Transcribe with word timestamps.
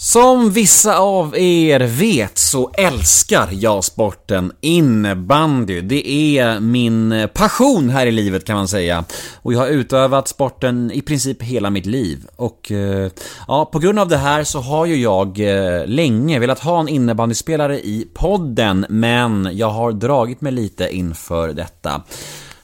Som 0.00 0.50
vissa 0.50 0.98
av 0.98 1.36
er 1.38 1.80
vet 1.80 2.38
så 2.38 2.70
älskar 2.74 3.48
jag 3.52 3.84
sporten 3.84 4.52
innebandy. 4.60 5.80
Det 5.80 6.08
är 6.38 6.60
min 6.60 7.28
passion 7.34 7.90
här 7.90 8.06
i 8.06 8.12
livet 8.12 8.44
kan 8.44 8.56
man 8.56 8.68
säga. 8.68 9.04
Och 9.42 9.52
jag 9.52 9.58
har 9.58 9.66
utövat 9.66 10.28
sporten 10.28 10.90
i 10.90 11.02
princip 11.02 11.42
hela 11.42 11.70
mitt 11.70 11.86
liv. 11.86 12.26
Och 12.36 12.72
eh, 12.72 13.10
ja, 13.48 13.64
på 13.72 13.78
grund 13.78 13.98
av 13.98 14.08
det 14.08 14.16
här 14.16 14.44
så 14.44 14.60
har 14.60 14.86
ju 14.86 14.96
jag 14.96 15.40
eh, 15.40 15.86
länge 15.86 16.38
velat 16.38 16.60
ha 16.60 16.80
en 16.80 16.88
innebandyspelare 16.88 17.78
i 17.80 18.08
podden, 18.14 18.86
men 18.88 19.48
jag 19.52 19.70
har 19.70 19.92
dragit 19.92 20.40
mig 20.40 20.52
lite 20.52 20.88
inför 20.96 21.48
detta. 21.48 22.02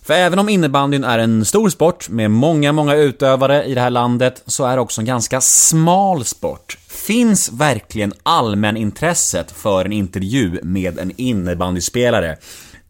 För 0.04 0.14
även 0.14 0.38
om 0.38 0.48
innebandyn 0.48 1.04
är 1.04 1.18
en 1.18 1.44
stor 1.44 1.68
sport 1.68 2.08
med 2.08 2.30
många, 2.30 2.72
många 2.72 2.94
utövare 2.94 3.64
i 3.64 3.74
det 3.74 3.80
här 3.80 3.90
landet 3.90 4.42
så 4.46 4.64
är 4.64 4.76
det 4.76 4.82
också 4.82 5.00
en 5.00 5.04
ganska 5.04 5.40
smal 5.40 6.24
sport. 6.24 6.78
Finns 6.88 7.52
verkligen 7.52 8.12
allmänintresset 8.22 9.50
för 9.50 9.84
en 9.84 9.92
intervju 9.92 10.60
med 10.62 10.98
en 10.98 11.12
innebandyspelare? 11.16 12.36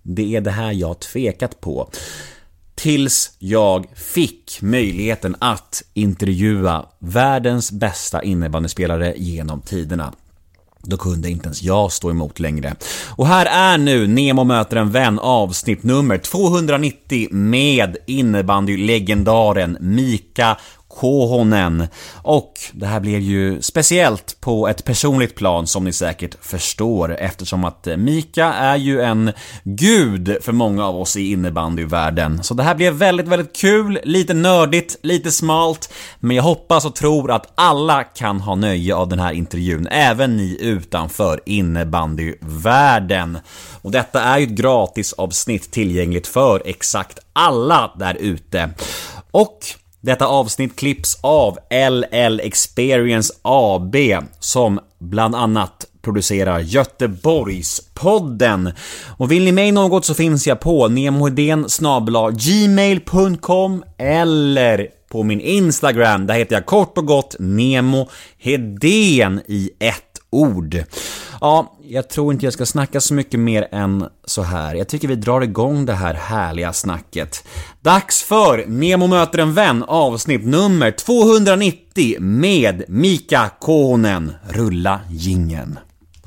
Det 0.03 0.37
är 0.37 0.41
det 0.41 0.51
här 0.51 0.73
jag 0.73 1.01
tvekat 1.01 1.61
på. 1.61 1.91
Tills 2.75 3.37
jag 3.39 3.87
fick 3.95 4.59
möjligheten 4.63 5.37
att 5.39 5.83
intervjua 5.93 6.87
världens 6.99 7.73
bästa 7.73 8.23
innebandyspelare 8.23 9.15
genom 9.17 9.61
tiderna. 9.61 10.13
Då 10.85 10.97
kunde 10.97 11.31
inte 11.31 11.45
ens 11.45 11.63
jag 11.63 11.93
stå 11.93 12.11
emot 12.11 12.41
längre. 12.41 12.75
Och 13.17 13.27
här 13.27 13.47
är 13.47 13.79
nu 13.79 14.07
Nemo 14.07 14.45
möter 14.45 14.77
en 14.77 14.91
vän 14.91 15.19
avsnitt 15.19 15.83
nummer 15.83 16.19
290 16.19 17.29
med 17.31 17.97
innebandylegendaren 18.07 19.77
Mika 19.81 20.57
Kohonen. 20.97 21.87
Och 22.23 22.53
det 22.73 22.87
här 22.87 23.01
blev 23.01 23.21
ju 23.21 23.63
speciellt 23.63 24.41
på 24.41 24.69
ett 24.69 24.85
personligt 24.85 25.35
plan 25.35 25.67
som 25.67 25.85
ni 25.85 25.93
säkert 25.93 26.37
förstår 26.41 27.17
eftersom 27.19 27.65
att 27.65 27.87
eh, 27.87 27.97
Mika 27.97 28.53
är 28.53 28.77
ju 28.77 29.01
en 29.01 29.33
gud 29.65 30.37
för 30.43 30.53
många 30.53 30.87
av 30.87 30.97
oss 30.97 31.17
i 31.17 31.33
innebandyvärlden. 31.33 32.43
Så 32.43 32.55
det 32.55 32.63
här 32.63 32.75
blev 32.75 32.93
väldigt, 32.93 33.29
väldigt 33.29 33.57
kul, 33.57 34.01
lite 34.05 34.35
nördigt, 34.35 34.97
lite 35.03 35.31
smalt, 35.33 35.93
men 36.21 36.37
jag 36.37 36.43
hoppas 36.43 36.85
och 36.85 36.95
tror 36.95 37.31
att 37.31 37.53
alla 37.55 38.05
kan 38.05 38.41
ha 38.41 38.55
nöje 38.55 38.95
av 38.95 39.09
den 39.09 39.19
här 39.19 39.33
intervjun, 39.33 39.87
även 39.91 40.37
ni 40.37 40.59
utanför 40.61 41.41
innebandyvärlden. 41.47 43.39
Och 43.83 43.91
detta 43.91 44.23
är 44.23 44.39
ju 44.39 44.45
ett 44.45 44.51
gratisavsnitt 44.51 45.73
tillgängligt 45.73 46.27
för 46.27 46.63
exakt 46.65 47.19
alla 47.33 47.95
där 47.99 48.15
ute. 48.15 48.71
Och 49.31 49.59
detta 50.05 50.27
avsnitt 50.27 50.77
klipps 50.77 51.19
av 51.21 51.59
LL 51.71 52.41
Experience 52.41 53.35
AB 53.43 53.97
som 54.41 54.81
bland 54.99 55.35
annat 55.35 55.87
producerar 56.03 56.61
Göteborgspodden. 56.61 58.73
Och 59.17 59.33
vill 59.33 59.45
ni 59.45 59.53
mig 59.53 59.73
något 59.73 60.05
så 60.05 60.15
finns 60.15 60.47
jag 60.47 60.61
på 60.61 60.89
nemohedén 60.89 61.67
gmail.com 62.33 63.85
eller 63.99 64.89
på 65.11 65.23
min 65.23 65.41
Instagram. 65.41 66.27
Där 66.27 66.35
heter 66.35 66.57
jag 66.57 66.67
kort 66.67 66.99
och 66.99 67.07
gott 67.07 67.37
Nemo 67.39 68.09
Hedén 68.39 69.41
i 69.47 69.71
ett 69.79 70.21
ord. 70.31 70.85
Ja, 71.45 71.77
jag 71.83 72.09
tror 72.09 72.33
inte 72.33 72.47
jag 72.47 72.53
ska 72.53 72.67
snacka 72.67 73.01
så 73.01 73.15
mycket 73.15 73.41
mer 73.41 73.69
än 73.73 74.09
så 74.25 74.43
här. 74.43 74.75
Jag 74.75 74.89
tycker 74.89 75.09
vi 75.09 75.15
drar 75.15 75.41
igång 75.41 75.87
det 75.87 75.93
här 75.93 76.15
härliga 76.15 76.73
snacket. 76.73 77.45
Dags 77.81 78.23
för 78.23 78.65
Nemo 78.67 79.07
möter 79.07 79.39
en 79.39 79.55
vän 79.55 79.83
avsnitt 79.83 80.47
nummer 80.47 80.91
290 80.91 82.17
med 82.21 82.85
Mika 82.89 83.51
Kohonen. 83.61 84.33
Rulla 84.49 85.01
gingen. 85.11 85.79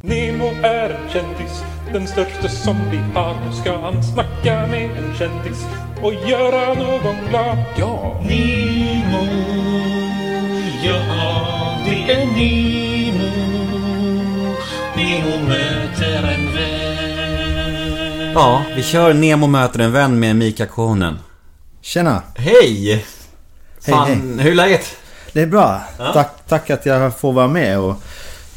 Nemo 0.01 0.51
är 0.63 0.89
en 0.89 1.09
kändis, 1.09 1.63
den 1.93 2.07
största 2.07 2.49
som 2.49 2.75
vi 2.91 2.97
har. 2.97 3.33
Nu 3.45 3.53
ska 3.61 3.77
han 3.77 4.03
snacka 4.03 4.67
med 4.67 4.89
en 4.91 5.15
kändis 5.15 5.65
och 6.03 6.13
göra 6.13 6.73
någon 6.73 7.29
glad. 7.29 7.57
Ja! 7.77 8.21
Nemo, 8.29 9.27
ja 10.83 11.01
det 11.85 12.13
är 12.13 12.25
Nemo. 12.25 12.96
Nemo 15.07 15.47
möter 15.47 16.23
en 16.23 16.53
vän. 16.53 18.33
Ja, 18.33 18.63
vi 18.75 18.83
kör 18.83 19.13
Nemo 19.13 19.47
möter 19.47 19.79
en 19.79 19.91
vän 19.91 20.19
med 20.19 20.35
Mika 20.35 20.65
Kohonen. 20.65 21.19
Tjena! 21.81 22.23
Hej! 22.35 23.05
Fan, 23.81 24.07
hej. 24.07 24.43
hur 24.43 24.51
är 24.51 24.55
läget? 24.55 24.97
Det 25.33 25.41
är 25.41 25.47
bra. 25.47 25.81
Tack, 25.97 26.47
tack 26.47 26.69
att 26.69 26.85
jag 26.85 27.19
får 27.19 27.33
vara 27.33 27.47
med 27.47 27.79
och 27.79 27.95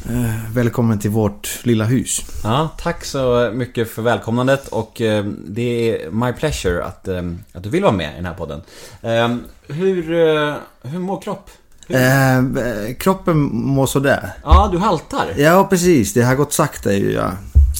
eh, 0.09 0.53
välkommen 0.53 0.99
till 0.99 1.11
vårt 1.11 1.65
lilla 1.65 1.85
hus. 1.85 2.21
Ja, 2.43 2.69
tack 2.77 3.05
så 3.05 3.51
mycket 3.53 3.91
för 3.91 4.01
välkomnandet 4.01 4.67
och 4.67 5.01
eh, 5.01 5.25
det 5.25 5.89
är 5.89 6.11
my 6.11 6.33
pleasure 6.33 6.83
att, 6.83 7.07
eh, 7.07 7.21
att 7.53 7.63
du 7.63 7.69
vill 7.69 7.83
vara 7.83 7.93
med 7.93 8.11
i 8.13 8.15
den 8.15 8.25
här 8.25 8.33
podden. 8.33 8.61
Eh, 9.01 9.35
hur, 9.75 10.11
eh, 10.11 10.55
hur 10.81 10.99
mår 10.99 11.21
kropp? 11.21 11.49
Eh, 11.93 12.93
kroppen 12.99 13.37
mår 13.53 13.85
sådär. 13.85 14.29
Ja, 14.43 14.69
du 14.71 14.77
haltar. 14.77 15.33
Ja, 15.37 15.67
precis. 15.69 16.13
Det 16.13 16.21
har 16.21 16.35
gått 16.35 16.53
sakta 16.53 16.93
ju. 16.93 17.11
Jag, 17.11 17.31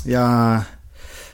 jag, 0.05 0.59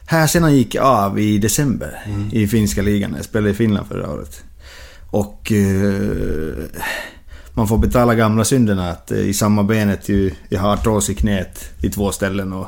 här 0.06 0.28
sedan 0.28 0.56
gick 0.56 0.76
jag 0.76 0.86
av 0.86 1.20
i 1.20 1.38
december 1.38 2.06
i 2.32 2.48
finska 2.48 2.82
ligan. 2.82 3.14
Jag 3.16 3.26
spelade 3.26 3.50
i 3.50 3.54
Finland 3.54 3.88
förra 3.88 4.12
året. 4.12 4.44
Och 5.10 5.52
eh, 5.52 6.54
man 7.54 7.68
får 7.68 7.78
betala 7.78 8.16
gamla 8.16 8.44
synderna 8.44 8.90
att 8.90 9.12
eh, 9.12 9.20
i 9.20 9.34
samma 9.34 9.64
benet 9.64 10.10
ju, 10.10 10.32
jag 10.50 10.62
har 10.62 10.74
artros 10.74 11.10
i 11.10 11.16
knät 11.16 11.70
i 11.82 11.90
två 11.90 12.12
ställen 12.12 12.54
och 12.54 12.68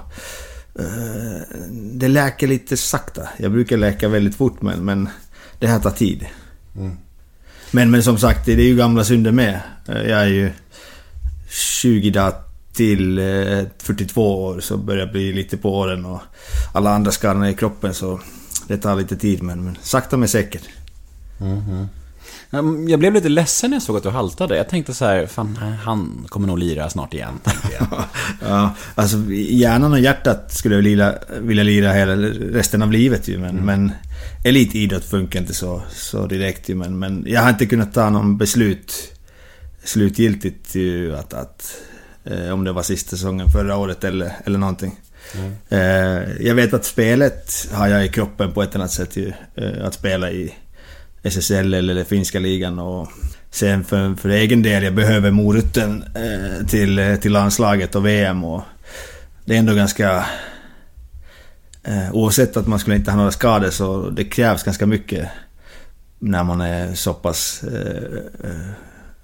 eh, 0.79 1.41
det 1.71 2.07
läker 2.07 2.47
lite 2.47 2.77
sakta. 2.77 3.29
Jag 3.37 3.51
brukar 3.51 3.77
läka 3.77 4.07
väldigt 4.07 4.35
fort 4.35 4.61
men, 4.61 4.85
men 4.85 5.09
det 5.59 5.67
här 5.67 5.79
tar 5.79 5.91
tid. 5.91 6.25
Men, 7.71 7.91
men 7.91 8.03
som 8.03 8.17
sagt, 8.17 8.45
det 8.45 8.51
är 8.51 8.57
ju 8.57 8.75
gamla 8.75 9.03
synder 9.03 9.31
med. 9.31 9.61
Eh, 9.87 10.01
jag 10.01 10.19
är 10.19 10.27
ju 10.27 10.51
20 11.49 12.09
dagar 12.09 12.33
till 12.73 13.19
eh, 13.19 13.65
42 13.77 14.43
år 14.43 14.59
så 14.59 14.77
börjar 14.77 14.99
jag 15.05 15.11
bli 15.11 15.33
lite 15.33 15.57
på 15.57 15.77
åren 15.77 16.05
och 16.05 16.21
alla 16.73 16.89
andra 16.89 17.11
skallar 17.11 17.47
i 17.47 17.53
kroppen 17.53 17.93
så 17.93 18.19
det 18.67 18.77
tar 18.77 18.95
lite 18.95 19.15
tid 19.15 19.43
men, 19.43 19.63
men 19.63 19.77
sakta 19.81 20.17
men 20.17 20.27
säkert. 20.27 20.63
Mm, 21.41 21.87
jag 22.87 22.99
blev 22.99 23.13
lite 23.13 23.29
ledsen 23.29 23.69
när 23.69 23.75
jag 23.75 23.81
såg 23.81 23.97
att 23.97 24.03
du 24.03 24.09
haltade. 24.09 24.57
Jag 24.57 24.69
tänkte 24.69 24.93
så 24.93 25.05
här, 25.05 25.27
fan 25.27 25.59
han 25.83 26.25
kommer 26.29 26.47
nog 26.47 26.59
lira 26.59 26.89
snart 26.89 27.13
igen. 27.13 27.39
Ja, 28.41 28.75
alltså 28.95 29.17
hjärnan 29.31 29.93
och 29.93 29.99
hjärtat 29.99 30.53
skulle 30.53 30.75
jag 30.75 30.81
vilja, 30.81 31.15
vilja 31.39 31.63
lira 31.63 31.93
hela 31.93 32.15
resten 32.15 32.81
av 32.81 32.91
livet 32.91 33.27
ju 33.27 33.37
men, 33.37 33.55
men 33.55 33.91
elitidrott 34.45 35.05
funkar 35.05 35.39
inte 35.39 35.53
så, 35.53 35.81
så 35.89 36.25
direkt 36.25 36.69
ju 36.69 36.75
men, 36.75 36.99
men 36.99 37.25
jag 37.27 37.41
har 37.41 37.49
inte 37.49 37.65
kunnat 37.65 37.93
ta 37.93 38.09
någon 38.09 38.37
beslut 38.37 39.13
slutgiltigt 39.83 40.75
ju 40.75 41.15
att, 41.15 41.33
att 41.33 41.75
eh, 42.23 42.49
om 42.49 42.63
det 42.63 42.71
var 42.71 42.83
sista 42.83 43.09
säsongen 43.09 43.49
förra 43.49 43.77
året 43.77 44.03
eller, 44.03 44.31
eller 44.45 44.59
någonting. 44.59 44.99
Eh, 45.69 45.79
jag 46.39 46.55
vet 46.55 46.73
att 46.73 46.85
spelet 46.85 47.67
har 47.73 47.87
jag 47.87 48.05
i 48.05 48.09
kroppen 48.09 48.51
på 48.53 48.63
ett 48.63 48.75
annat 48.75 48.91
sätt 48.91 49.17
ju. 49.17 49.33
Eh, 49.55 49.85
att 49.85 49.93
spela 49.93 50.31
i 50.31 50.53
SSL 51.23 51.73
eller 51.73 52.03
finska 52.03 52.39
ligan 52.39 52.79
och 52.79 53.07
sen 53.51 53.83
för, 53.83 54.15
för 54.15 54.29
egen 54.29 54.61
del, 54.61 54.83
jag 54.83 54.95
behöver 54.95 55.31
moroten 55.31 56.03
eh, 56.15 56.67
till, 56.67 57.17
till 57.21 57.31
landslaget 57.31 57.95
och 57.95 58.05
VM 58.05 58.43
och 58.43 58.61
det 59.45 59.55
är 59.55 59.59
ändå 59.59 59.73
ganska... 59.73 60.25
Eh, 61.83 62.11
oavsett 62.11 62.57
att 62.57 62.67
man 62.67 62.79
skulle 62.79 62.95
inte 62.95 63.11
ha 63.11 63.17
några 63.17 63.31
skador 63.31 63.69
så 63.69 64.09
det 64.09 64.23
krävs 64.23 64.63
ganska 64.63 64.85
mycket 64.85 65.29
när 66.19 66.43
man 66.43 66.61
är 66.61 66.93
så 66.93 67.13
pass 67.13 67.63
eh, 67.63 68.49
eh, 68.49 68.71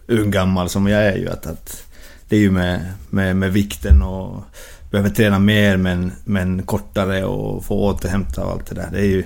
ung 0.08 0.32
gammal 0.32 0.70
som 0.70 0.88
jag 0.88 1.06
är 1.06 1.16
ju. 1.16 1.30
Att, 1.30 1.46
att 1.48 1.84
det 2.30 2.36
är 2.36 2.40
ju 2.40 2.52
med, 2.52 2.94
med, 3.10 3.36
med 3.36 3.54
vikten 3.54 4.02
och 4.02 4.44
behöver 4.92 5.10
träna 5.10 5.40
mer 5.40 5.78
men, 5.78 6.12
men 6.24 6.64
kortare 6.64 7.24
och 7.24 7.66
få 7.66 7.76
återhämta 7.76 8.46
och 8.46 8.52
allt 8.52 8.66
det 8.66 8.76
där. 8.76 8.90
Det 8.92 9.00
är 9.00 9.06
ju... 9.06 9.24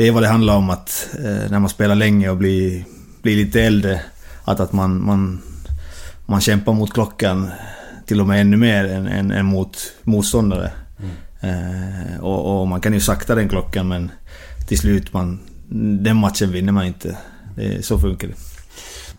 Det 0.00 0.08
är 0.08 0.12
vad 0.12 0.22
det 0.22 0.28
handlar 0.28 0.56
om 0.56 0.70
att 0.70 1.08
eh, 1.18 1.50
när 1.50 1.58
man 1.58 1.68
spelar 1.68 1.94
länge 1.94 2.30
och 2.30 2.36
blir, 2.36 2.84
blir 3.22 3.36
lite 3.36 3.62
äldre 3.62 4.00
att, 4.44 4.60
att 4.60 4.72
man, 4.72 5.04
man, 5.04 5.42
man 6.26 6.40
kämpar 6.40 6.72
mot 6.72 6.92
klockan 6.92 7.50
till 8.06 8.20
och 8.20 8.26
med 8.26 8.40
ännu 8.40 8.56
mer 8.56 8.84
än, 8.84 9.06
än, 9.06 9.30
än 9.30 9.46
mot 9.46 9.76
motståndare. 10.02 10.72
Eh, 11.40 12.20
och, 12.20 12.60
och 12.60 12.68
man 12.68 12.80
kan 12.80 12.92
ju 12.92 13.00
sakta 13.00 13.34
den 13.34 13.48
klockan 13.48 13.88
men 13.88 14.10
till 14.68 14.78
slut 14.78 15.12
man... 15.12 15.40
Den 16.02 16.16
matchen 16.16 16.52
vinner 16.52 16.72
man 16.72 16.86
inte. 16.86 17.16
Det, 17.56 17.84
så 17.84 17.98
funkar 17.98 18.28
det. 18.28 18.34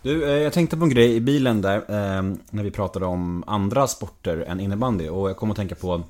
Du, 0.02 0.24
eh, 0.24 0.42
jag 0.42 0.52
tänkte 0.52 0.76
på 0.76 0.84
en 0.84 0.90
grej 0.90 1.14
i 1.14 1.20
bilen 1.20 1.62
där, 1.62 1.76
eh, 1.76 2.22
när 2.50 2.62
vi 2.62 2.70
pratade 2.70 3.06
om 3.06 3.44
andra 3.46 3.86
sporter 3.86 4.44
än 4.48 4.60
innebandy. 4.60 5.08
Och 5.08 5.30
jag 5.30 5.36
kom 5.36 5.50
att 5.50 5.56
tänka 5.56 5.74
på 5.74 6.04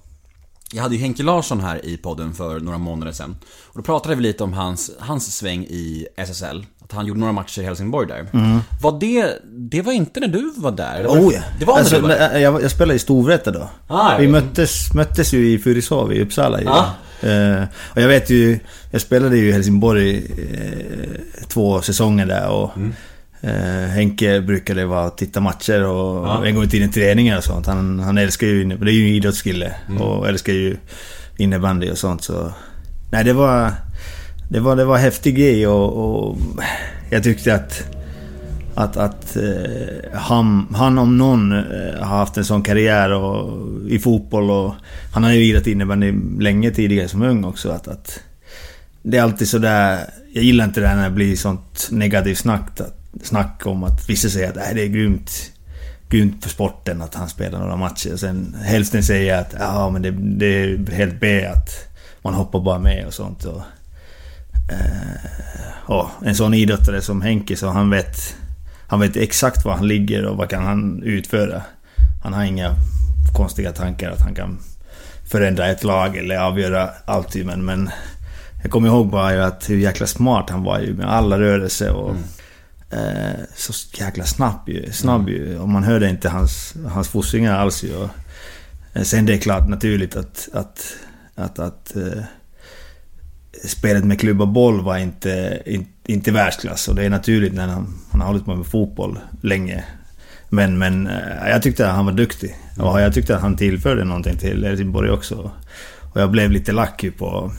jag 0.74 0.82
hade 0.82 0.94
ju 0.94 1.00
Henke 1.00 1.22
Larsson 1.22 1.60
här 1.60 1.86
i 1.86 1.96
podden 1.96 2.34
för 2.34 2.60
några 2.60 2.78
månader 2.78 3.12
sedan. 3.12 3.36
Och 3.64 3.76
då 3.78 3.82
pratade 3.82 4.14
vi 4.14 4.22
lite 4.22 4.44
om 4.44 4.52
hans, 4.52 4.90
hans 4.98 5.36
sväng 5.36 5.62
i 5.64 6.06
SSL. 6.16 6.66
Att 6.84 6.92
han 6.92 7.06
gjorde 7.06 7.20
några 7.20 7.32
matcher 7.32 7.60
i 7.62 7.64
Helsingborg 7.64 8.08
där. 8.08 8.26
Var 8.82 9.00
det, 9.00 9.38
det 9.44 9.82
var 9.82 9.92
inte 9.92 10.20
när 10.20 10.28
du 10.28 10.52
var 10.56 10.70
där? 10.70 11.02
Det 11.02 11.08
var, 11.08 11.16
Mm. 11.16 11.26
Oh 11.28 11.34
ja. 11.34 11.40
Det 11.58 11.64
var 11.64 11.78
alltså, 11.78 11.94
när 11.94 12.02
du 12.02 12.08
var 12.08 12.14
där? 12.28 12.38
jag, 12.38 12.62
jag 12.62 12.70
spelade 12.70 12.94
i 12.94 12.98
Storvreta 12.98 13.50
då. 13.50 13.68
Ah, 13.86 14.16
vi 14.18 14.24
ja. 14.24 14.30
möttes, 14.30 14.94
möttes 14.94 15.34
ju 15.34 15.52
i 15.52 15.58
Fyrishov 15.58 16.12
i 16.12 16.22
Uppsala 16.22 16.60
ju. 16.60 16.68
Ah. 16.68 16.86
Eh, 17.26 17.62
och 17.94 18.00
jag 18.02 18.08
vet 18.08 18.30
ju, 18.30 18.58
jag 18.90 19.00
spelade 19.00 19.36
ju 19.36 19.48
i 19.48 19.52
Helsingborg 19.52 20.16
eh, 20.16 21.46
två 21.48 21.82
säsonger 21.82 22.26
där 22.26 22.48
och 22.48 22.76
Mm. 22.76 22.94
Eh, 23.42 23.88
Henke 23.90 24.40
brukade 24.40 24.86
vara 24.86 25.06
och 25.06 25.16
titta 25.16 25.40
matcher 25.40 25.84
och 25.84 26.26
Ja. 26.28 26.46
en 26.46 26.54
gång 26.54 26.64
i 26.64 26.68
tiden 26.68 26.90
träningar 26.90 27.38
och 27.38 27.44
sånt. 27.44 27.66
Han, 27.66 28.00
han 28.00 28.18
älskar 28.18 28.46
ju, 28.46 28.62
inne- 28.64 28.84
det 28.84 28.90
är 28.90 28.94
ju 28.94 29.02
en 29.08 29.14
idrottskille 29.14 29.74
Mm. 29.88 30.02
och 30.02 30.28
älskar 30.28 30.52
ju 30.52 30.76
innebandy 31.36 31.90
och 31.90 31.98
sånt 31.98 32.22
så... 32.24 32.52
Nej 33.12 33.24
det 33.24 33.32
var... 33.32 33.70
Det 34.50 34.60
var, 34.60 34.76
det 34.76 34.84
var 34.84 34.96
en 34.96 35.02
häftig 35.02 35.36
grej 35.36 35.66
och, 35.66 35.92
och 36.28 36.38
jag 37.10 37.22
tyckte 37.22 37.54
att 37.54 37.82
att, 38.74 38.96
att 38.96 39.36
eh, 39.36 40.18
han, 40.20 40.66
han 40.74 40.98
om 40.98 41.18
någon 41.18 41.52
eh, 41.52 41.98
har 42.00 42.16
haft 42.18 42.36
en 42.36 42.44
sån 42.44 42.62
karriär 42.62 43.12
och, 43.12 43.50
i 43.88 43.98
fotboll 43.98 44.50
och 44.50 44.74
han 45.14 45.24
har 45.24 45.30
ju 45.32 45.38
lirat 45.40 45.66
innebandy 45.66 46.12
länge 46.40 46.70
tidigare 46.70 47.08
som 47.08 47.22
ung 47.22 47.44
också. 47.44 47.70
Att, 47.70 47.88
att 47.88 48.20
det 49.02 49.18
är 49.18 49.22
alltid 49.22 49.48
sådär... 49.48 49.98
Jag 50.32 50.44
gillar 50.44 50.64
inte 50.64 50.80
det 50.80 50.86
här 50.88 50.96
när 50.96 51.04
det 51.08 51.14
blir 51.14 51.36
sånt 51.36 51.88
negativt 51.90 52.38
snack, 52.38 52.80
att, 52.80 53.01
snack 53.22 53.66
om 53.66 53.84
att 53.84 54.08
vissa 54.08 54.28
säger 54.28 54.50
att 54.50 54.56
äh, 54.56 54.74
det 54.74 54.82
är 54.82 54.86
grymt, 54.86 55.52
grymt 56.08 56.42
för 56.42 56.50
sporten 56.50 57.02
att 57.02 57.14
han 57.14 57.28
spelar 57.28 57.58
några 57.58 57.76
matcher. 57.76 58.16
Sen 58.16 58.56
hälften 58.64 59.02
säger 59.02 59.38
att 59.38 59.54
ja 59.58 59.90
men 59.90 60.02
det, 60.02 60.10
det 60.10 60.46
är 60.46 60.92
helt 60.92 61.20
B 61.20 61.46
att 61.46 61.68
man 62.22 62.34
hoppar 62.34 62.60
bara 62.60 62.78
med 62.78 63.06
och 63.06 63.14
sånt. 63.14 63.44
Och, 63.44 63.62
eh, 64.72 65.90
och 65.90 66.08
en 66.24 66.34
sån 66.34 66.54
idrottare 66.54 67.02
som 67.02 67.22
Henke 67.22 67.56
så 67.56 67.68
han 67.68 67.90
vet 67.90 68.36
han 68.86 69.00
vet 69.00 69.16
exakt 69.16 69.64
var 69.64 69.72
han 69.72 69.88
ligger 69.88 70.26
och 70.26 70.36
vad 70.36 70.48
kan 70.48 70.64
han 70.64 71.02
utföra. 71.02 71.62
Han 72.22 72.32
har 72.32 72.44
inga 72.44 72.74
konstiga 73.36 73.72
tankar 73.72 74.10
att 74.10 74.20
han 74.20 74.34
kan 74.34 74.58
förändra 75.30 75.66
ett 75.66 75.84
lag 75.84 76.16
eller 76.16 76.38
avgöra 76.38 76.90
allting. 77.04 77.46
men, 77.46 77.64
men 77.64 77.90
jag 78.62 78.70
kommer 78.70 78.88
ihåg 78.88 79.10
bara 79.10 79.34
ju 79.34 79.42
att 79.42 79.70
hur 79.70 79.78
jäkla 79.78 80.06
smart 80.06 80.50
han 80.50 80.62
var 80.62 80.80
ju 80.80 80.94
med 80.94 81.12
alla 81.12 81.40
rörelser 81.40 81.92
och 81.92 82.10
mm 82.10 82.22
eh, 82.92 83.40
så 83.56 83.72
jäkla 83.98 84.24
snabb 84.24 84.60
ju. 84.66 84.92
Snabb 84.92 85.28
ju. 85.28 85.58
Och 85.58 85.68
man 85.68 85.84
hörde 85.84 86.10
inte 86.10 86.28
hans, 86.28 86.74
hans 86.88 87.08
fossingar 87.08 87.58
alls 87.58 87.84
ju. 87.84 87.96
Och, 87.96 88.08
eh, 88.92 89.02
sen 89.02 89.26
det 89.26 89.34
är 89.34 89.38
klart 89.38 89.68
naturligt 89.68 90.16
att, 90.16 90.48
att, 90.52 90.96
att, 91.34 91.58
att 91.58 91.96
eh, 91.96 92.22
spelet 93.64 94.04
med 94.04 94.20
klubba 94.20 94.46
boll 94.46 94.82
var 94.82 94.96
inte, 94.96 95.62
in, 95.66 95.86
inte 96.06 96.32
världsklass. 96.32 96.88
Och 96.88 96.94
det 96.94 97.04
är 97.04 97.10
naturligt 97.10 97.54
när 97.54 97.66
han, 97.66 97.94
han 98.10 98.20
har 98.20 98.28
hållit 98.28 98.44
på 98.44 98.54
med 98.54 98.66
fotboll 98.66 99.18
länge. 99.40 99.84
Men, 100.48 100.78
men 100.78 101.06
eh, 101.06 101.48
jag 101.48 101.62
tyckte 101.62 101.88
att 101.88 101.96
han 101.96 102.06
var 102.06 102.12
duktig. 102.12 102.56
Och 102.78 103.00
jag 103.00 103.14
tyckte 103.14 103.36
att 103.36 103.42
han 103.42 103.56
tillförde 103.56 104.04
någonting 104.04 104.36
till 104.36 104.64
Helsingborg 104.64 105.10
också. 105.10 105.50
Och 106.12 106.20
jag 106.20 106.30
blev 106.30 106.50
lite 106.50 106.72
lack 106.72 107.04
på... 107.18 107.52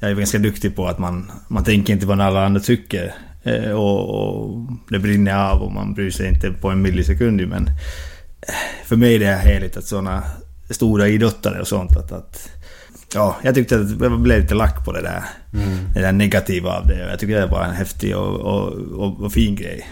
Jag 0.00 0.10
är 0.10 0.14
ganska 0.14 0.38
duktig 0.38 0.76
på 0.76 0.86
att 0.86 0.98
man, 0.98 1.30
man 1.48 1.64
tänker 1.64 1.92
inte 1.92 2.06
vad 2.06 2.20
alla 2.20 2.46
andra 2.46 2.60
tycker. 2.60 3.14
Eh, 3.42 3.70
och, 3.70 4.08
och 4.08 4.66
det 4.88 4.98
brinner 4.98 5.50
av 5.50 5.62
och 5.62 5.72
man 5.72 5.94
bryr 5.94 6.10
sig 6.10 6.28
inte 6.28 6.50
på 6.50 6.70
en 6.70 6.82
millisekund 6.82 7.48
men... 7.48 7.66
eh, 7.66 8.54
För 8.84 8.96
mig 8.96 9.14
är 9.14 9.18
det 9.18 9.26
härligt 9.26 9.76
att 9.76 9.84
sådana 9.86 10.22
stora 10.70 11.08
idrottare 11.08 11.60
och 11.60 11.68
sånt 11.68 11.96
att... 11.96 12.12
att 12.12 12.50
ja, 13.14 13.36
jag 13.42 13.54
tyckte 13.54 13.76
att 13.80 14.00
jag 14.00 14.20
blev 14.20 14.40
lite 14.42 14.54
lack 14.54 14.84
på 14.84 14.92
det 14.92 15.02
där. 15.02 15.22
Det 15.94 16.00
där 16.00 16.12
negativa 16.12 16.78
av 16.78 16.86
det. 16.86 17.08
Jag 17.10 17.18
tycker 17.18 17.40
det 17.40 17.46
var 17.46 17.64
en 17.64 17.74
häftig 17.74 18.16
och, 18.16 18.40
och, 18.40 18.72
och, 18.72 19.20
och 19.20 19.32
fin 19.32 19.54
grej. 19.56 19.86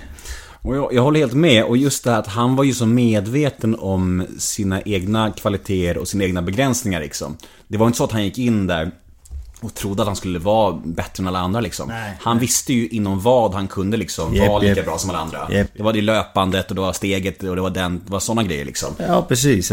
Och 0.63 0.77
jag, 0.77 0.93
jag 0.93 1.03
håller 1.03 1.21
helt 1.21 1.35
med. 1.35 1.65
Och 1.65 1.77
just 1.77 2.05
det 2.05 2.11
här 2.11 2.19
att 2.19 2.27
han 2.27 2.57
var 2.57 2.65
ju 2.65 2.73
så 2.73 2.87
medveten 2.87 3.77
om 3.79 4.27
sina 4.39 4.83
egna 4.83 5.31
kvaliteter 5.33 5.99
och 5.99 6.09
sina 6.09 6.25
egna 6.25 6.43
begränsningar 6.43 7.01
liksom. 7.01 7.37
Det 7.69 7.79
var 7.79 7.87
inte 7.87 7.97
så 7.99 8.05
att 8.05 8.13
han 8.13 8.25
gick 8.25 8.39
in 8.39 8.67
där 8.67 8.91
och 9.61 9.75
trodde 9.75 10.03
att 10.03 10.07
han 10.09 10.17
skulle 10.17 10.39
vara 10.39 10.81
bättre 10.85 11.23
än 11.23 11.29
alla 11.29 11.39
andra 11.39 11.61
liksom. 11.61 11.89
Nej. 11.89 12.13
han 12.21 12.39
visste 12.39 12.73
ju 12.73 12.89
inom 12.89 13.21
vad 13.21 13.55
han 13.55 13.69
kunde 13.69 13.97
liksom 13.97 14.35
Japp, 14.35 14.49
vara 14.49 14.59
lika 14.59 14.77
japp. 14.77 14.87
bra 14.87 14.99
som 14.99 15.11
alla 15.11 15.19
andra. 15.19 15.39
Japp. 15.53 15.69
Det 15.77 15.83
var 15.83 15.93
det 15.93 16.03
löpandet 16.03 16.69
och 16.69 16.75
det 16.75 16.81
var 16.81 16.93
steget 16.93 17.43
och 17.43 17.57
det 17.57 17.63
var 17.63 17.71
den, 17.71 18.01
det 18.07 18.13
var 18.13 18.21
sådana 18.21 18.43
grejer 18.43 18.65
liksom. 18.65 18.89
Ja, 18.99 19.23
precis. 19.29 19.73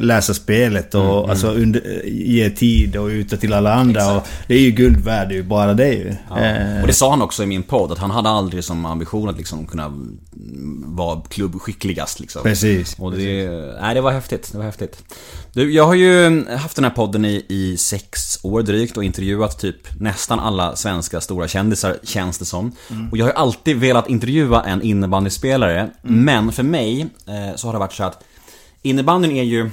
Läsa 0.00 0.34
spelet 0.34 0.94
och 0.94 1.30
alltså 1.30 1.48
under, 1.48 2.02
ge 2.06 2.50
tid 2.50 2.96
och 2.96 3.06
ut 3.06 3.40
till 3.40 3.52
alla 3.52 3.74
andra. 3.74 4.00
Exakt. 4.00 4.16
Och 4.26 4.44
det 4.48 4.54
är 4.54 4.60
ju 4.60 4.70
guld 4.70 5.04
värd 5.04 5.32
ju, 5.32 5.42
bara 5.42 5.74
det 5.74 5.92
ju. 5.94 6.14
Ja. 6.30 6.38
Eh, 6.38 6.80
Och 6.80 6.86
det 6.86 6.92
sa 6.94 7.10
han 7.10 7.22
också 7.22 7.42
i 7.42 7.46
min 7.46 7.62
podd, 7.62 7.92
att 7.92 7.98
han 7.98 8.10
hade 8.10 8.28
aldrig 8.28 8.64
som 8.64 8.86
ambition 8.86 9.28
att 9.28 9.36
liksom 9.36 9.66
kunna 9.66 9.84
mm, 9.84 10.84
vara 10.96 11.20
klubbskickligast 11.28 12.20
liksom. 12.20 12.42
Precis. 12.42 12.96
Och 12.98 13.12
det, 13.12 13.48
nej, 13.80 13.94
det 13.94 14.00
var 14.00 14.12
häftigt. 14.12 14.52
Det 14.52 14.58
var 14.58 14.64
häftigt. 14.64 15.02
Du, 15.52 15.72
jag 15.72 15.86
har 15.86 15.94
ju 15.94 16.44
haft 16.56 16.76
den 16.76 16.84
här 16.84 16.90
podden 16.92 17.24
i, 17.24 17.44
i 17.48 17.76
sex 17.76 18.38
år 18.42 18.62
drygt 18.62 18.96
och 18.96 19.04
intervjuat 19.14 19.58
typ 19.58 20.00
nästan 20.00 20.40
alla 20.40 20.76
svenska 20.76 21.20
stora 21.20 21.48
kändisar, 21.48 21.96
känns 22.02 22.38
det 22.38 22.44
som. 22.44 22.72
Och 23.10 23.18
jag 23.18 23.24
har 23.24 23.30
ju 23.30 23.36
alltid 23.36 23.76
velat 23.76 24.08
intervjua 24.08 24.62
en 24.64 24.82
innebandyspelare, 24.82 25.90
men 26.02 26.52
för 26.52 26.62
mig 26.62 27.00
eh, 27.00 27.56
så 27.56 27.68
har 27.68 27.72
det 27.72 27.78
varit 27.78 27.92
så 27.92 28.04
att 28.04 28.24
innebandyn 28.82 29.30
är 29.30 29.42
ju 29.42 29.70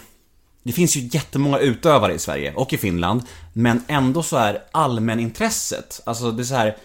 det 0.64 0.72
finns 0.72 0.98
ju 0.98 1.10
jättemånga 1.12 1.60
utövare 1.60 2.14
i 2.14 2.20
Sverige 2.20 2.54
och 2.56 2.74
i 2.74 2.78
Finland, 2.78 3.22
men 3.54 3.84
ändå 3.88 4.24
så 4.24 4.38
är 4.38 4.58
allmänintresset, 4.72 6.02
alltså 6.06 6.32
det 6.32 6.44
är 6.44 6.46
så 6.46 6.56
här 6.56 6.78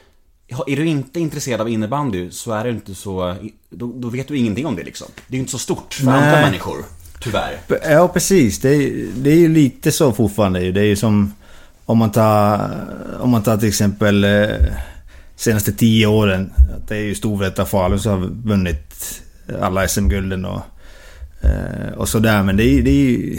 Är 0.67 0.77
du 0.77 0.87
inte 0.87 1.21
intresserad 1.21 1.61
av 1.61 1.69
innebandy 1.69 2.31
så 2.31 2.53
är 2.53 2.65
det 2.65 2.71
inte 2.71 2.95
så, 2.95 3.37
då, 3.71 3.93
då 3.95 4.09
vet 4.09 4.29
du 4.29 4.37
ingenting 4.37 4.67
om 4.67 4.77
det 4.77 4.83
liksom. 4.85 5.07
Det 5.29 5.35
är 5.35 5.37
ju 5.37 5.41
inte 5.41 5.53
så 5.53 5.59
stort 5.59 5.95
för 5.95 6.05
Nej. 6.05 6.15
andra 6.15 6.41
människor, 6.41 6.85
tyvärr. 7.21 7.61
Ja, 7.91 8.09
precis. 8.09 8.61
Det 8.61 8.75
är, 8.75 9.09
det 9.17 9.31
är 9.31 9.39
ju 9.39 9.49
lite 9.49 9.93
så 9.93 10.13
fortfarande. 10.13 10.73
Det 10.73 10.81
är 10.81 10.85
ju 10.85 10.97
som 10.97 11.33
om 11.87 11.99
man 11.99 12.11
tar, 12.11 12.71
om 13.21 13.31
man 13.31 13.43
tar 13.43 13.57
till 13.57 13.69
exempel 13.69 14.25
eh, 14.25 14.49
senaste 15.37 15.73
tio 15.73 16.07
åren. 16.07 16.53
Det 16.89 16.97
är 16.97 17.01
ju 17.01 17.15
Storvreta 17.15 17.63
och 17.63 17.69
Falun 17.69 18.01
som 18.01 18.13
har 18.13 18.29
vunnit 18.29 19.23
alla 19.61 19.89
SM-gulden 19.89 20.45
och, 20.45 20.63
eh, 21.41 21.93
och 21.97 22.09
sådär. 22.09 22.43
Men 22.43 22.57
det 22.57 22.65
är, 22.65 22.83
det 22.83 22.91
är 22.91 22.95
ju 22.95 23.39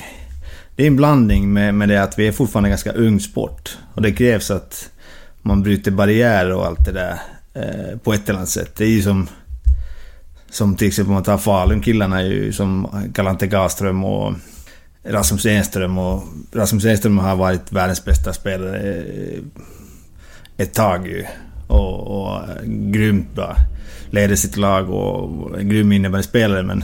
det 0.76 0.84
är 0.84 0.88
en 0.88 0.96
blandning 0.96 1.54
med, 1.54 1.76
med 1.76 1.90
det 1.90 2.04
att 2.04 2.20
vi 2.20 2.28
är 2.28 2.32
fortfarande 2.32 2.68
en 2.68 2.72
ganska 2.72 2.92
ung 2.92 3.20
sport. 3.20 3.78
Och 3.94 4.02
det 4.02 4.12
krävs 4.12 4.52
att 4.52 4.90
man 5.42 5.64
bryter 5.64 5.92
barriärer 5.92 6.54
och 6.54 6.66
allt 6.66 6.86
det 6.86 6.92
där 6.92 7.20
eh, 7.54 7.98
på 7.98 8.14
ett 8.14 8.30
eller 8.30 8.40
annat 8.40 8.50
sätt. 8.50 8.76
Det 8.76 8.84
är 8.84 8.90
ju 8.90 9.02
som... 9.02 9.28
Som 10.50 10.76
till 10.76 10.88
exempel 10.88 11.10
om 11.10 11.14
man 11.14 11.24
tar 11.24 11.38
Falun-killarna 11.38 12.22
är 12.22 12.26
ju 12.26 12.54
som 12.54 12.88
Galante 13.06 13.48
Gaström 13.48 14.04
och 14.04 14.34
Rasmus 15.10 15.46
Enström 15.46 15.98
och 15.98 16.24
Rasmus 16.52 16.86
Enström 16.86 17.18
har 17.18 17.36
varit 17.36 17.72
världens 17.72 18.06
bästa 18.06 18.34
spelare 18.34 19.04
eh, 19.04 19.40
ett 20.58 20.74
tag 20.74 21.08
ju. 21.08 21.26
Och, 21.68 22.08
och 22.08 22.50
eh, 22.50 22.64
grymt 22.66 23.36
bra. 23.36 23.56
Leder 24.10 24.36
sitt 24.36 24.58
lag 24.58 24.90
och 24.90 25.60
en 25.60 25.70
grym 25.70 25.92
innebandyspelare 25.92 26.64
men... 26.64 26.82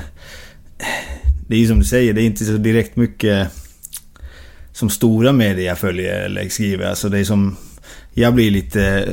Eh, 0.77 1.19
det 1.47 1.55
är 1.55 1.59
ju 1.59 1.67
som 1.67 1.79
du 1.79 1.85
säger, 1.85 2.13
det 2.13 2.21
är 2.21 2.25
inte 2.25 2.45
så 2.45 2.51
direkt 2.51 2.95
mycket 2.95 3.47
som 4.71 4.89
stora 4.89 5.31
medier 5.31 5.75
följer 5.75 6.21
eller 6.21 6.49
skriver. 6.49 6.89
Alltså 6.89 7.09
det 7.09 7.19
är 7.19 7.23
som... 7.23 7.55
Jag 8.13 8.33
blir 8.33 8.51
lite 8.51 9.09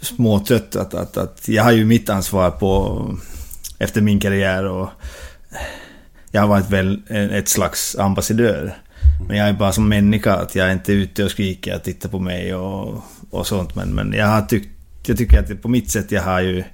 småtrött 0.00 0.76
att, 0.76 0.94
att, 0.94 1.16
att 1.16 1.48
jag 1.48 1.62
har 1.62 1.72
ju 1.72 1.84
mitt 1.84 2.10
ansvar 2.10 2.50
på 2.50 3.18
efter 3.78 4.00
min 4.00 4.20
karriär 4.20 4.64
och 4.64 4.88
jag 6.30 6.40
har 6.40 6.48
varit 6.48 6.70
väl 6.70 7.02
ett 7.08 7.48
slags 7.48 7.96
ambassadör. 7.98 8.74
Men 9.28 9.36
jag 9.36 9.48
är 9.48 9.52
bara 9.52 9.72
som 9.72 9.88
människa 9.88 10.34
att 10.34 10.54
jag 10.54 10.68
är 10.68 10.72
inte 10.72 10.92
ute 10.92 11.24
och 11.24 11.30
skriker 11.30 11.74
att 11.74 11.84
titta 11.84 12.08
på 12.08 12.18
mig 12.18 12.54
och, 12.54 13.02
och 13.30 13.46
sånt. 13.46 13.74
Men, 13.74 13.88
men 13.94 14.12
jag 14.12 14.26
har 14.26 14.42
tyckt, 14.42 14.68
jag 15.06 15.18
tycker 15.18 15.40
att 15.40 15.48
det- 15.48 15.56
på 15.56 15.68
mitt 15.68 15.90
sätt 15.90 16.12
jag 16.12 16.22
har 16.22 16.40
ju 16.40 16.64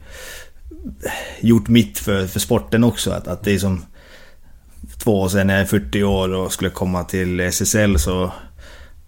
gjort 1.41 1.69
mitt 1.69 1.99
för, 1.99 2.27
för 2.27 2.41
sporten 2.41 2.85
också. 2.85 3.11
Att, 3.11 3.29
att 3.29 3.45
det 3.45 3.53
är 3.55 3.59
som 3.59 3.85
två 4.99 5.21
år 5.21 5.29
sedan 5.29 5.47
när 5.47 5.55
jag 5.55 5.63
är 5.63 5.67
40 5.67 6.03
år 6.03 6.35
och 6.35 6.53
skulle 6.53 6.71
komma 6.71 7.05
till 7.05 7.41
SSL 7.41 7.99
så 7.99 8.33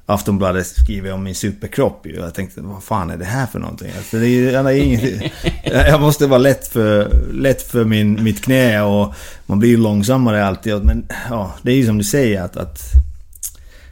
Aftonbladet 0.07 0.67
skriver 0.67 1.13
om 1.13 1.23
min 1.23 1.35
superkropp 1.35 2.07
ju. 2.07 2.17
Jag 2.17 2.35
tänkte, 2.35 2.61
vad 2.61 2.83
fan 2.83 3.11
är 3.11 3.17
det 3.17 3.25
här 3.25 3.47
för 3.47 3.59
någonting? 3.59 3.93
Alltså, 3.97 4.17
det 4.17 4.29
är, 4.29 4.63
har 4.63 4.71
inget, 4.71 5.33
jag 5.65 6.01
måste 6.01 6.27
vara 6.27 6.39
lätt 6.39 6.69
för, 6.69 7.11
lätt 7.33 7.63
för 7.63 7.85
min, 7.85 8.25
mitt 8.25 8.45
knä 8.45 8.83
och 8.83 9.15
man 9.47 9.59
blir 9.59 9.71
ju 9.71 9.77
långsammare 9.77 10.47
alltid. 10.47 10.85
Men 10.85 11.07
ja, 11.31 11.55
det 11.63 11.73
är 11.73 11.77
ju 11.77 11.87
som 11.87 11.99
du 11.99 12.05
säger 12.05 12.43
att, 12.43 12.57
att 12.57 12.81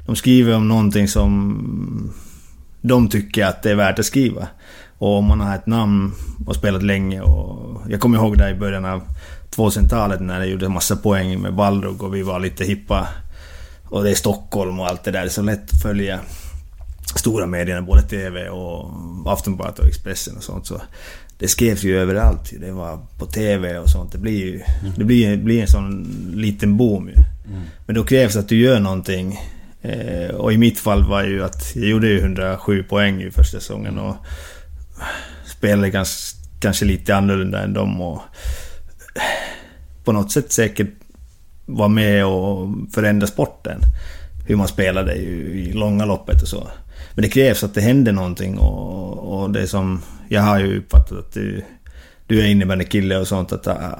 de 0.06 0.16
skriver 0.16 0.54
om 0.54 0.68
någonting 0.68 1.08
som 1.08 2.12
de 2.80 3.08
tycker 3.08 3.44
att 3.44 3.62
det 3.62 3.70
är 3.70 3.74
värt 3.74 3.98
att 3.98 4.06
skriva. 4.06 4.46
Och 4.98 5.18
om 5.18 5.24
man 5.24 5.40
har 5.40 5.54
ett 5.54 5.66
namn 5.66 6.12
och 6.46 6.56
spelat 6.56 6.82
länge 6.82 7.20
och... 7.20 7.80
Jag 7.88 8.00
kommer 8.00 8.18
ihåg 8.18 8.38
där 8.38 8.50
i 8.50 8.54
början 8.54 8.84
av 8.84 9.02
2000-talet 9.56 10.20
när 10.20 10.38
jag 10.38 10.48
gjorde 10.48 10.66
en 10.66 10.72
massa 10.72 10.96
poäng 10.96 11.40
med 11.40 11.54
Balrog 11.54 12.02
och 12.02 12.14
vi 12.14 12.22
var 12.22 12.40
lite 12.40 12.64
hippa. 12.64 13.08
Och 13.92 14.04
det 14.04 14.10
är 14.10 14.14
Stockholm 14.14 14.80
och 14.80 14.86
allt 14.86 15.04
det 15.04 15.10
där. 15.10 15.20
Det 15.20 15.26
är 15.26 15.28
så 15.28 15.42
lätt 15.42 15.72
att 15.72 15.82
följa 15.82 16.20
stora 17.16 17.46
medierna, 17.46 17.82
både 17.82 18.02
TV 18.02 18.48
och 18.48 18.90
Aftonbladet 19.26 19.78
och 19.78 19.86
Expressen 19.86 20.36
och 20.36 20.42
sånt. 20.42 20.66
Så 20.66 20.80
det 21.38 21.48
skrevs 21.48 21.84
ju 21.84 21.98
överallt. 21.98 22.52
Det 22.60 22.72
var 22.72 23.06
på 23.18 23.26
TV 23.26 23.78
och 23.78 23.90
sånt. 23.90 24.12
Det 24.12 24.18
blir 24.18 24.44
ju 24.44 24.60
det 24.96 25.04
blir, 25.04 25.36
blir 25.36 25.60
en 25.60 25.66
sån 25.66 26.06
liten 26.34 26.76
boom 26.76 27.08
ju. 27.08 27.14
Men 27.86 27.94
då 27.94 28.04
krävs 28.04 28.36
att 28.36 28.48
du 28.48 28.56
gör 28.56 28.80
någonting. 28.80 29.40
Eh, 29.82 30.34
och 30.34 30.52
i 30.52 30.58
mitt 30.58 30.78
fall 30.78 31.08
var 31.08 31.24
ju 31.24 31.44
att 31.44 31.76
jag 31.76 31.88
gjorde 31.88 32.08
ju 32.08 32.18
107 32.18 32.82
poäng 32.82 33.22
i 33.22 33.30
första 33.30 33.60
säsongen 33.60 33.98
och 33.98 34.16
spelade 35.46 35.90
ganska, 35.90 36.38
kanske 36.60 36.84
lite 36.84 37.16
annorlunda 37.16 37.62
än 37.62 37.72
dem 37.72 38.00
och 38.00 38.22
på 40.04 40.12
något 40.12 40.32
sätt 40.32 40.52
säkert 40.52 40.90
vara 41.76 41.88
med 41.88 42.26
och 42.26 42.68
förändra 42.94 43.26
sporten. 43.26 43.80
Hur 44.46 44.56
man 44.56 44.68
spelade 44.68 45.14
i, 45.14 45.68
i 45.68 45.72
långa 45.72 46.04
loppet 46.04 46.42
och 46.42 46.48
så. 46.48 46.68
Men 47.14 47.22
det 47.22 47.28
krävs 47.28 47.64
att 47.64 47.74
det 47.74 47.80
händer 47.80 48.12
någonting 48.12 48.58
och, 48.58 49.18
och 49.18 49.50
det 49.50 49.66
som... 49.66 50.02
Jag 50.28 50.42
har 50.42 50.60
ju 50.60 50.78
uppfattat 50.78 51.18
att 51.18 51.32
du, 51.32 51.64
du 52.26 52.40
är 52.40 52.46
innebandykille 52.46 53.16
och 53.16 53.28
sånt 53.28 53.52
att 53.52 53.66
äh, 53.66 53.94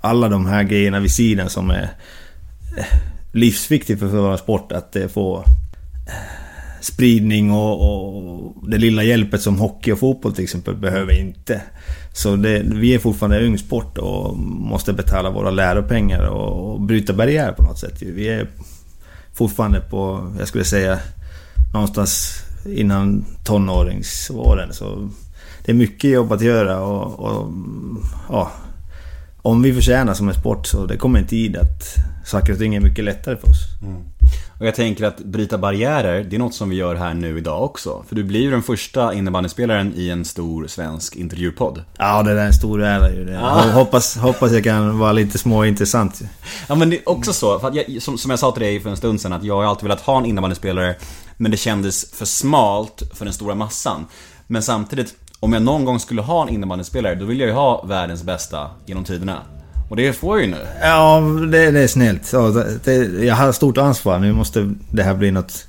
alla 0.00 0.28
de 0.28 0.46
här 0.46 0.62
grejerna 0.62 1.00
vid 1.00 1.10
sidan 1.10 1.50
som 1.50 1.70
är 1.70 1.90
livsviktiga 2.70 3.10
livsviktigt 3.32 4.00
för 4.00 4.06
vår 4.06 4.36
sport 4.36 4.72
att 4.72 4.92
det 4.92 5.08
får 5.08 5.38
äh, 5.38 6.12
spridning 6.80 7.50
och, 7.50 7.80
och 7.80 8.70
det 8.70 8.78
lilla 8.78 9.02
hjälpet 9.02 9.42
som 9.42 9.58
hockey 9.58 9.92
och 9.92 9.98
fotboll 9.98 10.34
till 10.34 10.44
exempel 10.44 10.74
behöver 10.74 11.20
inte. 11.20 11.62
Så 12.16 12.36
det, 12.36 12.62
vi 12.64 12.94
är 12.94 12.98
fortfarande 12.98 13.38
en 13.38 13.44
ung 13.44 13.58
sport 13.58 13.98
och 13.98 14.38
måste 14.38 14.92
betala 14.92 15.30
våra 15.30 15.50
läropengar 15.50 16.26
och, 16.26 16.72
och 16.72 16.80
bryta 16.80 17.12
barriär 17.12 17.52
på 17.52 17.62
något 17.62 17.78
sätt. 17.78 18.02
Vi 18.02 18.28
är 18.28 18.48
fortfarande 19.32 19.80
på, 19.80 20.32
jag 20.38 20.48
skulle 20.48 20.64
säga, 20.64 20.98
någonstans 21.72 22.42
innan 22.66 23.24
tonåringsåren. 23.44 24.72
Så 24.72 25.08
det 25.64 25.72
är 25.72 25.76
mycket 25.76 26.10
jobb 26.10 26.32
att 26.32 26.42
göra 26.42 26.80
och, 26.80 27.20
och 27.20 27.52
ja, 28.28 28.52
om 29.42 29.62
vi 29.62 29.74
förtjänar 29.74 30.14
som 30.14 30.28
en 30.28 30.34
sport 30.34 30.66
så 30.66 30.86
det 30.86 30.96
kommer 30.96 31.18
en 31.18 31.26
tid 31.26 31.56
att 31.56 31.94
saker 32.24 32.52
och 32.52 32.58
ting 32.58 32.74
är 32.74 32.80
mycket 32.80 33.04
lättare 33.04 33.36
för 33.36 33.50
oss. 33.50 33.58
Och 34.58 34.66
jag 34.66 34.74
tänker 34.74 35.04
att 35.04 35.18
bryta 35.18 35.58
barriärer, 35.58 36.24
det 36.24 36.36
är 36.36 36.38
något 36.38 36.54
som 36.54 36.70
vi 36.70 36.76
gör 36.76 36.94
här 36.94 37.14
nu 37.14 37.38
idag 37.38 37.62
också. 37.62 38.04
För 38.08 38.14
du 38.16 38.24
blir 38.24 38.40
ju 38.40 38.50
den 38.50 38.62
första 38.62 39.14
innebandyspelaren 39.14 39.92
i 39.96 40.10
en 40.10 40.24
stor 40.24 40.66
svensk 40.66 41.16
intervjupodd. 41.16 41.84
Ja, 41.98 42.22
det 42.22 42.34
där 42.34 42.42
är 42.42 42.46
en 42.46 42.52
stor 42.52 42.82
ära 42.82 43.10
ju. 43.10 43.36
Ah. 43.36 43.70
Hoppas, 43.70 44.16
hoppas 44.16 44.52
jag 44.52 44.64
kan 44.64 44.98
vara 44.98 45.12
lite 45.12 45.38
småintressant. 45.38 46.22
Ja 46.68 46.74
men 46.74 46.90
det 46.90 46.96
är 46.96 47.08
också 47.08 47.32
så, 47.32 47.58
för 47.58 47.72
jag, 47.74 48.02
som, 48.02 48.18
som 48.18 48.30
jag 48.30 48.38
sa 48.38 48.52
till 48.52 48.62
dig 48.62 48.80
för 48.80 48.90
en 48.90 48.96
stund 48.96 49.20
sedan, 49.20 49.32
att 49.32 49.44
jag 49.44 49.56
har 49.56 49.64
alltid 49.64 49.82
velat 49.82 50.00
ha 50.00 50.18
en 50.18 50.26
innebandyspelare 50.26 50.94
Men 51.36 51.50
det 51.50 51.56
kändes 51.56 52.10
för 52.12 52.24
smalt 52.24 53.02
för 53.14 53.24
den 53.24 53.34
stora 53.34 53.54
massan. 53.54 54.06
Men 54.46 54.62
samtidigt, 54.62 55.14
om 55.40 55.52
jag 55.52 55.62
någon 55.62 55.84
gång 55.84 56.00
skulle 56.00 56.22
ha 56.22 56.42
en 56.42 56.48
innebandyspelare, 56.48 57.14
då 57.14 57.24
vill 57.24 57.40
jag 57.40 57.48
ju 57.48 57.54
ha 57.54 57.82
världens 57.82 58.22
bästa 58.22 58.70
genom 58.86 59.04
tiderna. 59.04 59.42
Och 59.94 59.98
det 59.98 60.12
får 60.12 60.38
jag 60.38 60.46
ju 60.46 60.50
nu. 60.50 60.66
Ja, 60.80 61.20
det, 61.52 61.70
det 61.70 61.80
är 61.80 61.86
snällt. 61.86 62.32
Ja, 62.32 62.40
det, 62.40 62.78
det, 62.84 63.24
jag 63.24 63.34
har 63.34 63.52
stort 63.52 63.78
ansvar. 63.78 64.18
Nu 64.18 64.32
måste 64.32 64.74
det 64.90 65.02
här 65.02 65.14
bli 65.14 65.30
något, 65.30 65.66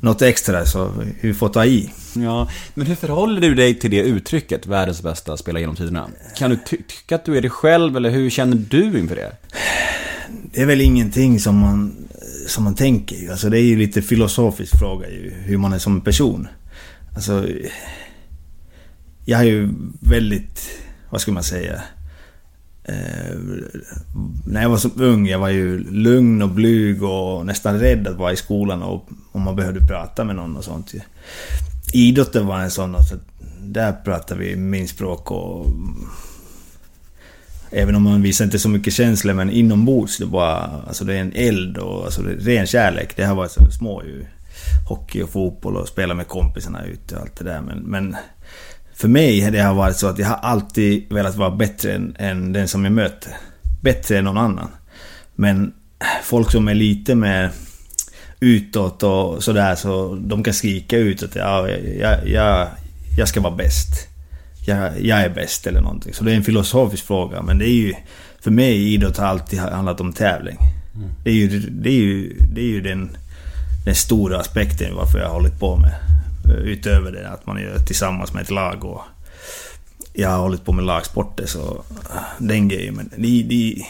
något 0.00 0.22
extra, 0.22 0.66
så 0.66 0.92
vi 1.20 1.34
får 1.34 1.48
ta 1.48 1.64
i. 1.64 1.90
Ja, 2.12 2.48
men 2.74 2.86
hur 2.86 2.94
förhåller 2.94 3.40
du 3.40 3.54
dig 3.54 3.74
till 3.74 3.90
det 3.90 4.00
uttrycket, 4.00 4.66
världens 4.66 5.02
bästa 5.02 5.36
spelare 5.36 5.60
genom 5.60 5.76
tiderna? 5.76 6.08
Kan 6.36 6.50
du 6.50 6.56
ty- 6.56 6.82
tycka 6.88 7.14
att 7.14 7.24
du 7.24 7.36
är 7.36 7.42
det 7.42 7.50
själv, 7.50 7.96
eller 7.96 8.10
hur 8.10 8.30
känner 8.30 8.56
du 8.70 8.98
inför 8.98 9.16
det? 9.16 9.32
Det 10.52 10.62
är 10.62 10.66
väl 10.66 10.80
ingenting 10.80 11.40
som 11.40 11.58
man, 11.58 11.96
som 12.46 12.64
man 12.64 12.74
tänker 12.74 13.16
ju. 13.16 13.30
Alltså 13.30 13.50
det 13.50 13.60
är 13.60 13.64
ju 13.64 13.76
lite 13.76 14.02
filosofisk 14.02 14.78
fråga 14.78 15.08
ju, 15.08 15.32
hur 15.44 15.56
man 15.56 15.72
är 15.72 15.78
som 15.78 16.00
person. 16.00 16.48
Alltså... 17.14 17.46
Jag 19.24 19.40
är 19.40 19.44
ju 19.44 19.68
väldigt, 20.00 20.68
vad 21.10 21.20
ska 21.20 21.32
man 21.32 21.42
säga? 21.42 21.82
Eh, 22.88 23.36
när 24.46 24.62
jag 24.62 24.68
var 24.68 24.76
så 24.76 24.90
ung, 24.96 25.26
jag 25.26 25.38
var 25.38 25.48
ju 25.48 25.90
lugn 25.90 26.42
och 26.42 26.48
blyg 26.48 27.02
och 27.02 27.46
nästan 27.46 27.78
rädd 27.78 28.08
att 28.08 28.16
vara 28.16 28.32
i 28.32 28.36
skolan 28.36 28.82
och 28.82 29.08
om 29.32 29.42
man 29.42 29.56
behövde 29.56 29.86
prata 29.86 30.24
med 30.24 30.36
någon 30.36 30.56
och 30.56 30.64
sånt 30.64 30.94
ju. 30.94 31.00
Idrotten 31.92 32.46
var 32.46 32.58
en 32.58 32.70
sån, 32.70 32.94
alltså, 32.94 33.14
där 33.60 33.92
pratade 33.92 34.40
vi 34.40 34.56
min 34.56 34.88
språk 34.88 35.30
och... 35.30 35.66
Även 37.70 37.94
om 37.94 38.02
man 38.02 38.22
visar 38.22 38.44
inte 38.44 38.58
så 38.58 38.68
mycket 38.68 38.92
känslor, 38.92 39.34
men 39.34 39.50
inombords, 39.50 40.18
det 40.18 40.26
bara... 40.26 40.82
Alltså 40.86 41.04
det 41.04 41.14
är 41.14 41.20
en 41.20 41.32
eld 41.34 41.78
och 41.78 42.04
alltså 42.04 42.22
det 42.22 42.32
är 42.32 42.36
ren 42.36 42.66
kärlek. 42.66 43.16
Det 43.16 43.24
har 43.24 43.34
varit 43.34 43.50
så 43.50 43.60
alltså 43.60 43.78
små 43.78 44.04
ju. 44.04 44.24
Hockey 44.88 45.22
och 45.22 45.30
fotboll 45.30 45.76
och 45.76 45.88
spela 45.88 46.14
med 46.14 46.28
kompisarna 46.28 46.84
ute 46.84 47.14
och 47.14 47.20
allt 47.20 47.36
det 47.36 47.44
där. 47.44 47.60
Men, 47.60 47.78
men 47.78 48.16
för 48.96 49.08
mig 49.08 49.50
det 49.50 49.60
har 49.60 49.74
varit 49.74 49.96
så 49.96 50.06
att 50.06 50.18
jag 50.18 50.26
har 50.26 50.36
alltid 50.36 51.12
velat 51.12 51.36
vara 51.36 51.50
bättre 51.50 51.94
än, 51.94 52.16
än 52.18 52.52
den 52.52 52.68
som 52.68 52.84
jag 52.84 52.92
möter. 52.92 53.32
Bättre 53.80 54.18
än 54.18 54.24
någon 54.24 54.38
annan. 54.38 54.68
Men 55.34 55.72
folk 56.22 56.50
som 56.50 56.68
är 56.68 56.74
lite 56.74 57.14
mer 57.14 57.50
utåt 58.40 59.02
och 59.02 59.44
sådär 59.44 59.74
så 59.74 60.14
de 60.14 60.42
kan 60.42 60.54
skrika 60.54 60.96
ut 60.96 61.22
att 61.22 61.34
ja, 61.34 61.68
jag, 62.00 62.28
jag, 62.28 62.68
jag 63.18 63.28
ska 63.28 63.40
vara 63.40 63.56
bäst. 63.56 64.08
Jag, 64.66 65.00
jag 65.00 65.20
är 65.20 65.30
bäst 65.30 65.66
eller 65.66 65.80
någonting. 65.80 66.14
Så 66.14 66.24
det 66.24 66.32
är 66.32 66.36
en 66.36 66.44
filosofisk 66.44 67.06
fråga 67.06 67.42
men 67.42 67.58
det 67.58 67.68
är 67.68 67.76
ju... 67.76 67.94
För 68.40 68.50
mig 68.50 68.94
idrott 68.94 69.16
har 69.16 69.26
alltid 69.26 69.58
handlat 69.58 70.00
om 70.00 70.12
tävling. 70.12 70.58
Det 71.24 71.30
är 71.30 71.34
ju, 71.34 71.60
det 71.70 71.88
är 71.88 71.92
ju, 71.92 72.36
det 72.54 72.60
är 72.60 72.68
ju 72.68 72.80
den, 72.80 73.16
den 73.84 73.94
stora 73.94 74.38
aspekten 74.38 74.94
varför 74.94 75.18
jag 75.18 75.26
har 75.26 75.34
hållit 75.34 75.60
på 75.60 75.76
med. 75.76 75.94
Eh, 76.48 76.54
utöver 76.54 77.12
det 77.12 77.28
att 77.28 77.46
man 77.46 77.62
gör 77.62 77.78
tillsammans 77.78 78.32
med 78.32 78.42
ett 78.42 78.50
lag 78.50 78.84
och... 78.84 79.02
Jag 80.12 80.28
har 80.28 80.38
hållit 80.38 80.64
på 80.64 80.72
med 80.72 80.84
lagsporter 80.84 81.46
så... 81.46 81.84
Eh, 82.14 82.20
den 82.38 82.68
grejen 82.68 82.94
men 82.94 83.10
de, 83.16 83.42
de, 83.42 83.86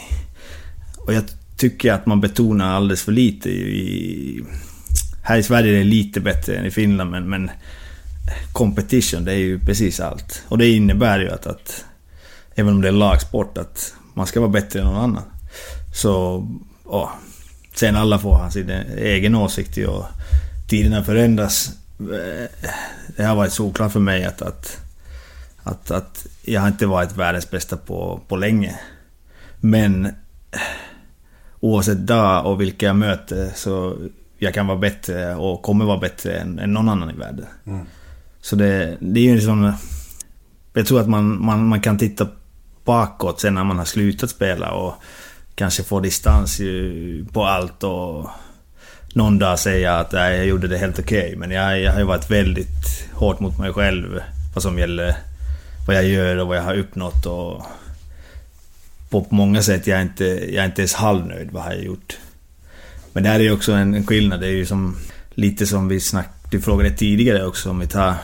Och 0.97 1.13
jag 1.13 1.23
tycker 1.57 1.93
att 1.93 2.05
man 2.05 2.21
betonar 2.21 2.75
alldeles 2.75 3.01
för 3.01 3.11
lite 3.11 3.49
i... 3.49 4.43
Här 5.23 5.37
i 5.37 5.43
Sverige 5.43 5.73
är 5.73 5.77
det 5.77 5.83
lite 5.83 6.19
bättre 6.19 6.57
än 6.57 6.65
i 6.65 6.71
Finland 6.71 7.11
men... 7.11 7.29
men 7.29 7.51
competition, 8.53 9.25
det 9.25 9.31
är 9.31 9.37
ju 9.37 9.59
precis 9.59 9.99
allt. 9.99 10.43
Och 10.47 10.57
det 10.57 10.69
innebär 10.69 11.19
ju 11.19 11.29
att, 11.29 11.47
att 11.47 11.85
även 12.55 12.73
om 12.73 12.81
det 12.81 12.87
är 12.87 12.91
lagsport, 12.91 13.57
att 13.57 13.93
man 14.13 14.27
ska 14.27 14.39
vara 14.39 14.49
bättre 14.49 14.79
än 14.79 14.85
någon 14.85 15.03
annan. 15.03 15.23
Så, 15.93 16.47
ja. 16.85 17.11
Sen 17.75 17.95
alla 17.95 18.19
får 18.19 18.35
ha 18.35 18.49
sin 18.49 18.69
egen 18.97 19.35
åsikt 19.35 19.77
och 19.77 20.05
tiderna 20.67 21.03
förändras. 21.03 21.71
Det 23.15 23.23
har 23.23 23.35
varit 23.35 23.53
såklart 23.53 23.91
för 23.91 23.99
mig 23.99 24.25
att, 24.25 24.41
att, 24.41 24.81
att, 25.63 25.91
att 25.91 26.27
jag 26.41 26.61
har 26.61 26.67
inte 26.67 26.85
varit 26.85 27.17
världens 27.17 27.51
bästa 27.51 27.77
på, 27.77 28.21
på 28.27 28.35
länge. 28.35 28.79
Men 29.59 30.13
oavsett 31.59 32.07
dag 32.07 32.45
och 32.45 32.61
vilka 32.61 32.85
jag 32.85 32.95
möter 32.95 33.51
så 33.55 33.97
jag 34.37 34.53
kan 34.53 34.67
vara 34.67 34.77
bättre 34.77 35.35
och 35.35 35.61
kommer 35.61 35.85
vara 35.85 35.97
bättre 35.97 36.37
än, 36.37 36.59
än 36.59 36.73
någon 36.73 36.89
annan 36.89 37.09
i 37.09 37.13
världen. 37.13 37.45
Mm. 37.65 37.85
Så 38.41 38.55
det, 38.55 38.97
det 38.99 39.19
är 39.19 39.23
ju 39.23 39.41
sån... 39.41 39.73
Jag 40.73 40.85
tror 40.85 41.01
att 41.01 41.09
man, 41.09 41.45
man, 41.45 41.67
man 41.67 41.81
kan 41.81 41.97
titta 41.97 42.27
bakåt 42.85 43.41
sen 43.41 43.53
när 43.53 43.63
man 43.63 43.77
har 43.77 43.85
slutat 43.85 44.29
spela 44.29 44.71
och 44.71 44.93
kanske 45.55 45.83
få 45.83 45.99
distans 45.99 46.61
på 47.31 47.45
allt 47.45 47.83
och 47.83 48.29
någon 49.13 49.39
dag 49.39 49.59
säga 49.59 49.95
att 49.95 50.11
nej, 50.11 50.37
jag 50.37 50.45
gjorde 50.45 50.67
det 50.67 50.77
helt 50.77 50.99
okej. 50.99 51.35
Men 51.37 51.51
jag, 51.51 51.81
jag 51.81 51.91
har 51.91 51.99
ju 51.99 52.05
varit 52.05 52.31
väldigt 52.31 53.09
hårt 53.13 53.39
mot 53.39 53.59
mig 53.59 53.73
själv 53.73 54.19
vad 54.53 54.63
som 54.63 54.79
gäller 54.79 55.15
vad 55.87 55.95
jag 55.95 56.05
gör 56.07 56.37
och 56.37 56.47
vad 56.47 56.57
jag 56.57 56.63
har 56.63 56.77
uppnått 56.77 57.25
och 57.25 57.63
på 59.09 59.27
många 59.29 59.61
sätt 59.61 59.87
jag 59.87 59.97
är 59.97 60.01
inte, 60.01 60.25
jag 60.25 60.63
är 60.63 60.65
inte 60.65 60.81
ens 60.81 60.93
halvnöjd 60.93 61.51
vad 61.51 61.61
jag 61.61 61.67
har 61.67 61.75
gjort. 61.75 62.17
Men 63.13 63.23
det 63.23 63.29
här 63.29 63.39
är 63.39 63.43
ju 63.43 63.51
också 63.51 63.71
en, 63.71 63.93
en 63.93 64.07
skillnad. 64.07 64.39
Det 64.39 64.47
är 64.47 64.51
ju 64.51 64.65
som 64.65 64.97
lite 65.29 65.67
som 65.67 65.87
vi 65.87 65.99
snackade, 65.99 66.33
du 66.49 66.61
frågade 66.61 66.91
tidigare 66.91 67.45
också 67.45 67.69
om 67.69 67.79
vi 67.79 67.87
tar 67.87 68.15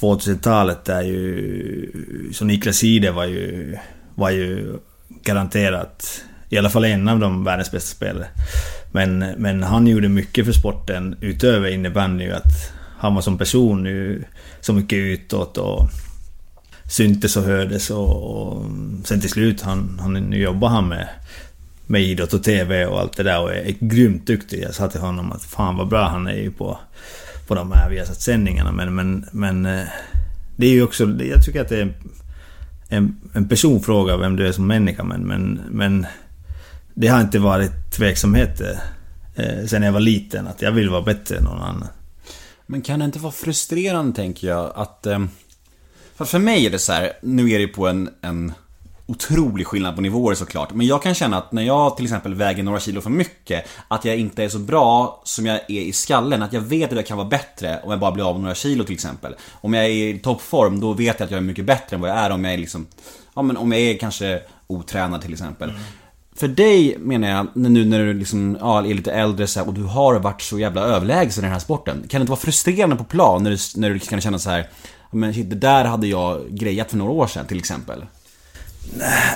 2000-talet 0.00 0.84
där 0.84 1.02
ju... 1.02 2.30
Så 2.32 2.44
Niklas 2.44 2.84
Ide 2.84 3.10
var 3.10 3.24
ju, 3.24 3.76
var 4.14 4.30
ju 4.30 4.78
garanterat 5.22 6.22
i 6.48 6.58
alla 6.58 6.70
fall 6.70 6.84
en 6.84 7.08
av 7.08 7.18
de 7.18 7.44
världens 7.44 7.70
bästa 7.70 7.96
spelare. 7.96 8.26
Men, 8.96 9.18
men 9.18 9.62
han 9.62 9.86
gjorde 9.86 10.08
mycket 10.08 10.44
för 10.44 10.52
sporten 10.52 11.16
utöver 11.20 11.68
innebandy. 11.68 12.30
Att 12.30 12.72
han 12.98 13.14
var 13.14 13.22
som 13.22 13.38
person 13.38 13.82
nu 13.82 14.24
så 14.60 14.72
mycket 14.72 14.96
utåt 14.96 15.58
och 15.58 15.88
syntes 16.90 17.36
och 17.36 17.42
hördes 17.42 17.90
och, 17.90 18.22
och 18.22 18.64
sen 19.04 19.20
till 19.20 19.30
slut 19.30 19.62
han, 19.62 19.98
han, 20.02 20.12
nu 20.12 20.38
jobbar 20.38 20.68
han 20.68 20.88
med, 20.88 21.08
med 21.86 22.02
idrott 22.02 22.32
och 22.32 22.44
TV 22.44 22.86
och 22.86 23.00
allt 23.00 23.16
det 23.16 23.22
där 23.22 23.42
och 23.42 23.52
är 23.52 23.74
grymt 23.80 24.26
duktig. 24.26 24.62
Jag 24.62 24.74
sa 24.74 24.88
till 24.88 25.00
honom 25.00 25.32
att 25.32 25.44
fan 25.44 25.76
vad 25.76 25.88
bra 25.88 26.08
han 26.08 26.26
är 26.26 26.42
ju 26.42 26.50
på, 26.50 26.78
på 27.46 27.54
de 27.54 27.72
här 27.72 27.90
Viasat-sändningarna 27.90 28.72
men, 28.72 28.94
men, 28.94 29.26
men 29.32 29.66
eh, 29.66 29.86
det 30.56 30.66
är 30.66 30.72
ju 30.72 30.82
också, 30.82 31.04
jag 31.04 31.44
tycker 31.44 31.60
att 31.60 31.68
det 31.68 31.80
är 31.80 31.94
en, 32.88 33.16
en 33.32 33.48
personfråga 33.48 34.16
vem 34.16 34.36
du 34.36 34.46
är 34.46 34.52
som 34.52 34.66
människa 34.66 35.04
men, 35.04 35.20
men, 35.20 35.60
men 35.70 36.06
det 36.98 37.08
har 37.08 37.20
inte 37.20 37.38
varit 37.38 37.90
tveksamheter 37.96 38.78
eh, 39.34 39.66
sen 39.66 39.82
jag 39.82 39.92
var 39.92 40.00
liten. 40.00 40.46
Att 40.46 40.62
jag 40.62 40.72
vill 40.72 40.90
vara 40.90 41.02
bättre 41.02 41.36
än 41.36 41.44
någon 41.44 41.62
annan. 41.62 41.88
Men 42.66 42.82
kan 42.82 42.98
det 42.98 43.04
inte 43.04 43.18
vara 43.18 43.32
frustrerande, 43.32 44.16
tänker 44.16 44.48
jag, 44.48 44.72
att... 44.74 45.06
Eh, 45.06 45.24
för, 46.14 46.24
för 46.24 46.38
mig 46.38 46.66
är 46.66 46.70
det 46.70 46.78
så 46.78 46.92
här, 46.92 47.12
nu 47.22 47.50
är 47.50 47.58
det 47.58 47.66
på 47.66 47.88
en, 47.88 48.10
en 48.20 48.52
otrolig 49.06 49.66
skillnad 49.66 49.94
på 49.94 50.00
nivåer 50.00 50.34
såklart. 50.34 50.74
Men 50.74 50.86
jag 50.86 51.02
kan 51.02 51.14
känna 51.14 51.38
att 51.38 51.52
när 51.52 51.62
jag 51.62 51.96
till 51.96 52.04
exempel 52.04 52.34
väger 52.34 52.62
några 52.62 52.80
kilo 52.80 53.00
för 53.00 53.10
mycket, 53.10 53.64
att 53.88 54.04
jag 54.04 54.16
inte 54.16 54.44
är 54.44 54.48
så 54.48 54.58
bra 54.58 55.22
som 55.24 55.46
jag 55.46 55.56
är 55.56 55.80
i 55.80 55.92
skallen. 55.92 56.42
Att 56.42 56.52
jag 56.52 56.60
vet 56.60 56.90
att 56.90 56.96
jag 56.96 57.06
kan 57.06 57.16
vara 57.16 57.28
bättre 57.28 57.80
om 57.84 57.90
jag 57.90 58.00
bara 58.00 58.12
blir 58.12 58.28
av 58.28 58.34
med 58.34 58.42
några 58.42 58.54
kilo 58.54 58.84
till 58.84 58.94
exempel. 58.94 59.34
Om 59.52 59.74
jag 59.74 59.84
är 59.84 59.88
i 59.88 60.18
toppform, 60.18 60.80
då 60.80 60.92
vet 60.92 61.20
jag 61.20 61.24
att 61.24 61.30
jag 61.30 61.38
är 61.38 61.42
mycket 61.42 61.64
bättre 61.64 61.96
än 61.96 62.00
vad 62.00 62.10
jag 62.10 62.16
är 62.16 62.30
om 62.30 62.44
jag 62.44 62.54
är 62.54 62.58
liksom... 62.58 62.86
Ja 63.34 63.42
men 63.42 63.56
om 63.56 63.72
jag 63.72 63.80
är 63.80 63.98
kanske 63.98 64.42
otränad 64.66 65.22
till 65.22 65.32
exempel. 65.32 65.70
Mm. 65.70 65.82
För 66.36 66.48
dig 66.48 66.96
menar 66.98 67.28
jag, 67.28 67.46
nu 67.54 67.84
när 67.84 67.98
du 67.98 68.14
liksom, 68.14 68.56
ja, 68.60 68.78
är 68.78 68.94
lite 68.94 69.12
äldre 69.12 69.46
så 69.46 69.60
här, 69.60 69.68
och 69.68 69.74
du 69.74 69.82
har 69.82 70.18
varit 70.18 70.42
så 70.42 70.58
jävla 70.58 70.80
överlägsen 70.80 71.44
i 71.44 71.46
den 71.46 71.52
här 71.52 71.60
sporten. 71.60 71.94
Kan 72.08 72.20
det 72.20 72.22
inte 72.22 72.30
vara 72.30 72.40
frustrerande 72.40 72.96
på 72.96 73.04
plan 73.04 73.42
när 73.42 73.50
du, 73.50 73.56
när 73.76 73.90
du 73.90 73.98
kan 73.98 74.20
känna 74.20 74.38
så 74.38 74.50
här, 74.50 74.68
men 75.10 75.34
shit, 75.34 75.50
det 75.50 75.56
där 75.56 75.84
hade 75.84 76.06
jag 76.06 76.40
grejat 76.50 76.90
för 76.90 76.96
några 76.96 77.12
år 77.12 77.26
sedan 77.26 77.46
till 77.46 77.58
exempel? 77.58 78.04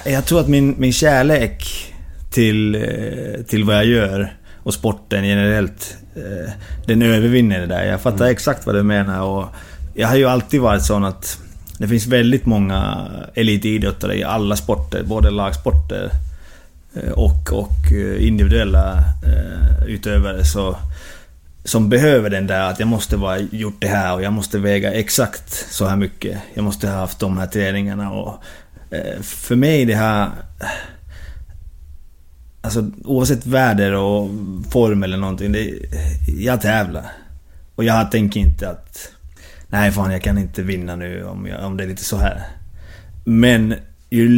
Jag 0.05 0.25
tror 0.25 0.41
att 0.41 0.49
min, 0.49 0.75
min 0.79 0.93
kärlek 0.93 1.93
till, 2.31 2.75
eh, 2.75 3.43
till 3.49 3.65
vad 3.65 3.77
jag 3.77 3.87
gör 3.87 4.37
och 4.63 4.75
sporten 4.75 5.25
generellt, 5.25 5.97
eh, 6.17 6.53
den 6.87 7.03
övervinner 7.03 7.61
det 7.61 7.67
där. 7.67 7.87
Jag 7.87 8.01
fattar 8.01 8.25
mm. 8.25 8.33
exakt 8.33 8.67
vad 8.67 8.75
du 8.75 8.83
menar 8.83 9.23
och 9.23 9.47
jag 9.95 10.09
har 10.09 10.17
ju 10.17 10.25
alltid 10.25 10.61
varit 10.61 10.83
sån 10.83 11.05
att 11.05 11.39
det 11.79 11.89
finns 11.89 12.07
väldigt 12.07 12.47
många 12.47 13.09
elitidrottare 13.35 14.19
i 14.19 14.25
alla 14.25 14.57
sporter, 14.57 15.03
både 15.03 15.31
lagsporter 15.31 16.11
Eh, 16.95 17.13
och, 17.13 17.53
och 17.53 17.93
eh, 17.93 18.27
individuella 18.27 18.99
eh, 18.99 19.87
utövare. 19.87 20.45
Så, 20.45 20.77
som 21.65 21.89
behöver 21.89 22.31
den 22.31 22.47
där 22.47 22.71
att 22.71 22.79
jag 22.79 22.89
måste 22.89 23.17
vara 23.17 23.39
gjort 23.39 23.77
det 23.79 23.89
här 23.89 24.15
och 24.15 24.23
jag 24.23 24.33
måste 24.33 24.59
väga 24.59 24.93
exakt 24.93 25.73
så 25.73 25.87
här 25.87 25.97
mycket. 25.97 26.39
Jag 26.55 26.65
måste 26.65 26.89
ha 26.89 26.97
haft 26.97 27.19
de 27.19 27.39
här 27.39 27.47
träningarna 27.47 28.11
och 28.11 28.43
Eh, 28.91 29.21
för 29.23 29.57
mig 29.57 29.85
det 29.85 29.95
här... 29.95 30.31
Alltså 32.63 32.91
oavsett 33.05 33.47
väder 33.47 33.93
och 33.95 34.31
form 34.71 35.03
eller 35.03 35.17
någonting. 35.17 35.53
Det, 35.53 35.71
jag 36.27 36.61
tävlar. 36.61 37.05
Och 37.75 37.85
jag 37.85 38.11
tänker 38.11 38.41
inte 38.41 38.71
att... 38.71 39.13
Nej 39.69 39.93
fan 39.93 40.13
jag 40.13 40.23
kan 40.23 40.39
inte 40.39 40.63
vinna 40.63 40.97
nu 40.97 41.25
om, 41.25 41.47
jag, 41.47 41.65
om 41.65 41.77
det 41.77 41.85
är 41.85 41.89
lite 41.89 42.05
så 42.05 42.17
här. 42.17 42.47
Men 43.25 43.75
ju, 44.11 44.29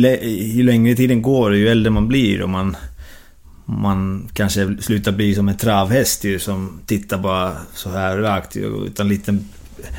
ju 0.54 0.62
längre 0.62 0.94
tiden 0.94 1.22
går 1.22 1.50
och 1.50 1.56
ju 1.56 1.68
äldre 1.68 1.90
man 1.90 2.08
blir 2.08 2.42
och 2.42 2.50
man... 2.50 2.76
Man 3.64 4.28
kanske 4.34 4.76
slutar 4.80 5.12
bli 5.12 5.34
som 5.34 5.48
en 5.48 5.56
travhäst 5.56 6.24
ju 6.24 6.38
som 6.38 6.80
tittar 6.86 7.18
bara 7.18 7.56
så 7.74 7.90
här 7.90 8.18
rakt 8.18 8.56
utan 8.56 9.08
lite 9.08 9.38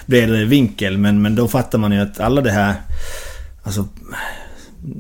bredare 0.05 0.45
vinkel. 0.45 0.97
Men, 0.97 1.21
men 1.21 1.35
då 1.35 1.47
fattar 1.47 1.77
man 1.77 1.91
ju 1.91 1.99
att 1.99 2.19
alla 2.19 2.41
det 2.41 2.51
här... 2.51 2.75
Alltså 3.63 3.87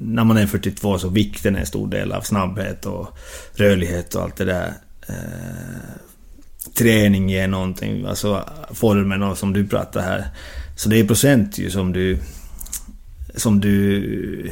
när 0.01 0.23
man 0.23 0.37
är 0.37 0.47
42 0.47 0.99
så 0.99 1.09
vikten 1.09 1.55
är 1.55 1.59
en 1.59 1.65
stor 1.65 1.87
del 1.87 2.11
av 2.11 2.21
snabbhet 2.21 2.85
och 2.85 3.17
rörlighet 3.55 4.15
och 4.15 4.21
allt 4.21 4.35
det 4.35 4.45
där. 4.45 4.73
Eh, 5.07 5.15
träning 6.77 7.29
ger 7.29 7.47
någonting, 7.47 8.05
alltså 8.05 8.49
formen 8.71 9.23
och 9.23 9.37
som 9.37 9.53
du 9.53 9.67
pratar 9.67 10.01
här. 10.01 10.27
Så 10.75 10.89
det 10.89 10.99
är 10.99 11.07
procent 11.07 11.57
ju 11.57 11.69
som 11.69 11.93
du... 11.93 12.19
Som 13.35 13.59
du 13.59 14.51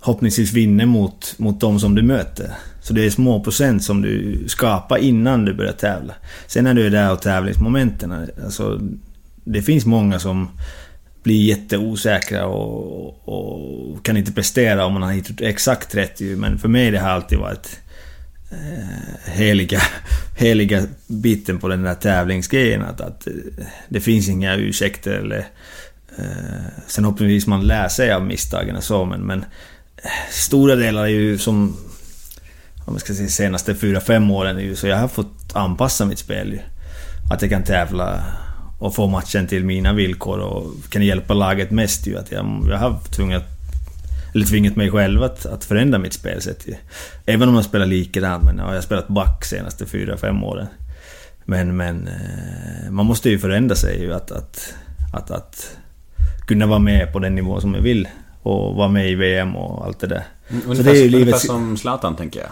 Hoppningsvis 0.00 0.52
vinner 0.52 0.86
mot, 0.86 1.34
mot 1.38 1.60
de 1.60 1.80
som 1.80 1.94
du 1.94 2.02
möter. 2.02 2.50
Så 2.82 2.92
det 2.92 3.06
är 3.06 3.10
små 3.10 3.44
procent 3.44 3.84
som 3.84 4.02
du 4.02 4.44
skapar 4.46 4.98
innan 4.98 5.44
du 5.44 5.54
börjar 5.54 5.72
tävla. 5.72 6.14
Sen 6.46 6.64
när 6.64 6.74
du 6.74 6.86
är 6.86 6.90
där 6.90 7.12
och 7.12 7.22
tävlingsmomenten, 7.22 8.30
alltså... 8.44 8.80
Det 9.44 9.62
finns 9.62 9.86
många 9.86 10.18
som 10.18 10.48
blir 11.22 11.44
jätteosäkra 11.44 12.46
och, 12.46 13.28
och, 13.28 14.04
kan 14.04 14.16
inte 14.16 14.32
prestera 14.32 14.84
om 14.84 14.92
man 14.92 15.02
har 15.02 15.12
hittat 15.12 15.40
exakt 15.40 15.94
rätt 15.94 16.20
Men 16.20 16.58
för 16.58 16.68
mig 16.68 16.90
det 16.90 16.98
har 16.98 17.10
alltid 17.10 17.38
varit 17.38 17.80
eh, 18.50 19.32
heliga, 19.32 19.80
heliga 20.38 20.82
biten 21.06 21.58
på 21.58 21.68
den 21.68 21.82
där 21.82 21.94
tävlingsgrejen. 21.94 22.82
Att, 22.82 23.00
att 23.00 23.26
eh, 23.26 23.32
det 23.88 24.00
finns 24.00 24.28
inga 24.28 24.56
ursäkter 24.56 25.12
eller... 25.12 25.46
Eh, 26.18 26.24
sen 26.86 27.04
hoppningsvis 27.04 27.46
man 27.46 27.66
lär 27.66 27.88
sig 27.88 28.12
av 28.12 28.26
misstagen 28.26 28.76
och 28.76 28.84
så 28.84 29.04
men, 29.04 29.20
men 29.20 29.44
eh, 29.96 30.10
stora 30.30 30.76
delar 30.76 31.02
är 31.02 31.08
ju 31.08 31.38
som... 31.38 31.76
Om 32.84 32.92
man 32.92 33.00
ska 33.00 33.14
säga 33.14 33.28
senaste 33.28 33.74
4-5 33.74 34.32
åren 34.32 34.56
är 34.56 34.62
ju 34.62 34.76
så 34.76 34.86
jag 34.86 34.96
har 34.96 35.08
fått 35.08 35.56
anpassa 35.56 36.06
mitt 36.06 36.18
spel 36.18 36.52
ju. 36.52 36.58
Att 37.32 37.42
jag 37.42 37.50
kan 37.50 37.62
tävla 37.62 38.24
och 38.78 38.94
få 38.94 39.08
matchen 39.08 39.46
till 39.46 39.64
mina 39.64 39.92
villkor 39.92 40.38
och 40.38 40.72
kan 40.90 41.02
hjälpa 41.02 41.34
laget 41.34 41.70
mest 41.70 42.06
ju. 42.06 42.18
Att 42.18 42.32
jag, 42.32 42.66
jag 42.70 42.78
har 42.78 42.98
tvingat, 43.10 43.44
eller 44.34 44.46
tvingat 44.46 44.76
mig 44.76 44.90
själv 44.90 45.22
att, 45.22 45.46
att 45.46 45.64
förändra 45.64 45.98
mitt 45.98 46.12
spelsätt. 46.12 46.68
Ju. 46.68 46.74
Även 47.26 47.48
om 47.48 47.54
jag 47.54 47.64
spelar 47.64 47.86
likadant, 47.86 48.44
men 48.44 48.58
jag 48.58 48.64
har 48.64 48.80
spelat 48.80 49.08
back 49.08 49.44
senaste 49.44 49.84
4-5 49.84 50.44
åren. 50.44 50.66
Men, 51.44 51.76
men 51.76 52.08
eh, 52.08 52.90
man 52.90 53.06
måste 53.06 53.30
ju 53.30 53.38
förändra 53.38 53.74
sig 53.76 54.00
ju 54.00 54.12
att, 54.12 54.30
att, 54.30 54.74
att, 55.12 55.30
att 55.30 55.76
kunna 56.50 56.66
vara 56.66 56.78
med 56.78 57.12
på 57.12 57.18
den 57.18 57.34
nivå 57.34 57.60
som 57.60 57.74
jag 57.74 57.82
vill. 57.82 58.08
Och 58.42 58.74
vara 58.74 58.88
med 58.88 59.10
i 59.10 59.14
VM 59.14 59.56
och 59.56 59.86
allt 59.86 60.00
det 60.00 60.06
där. 60.06 60.24
Mm, 60.48 60.62
ungefär, 60.66 60.74
så 60.74 60.82
det 60.82 60.98
är 60.98 61.02
ju 61.02 61.10
livet... 61.10 61.26
ungefär 61.26 61.46
som 61.46 61.76
Zlatan 61.76 62.16
tänker 62.16 62.40
jag 62.40 62.48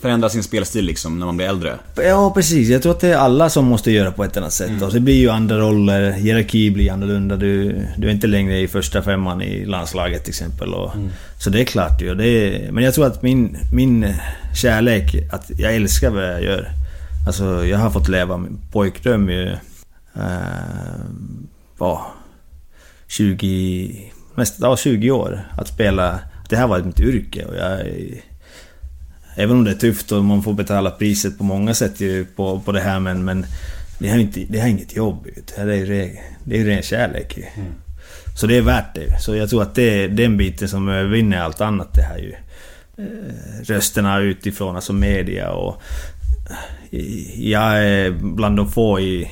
förändra 0.00 0.28
sin 0.28 0.42
spelstil 0.42 0.84
liksom 0.84 1.18
när 1.18 1.26
man 1.26 1.36
blir 1.36 1.46
äldre. 1.46 1.78
Ja, 1.96 2.32
precis. 2.34 2.68
Jag 2.68 2.82
tror 2.82 2.92
att 2.92 3.00
det 3.00 3.08
är 3.08 3.16
alla 3.16 3.50
som 3.50 3.64
måste 3.64 3.90
göra 3.90 4.10
på 4.12 4.24
ett 4.24 4.36
annat 4.36 4.52
sätt. 4.52 4.68
Mm. 4.68 4.82
Och 4.82 4.92
det 4.92 5.00
blir 5.00 5.14
ju 5.14 5.30
andra 5.30 5.58
roller, 5.58 6.12
hierarki 6.12 6.70
blir 6.70 6.92
annorlunda. 6.92 7.36
Du, 7.36 7.82
du 7.96 8.08
är 8.08 8.12
inte 8.12 8.26
längre 8.26 8.60
i 8.60 8.68
första 8.68 9.02
femman 9.02 9.42
i 9.42 9.64
landslaget 9.64 10.24
till 10.24 10.30
exempel. 10.30 10.74
Och, 10.74 10.94
mm. 10.94 11.10
Så 11.38 11.50
det 11.50 11.60
är 11.60 11.64
klart 11.64 12.02
ju. 12.02 12.14
Det 12.14 12.28
är, 12.28 12.72
men 12.72 12.84
jag 12.84 12.94
tror 12.94 13.06
att 13.06 13.22
min, 13.22 13.56
min 13.72 14.14
kärlek, 14.54 15.14
att 15.32 15.50
jag 15.56 15.74
älskar 15.74 16.10
vad 16.10 16.24
jag 16.24 16.42
gör. 16.42 16.68
Alltså, 17.26 17.66
jag 17.66 17.78
har 17.78 17.90
fått 17.90 18.08
leva 18.08 18.36
min 18.36 18.58
pojkdröm 18.72 19.30
ju... 19.30 19.56
Uh? 20.16 21.96
20... 23.12 24.12
Nästan 24.34 24.70
ja, 24.70 24.76
20 24.76 25.10
år. 25.10 25.40
Att 25.56 25.68
spela... 25.68 26.18
Det 26.48 26.56
här 26.56 26.66
var 26.66 26.80
mitt 26.80 27.00
yrke 27.00 27.44
och 27.44 27.56
jag 27.56 27.80
Även 29.36 29.56
om 29.56 29.64
det 29.64 29.70
är 29.70 29.74
tufft 29.74 30.12
och 30.12 30.24
man 30.24 30.42
får 30.42 30.54
betala 30.54 30.90
priset 30.90 31.38
på 31.38 31.44
många 31.44 31.74
sätt 31.74 32.00
ju 32.00 32.24
på, 32.24 32.60
på 32.60 32.72
det 32.72 32.80
här 32.80 33.00
men, 33.00 33.24
men 33.24 33.46
det 33.98 34.08
har 34.08 34.18
inte, 34.18 34.40
det 34.48 34.60
har 34.60 34.68
inget 34.68 34.96
jobb. 34.96 35.26
Det 35.56 35.62
är 35.62 35.74
ju 35.74 36.16
det 36.44 36.60
är 36.60 36.64
ren 36.64 36.82
kärlek 36.82 37.36
ju. 37.36 37.42
Mm. 37.42 37.72
Så 38.36 38.46
det 38.46 38.56
är 38.56 38.62
värt 38.62 38.94
det. 38.94 39.20
Så 39.20 39.36
jag 39.36 39.50
tror 39.50 39.62
att 39.62 39.74
det 39.74 40.04
är 40.04 40.08
den 40.08 40.36
biten 40.36 40.68
som 40.68 41.10
vinner 41.10 41.40
allt 41.40 41.60
annat 41.60 41.94
det 41.94 42.02
här 42.02 42.18
ju. 42.18 42.34
Eh, 42.98 43.64
rösterna 43.64 44.20
utifrån, 44.20 44.76
alltså 44.76 44.92
media 44.92 45.50
och... 45.50 45.82
Jag 47.34 47.84
är 47.84 48.10
bland 48.10 48.56
de 48.56 48.70
få 48.70 49.00
i... 49.00 49.30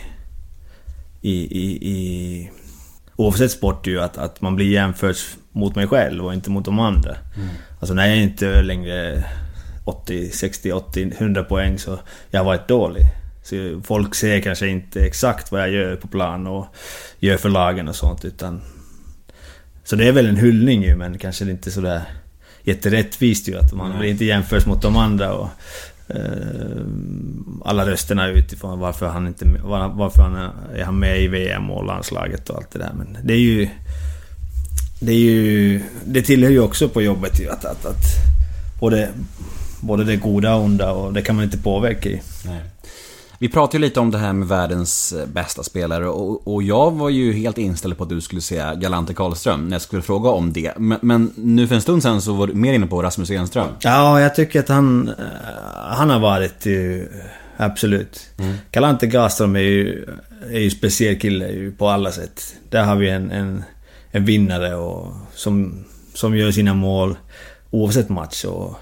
I, 1.23 1.35
i, 1.35 1.91
i 1.91 2.51
oavsett 3.21 3.51
sport 3.51 3.87
ju 3.87 4.01
att, 4.01 4.19
att 4.19 4.41
man 4.41 4.57
blir 4.57 4.71
jämförd 4.71 5.17
mot 5.53 5.75
mig 5.75 5.87
själv 5.87 6.27
och 6.27 6.35
inte 6.35 6.51
mot 6.51 6.65
de 6.65 6.79
andra. 6.79 7.17
Mm. 7.37 7.49
Alltså 7.81 7.95
när 7.95 8.07
jag 8.07 8.17
inte 8.17 8.63
längre 8.63 9.25
80, 9.85 10.31
60, 10.31 10.73
80, 10.73 11.13
100 11.19 11.45
poäng 11.45 11.79
så 11.79 11.99
jag 12.31 12.41
har 12.41 12.45
varit 12.45 12.69
dålig. 12.69 13.03
Så 13.43 13.81
folk 13.85 14.15
ser 14.15 14.41
kanske 14.41 14.69
inte 14.69 15.01
exakt 15.01 15.53
vad 15.53 15.61
jag 15.61 15.71
gör 15.71 15.97
på 15.97 16.09
plan 16.09 16.47
och 16.47 16.67
gör 17.19 17.37
för 17.37 17.49
lagen 17.49 17.89
och 17.89 17.97
sånt 17.97 18.25
utan... 18.25 18.61
Så 19.85 19.97
det 19.97 20.09
är 20.09 20.13
väl 20.13 20.27
en 20.27 20.37
hyllning 20.37 20.83
ju 20.83 20.97
men 20.97 21.19
kanske 21.19 21.51
inte 21.51 21.71
sådär 21.71 22.03
jätterättvist 22.63 23.49
ju 23.49 23.59
att 23.59 23.73
man 23.73 23.93
mm. 23.93 24.05
inte 24.05 24.25
jämförs 24.25 24.67
mot 24.67 24.83
de 24.83 24.97
andra 24.97 25.33
och... 25.33 25.49
Eh, 26.15 26.83
alla 27.65 27.87
rösterna 27.87 28.29
utifrån 28.29 28.79
varför 28.79 29.09
han 29.09 29.27
inte... 29.27 29.45
Varför 29.95 30.23
han 30.23 30.37
är 30.75 30.85
han 30.85 30.99
med 30.99 31.23
i 31.23 31.29
VM 31.29 31.71
och 31.71 31.87
landslaget 31.87 32.51
och 32.51 32.57
allt 32.57 32.71
det 32.71 32.79
där 32.79 32.93
men 32.97 33.17
det 33.23 33.33
är 33.33 33.39
ju... 33.39 33.69
Det 35.01 35.13
är 35.13 35.19
ju... 35.19 35.83
Det 36.05 36.23
tillhör 36.23 36.51
ju 36.51 36.61
också 36.61 36.89
på 36.89 37.03
jobbet 37.03 37.41
ju 37.41 37.51
att... 37.51 37.65
att, 37.65 37.87
att 37.87 38.05
både 38.81 39.09
både 39.81 40.05
det 40.05 40.17
goda 40.17 40.55
och 40.55 40.65
onda 40.65 40.93
och 40.93 41.13
det 41.13 41.23
kan 41.23 41.37
man 41.37 41.45
inte 41.45 41.59
påverka 41.59 42.09
i. 42.09 42.23
Nej. 42.45 42.61
Vi 43.43 43.49
pratade 43.49 43.77
ju 43.77 43.81
lite 43.81 44.01
om 44.01 44.11
det 44.11 44.19
här 44.19 44.33
med 44.33 44.49
världens 44.49 45.13
eh, 45.13 45.27
bästa 45.27 45.63
spelare 45.63 46.09
och, 46.09 46.55
och 46.55 46.63
jag 46.63 46.91
var 46.91 47.09
ju 47.09 47.33
helt 47.33 47.59
inställd 47.59 47.99
på 47.99 48.03
att 48.03 48.09
du 48.09 48.21
skulle 48.21 48.41
säga 48.41 48.75
Galante 48.75 49.15
Karlström 49.15 49.69
när 49.69 49.75
jag 49.75 49.83
skulle 49.83 50.03
fråga 50.03 50.31
om 50.31 50.53
det. 50.53 50.79
Men, 50.79 50.99
men, 51.03 51.33
nu 51.37 51.69
för 51.69 51.75
en 51.75 51.81
stund 51.83 52.03
sen 52.03 52.23
så 52.23 52.33
var 52.33 52.47
du 52.47 52.55
mer 52.55 52.73
inne 52.73 52.87
på 52.87 53.03
Rasmus 53.03 53.31
Enström. 53.31 53.69
Ja, 53.81 54.21
jag 54.21 54.35
tycker 54.35 54.61
att 54.61 54.69
han... 54.69 55.09
Eh, 55.09 55.15
han 55.91 56.11
har 56.11 56.21
varit 56.21 56.67
ju... 56.67 57.09
Absolut. 57.57 58.31
Mm. 58.39 58.55
Galante 58.73 59.11
Karlström 59.11 59.57
är 59.57 59.61
ju, 59.61 60.09
är 60.51 60.61
ju 60.61 60.71
speciell 60.71 61.21
kille 61.21 61.49
ju 61.49 61.73
på 61.73 61.89
alla 61.89 62.13
sätt. 62.13 62.55
Där 62.71 62.85
har 62.85 62.97
vi 62.97 63.11
en, 63.11 63.31
en, 63.31 63.65
en 64.11 64.25
vinnare 64.25 64.75
och 64.75 65.15
som, 65.35 65.85
som 66.15 66.37
gör 66.37 66.51
sina 66.51 66.75
mål 66.75 67.17
oavsett 67.71 68.09
match. 68.09 68.45
Och 68.45 68.79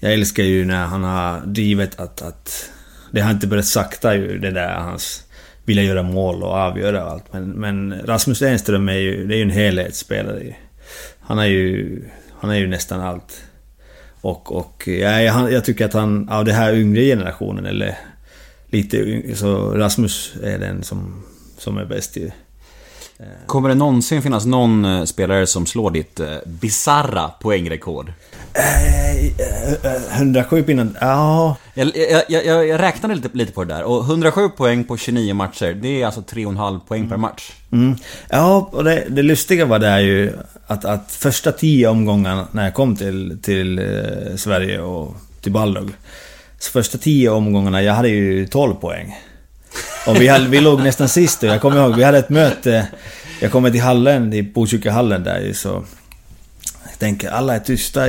Jag 0.00 0.12
älskar 0.12 0.42
ju 0.42 0.64
när 0.64 0.84
han 0.86 1.04
har 1.04 1.40
drivet 1.46 2.00
att, 2.00 2.22
att... 2.22 2.70
Det 3.10 3.20
har 3.20 3.30
inte 3.30 3.46
börjat 3.46 3.66
sakta 3.66 4.16
ju, 4.16 4.38
det 4.38 4.50
där 4.50 4.74
hans... 4.74 5.24
Vilja 5.64 5.82
göra 5.82 6.02
mål 6.02 6.42
och 6.42 6.54
avgöra 6.54 7.02
allt. 7.02 7.32
Men, 7.32 7.50
men 7.50 8.02
Rasmus 8.04 8.42
Enström 8.42 8.88
är 8.88 8.92
ju, 8.92 9.26
det 9.26 9.34
är 9.34 9.36
ju 9.36 9.42
en 9.42 9.50
helhetsspelare 9.50 10.40
ju. 10.40 10.52
Han 11.20 11.38
är 11.38 11.46
ju... 11.46 12.02
Han 12.40 12.50
är 12.50 12.54
ju 12.54 12.66
nästan 12.66 13.00
allt. 13.00 13.42
Och, 14.20 14.56
och 14.56 14.88
ja, 14.88 15.20
jag, 15.20 15.52
jag 15.52 15.64
tycker 15.64 15.84
att 15.84 15.92
han, 15.92 16.28
av 16.28 16.44
den 16.44 16.54
här 16.54 16.74
yngre 16.74 17.02
generationen, 17.02 17.66
eller 17.66 17.98
lite 18.66 18.96
yngre, 18.96 19.36
så 19.36 19.74
Rasmus 19.74 20.32
är 20.42 20.58
den 20.58 20.82
som, 20.82 21.22
som 21.58 21.78
är 21.78 21.84
bäst 21.84 22.16
ju. 22.16 22.30
Kommer 23.46 23.68
det 23.68 23.74
någonsin 23.74 24.22
finnas 24.22 24.46
någon 24.46 24.84
eh, 24.84 25.04
spelare 25.04 25.46
som 25.46 25.66
slår 25.66 25.90
ditt 25.90 26.20
eh, 26.20 26.26
bisarra 26.26 26.46
bizarra 26.46 27.28
poängrekord? 27.28 28.12
Eh, 28.54 29.26
eh, 29.26 30.16
107 30.16 30.62
pinnar, 30.62 30.88
ja... 31.00 31.56
Jag, 31.74 31.92
jag, 32.28 32.44
jag, 32.44 32.68
jag 32.68 32.80
räknade 32.80 33.14
lite, 33.14 33.28
lite 33.32 33.52
på 33.52 33.64
det 33.64 33.74
där 33.74 33.82
och 33.82 34.04
107 34.04 34.48
poäng 34.48 34.84
på 34.84 34.96
29 34.96 35.34
matcher, 35.34 35.72
det 35.82 36.02
är 36.02 36.06
alltså 36.06 36.20
3,5 36.20 36.80
poäng 36.80 37.08
per 37.08 37.16
match. 37.16 37.52
Mm. 37.72 37.96
Ja, 38.28 38.70
och 38.72 38.84
det, 38.84 39.04
det 39.08 39.22
lustiga 39.22 39.64
var 39.64 39.78
det 39.78 39.86
är 39.86 39.98
ju 39.98 40.32
att, 40.66 40.84
att 40.84 41.12
första 41.12 41.52
tio 41.52 41.88
omgångarna 41.88 42.48
när 42.52 42.64
jag 42.64 42.74
kom 42.74 42.96
till, 42.96 43.38
till 43.42 43.78
eh, 43.78 44.36
Sverige 44.36 44.80
och 44.80 45.16
till 45.40 45.52
Balrog. 45.52 45.90
Så 46.58 46.70
första 46.70 46.98
tio 46.98 47.30
omgångarna, 47.30 47.82
jag 47.82 47.94
hade 47.94 48.08
ju 48.08 48.46
12 48.46 48.74
poäng. 48.74 49.16
Och 50.06 50.20
vi, 50.20 50.28
hade, 50.28 50.48
vi 50.48 50.60
låg 50.60 50.82
nästan 50.82 51.08
sist 51.08 51.42
och 51.42 51.48
jag 51.48 51.60
kommer 51.60 51.76
ihåg, 51.82 51.96
vi 51.96 52.04
hade 52.04 52.18
ett 52.18 52.30
möte. 52.30 52.86
Jag 53.40 53.52
kommer 53.52 53.70
till 53.70 53.80
hallen, 53.80 54.32
i 54.32 54.42
Botkyrkahallen 54.42 55.24
där 55.24 55.40
ju 55.40 55.54
så... 55.54 55.84
Tänker, 57.00 57.30
alla 57.30 57.54
är 57.54 57.60
tysta, 57.60 58.06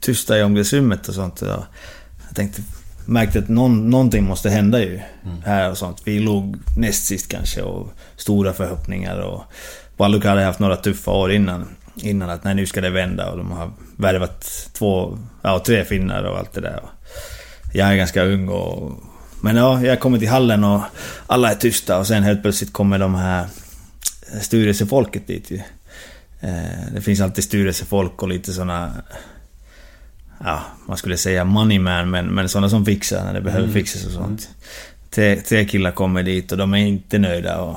tysta 0.00 0.38
i 0.38 0.42
omklädningsrummet 0.42 1.08
och 1.08 1.14
sånt. 1.14 1.42
Jag 1.42 1.64
tänkte, 2.34 2.62
märkte 3.06 3.38
att 3.38 3.48
någon, 3.48 3.90
någonting 3.90 4.24
måste 4.24 4.50
hända 4.50 4.80
ju. 4.80 5.00
Här 5.44 5.70
och 5.70 5.78
sånt. 5.78 6.02
Vi 6.04 6.20
låg 6.20 6.56
näst 6.76 7.04
sist 7.06 7.28
kanske 7.28 7.62
och 7.62 7.88
stora 8.16 8.52
förhoppningar 8.52 9.18
och... 9.18 9.42
Baluk 9.96 10.24
hade 10.24 10.42
haft 10.42 10.58
några 10.58 10.76
tuffa 10.76 11.10
år 11.10 11.32
innan. 11.32 11.68
Innan 11.96 12.30
att 12.30 12.44
nej, 12.44 12.54
nu 12.54 12.66
ska 12.66 12.80
det 12.80 12.90
vända 12.90 13.30
och 13.30 13.36
de 13.36 13.50
har 13.50 13.70
värvat 13.96 14.70
två, 14.72 15.18
ja 15.42 15.58
tre 15.66 15.84
finnar 15.84 16.22
och 16.22 16.38
allt 16.38 16.52
det 16.52 16.60
där. 16.60 16.80
Jag 17.72 17.88
är 17.88 17.96
ganska 17.96 18.24
ung 18.24 18.48
och... 18.48 18.92
Men 19.40 19.56
ja, 19.56 19.82
jag 19.82 20.00
kommer 20.00 20.18
till 20.18 20.28
hallen 20.28 20.64
och 20.64 20.80
alla 21.26 21.50
är 21.50 21.54
tysta 21.54 21.98
och 21.98 22.06
sen 22.06 22.22
helt 22.22 22.42
plötsligt 22.42 22.72
kommer 22.72 22.98
de 22.98 23.14
här 23.14 23.46
styrelsefolket 24.40 25.26
dit 25.26 25.50
ju. 25.50 25.60
Eh, 26.44 26.92
Det 26.94 27.00
finns 27.00 27.20
alltid 27.20 27.44
styrelsefolk 27.44 28.22
och 28.22 28.28
lite 28.28 28.52
såna... 28.52 28.92
Ja, 30.44 30.62
man 30.88 30.96
skulle 30.96 31.16
säga 31.16 31.44
moneyman, 31.44 32.10
men, 32.10 32.26
men 32.26 32.48
såna 32.48 32.68
som 32.68 32.84
fixar 32.84 33.24
när 33.24 33.34
det 33.34 33.40
behöver 33.40 33.68
fixas 33.68 34.06
och 34.06 34.12
sånt. 34.12 34.48
Tre, 35.10 35.36
tre 35.36 35.64
killar 35.64 35.90
kommer 35.90 36.22
dit 36.22 36.52
och 36.52 36.58
de 36.58 36.74
är 36.74 36.78
inte 36.78 37.18
nöjda 37.18 37.60
och... 37.60 37.76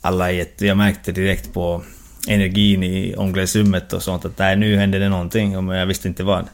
Alla 0.00 0.28
är 0.28 0.34
jätte... 0.34 0.66
Jag 0.66 0.76
märkte 0.76 1.12
direkt 1.12 1.52
på 1.52 1.82
energin 2.28 2.82
i 2.82 3.14
omklädningsrummet 3.16 3.92
och 3.92 4.02
sånt 4.02 4.24
att 4.24 4.38
nej, 4.38 4.56
nu 4.56 4.76
händer 4.76 5.00
det 5.00 5.08
någonting 5.08 5.56
och 5.56 5.76
jag 5.76 5.86
visste 5.86 6.08
inte 6.08 6.24
vad. 6.24 6.46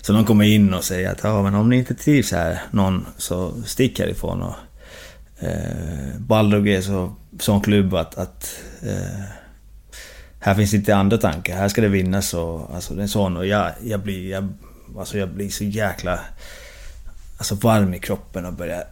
Så 0.00 0.12
de 0.12 0.24
kommer 0.24 0.44
in 0.44 0.74
och 0.74 0.84
säger 0.84 1.10
att 1.10 1.20
ja, 1.22 1.42
men 1.42 1.54
om 1.54 1.68
ni 1.70 1.76
inte 1.76 1.94
trivs 1.94 2.32
här, 2.32 2.62
någon, 2.70 3.06
så 3.16 3.62
stick 3.66 3.98
härifrån. 3.98 4.42
Och, 4.42 4.54
eh, 5.46 6.18
Balrog 6.18 6.68
är 6.68 6.80
så, 6.80 7.16
sån 7.40 7.60
klubb 7.60 7.94
att, 7.94 8.18
att 8.18 8.56
eh, 8.82 9.24
här 10.44 10.54
finns 10.54 10.74
inte 10.74 10.96
andra 10.96 11.18
tankar. 11.18 11.56
Här 11.56 11.68
ska 11.68 11.80
det 11.80 11.88
vinnas 11.88 12.34
och 12.34 12.74
alltså 12.74 12.94
det 12.94 13.00
är 13.00 13.02
en 13.02 13.08
sån 13.08 13.36
och 13.36 13.46
jag, 13.46 13.70
jag 13.84 14.00
blir, 14.00 14.30
jag, 14.30 14.48
alltså 14.98 15.18
jag 15.18 15.28
blir 15.28 15.48
så 15.48 15.64
jäkla 15.64 16.20
alltså 17.38 17.54
varm 17.54 17.94
i 17.94 17.98
kroppen 17.98 18.46
och 18.46 18.52
börjar 18.52 18.84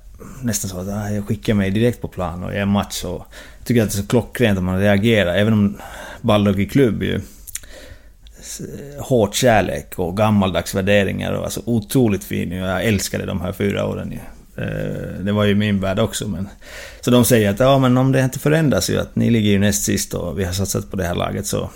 nästan 0.42 0.70
så 0.70 0.78
att 0.78 0.88
ah, 0.88 1.10
jag 1.10 1.26
skickar 1.26 1.54
mig 1.54 1.70
direkt 1.70 2.00
på 2.00 2.08
plan 2.08 2.44
och 2.44 2.50
jag 2.50 2.58
är 2.60 2.66
match 2.66 3.04
och 3.04 3.26
jag 3.58 3.66
tycker 3.66 3.82
att 3.82 3.90
det 3.90 3.98
är 3.98 4.02
så 4.02 4.08
klockrent 4.08 4.58
att 4.58 4.64
man 4.64 4.80
reagerar. 4.80 5.34
Även 5.34 5.52
om 5.52 5.78
Balrog 6.20 6.60
i 6.60 6.66
klubb 6.66 7.02
ju 7.02 7.14
eh, 7.14 9.04
hårt 9.04 9.34
kärlek 9.34 9.98
och 9.98 10.16
gammaldags 10.16 10.74
värderingar 10.74 11.32
och 11.32 11.44
alltså 11.44 11.62
otroligt 11.64 12.24
fin. 12.24 12.52
Jag 12.52 12.84
älskade 12.84 13.26
de 13.26 13.40
här 13.40 13.52
fyra 13.52 13.86
åren 13.86 14.12
ju. 14.12 14.39
Eh, 14.60 15.24
Det 15.24 15.32
var 15.32 15.44
ju 15.44 15.54
min 15.54 15.80
värld 15.80 15.98
också 15.98 16.28
men... 16.28 16.48
Så 17.00 17.10
de 17.10 17.24
säger 17.24 17.50
att 17.50 17.60
ja 17.60 17.78
men 17.78 17.96
om 17.96 18.12
det 18.12 18.20
inte 18.20 18.38
förändras 18.38 18.90
ju 18.90 18.98
att 19.00 19.16
ni 19.16 19.30
ligger 19.30 19.50
ju 19.50 19.58
näst 19.58 19.82
sist 19.82 20.14
och 20.14 20.38
vi 20.38 20.44
har 20.44 20.52
satsat 20.52 20.90
på 20.90 20.96
det 20.96 21.04
här 21.04 21.14
laget 21.14 21.46
så... 21.46 21.70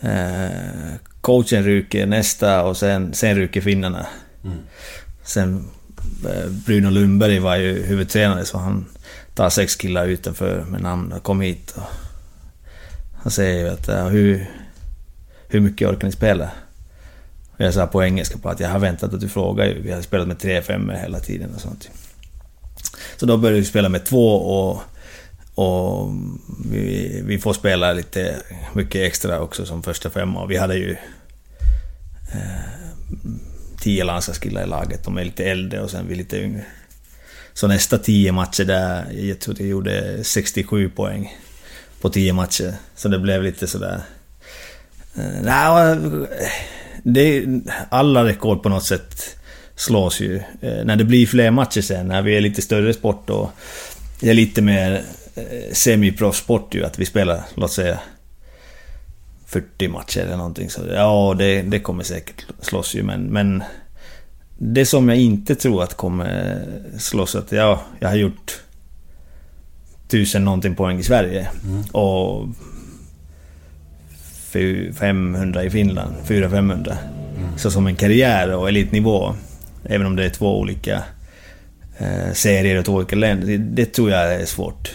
Eh, 0.00 0.94
coachen 1.20 1.64
ryker 1.64 2.06
nästa 2.06 2.64
och 2.64 2.76
sen, 2.76 3.14
sen 3.14 3.36
ryker 3.36 3.60
finnarna. 3.60 4.06
Sen 5.24 5.64
eh, 6.28 6.50
Bruno 6.50 6.90
Lundberg 6.90 7.38
var 7.38 7.56
ju 7.56 7.82
huvudtränare 7.82 8.44
så 8.44 8.58
han 8.58 8.86
tar 9.34 9.50
sex 9.50 9.76
killar 9.76 10.06
utanför 10.06 10.64
med 10.68 10.82
namn 10.82 11.12
och 11.12 11.22
kom 11.22 11.40
hit. 11.40 11.74
Och 11.76 11.82
han 13.22 13.32
säger 13.32 13.64
ju 13.64 13.68
att 13.68 13.88
ja, 13.88 14.08
hur, 14.08 14.50
hur 15.48 15.60
mycket 15.60 15.88
orkar 15.88 16.06
ni 16.06 16.12
spela? 16.12 16.50
Och 17.50 17.60
jag 17.60 17.74
sa 17.74 17.86
på 17.86 18.04
engelska 18.04 18.38
på 18.38 18.48
att 18.48 18.60
jag 18.60 18.68
har 18.68 18.78
väntat 18.78 19.14
att 19.14 19.20
du 19.20 19.28
frågar 19.28 19.66
ju. 19.66 19.82
Vi 19.82 19.92
har 19.92 20.02
spelat 20.02 20.28
med 20.28 20.38
tre 20.38 20.62
femmor 20.62 20.92
hela 20.94 21.20
tiden 21.20 21.54
och 21.54 21.60
sånt. 21.60 21.90
Så 23.16 23.26
då 23.26 23.36
började 23.36 23.60
vi 23.60 23.66
spela 23.66 23.88
med 23.88 24.04
två 24.04 24.34
och, 24.36 24.82
och 25.54 26.10
vi, 26.70 27.20
vi 27.24 27.38
får 27.38 27.52
spela 27.52 27.92
lite 27.92 28.36
mycket 28.72 29.06
extra 29.06 29.40
också 29.40 29.66
som 29.66 29.82
första 29.82 30.10
femma. 30.10 30.42
Och 30.42 30.50
vi 30.50 30.56
hade 30.56 30.76
ju 30.76 30.96
eh, 32.32 32.82
tio 33.80 34.04
landslagskillar 34.04 34.62
i 34.62 34.66
laget. 34.66 35.04
De 35.04 35.18
är 35.18 35.24
lite 35.24 35.44
äldre 35.44 35.80
och 35.80 35.90
sen 35.90 36.08
vi 36.08 36.14
lite 36.14 36.40
yngre. 36.40 36.64
Så 37.54 37.66
nästa 37.66 37.98
tio 37.98 38.32
matcher 38.32 38.64
där, 38.64 39.12
jag 39.12 39.40
tror 39.40 39.56
jag 39.58 39.68
gjorde 39.68 40.24
67 40.24 40.90
poäng 40.90 41.36
på 42.00 42.10
tio 42.10 42.32
matcher. 42.32 42.74
Så 42.96 43.08
det 43.08 43.18
blev 43.18 43.42
lite 43.42 43.66
sådär... 43.66 44.00
Eh, 45.14 45.42
nej, 45.42 45.96
det, 47.02 47.46
alla 47.88 48.24
rekord 48.24 48.62
på 48.62 48.68
något 48.68 48.84
sätt 48.84 49.36
slås 49.76 50.20
ju. 50.20 50.36
Eh, 50.36 50.84
när 50.84 50.96
det 50.96 51.04
blir 51.04 51.26
fler 51.26 51.50
matcher 51.50 51.80
sen, 51.80 52.08
när 52.08 52.22
vi 52.22 52.36
är 52.36 52.40
lite 52.40 52.62
större 52.62 52.92
sport 52.94 53.30
och 53.30 53.50
det 54.20 54.30
är 54.30 54.34
lite 54.34 54.62
mer 54.62 55.02
eh, 55.34 55.72
semiproffssport 55.72 56.74
ju, 56.74 56.84
att 56.84 56.98
vi 56.98 57.04
spelar, 57.06 57.40
låt 57.54 57.72
säga 57.72 57.98
40 59.46 59.88
matcher 59.88 60.20
eller 60.20 60.36
någonting. 60.36 60.70
Så 60.70 60.80
ja, 60.94 61.34
det, 61.38 61.62
det 61.62 61.80
kommer 61.80 62.04
säkert 62.04 62.46
slåss 62.60 62.94
ju, 62.94 63.02
men, 63.02 63.22
men 63.22 63.62
det 64.58 64.86
som 64.86 65.08
jag 65.08 65.18
inte 65.18 65.54
tror 65.54 65.82
att 65.82 65.94
kommer 65.94 66.64
slåss, 66.98 67.34
att 67.34 67.52
ja, 67.52 67.82
jag 68.00 68.08
har 68.08 68.16
gjort 68.16 68.60
tusen 70.08 70.44
någonting 70.44 70.74
poäng 70.74 70.98
i 70.98 71.02
Sverige. 71.02 71.48
Och 71.92 72.48
fy- 74.52 74.92
500 74.92 75.64
i 75.64 75.70
Finland, 75.70 76.14
400-500. 76.26 76.94
Så 77.56 77.70
som 77.70 77.86
en 77.86 77.96
karriär 77.96 78.54
och 78.54 78.68
elitnivå, 78.68 79.34
även 79.94 80.06
om 80.06 80.16
det 80.16 80.24
är 80.24 80.30
två 80.30 80.60
olika 80.60 81.02
eh, 81.98 82.32
serier 82.32 82.78
och 82.78 82.84
två 82.84 82.92
olika 82.92 83.16
länder, 83.16 83.46
det, 83.46 83.56
det 83.56 83.86
tror 83.86 84.10
jag 84.10 84.34
är 84.34 84.44
svårt. 84.44 84.90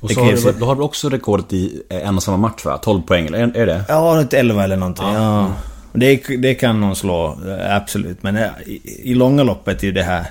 Och 0.00 0.10
så 0.10 0.20
har 0.20 0.32
du, 0.32 0.52
du 0.58 0.64
har 0.64 0.74
väl 0.74 0.82
också 0.82 1.08
rekordet 1.08 1.52
i 1.52 1.82
eh, 1.88 2.08
en 2.08 2.16
och 2.16 2.22
samma 2.22 2.36
match 2.36 2.64
va? 2.64 2.78
12 2.78 3.02
poäng, 3.02 3.26
eller 3.26 3.38
är 3.38 3.56
är 3.56 3.66
det? 3.66 3.84
Ja, 3.88 4.20
ett 4.20 4.34
11 4.34 4.64
eller 4.64 4.76
någonting. 4.76 5.06
Ja. 5.06 5.52
Det, 5.92 6.16
det 6.38 6.54
kan 6.54 6.80
någon 6.80 6.96
slå, 6.96 7.38
eh, 7.48 7.76
absolut. 7.76 8.22
Men 8.22 8.36
eh, 8.36 8.48
i, 8.66 9.00
i 9.10 9.14
långa 9.14 9.42
loppet 9.42 9.82
är 9.82 9.86
ju 9.86 9.92
det 9.92 10.02
här... 10.02 10.26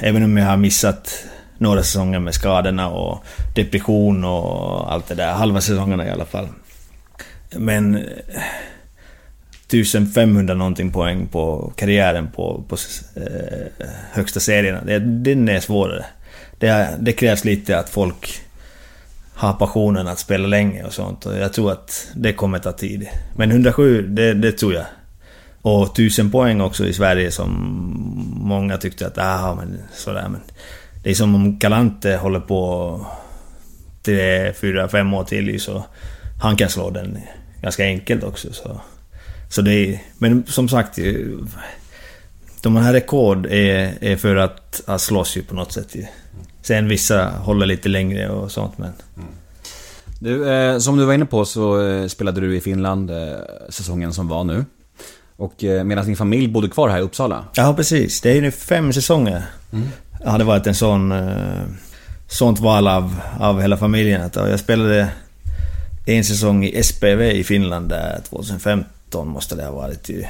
Även 0.00 0.24
om 0.24 0.36
jag 0.36 0.46
har 0.46 0.56
missat 0.56 1.24
några 1.58 1.82
säsonger 1.82 2.18
med 2.18 2.34
skadorna 2.34 2.88
och 2.88 3.24
depression 3.54 4.24
och 4.24 4.92
allt 4.92 5.08
det 5.08 5.14
där. 5.14 5.32
Halva 5.32 5.60
säsongerna 5.60 6.06
i 6.06 6.10
alla 6.10 6.24
fall. 6.24 6.48
Men... 7.56 8.04
1500 9.78 10.54
någonting 10.54 10.92
poäng 10.92 11.26
på 11.26 11.72
karriären 11.76 12.28
på, 12.30 12.64
på 12.68 12.76
eh, 13.16 13.86
högsta 14.12 14.40
serierna. 14.40 14.80
Det, 14.84 14.98
den 14.98 15.48
är 15.48 15.60
svårare. 15.60 16.04
Det, 16.58 16.96
det 17.00 17.12
krävs 17.12 17.44
lite 17.44 17.78
att 17.78 17.88
folk 17.88 18.40
har 19.34 19.52
passionen 19.52 20.08
att 20.08 20.18
spela 20.18 20.46
länge 20.46 20.84
och 20.84 20.92
sånt. 20.92 21.26
Och 21.26 21.36
jag 21.36 21.52
tror 21.52 21.72
att 21.72 22.08
det 22.14 22.32
kommer 22.32 22.58
ta 22.58 22.72
tid. 22.72 23.08
Men 23.36 23.50
107, 23.50 24.06
det, 24.08 24.34
det 24.34 24.52
tror 24.52 24.74
jag. 24.74 24.84
Och 25.62 25.92
1000 25.92 26.30
poäng 26.30 26.60
också 26.60 26.86
i 26.86 26.92
Sverige 26.92 27.30
som 27.30 27.50
många 28.36 28.76
tyckte 28.76 29.06
att 29.06 29.18
ah, 29.18 29.54
men 29.54 29.78
sådär 29.92 30.28
men... 30.28 30.40
Det 31.02 31.10
är 31.10 31.14
som 31.14 31.34
om 31.34 31.58
Galante 31.58 32.16
håller 32.16 32.40
på 32.40 33.06
3, 34.02 34.52
4, 34.52 34.88
5 34.88 35.14
år 35.14 35.24
till 35.24 35.48
ju, 35.48 35.58
så 35.58 35.84
han 36.42 36.56
kan 36.56 36.68
slå 36.68 36.90
den 36.90 37.18
ganska 37.62 37.84
enkelt 37.84 38.24
också. 38.24 38.52
Så, 38.52 38.80
så 39.50 39.62
det 39.62 39.74
är, 39.74 40.02
men 40.18 40.44
som 40.46 40.68
sagt, 40.68 40.98
ju, 40.98 41.38
de 42.60 42.76
här 42.76 42.92
rekord 42.92 43.46
är, 43.46 43.94
är 44.00 44.16
för 44.16 44.36
att, 44.36 44.82
att 44.86 45.00
slåss 45.00 45.36
ju 45.36 45.42
på 45.42 45.54
något 45.54 45.72
sätt. 45.72 45.96
Sen 46.62 46.88
vissa 46.88 47.28
håller 47.28 47.66
lite 47.66 47.88
längre 47.88 48.28
och 48.28 48.50
sånt 48.52 48.78
men... 48.78 48.92
Du, 50.18 50.52
eh, 50.52 50.78
som 50.78 50.96
du 50.96 51.04
var 51.04 51.14
inne 51.14 51.24
på 51.24 51.44
så 51.44 51.86
eh, 51.88 52.06
spelade 52.06 52.40
du 52.40 52.56
i 52.56 52.60
Finland 52.60 53.10
eh, 53.10 53.38
säsongen 53.68 54.12
som 54.12 54.28
var 54.28 54.44
nu. 54.44 54.64
Och 55.36 55.64
eh, 55.64 55.84
medan 55.84 56.06
din 56.06 56.16
familj 56.16 56.48
bodde 56.48 56.68
kvar 56.68 56.88
här 56.88 56.98
i 56.98 57.02
Uppsala. 57.02 57.44
Ja, 57.54 57.74
precis. 57.76 58.20
Det 58.20 58.30
är 58.30 58.34
ju 58.34 58.40
nu 58.40 58.50
fem 58.50 58.92
säsonger. 58.92 59.42
Mm. 59.72 59.88
Det 60.22 60.30
hade 60.30 60.44
varit 60.44 60.66
en 60.66 60.74
sån... 60.74 61.12
Eh, 61.12 61.62
sånt 62.28 62.60
val 62.60 62.88
av, 62.88 63.16
av 63.40 63.60
hela 63.60 63.76
familjen. 63.76 64.22
Att, 64.22 64.36
Jag 64.36 64.60
spelade 64.60 65.08
en 66.06 66.24
säsong 66.24 66.64
i 66.64 66.82
SPV 66.82 67.20
i 67.20 67.44
Finland 67.44 67.88
där 67.88 68.20
2015 68.28 68.84
måste 69.14 69.56
det 69.56 69.64
ha 69.64 69.72
varit 69.72 70.08
ju. 70.08 70.24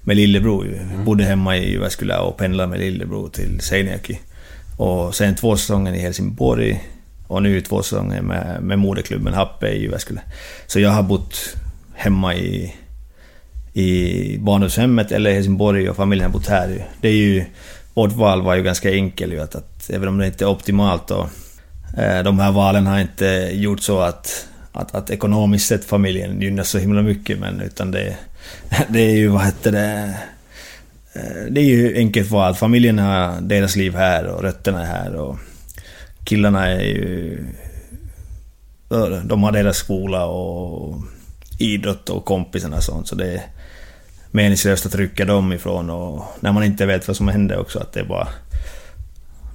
Med 0.00 0.16
lillebror 0.16 0.66
ju. 0.66 1.04
Bodde 1.04 1.24
hemma 1.24 1.56
i 1.56 1.70
Jyväskylä 1.70 2.18
och 2.18 2.36
pendlade 2.36 2.68
med 2.68 2.80
lillebror 2.80 3.28
till 3.28 3.60
Seinäjoki. 3.60 4.20
Och 4.76 5.14
sen 5.14 5.34
två 5.34 5.56
säsonger 5.56 5.92
i 5.92 5.98
Helsingborg. 5.98 6.84
Och 7.26 7.42
nu 7.42 7.60
två 7.60 7.82
säsonger 7.82 8.22
med, 8.22 8.62
med 8.62 8.78
moderklubben 8.78 9.34
Happe 9.34 9.68
i 9.68 9.82
Jyväskylä. 9.82 10.20
Så 10.66 10.80
jag 10.80 10.90
har 10.90 11.02
bott 11.02 11.56
hemma 11.94 12.34
i, 12.34 12.74
i 13.72 14.38
barndomshemmet 14.38 15.12
eller 15.12 15.30
i 15.30 15.34
Helsingborg 15.34 15.90
och 15.90 15.96
familjen 15.96 16.30
har 16.30 16.32
bott 16.32 16.46
här 16.46 16.68
ju. 16.68 16.80
Det 17.00 17.08
är 17.08 17.12
ju... 17.12 17.44
Vårt 17.94 18.12
val 18.12 18.42
var 18.42 18.54
ju 18.54 18.62
ganska 18.62 18.90
enkelt 18.90 19.32
ju 19.32 19.40
att, 19.40 19.54
att 19.54 19.90
även 19.90 20.08
om 20.08 20.18
det 20.18 20.26
inte 20.26 20.44
är 20.44 20.48
optimalt 20.48 21.10
och 21.10 21.28
eh, 21.98 22.22
de 22.22 22.38
här 22.38 22.52
valen 22.52 22.86
har 22.86 23.00
inte 23.00 23.50
gjort 23.52 23.80
så 23.80 24.00
att, 24.00 24.48
att, 24.74 24.94
att 24.94 25.10
ekonomiskt 25.10 25.66
sett 25.66 25.84
familjen 25.84 26.40
gynnas 26.40 26.68
så 26.68 26.78
himla 26.78 27.02
mycket 27.02 27.38
men 27.38 27.60
utan 27.60 27.90
det, 27.90 28.16
det 28.88 29.00
är 29.00 29.16
ju 29.16 29.28
vad 29.28 29.44
heter 29.44 29.72
det... 29.72 30.16
Eh, 31.12 31.44
det 31.50 31.60
är 31.60 31.64
ju 31.64 31.96
enkelt 31.96 32.30
val. 32.30 32.54
Familjen 32.54 32.98
har 32.98 33.40
deras 33.40 33.76
liv 33.76 33.94
här 33.94 34.26
och 34.26 34.42
rötterna 34.42 34.82
är 34.82 34.86
här 34.86 35.14
och 35.14 35.38
killarna 36.24 36.66
är 36.66 36.80
ju... 36.80 37.38
Eh, 38.90 39.24
de 39.24 39.42
har 39.42 39.52
deras 39.52 39.76
skola 39.76 40.26
och 40.26 40.96
idrott 41.58 42.10
och 42.10 42.24
kompisarna 42.24 42.76
och 42.76 42.82
sånt 42.82 43.08
så 43.08 43.14
det 43.14 43.32
är 43.32 43.42
meningslöst 44.30 44.86
att 44.86 44.94
rycka 44.94 45.24
dem 45.24 45.52
ifrån 45.52 45.90
och 45.90 46.24
när 46.40 46.52
man 46.52 46.64
inte 46.64 46.86
vet 46.86 47.08
vad 47.08 47.16
som 47.16 47.28
händer 47.28 47.58
också 47.58 47.78
att 47.78 47.92
det 47.92 48.00
är 48.00 48.04
bara 48.04 48.28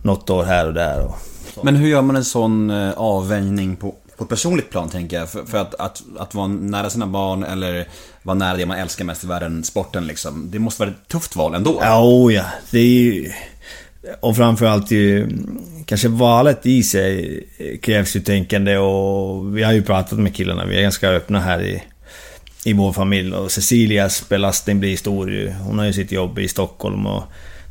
något 0.03 0.29
år 0.29 0.43
här 0.43 0.67
och 0.67 0.73
där 0.73 1.05
och... 1.05 1.15
Men 1.63 1.75
hur 1.75 1.87
gör 1.87 2.01
man 2.01 2.15
en 2.15 2.25
sån 2.25 2.69
eh, 2.69 2.91
avvägning 2.91 3.75
på, 3.75 3.95
på 4.19 4.23
ett 4.23 4.29
personligt 4.29 4.69
plan 4.69 4.89
tänker 4.89 5.19
jag? 5.19 5.29
För, 5.29 5.45
för 5.45 5.57
att, 5.57 5.75
att, 5.75 6.03
att 6.17 6.33
vara 6.33 6.47
nära 6.47 6.89
sina 6.89 7.07
barn 7.07 7.43
eller 7.43 7.87
vara 8.23 8.37
nära 8.37 8.57
det 8.57 8.65
man 8.65 8.77
älskar 8.77 9.05
mest 9.05 9.23
i 9.23 9.27
världen, 9.27 9.63
sporten 9.63 10.07
liksom. 10.07 10.51
Det 10.51 10.59
måste 10.59 10.81
vara 10.81 10.89
ett 10.89 11.07
tufft 11.07 11.35
val 11.35 11.55
ändå. 11.55 11.79
Ja, 11.81 12.01
oh 12.03 12.33
ja. 12.33 12.45
Det 12.71 12.79
är 12.79 12.83
ju... 12.83 13.31
Och 14.19 14.35
framförallt 14.35 14.91
ju... 14.91 15.29
Kanske 15.85 16.07
valet 16.07 16.65
i 16.65 16.83
sig 16.83 17.43
krävs 17.81 18.15
ju 18.15 18.19
tänkande 18.19 18.77
och 18.77 19.57
vi 19.57 19.63
har 19.63 19.73
ju 19.73 19.81
pratat 19.81 20.19
med 20.19 20.35
killarna. 20.35 20.65
Vi 20.65 20.77
är 20.77 20.81
ganska 20.81 21.09
öppna 21.09 21.39
här 21.39 21.61
i, 21.61 21.83
i 22.63 22.73
vår 22.73 22.93
familj. 22.93 23.33
Och 23.33 23.51
Cecilias 23.51 24.29
belastning 24.29 24.79
blir 24.79 24.97
stor 24.97 25.31
ju. 25.31 25.51
Hon 25.51 25.79
har 25.79 25.85
ju 25.85 25.93
sitt 25.93 26.11
jobb 26.11 26.39
i 26.39 26.47
Stockholm 26.47 27.05
och 27.05 27.23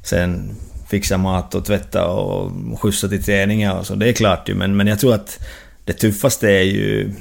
sen 0.04 0.56
fixa 0.88 1.18
mat 1.18 1.54
och 1.54 1.64
tvätta 1.64 2.06
och 2.06 2.52
skjutsa 2.80 3.08
till 3.08 3.22
träningar 3.22 3.78
och 3.78 3.86
så. 3.86 3.94
Det 3.94 4.08
är 4.08 4.12
klart 4.12 4.48
ju, 4.48 4.54
men, 4.54 4.76
men 4.76 4.86
jag 4.86 4.98
tror 4.98 5.14
att 5.14 5.38
det 5.88 5.94
tuffaste 5.94 6.48
är 6.50 6.62
ju 6.62 7.12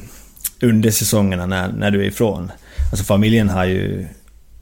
under 0.61 0.91
säsongerna 0.91 1.45
när, 1.45 1.71
när 1.71 1.91
du 1.91 2.01
är 2.01 2.07
ifrån. 2.07 2.51
Alltså 2.91 3.05
familjen 3.05 3.49
har 3.49 3.65
ju... 3.65 4.07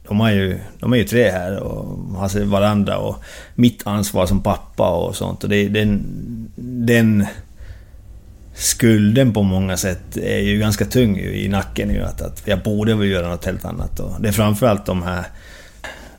De, 0.07 0.19
har 0.19 0.31
ju, 0.31 0.59
de 0.79 0.93
är 0.93 0.97
ju 0.97 1.03
tre 1.03 1.31
här 1.31 1.59
och 1.59 1.97
har 1.97 2.45
varandra 2.45 2.97
och 2.97 3.23
mitt 3.55 3.87
ansvar 3.87 4.25
som 4.25 4.43
pappa 4.43 4.89
och 4.89 5.15
sånt. 5.15 5.43
Och 5.43 5.49
det, 5.49 5.67
den, 5.67 6.03
den 6.85 7.25
skulden 8.55 9.33
på 9.33 9.43
många 9.43 9.77
sätt 9.77 10.17
är 10.17 10.39
ju 10.39 10.59
ganska 10.59 10.85
tung 10.85 11.17
ju 11.17 11.35
i 11.35 11.47
nacken 11.47 11.89
ju. 11.89 12.01
Att, 12.01 12.21
att 12.21 12.43
jag 12.45 12.63
borde 12.63 12.95
väl 12.95 13.07
göra 13.07 13.29
något 13.29 13.45
helt 13.45 13.65
annat. 13.65 13.99
Och 13.99 14.21
det 14.21 14.27
är 14.27 14.31
framförallt 14.31 14.85
de 14.85 15.03
här 15.03 15.25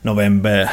november, 0.01 0.69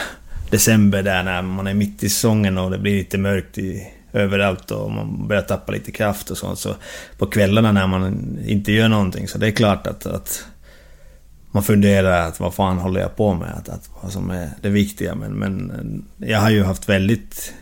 december 0.50 1.03
där 1.03 1.22
när 1.22 1.42
man 1.42 1.66
är 1.66 1.74
mitt 1.74 2.03
i 2.03 2.09
säsongen 2.09 2.59
och 2.59 2.70
det 2.70 2.79
blir 2.79 2.98
lite 2.98 3.18
mörkt 3.18 3.59
i, 3.59 3.87
överallt 4.14 4.70
och 4.70 4.90
man 4.90 5.29
börjar 5.29 5.42
tappa 5.42 5.72
lite 5.72 5.92
kraft 5.92 6.31
och 6.31 6.38
sånt. 6.38 6.59
Så 6.59 6.74
på 7.18 7.27
kvällarna 7.27 7.72
när 7.72 7.87
man 7.87 8.38
inte 8.46 8.72
gör 8.72 8.88
någonting 8.88 9.29
så 9.29 9.38
det 9.38 9.46
är 9.46 9.50
klart 9.50 9.87
att, 9.87 10.07
att 10.07 10.44
man 11.50 11.62
funderar 11.62 12.29
att 12.29 12.40
vad 12.40 12.55
fan 12.55 12.79
håller 12.79 13.00
jag 13.00 13.16
på 13.16 13.35
med? 13.35 13.55
Att, 13.55 13.68
att 13.68 13.90
vad 14.03 14.12
som 14.12 14.31
är 14.31 14.50
det 14.62 14.68
viktiga. 14.68 15.14
Men, 15.14 15.33
men 15.33 16.05
jag 16.16 16.40
har 16.40 16.50
ju 16.50 16.62
haft 16.62 16.88
väldigt 16.88 17.55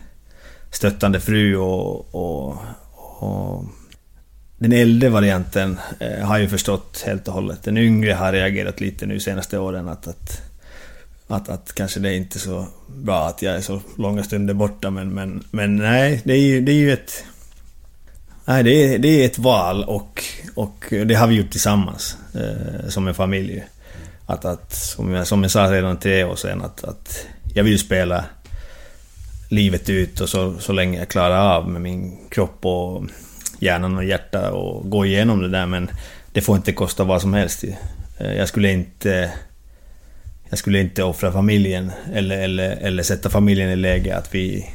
stöttande 0.71 1.19
fru 1.19 1.57
och, 1.57 2.15
och, 2.15 2.57
och 3.19 3.65
den 4.57 4.71
äldre 4.71 5.09
varianten 5.09 5.79
eh, 5.99 6.25
har 6.25 6.37
ju 6.37 6.47
förstått 6.47 7.03
helt 7.05 7.27
och 7.27 7.33
hållet. 7.33 7.63
Den 7.63 7.77
yngre 7.77 8.13
har 8.13 8.31
reagerat 8.31 8.81
lite 8.81 9.05
nu 9.05 9.19
senaste 9.19 9.59
åren 9.59 9.87
att, 9.87 10.07
att, 10.07 10.52
att, 11.33 11.49
att 11.49 11.73
kanske 11.75 11.99
det 11.99 12.09
är 12.09 12.13
inte 12.13 12.39
så 12.39 12.67
bra 12.87 13.27
att 13.27 13.41
jag 13.41 13.55
är 13.55 13.61
så 13.61 13.81
långa 13.97 14.23
stunder 14.23 14.53
borta 14.53 14.89
men, 14.89 15.13
men, 15.13 15.43
men 15.51 15.75
nej, 15.75 16.21
det 16.23 16.33
är 16.33 16.41
ju, 16.41 16.61
det 16.61 16.71
är 16.71 16.75
ju 16.75 16.93
ett... 16.93 17.23
Nej, 18.45 18.63
det 18.63 18.71
är, 18.71 18.99
det 18.99 19.07
är 19.07 19.25
ett 19.25 19.37
val 19.37 19.83
och, 19.83 20.23
och 20.55 20.85
det 21.05 21.13
har 21.13 21.27
vi 21.27 21.35
gjort 21.35 21.51
tillsammans 21.51 22.17
eh, 22.35 22.89
som 22.89 23.07
en 23.07 23.13
familj. 23.13 23.63
Att, 24.25 24.45
att 24.45 24.73
som, 24.73 25.13
jag, 25.13 25.27
som 25.27 25.41
jag 25.41 25.51
sa 25.51 25.71
redan 25.71 25.97
tre 25.97 26.23
år 26.23 26.35
sedan 26.35 26.61
att, 26.61 26.83
att 26.83 27.25
jag 27.53 27.63
vill 27.63 27.79
spela 27.79 28.25
livet 29.49 29.89
ut 29.89 30.21
och 30.21 30.29
så, 30.29 30.59
så 30.59 30.73
länge 30.73 30.99
jag 30.99 31.09
klarar 31.09 31.55
av 31.55 31.69
med 31.69 31.81
min 31.81 32.17
kropp 32.29 32.65
och 32.65 33.03
hjärnan 33.59 33.97
och 33.97 34.03
hjärta 34.03 34.51
och 34.51 34.89
gå 34.89 35.05
igenom 35.05 35.41
det 35.41 35.49
där 35.49 35.65
men 35.65 35.89
det 36.31 36.41
får 36.41 36.55
inte 36.55 36.71
kosta 36.71 37.03
vad 37.03 37.21
som 37.21 37.33
helst. 37.33 37.63
ju. 37.63 37.73
Eh, 38.17 38.33
jag 38.33 38.47
skulle 38.47 38.71
inte... 38.71 39.31
Jag 40.53 40.57
skulle 40.57 40.79
inte 40.79 41.03
offra 41.03 41.31
familjen 41.31 41.91
eller, 42.13 42.37
eller, 42.37 42.69
eller 42.69 43.03
sätta 43.03 43.29
familjen 43.29 43.69
i 43.69 43.75
läge 43.75 44.17
att 44.17 44.35
vi... 44.35 44.69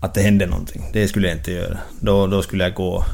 Att 0.00 0.14
det 0.14 0.20
händer 0.20 0.46
någonting. 0.46 0.90
Det 0.92 1.08
skulle 1.08 1.28
jag 1.28 1.36
inte 1.36 1.52
göra. 1.52 1.78
Då, 2.00 2.26
då 2.26 2.42
skulle 2.42 2.64
jag 2.64 2.74
gå... 2.74 3.04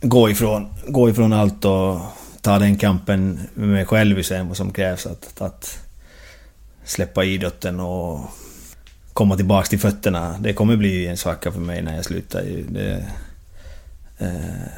Gå 0.00 0.30
ifrån, 0.30 0.66
gå 0.88 1.10
ifrån 1.10 1.32
allt 1.32 1.64
och 1.64 2.00
ta 2.40 2.58
den 2.58 2.76
kampen 2.76 3.40
med 3.54 3.68
mig 3.68 3.84
själv 3.84 4.22
sen 4.22 4.48
vad 4.48 4.56
som 4.56 4.72
krävs 4.72 5.06
att, 5.06 5.40
att 5.40 5.78
släppa 6.84 7.24
idrotten 7.24 7.80
och 7.80 8.20
komma 9.12 9.36
tillbaks 9.36 9.68
till 9.68 9.80
fötterna. 9.80 10.36
Det 10.40 10.52
kommer 10.52 10.76
bli 10.76 11.06
en 11.06 11.16
svacka 11.16 11.52
för 11.52 11.60
mig 11.60 11.82
när 11.82 11.96
jag 11.96 12.04
slutar. 12.04 12.42
Det, 12.68 13.06
eh, 14.18 14.68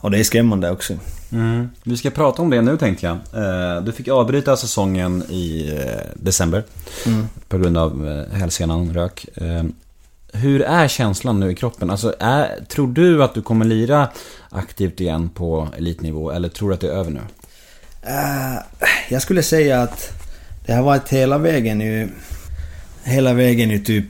och 0.00 0.10
det 0.10 0.18
är 0.18 0.24
skrämmande 0.24 0.70
också. 0.70 0.98
Mm. 1.32 1.70
Vi 1.84 1.96
ska 1.96 2.10
prata 2.10 2.42
om 2.42 2.50
det 2.50 2.62
nu 2.62 2.76
tänkte 2.76 3.06
jag. 3.06 3.16
Eh, 3.44 3.82
Du 3.82 3.92
fick 3.92 4.08
avbryta 4.08 4.56
säsongen 4.56 5.22
i 5.28 5.76
eh, 5.76 6.00
december. 6.14 6.64
Mm. 7.06 7.28
På 7.48 7.58
grund 7.58 7.76
av 7.76 8.08
eh, 8.08 8.38
hälsenan 8.38 8.94
rök. 8.94 9.26
Hur 10.34 10.62
är 10.62 10.88
känslan 10.88 11.40
nu 11.40 11.50
i 11.50 11.54
kroppen? 11.54 11.90
Alltså, 11.90 12.14
är, 12.20 12.64
tror 12.68 12.88
du 12.92 13.24
att 13.24 13.34
du 13.34 13.42
kommer 13.42 13.64
lira 13.64 14.08
aktivt 14.50 15.00
igen 15.00 15.28
på 15.28 15.68
elitnivå? 15.78 16.30
Eller 16.30 16.48
tror 16.48 16.68
du 16.68 16.74
att 16.74 16.80
det 16.80 16.86
är 16.86 16.92
över 16.92 17.10
nu? 17.10 17.20
Jag 19.08 19.22
skulle 19.22 19.42
säga 19.42 19.82
att 19.82 20.10
det 20.66 20.72
har 20.72 20.82
varit 20.82 21.08
hela 21.08 21.38
vägen 21.38 21.80
ju... 21.80 22.08
Hela 23.04 23.32
vägen 23.34 23.70
i 23.70 23.78
typ 23.84 24.06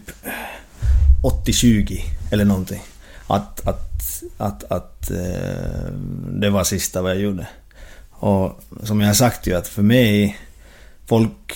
80-20 1.46 2.00
eller 2.30 2.44
någonting. 2.44 2.82
Att, 3.26 3.68
att, 3.68 3.91
att, 4.36 4.72
att 4.72 5.10
eh, 5.10 5.92
det 6.40 6.50
var 6.50 6.64
sista 6.64 7.02
vad 7.02 7.10
jag 7.10 7.20
gjorde. 7.20 7.46
Och 8.10 8.62
som 8.82 9.00
jag 9.00 9.08
har 9.08 9.14
sagt 9.14 9.46
ju 9.46 9.54
att 9.54 9.68
för 9.68 9.82
mig... 9.82 10.38
Folk... 11.06 11.54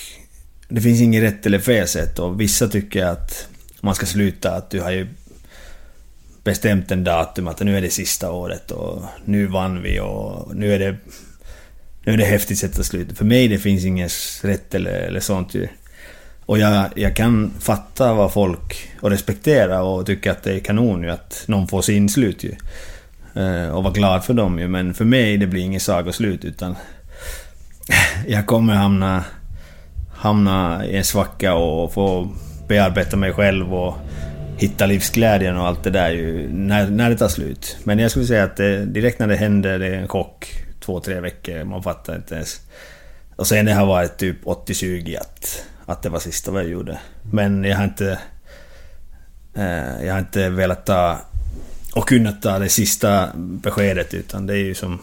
Det 0.68 0.80
finns 0.80 1.00
inget 1.00 1.22
rätt 1.22 1.46
eller 1.46 1.58
fel 1.58 1.88
sätt 1.88 2.18
och 2.18 2.40
vissa 2.40 2.68
tycker 2.68 3.04
att 3.04 3.48
man 3.80 3.94
ska 3.94 4.06
sluta, 4.06 4.50
att 4.50 4.70
du 4.70 4.80
har 4.80 4.90
ju 4.90 5.06
bestämt 6.44 6.90
en 6.90 7.04
datum 7.04 7.48
att 7.48 7.60
nu 7.60 7.76
är 7.76 7.82
det 7.82 7.90
sista 7.90 8.32
året 8.32 8.70
och 8.70 9.02
nu 9.24 9.46
vann 9.46 9.82
vi 9.82 10.00
och 10.00 10.56
nu 10.56 10.74
är 10.74 10.78
det 10.78 10.96
nu 12.04 12.12
är 12.12 12.16
det 12.16 12.24
häftigt 12.24 12.58
sätt 12.58 12.78
att 12.78 12.86
sluta. 12.86 13.14
För 13.14 13.24
mig 13.24 13.48
det 13.48 13.58
finns 13.58 13.84
inget 13.84 14.12
rätt 14.42 14.74
eller, 14.74 14.90
eller 14.90 15.20
sånt 15.20 15.54
ju. 15.54 15.68
Och 16.46 16.58
jag, 16.58 16.88
jag 16.96 17.16
kan 17.16 17.52
fatta 17.60 18.14
vad 18.14 18.32
folk 18.32 18.90
och 19.00 19.10
respektera 19.10 19.82
och 19.82 20.06
tycka 20.06 20.32
att 20.32 20.42
det 20.42 20.54
är 20.54 20.60
kanon 20.60 21.02
ju 21.02 21.10
att 21.10 21.44
någon 21.46 21.68
får 21.68 21.82
sin 21.82 22.08
slut 22.08 22.44
ju. 22.44 22.54
Eh, 23.42 23.68
och 23.68 23.82
vara 23.82 23.92
glad 23.92 24.24
för 24.24 24.34
dem 24.34 24.58
ju. 24.58 24.68
Men 24.68 24.94
för 24.94 25.04
mig 25.04 25.36
det 25.36 25.46
blir 25.46 25.62
inget 25.62 25.82
sagoslut 25.82 26.44
utan 26.44 26.76
jag 28.26 28.46
kommer 28.46 28.74
hamna, 28.74 29.24
hamna 30.14 30.86
i 30.86 30.96
en 30.96 31.04
svacka 31.04 31.54
och 31.54 31.92
få 31.92 32.28
bearbeta 32.68 33.16
mig 33.16 33.32
själv 33.32 33.74
och 33.74 33.94
hitta 34.58 34.86
livsglädjen 34.86 35.56
och 35.56 35.66
allt 35.66 35.84
det 35.84 35.90
där 35.90 36.10
ju 36.10 36.48
när, 36.52 36.90
när 36.90 37.10
det 37.10 37.16
tar 37.16 37.28
slut. 37.28 37.76
Men 37.84 37.98
jag 37.98 38.10
skulle 38.10 38.26
säga 38.26 38.44
att 38.44 38.56
det, 38.56 38.84
direkt 38.84 39.18
när 39.18 39.26
det 39.26 39.36
händer, 39.36 39.78
det 39.78 39.86
är 39.86 39.94
en 39.94 40.08
chock. 40.08 40.46
Två, 40.80 41.00
tre 41.00 41.20
veckor, 41.20 41.64
man 41.64 41.82
fattar 41.82 42.16
inte 42.16 42.34
ens. 42.34 42.60
Och 43.36 43.46
sen 43.46 43.64
det 43.64 43.72
har 43.72 43.86
varit 43.86 44.18
typ 44.18 44.44
80-20 44.44 45.20
att, 45.20 45.64
att 45.86 46.02
det 46.02 46.08
var 46.08 46.18
sista 46.18 46.50
vad 46.50 46.62
jag 46.62 46.70
gjorde. 46.70 46.98
Men 47.32 47.64
jag 47.64 47.76
har 47.76 47.84
inte... 47.84 48.18
Eh, 49.54 50.04
jag 50.06 50.12
har 50.12 50.18
inte 50.18 50.48
velat 50.48 50.86
ta... 50.86 51.18
Och 51.94 52.08
kunnat 52.08 52.42
ta 52.42 52.58
det 52.58 52.68
sista 52.68 53.28
beskedet 53.36 54.14
utan 54.14 54.46
det 54.46 54.52
är 54.52 54.64
ju 54.64 54.74
som... 54.74 54.98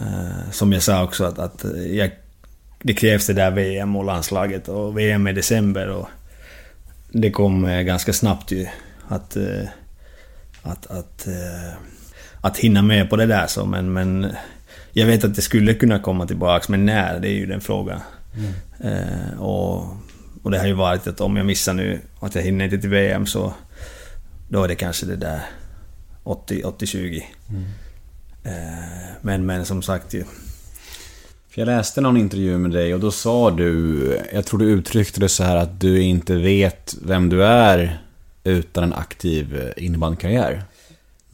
Eh, 0.00 0.50
som 0.50 0.72
jag 0.72 0.82
sa 0.82 1.04
också 1.04 1.24
att, 1.24 1.38
att 1.38 1.64
jag 1.90 2.10
det 2.82 2.94
krävs 2.94 3.26
det 3.26 3.32
där 3.32 3.50
VM 3.50 3.96
och 3.96 4.04
landslaget 4.04 4.68
och 4.68 4.98
VM 4.98 5.28
i 5.28 5.32
december 5.32 5.88
och 5.88 6.08
det 7.12 7.30
kom 7.30 7.84
ganska 7.84 8.12
snabbt 8.12 8.50
ju 8.50 8.66
att... 9.08 9.36
Eh, 9.36 9.68
att, 10.64 10.86
att, 10.86 11.26
eh, 11.26 11.76
att 12.40 12.58
hinna 12.58 12.82
med 12.82 13.10
på 13.10 13.16
det 13.16 13.26
där 13.26 13.46
så 13.46 13.66
men, 13.66 13.92
men 13.92 14.32
jag 14.92 15.06
vet 15.06 15.24
att 15.24 15.34
det 15.34 15.42
skulle 15.42 15.74
kunna 15.74 15.98
komma 15.98 16.26
tillbaks 16.26 16.68
men 16.68 16.86
när, 16.86 17.20
det 17.20 17.28
är 17.28 17.32
ju 17.32 17.46
den 17.46 17.60
frågan. 17.60 18.00
Eh, 18.80 19.40
och, 19.40 19.96
och 20.42 20.50
det 20.50 20.58
har 20.58 20.66
ju 20.66 20.72
varit 20.72 21.06
att 21.06 21.20
om 21.20 21.36
jag 21.36 21.46
missar 21.46 21.74
nu 21.74 22.00
att 22.20 22.34
jag 22.34 22.42
hinner 22.42 22.64
inte 22.64 22.78
till 22.78 22.90
VM 22.90 23.26
så 23.26 23.54
då 24.48 24.64
är 24.64 24.68
det 24.68 24.74
kanske 24.74 25.06
det 25.06 25.16
där 25.16 25.42
80-20. 26.24 27.22
Eh, 28.44 28.52
men, 29.20 29.46
men 29.46 29.64
som 29.64 29.82
sagt 29.82 30.14
ju. 30.14 30.24
För 31.48 31.60
jag 31.60 31.66
läste 31.66 32.00
någon 32.00 32.16
intervju 32.16 32.58
med 32.58 32.70
dig 32.70 32.94
och 32.94 33.00
då 33.00 33.10
sa 33.10 33.50
du, 33.50 34.20
jag 34.32 34.46
tror 34.46 34.60
du 34.60 34.66
uttryckte 34.66 35.20
det 35.20 35.28
så 35.28 35.44
här 35.44 35.56
att 35.56 35.80
du 35.80 36.02
inte 36.02 36.36
vet 36.36 36.94
vem 37.02 37.28
du 37.28 37.44
är 37.44 38.02
utan 38.44 38.84
en 38.84 38.92
aktiv 38.92 39.72
innebandykarriär. 39.76 40.64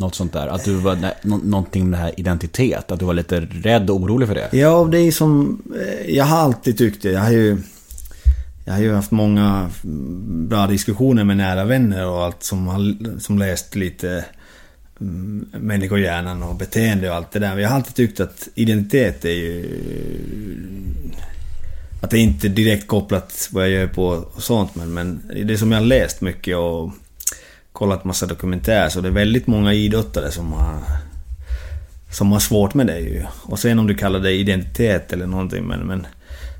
Något 0.01 0.15
sånt 0.15 0.33
där. 0.33 0.47
Att 0.47 0.65
du 0.65 0.75
var, 0.75 0.97
nej, 0.97 1.15
någonting 1.23 1.91
med 1.91 1.99
det 1.99 2.03
här 2.03 2.21
identitet. 2.21 2.93
Att 2.93 2.99
du 2.99 3.05
var 3.05 3.15
lite 3.15 3.41
rädd 3.41 3.91
och 3.91 3.97
orolig 3.97 4.29
för 4.29 4.35
det. 4.35 4.49
Ja, 4.53 4.89
det 4.93 4.99
är 4.99 5.13
som... 5.13 5.63
Eh, 5.81 6.17
jag 6.17 6.25
har 6.25 6.39
alltid 6.39 6.79
tyckt 6.79 7.03
det. 7.03 7.11
Jag 7.11 7.21
har 7.21 7.31
ju... 7.31 7.59
Jag 8.65 8.73
har 8.73 8.81
ju 8.81 8.95
haft 8.95 9.11
många 9.11 9.71
mm, 9.85 10.49
bra 10.49 10.67
diskussioner 10.67 11.25
med 11.25 11.37
nära 11.37 11.65
vänner 11.65 12.07
och 12.07 12.25
allt 12.25 12.43
som 12.43 12.67
har 12.67 13.19
som 13.21 13.39
läst 13.39 13.75
lite 13.75 14.25
mm, 15.01 15.47
människohjärnan 15.53 16.43
och 16.43 16.55
beteende 16.55 17.11
och 17.11 17.17
allt 17.17 17.33
det 17.33 17.39
där. 17.39 17.55
Men 17.55 17.63
jag 17.63 17.69
har 17.69 17.77
alltid 17.77 17.95
tyckt 17.95 18.21
att 18.21 18.49
identitet 18.55 19.25
är 19.25 19.31
ju... 19.31 19.79
Att 22.03 22.11
det 22.11 22.19
inte 22.19 22.47
är 22.47 22.49
direkt 22.49 22.87
kopplat 22.87 23.49
vad 23.53 23.65
jag 23.65 23.71
gör 23.71 23.87
på 23.87 24.07
och 24.07 24.43
sånt 24.43 24.75
men, 24.75 24.95
men 24.95 25.23
det 25.45 25.59
som 25.59 25.73
jag 25.73 25.79
har 25.79 25.87
läst 25.87 26.21
mycket 26.21 26.57
och 26.57 26.93
kollat 27.81 28.05
massa 28.05 28.27
dokumentärer 28.27 28.89
så 28.89 29.01
det 29.01 29.09
är 29.09 29.13
väldigt 29.13 29.47
många 29.47 29.73
idrottare 29.73 30.31
som 30.31 30.53
har 30.53 30.79
som 32.11 32.33
har 32.33 32.41
svårt 32.41 32.75
med 32.75 32.87
det 32.87 32.99
ju. 32.99 33.25
Och 33.43 33.59
sen 33.59 33.79
om 33.79 33.87
du 33.87 33.95
kallar 33.95 34.21
det 34.21 34.33
identitet 34.33 35.13
eller 35.13 35.27
någonting 35.27 35.65
men, 35.65 35.81
men 35.81 36.07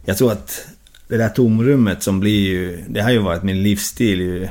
jag 0.05 0.19
tror 0.19 0.33
att 0.33 0.67
det 1.09 1.17
där 1.17 1.29
tomrummet 1.29 2.03
som 2.03 2.21
blir 2.21 2.41
ju, 2.41 2.85
det 2.89 3.01
har 3.01 3.11
ju 3.11 3.19
varit 3.19 3.43
min 3.43 3.63
livsstil 3.63 4.21
ju. 4.21 4.49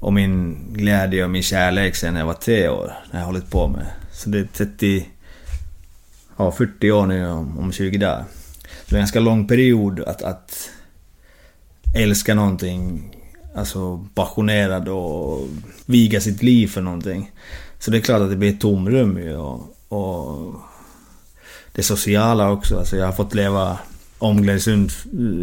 Och 0.00 0.12
min 0.12 0.58
glädje 0.72 1.24
och 1.24 1.30
min 1.30 1.42
kärlek 1.42 1.96
sen 1.96 2.16
jag 2.16 2.26
var 2.26 2.34
tre 2.34 2.68
år, 2.68 2.92
när 3.10 3.20
jag 3.20 3.26
hållit 3.26 3.50
på 3.50 3.68
med. 3.68 3.86
Så 4.12 4.30
det 4.30 4.38
är 4.38 4.48
30, 4.52 5.08
ja 6.36 6.52
40 6.52 6.90
år 6.90 7.06
nu 7.06 7.28
om, 7.28 7.58
om 7.58 7.72
20 7.72 7.98
dagar. 7.98 8.24
Så 8.62 8.90
det 8.90 8.94
är 8.94 8.98
en 8.98 9.00
ganska 9.00 9.20
lång 9.20 9.48
period 9.48 10.00
att, 10.00 10.22
att 10.22 10.70
älska 11.94 12.34
någonting, 12.34 13.14
alltså 13.58 14.06
passionerad 14.14 14.88
och 14.88 15.48
viga 15.86 16.20
sitt 16.20 16.42
liv 16.42 16.66
för 16.66 16.80
någonting. 16.80 17.30
Så 17.78 17.90
det 17.90 17.98
är 17.98 18.00
klart 18.00 18.22
att 18.22 18.30
det 18.30 18.36
blir 18.36 18.52
ett 18.52 18.60
tomrum 18.60 19.18
ju 19.18 19.36
och, 19.36 19.76
och 19.88 20.54
det 21.72 21.82
sociala 21.82 22.50
också. 22.50 22.78
Alltså 22.78 22.96
jag 22.96 23.06
har 23.06 23.12
fått 23.12 23.34
leva 23.34 23.78
omklädningsrum 24.18 24.88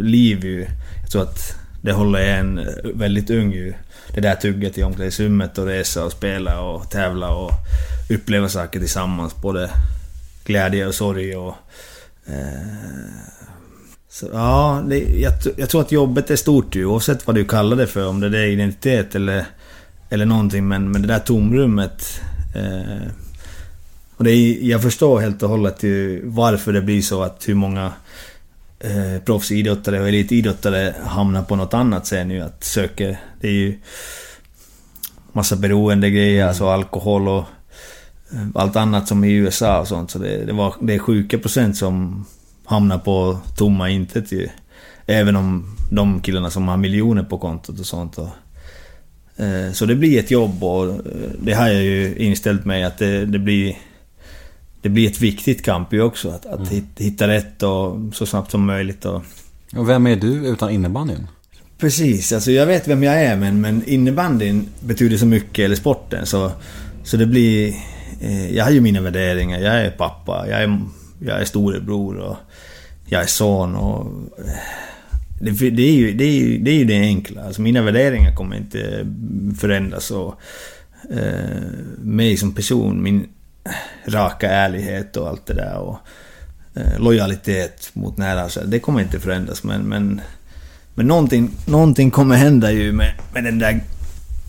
liv 0.02 0.44
ju. 0.44 0.66
Jag 1.02 1.10
tror 1.10 1.22
att 1.22 1.54
det 1.82 1.92
håller 1.92 2.18
en 2.18 2.68
väldigt 2.94 3.30
ung 3.30 3.52
ju. 3.52 3.74
Det 4.14 4.20
där 4.20 4.34
tugget 4.34 4.78
i 4.78 4.82
omklädningsrummet 4.82 5.58
och 5.58 5.66
resa 5.66 6.04
och 6.04 6.12
spela 6.12 6.60
och 6.60 6.90
tävla 6.90 7.30
och 7.30 7.50
uppleva 8.10 8.48
saker 8.48 8.78
tillsammans. 8.78 9.36
Både 9.42 9.70
glädje 10.44 10.86
och 10.86 10.94
sorg 10.94 11.36
och... 11.36 11.54
Eh, 12.26 13.35
så, 14.16 14.26
ja, 14.32 14.84
det, 14.88 14.98
jag, 14.98 15.32
jag 15.56 15.68
tror 15.68 15.80
att 15.80 15.92
jobbet 15.92 16.30
är 16.30 16.36
stort 16.36 16.74
ju 16.74 16.86
oavsett 16.86 17.26
vad 17.26 17.36
du 17.36 17.44
kallar 17.44 17.76
det 17.76 17.86
för. 17.86 18.08
Om 18.08 18.20
det 18.20 18.38
är 18.38 18.46
identitet 18.46 19.14
eller, 19.14 19.44
eller 20.10 20.26
någonting. 20.26 20.68
Men, 20.68 20.90
men 20.90 21.02
det 21.02 21.08
där 21.08 21.18
tomrummet... 21.18 22.20
Eh, 22.54 23.10
och 24.16 24.24
det 24.24 24.30
är, 24.30 24.62
jag 24.62 24.82
förstår 24.82 25.20
helt 25.20 25.42
och 25.42 25.48
hållet 25.48 25.82
ju 25.82 26.22
varför 26.24 26.72
det 26.72 26.82
blir 26.82 27.02
så 27.02 27.22
att 27.22 27.48
hur 27.48 27.54
många 27.54 27.92
eh, 28.80 29.22
proffsidrottare 29.24 30.00
och 30.00 30.08
elitidrottare 30.08 30.94
hamnar 31.04 31.42
på 31.42 31.56
något 31.56 31.74
annat 31.74 32.06
sen 32.06 32.30
ju. 32.30 32.40
Att 32.40 32.64
söker... 32.64 33.20
Det 33.40 33.48
är 33.48 33.52
ju 33.52 33.78
massa 35.32 35.56
beroende 35.56 36.10
grejer, 36.10 36.46
alltså 36.46 36.68
alkohol 36.68 37.28
och 37.28 37.44
eh, 38.32 38.46
allt 38.54 38.76
annat 38.76 39.08
som 39.08 39.24
i 39.24 39.32
USA 39.32 39.80
och 39.80 39.88
sånt. 39.88 40.10
Så 40.10 40.18
det, 40.18 40.44
det, 40.44 40.52
var, 40.52 40.74
det 40.80 40.94
är 40.94 40.98
sjuka 40.98 41.38
procent 41.38 41.76
som 41.76 42.24
hamnar 42.66 42.98
på 42.98 43.38
tomma 43.56 43.90
intet 43.90 44.32
ju. 44.32 44.48
Även 45.06 45.36
om 45.36 45.76
de 45.90 46.20
killarna 46.20 46.50
som 46.50 46.68
har 46.68 46.76
miljoner 46.76 47.22
på 47.22 47.38
kontot 47.38 47.80
och 47.80 47.86
sånt. 47.86 48.18
Och, 48.18 48.28
eh, 49.44 49.72
så 49.72 49.86
det 49.86 49.94
blir 49.94 50.18
ett 50.18 50.30
jobb 50.30 50.64
och 50.64 50.84
eh, 50.88 51.00
det 51.42 51.52
har 51.52 51.68
jag 51.68 51.82
ju 51.82 52.16
inställt 52.16 52.64
mig 52.64 52.84
att 52.84 52.98
det, 52.98 53.24
det 53.26 53.38
blir... 53.38 53.76
Det 54.82 54.88
blir 54.90 55.06
ett 55.10 55.20
viktigt 55.20 55.64
kamp 55.64 55.92
ju 55.92 56.02
också. 56.02 56.30
Att, 56.30 56.46
att 56.46 56.68
hit- 56.68 56.98
hitta 56.98 57.28
rätt 57.28 57.62
och 57.62 57.96
så 58.14 58.26
snabbt 58.26 58.50
som 58.50 58.66
möjligt. 58.66 59.04
Och, 59.04 59.22
Och 59.76 59.88
vem 59.88 60.06
är 60.06 60.16
du 60.16 60.46
utan 60.46 60.70
innebandyn? 60.70 61.26
Precis, 61.78 62.32
alltså 62.32 62.50
jag 62.50 62.66
vet 62.66 62.88
vem 62.88 63.02
jag 63.02 63.22
är 63.22 63.36
men, 63.36 63.60
men 63.60 63.82
innebandyn 63.86 64.68
betyder 64.80 65.16
så 65.16 65.26
mycket, 65.26 65.64
eller 65.64 65.76
sporten, 65.76 66.26
så, 66.26 66.50
så 67.04 67.16
det 67.16 67.26
blir... 67.26 67.74
Eh, 68.20 68.54
jag 68.56 68.64
har 68.64 68.70
ju 68.70 68.80
mina 68.80 69.00
värderingar, 69.00 69.60
jag 69.60 69.74
är 69.74 69.90
pappa, 69.90 70.46
jag 70.48 70.62
är, 70.62 70.80
jag 71.20 71.40
är 71.40 71.44
storebror 71.44 72.16
och 72.16 72.36
jag 73.06 73.22
är 73.22 73.26
son 73.26 73.76
och... 73.76 74.06
Eh, 74.38 74.52
det, 75.40 75.70
det, 75.70 75.82
är 75.82 75.92
ju, 75.92 76.12
det, 76.12 76.24
är 76.24 76.30
ju, 76.30 76.58
det 76.58 76.70
är 76.70 76.74
ju 76.74 76.84
det 76.84 77.00
enkla, 77.00 77.44
alltså 77.44 77.62
mina 77.62 77.82
värderingar 77.82 78.34
kommer 78.34 78.56
inte 78.56 79.06
förändras 79.58 80.10
och... 80.10 80.34
Eh, 81.10 81.62
mig 81.98 82.36
som 82.36 82.54
person, 82.54 83.02
min 83.02 83.28
eh, 83.64 84.10
raka 84.10 84.50
ärlighet 84.50 85.16
och 85.16 85.28
allt 85.28 85.46
det 85.46 85.54
där 85.54 85.78
och... 85.78 85.98
Eh, 86.74 86.98
lojalitet 86.98 87.90
mot 87.92 88.16
nära, 88.16 88.48
så 88.48 88.60
det 88.64 88.78
kommer 88.78 89.00
inte 89.00 89.20
förändras 89.20 89.64
men, 89.64 89.82
men 89.82 90.20
men 90.96 91.06
någonting, 91.06 91.50
någonting 91.66 92.10
kommer 92.10 92.36
hända 92.36 92.72
ju 92.72 92.92
med, 92.92 93.12
med 93.34 93.44
den 93.44 93.58
där... 93.58 93.80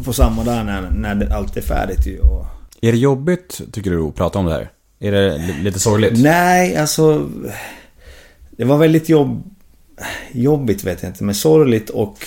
På 0.06 0.14
samma 0.14 0.44
dag 0.44 0.66
när, 0.66 0.82
när 0.82 1.34
allt 1.34 1.58
är 1.58 1.62
färdigt 1.62 2.08
ju. 2.08 2.20
Och, 2.20 2.46
Är 2.82 2.92
det 2.92 2.98
jobbigt, 2.98 3.62
tycker 3.72 3.92
du, 3.92 4.08
att 4.08 4.16
prata 4.16 4.40
om 4.40 4.46
det 4.46 4.52
här? 4.52 4.70
Är 5.00 5.12
det 5.12 5.38
li- 5.38 5.64
lite 5.64 5.80
sorgligt? 5.80 6.14
nej, 6.20 6.76
alltså... 6.78 7.30
Det 8.52 8.66
var 8.66 8.78
väldigt 8.78 9.10
jobb, 9.10 9.44
jobbigt, 10.32 10.84
vet 10.84 11.04
jag 11.04 11.10
inte. 11.10 11.24
Men 11.24 11.36
sorgligt 11.36 11.90
och 11.90 12.18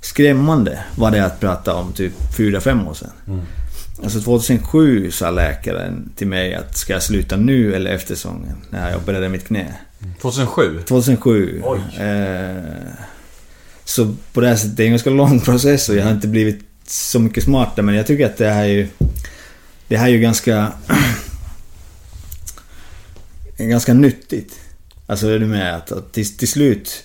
skrämmande 0.00 0.78
var 0.96 1.10
det 1.10 1.24
att 1.24 1.40
prata 1.40 1.74
om 1.74 1.92
typ 1.92 2.12
4-5 2.38 2.88
år 2.88 2.94
sedan. 2.94 3.42
Alltså 4.02 4.20
2007 4.20 5.10
sa 5.10 5.30
läkaren 5.30 6.12
till 6.16 6.26
mig 6.26 6.54
att 6.54 6.76
ska 6.76 6.92
jag 6.92 7.02
sluta 7.02 7.36
nu 7.36 7.74
eller 7.74 7.90
efter 7.90 8.14
säsongen? 8.14 8.56
När 8.70 8.90
jag 8.90 8.98
opererade 9.00 9.28
mitt 9.28 9.46
knä. 9.46 9.66
2007? 10.20 10.80
2007. 10.88 11.62
Eh, 11.98 12.62
så 13.84 14.14
på 14.32 14.40
det 14.40 14.48
här 14.48 14.56
sättet, 14.56 14.76
det 14.76 14.82
är 14.82 14.84
en 14.84 14.92
ganska 14.92 15.10
lång 15.10 15.40
process 15.40 15.88
och 15.88 15.96
jag 15.96 16.04
har 16.04 16.10
inte 16.12 16.28
blivit 16.28 16.60
så 16.86 17.18
mycket 17.20 17.44
smartare 17.44 17.84
men 17.84 17.94
jag 17.94 18.06
tycker 18.06 18.26
att 18.26 18.36
det 18.36 18.50
här 18.50 18.62
är 18.64 18.68
ju... 18.68 18.88
Det 19.88 19.96
här 19.96 20.06
är 20.06 20.10
ju 20.12 20.18
ganska... 20.18 20.72
ganska 23.68 23.94
nyttigt. 23.94 24.60
Alltså 25.06 25.28
är 25.28 25.38
du 25.38 25.46
med? 25.46 25.76
Att, 25.76 25.92
att 25.92 26.12
till, 26.12 26.36
till 26.36 26.48
slut... 26.48 27.04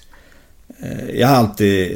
eh, 0.80 1.10
Jag 1.10 1.28
har 1.28 1.36
alltid 1.36 1.92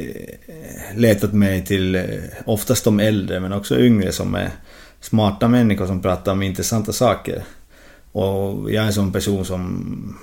eh, 0.48 0.98
letat 0.98 1.34
mig 1.34 1.66
till 1.66 1.96
eh, 1.96 2.04
oftast 2.46 2.84
de 2.84 3.00
äldre 3.00 3.40
men 3.40 3.54
också 3.54 3.80
yngre 3.80 4.12
som 4.12 4.36
är 4.36 4.50
smarta 5.02 5.48
människor 5.48 5.88
som 5.88 6.02
pratar 6.02 6.32
om 6.32 6.42
intressanta 6.42 6.94
saker. 6.94 7.44
Och 8.12 8.72
jag 8.72 8.84
är 8.84 8.88
en 8.88 8.94
sån 8.94 9.12
person 9.12 9.46
som 9.46 10.18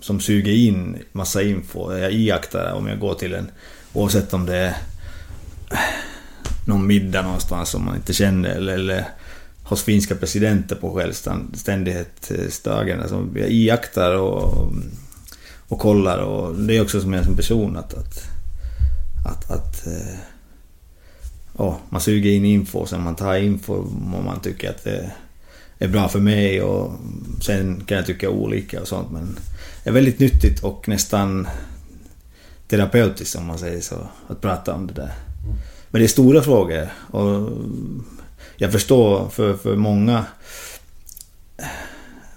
som 0.00 0.20
suger 0.20 0.52
in 0.52 0.96
massa 1.12 1.42
info. 1.42 1.98
Jag 1.98 2.12
iakttar 2.12 2.72
om 2.72 2.86
jag 2.86 2.98
går 2.98 3.14
till 3.14 3.34
en... 3.34 3.50
Oavsett 3.92 4.34
om 4.34 4.46
det 4.46 4.56
är 4.56 4.76
någon 6.66 6.86
middag 6.86 7.22
någonstans 7.22 7.68
som 7.68 7.84
man 7.84 7.96
inte 7.96 8.12
känner 8.12 8.48
eller, 8.48 8.74
eller 8.74 9.04
hos 9.68 9.82
finska 9.82 10.14
presidenter 10.14 10.76
på 10.76 10.94
självständighetsdagen. 10.94 13.00
Alltså, 13.00 13.26
jag 13.34 13.50
iakttar 13.50 14.14
och, 14.14 14.72
och 15.68 15.78
kollar 15.78 16.18
och 16.18 16.54
det 16.54 16.76
är 16.76 16.82
också 16.82 17.00
som 17.00 17.12
jag 17.12 17.24
som 17.24 17.36
person 17.36 17.76
att... 17.76 17.94
att, 17.94 18.24
att, 19.26 19.50
att 19.50 19.86
eh, 19.86 20.18
ja, 21.58 21.78
man 21.88 22.00
suger 22.00 22.30
in 22.30 22.44
info, 22.44 22.86
sen 22.86 23.02
man 23.02 23.16
tar 23.16 23.36
info 23.36 23.74
om 23.74 24.24
man 24.24 24.40
tycker 24.40 24.70
att 24.70 24.84
det 24.84 25.10
är 25.78 25.88
bra 25.88 26.08
för 26.08 26.20
mig 26.20 26.62
och 26.62 26.92
sen 27.42 27.84
kan 27.86 27.96
jag 27.96 28.06
tycka 28.06 28.30
olika 28.30 28.80
och 28.80 28.88
sånt 28.88 29.12
men 29.12 29.38
det 29.84 29.90
är 29.90 29.94
väldigt 29.94 30.18
nyttigt 30.18 30.64
och 30.64 30.88
nästan 30.88 31.48
terapeutiskt 32.68 33.36
om 33.36 33.46
man 33.46 33.58
säger 33.58 33.80
så, 33.80 34.08
att 34.28 34.40
prata 34.40 34.74
om 34.74 34.86
det 34.86 34.92
där. 34.92 35.12
Men 35.90 36.00
det 36.00 36.06
är 36.06 36.08
stora 36.08 36.42
frågor 36.42 36.88
och 37.10 37.50
jag 38.58 38.72
förstår 38.72 39.28
för, 39.28 39.56
för 39.56 39.76
många 39.76 40.24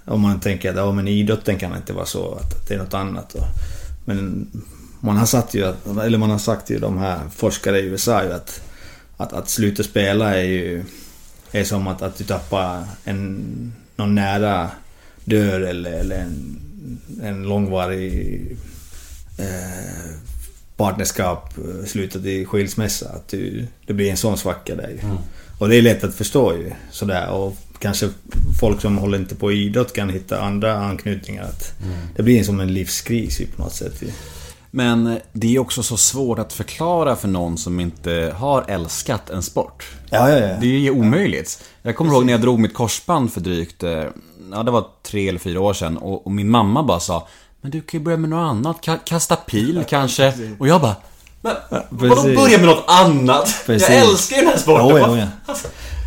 om 0.04 0.20
man 0.20 0.40
tänker 0.40 0.70
att 0.70 0.76
ja, 0.76 0.92
men 0.92 1.08
idrotten 1.08 1.58
kan 1.58 1.76
inte 1.76 1.92
vara 1.92 2.06
så, 2.06 2.34
att 2.34 2.68
det 2.68 2.74
är 2.74 2.78
något 2.78 2.94
annat. 2.94 3.36
Men 4.04 4.50
man 5.00 5.16
har 5.16 5.26
sagt 5.26 5.54
ju, 5.54 5.72
eller 6.04 6.18
man 6.18 6.30
har 6.30 6.38
sagt 6.38 6.70
ju 6.70 6.78
de 6.78 6.98
här 6.98 7.20
forskare 7.34 7.80
i 7.80 7.84
USA 7.84 8.24
ju 8.24 8.32
att, 8.32 8.62
att, 9.16 9.32
att 9.32 9.48
sluta 9.48 9.82
spela 9.82 10.34
är 10.34 10.42
ju 10.42 10.84
är 11.52 11.64
som 11.64 11.86
att, 11.86 12.02
att 12.02 12.16
du 12.16 12.24
tappar 12.24 12.84
en, 13.04 13.72
någon 13.96 14.14
nära 14.14 14.70
dör 15.24 15.60
eller, 15.60 15.92
eller 15.92 16.16
en, 16.16 16.58
en 17.22 17.42
långvarig 17.42 18.56
eh, 19.38 20.14
partnerskap 20.76 21.58
eh, 21.58 21.86
slutat 21.86 22.24
i 22.24 22.44
skilsmässa. 22.44 23.08
Att 23.08 23.28
du, 23.28 23.66
det 23.86 23.92
blir 23.92 24.10
en 24.10 24.16
sån 24.16 24.38
svacka 24.38 24.74
där 24.74 24.88
ju. 24.88 24.98
Mm. 24.98 25.16
Och 25.62 25.68
det 25.68 25.76
är 25.76 25.82
lätt 25.82 26.04
att 26.04 26.14
förstå 26.14 26.54
ju. 26.56 26.72
Sådär. 26.90 27.30
Och 27.30 27.56
kanske 27.78 28.08
folk 28.60 28.80
som 28.80 28.98
håller 28.98 29.18
inte 29.18 29.34
på 29.34 29.52
idrott 29.52 29.92
kan 29.92 30.08
hitta 30.08 30.40
andra 30.40 30.76
anknytningar. 30.76 31.42
Att 31.44 31.72
Det 32.16 32.22
blir 32.22 32.44
som 32.44 32.60
en 32.60 32.74
livskris 32.74 33.40
ju 33.40 33.46
på 33.46 33.62
något 33.62 33.74
sätt. 33.74 34.02
Ju. 34.02 34.08
Men 34.70 35.18
det 35.32 35.54
är 35.54 35.58
också 35.58 35.82
så 35.82 35.96
svårt 35.96 36.38
att 36.38 36.52
förklara 36.52 37.16
för 37.16 37.28
någon 37.28 37.58
som 37.58 37.80
inte 37.80 38.34
har 38.36 38.64
älskat 38.68 39.30
en 39.30 39.42
sport. 39.42 39.86
Ja, 40.10 40.30
ja, 40.30 40.38
ja. 40.38 40.56
Det 40.60 40.66
är 40.66 40.78
ju 40.78 40.90
omöjligt. 40.90 41.64
Jag 41.82 41.96
kommer 41.96 42.12
ihåg 42.12 42.24
när 42.26 42.32
jag 42.32 42.40
drog 42.40 42.58
mitt 42.58 42.74
korsband 42.74 43.32
för 43.32 43.40
drygt, 43.40 43.82
eh, 43.82 44.04
ja 44.52 44.62
det 44.62 44.70
var 44.70 44.86
tre 45.02 45.28
eller 45.28 45.38
fyra 45.38 45.60
år 45.60 45.74
sedan 45.74 45.96
och, 45.96 46.26
och 46.26 46.32
min 46.32 46.50
mamma 46.50 46.82
bara 46.82 47.00
sa 47.00 47.28
Men 47.60 47.70
du 47.70 47.80
kan 47.80 48.00
ju 48.00 48.04
börja 48.04 48.18
med 48.18 48.30
något 48.30 48.50
annat, 48.50 48.76
Ka- 48.84 49.04
kasta 49.04 49.36
pil 49.36 49.84
kanske. 49.88 50.32
Och 50.58 50.68
jag 50.68 50.80
bara 50.80 50.96
Men 51.42 51.54
vadå 51.90 52.14
precis. 52.14 52.36
börja 52.36 52.58
med 52.58 52.66
något 52.66 52.84
annat? 52.86 53.62
Precis. 53.66 53.88
Jag 53.88 53.98
älskar 53.98 54.36
ju 54.36 54.42
den 54.42 54.50
här 54.50 54.58
sporten. 54.58 54.88
Jo, 54.90 55.06
jo, 55.08 55.16
ja. 55.46 55.54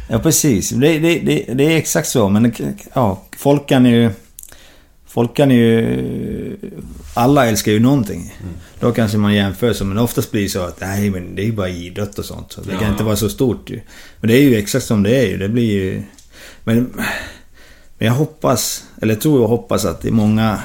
Ja, 0.10 0.20
precis. 0.20 0.70
Det, 0.70 1.00
det, 1.00 1.20
det, 1.20 1.54
det 1.54 1.64
är 1.74 1.78
exakt 1.78 2.08
så. 2.08 2.30
Men 2.30 2.54
ja, 2.94 3.22
folk 3.38 3.68
kan 3.70 3.86
ju... 3.86 4.10
Folk 5.08 5.36
kan 5.36 5.52
ju... 5.52 6.58
Alla 7.14 7.46
älskar 7.48 7.72
ju 7.72 7.80
någonting. 7.80 8.36
Då 8.80 8.92
kanske 8.92 9.18
man 9.18 9.34
jämför 9.34 9.74
så, 9.74 9.86
men 9.86 9.98
oftast 9.98 10.32
blir 10.32 10.44
det 10.44 10.50
så 10.50 10.60
att 10.62 10.80
nej 10.82 11.10
men 11.10 11.36
det 11.36 11.42
är 11.42 11.46
ju 11.46 11.52
bara 11.52 11.70
idrott 11.70 12.20
och 12.20 12.26
sånt. 12.26 12.52
Så 12.52 12.62
det 12.62 12.72
kan 12.72 12.82
Ja. 12.84 12.90
inte 12.92 13.04
vara 13.04 13.16
så 13.16 13.30
stort 13.30 13.70
ju. 13.70 13.82
Men 14.20 14.28
det 14.28 14.38
är 14.38 14.42
ju 14.42 14.56
exakt 14.56 14.86
som 14.86 15.04
det 15.04 15.16
är 15.18 15.28
ju. 15.28 15.38
Det 15.38 15.50
blir 15.50 15.72
ju... 15.72 16.04
Men, 16.64 16.76
men 17.98 18.08
jag 18.08 18.14
hoppas, 18.14 18.84
eller 19.02 19.16
tror 19.16 19.42
och 19.42 19.50
hoppas 19.50 19.86
att 19.86 20.02
det 20.02 20.08
är 20.08 20.12
många... 20.12 20.60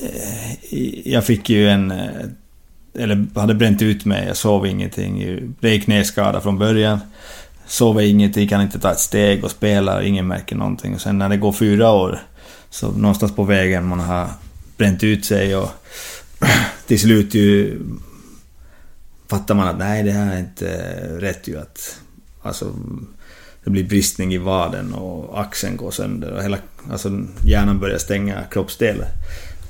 eh, 0.00 1.08
Jag 1.12 1.24
fick 1.24 1.50
ju 1.50 1.68
en... 1.68 1.92
Eller 2.94 3.26
hade 3.34 3.54
bränt 3.54 3.82
ut 3.82 4.04
mig, 4.04 4.26
jag 4.26 4.36
sov 4.36 4.66
ingenting. 4.66 5.18
blev 5.18 5.52
Det 5.60 5.68
är 5.68 5.78
knäskada 5.80 6.40
från 6.40 6.58
början. 6.58 6.98
Sover 7.66 8.02
ingenting, 8.02 8.48
kan 8.48 8.62
inte 8.62 8.78
ta 8.78 8.92
ett 8.92 9.00
steg 9.00 9.44
och 9.44 9.50
spelar, 9.50 10.02
ingen 10.02 10.26
märker 10.26 10.56
någonting. 10.56 10.94
Och 10.94 11.00
sen 11.00 11.18
när 11.18 11.28
det 11.28 11.36
går 11.36 11.52
fyra 11.52 11.90
år, 11.90 12.18
så 12.70 12.90
någonstans 12.90 13.36
på 13.36 13.44
vägen 13.44 13.86
man 13.86 14.00
har 14.00 14.28
bränt 14.76 15.04
ut 15.04 15.24
sig 15.24 15.56
och 15.56 15.70
till 16.86 17.00
slut 17.00 17.34
ju 17.34 17.78
fattar 19.30 19.54
man 19.54 19.68
att 19.68 19.78
nej, 19.78 20.02
det 20.02 20.12
här 20.12 20.34
är 20.34 20.38
inte 20.38 20.66
rätt 21.20 21.48
ju 21.48 21.58
att... 21.58 22.00
Alltså, 22.42 22.74
det 23.64 23.70
blir 23.70 23.84
bristning 23.84 24.34
i 24.34 24.38
vaden 24.38 24.94
och 24.94 25.40
axeln 25.40 25.76
går 25.76 25.90
sönder 25.90 26.32
och 26.32 26.42
hela... 26.42 26.58
Alltså 26.90 27.20
hjärnan 27.44 27.80
börjar 27.80 27.98
stänga 27.98 28.42
kroppsdelar. 28.50 29.08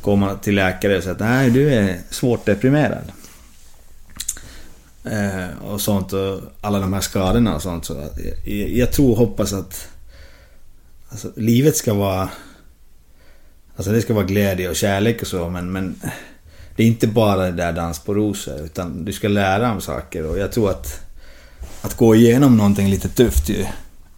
Går 0.05 0.17
man 0.17 0.39
till 0.39 0.55
läkare 0.55 0.97
och 0.97 1.03
säger 1.03 1.15
att 1.15 1.21
nej, 1.21 1.51
du 1.51 1.75
är 1.75 1.99
svårt 2.11 2.47
deprimerad. 2.47 3.13
Eh, 5.05 5.59
och 5.69 5.81
sånt 5.81 6.13
och 6.13 6.41
alla 6.61 6.79
de 6.79 6.93
här 6.93 7.01
skadorna 7.01 7.55
och 7.55 7.63
sånt. 7.63 7.85
Så 7.85 8.09
jag, 8.45 8.71
jag 8.71 8.93
tror 8.93 9.11
och 9.11 9.17
hoppas 9.17 9.53
att 9.53 9.89
alltså, 11.09 11.31
livet 11.37 11.77
ska 11.77 11.95
vara... 11.95 12.29
Alltså 13.77 13.93
det 13.93 14.03
ska 14.03 14.15
vara 14.15 14.25
glädje 14.25 14.69
och 14.69 14.77
kärlek 14.77 15.23
och 15.23 15.27
så 15.27 15.49
men, 15.49 15.73
men 15.73 16.01
det 16.77 16.83
är 16.83 16.87
inte 16.87 17.07
bara 17.07 17.45
det 17.45 17.53
där 17.53 17.73
dans 17.73 17.99
på 17.99 18.15
rosor 18.15 18.61
utan 18.65 19.05
du 19.05 19.13
ska 19.13 19.29
lära 19.29 19.73
om 19.73 19.81
saker 19.81 20.27
och 20.27 20.39
jag 20.39 20.53
tror 20.53 20.71
att 20.71 21.01
att 21.83 21.97
gå 21.97 22.15
igenom 22.15 22.57
någonting 22.57 22.89
lite 22.89 23.09
tufft 23.09 23.49
ju 23.49 23.67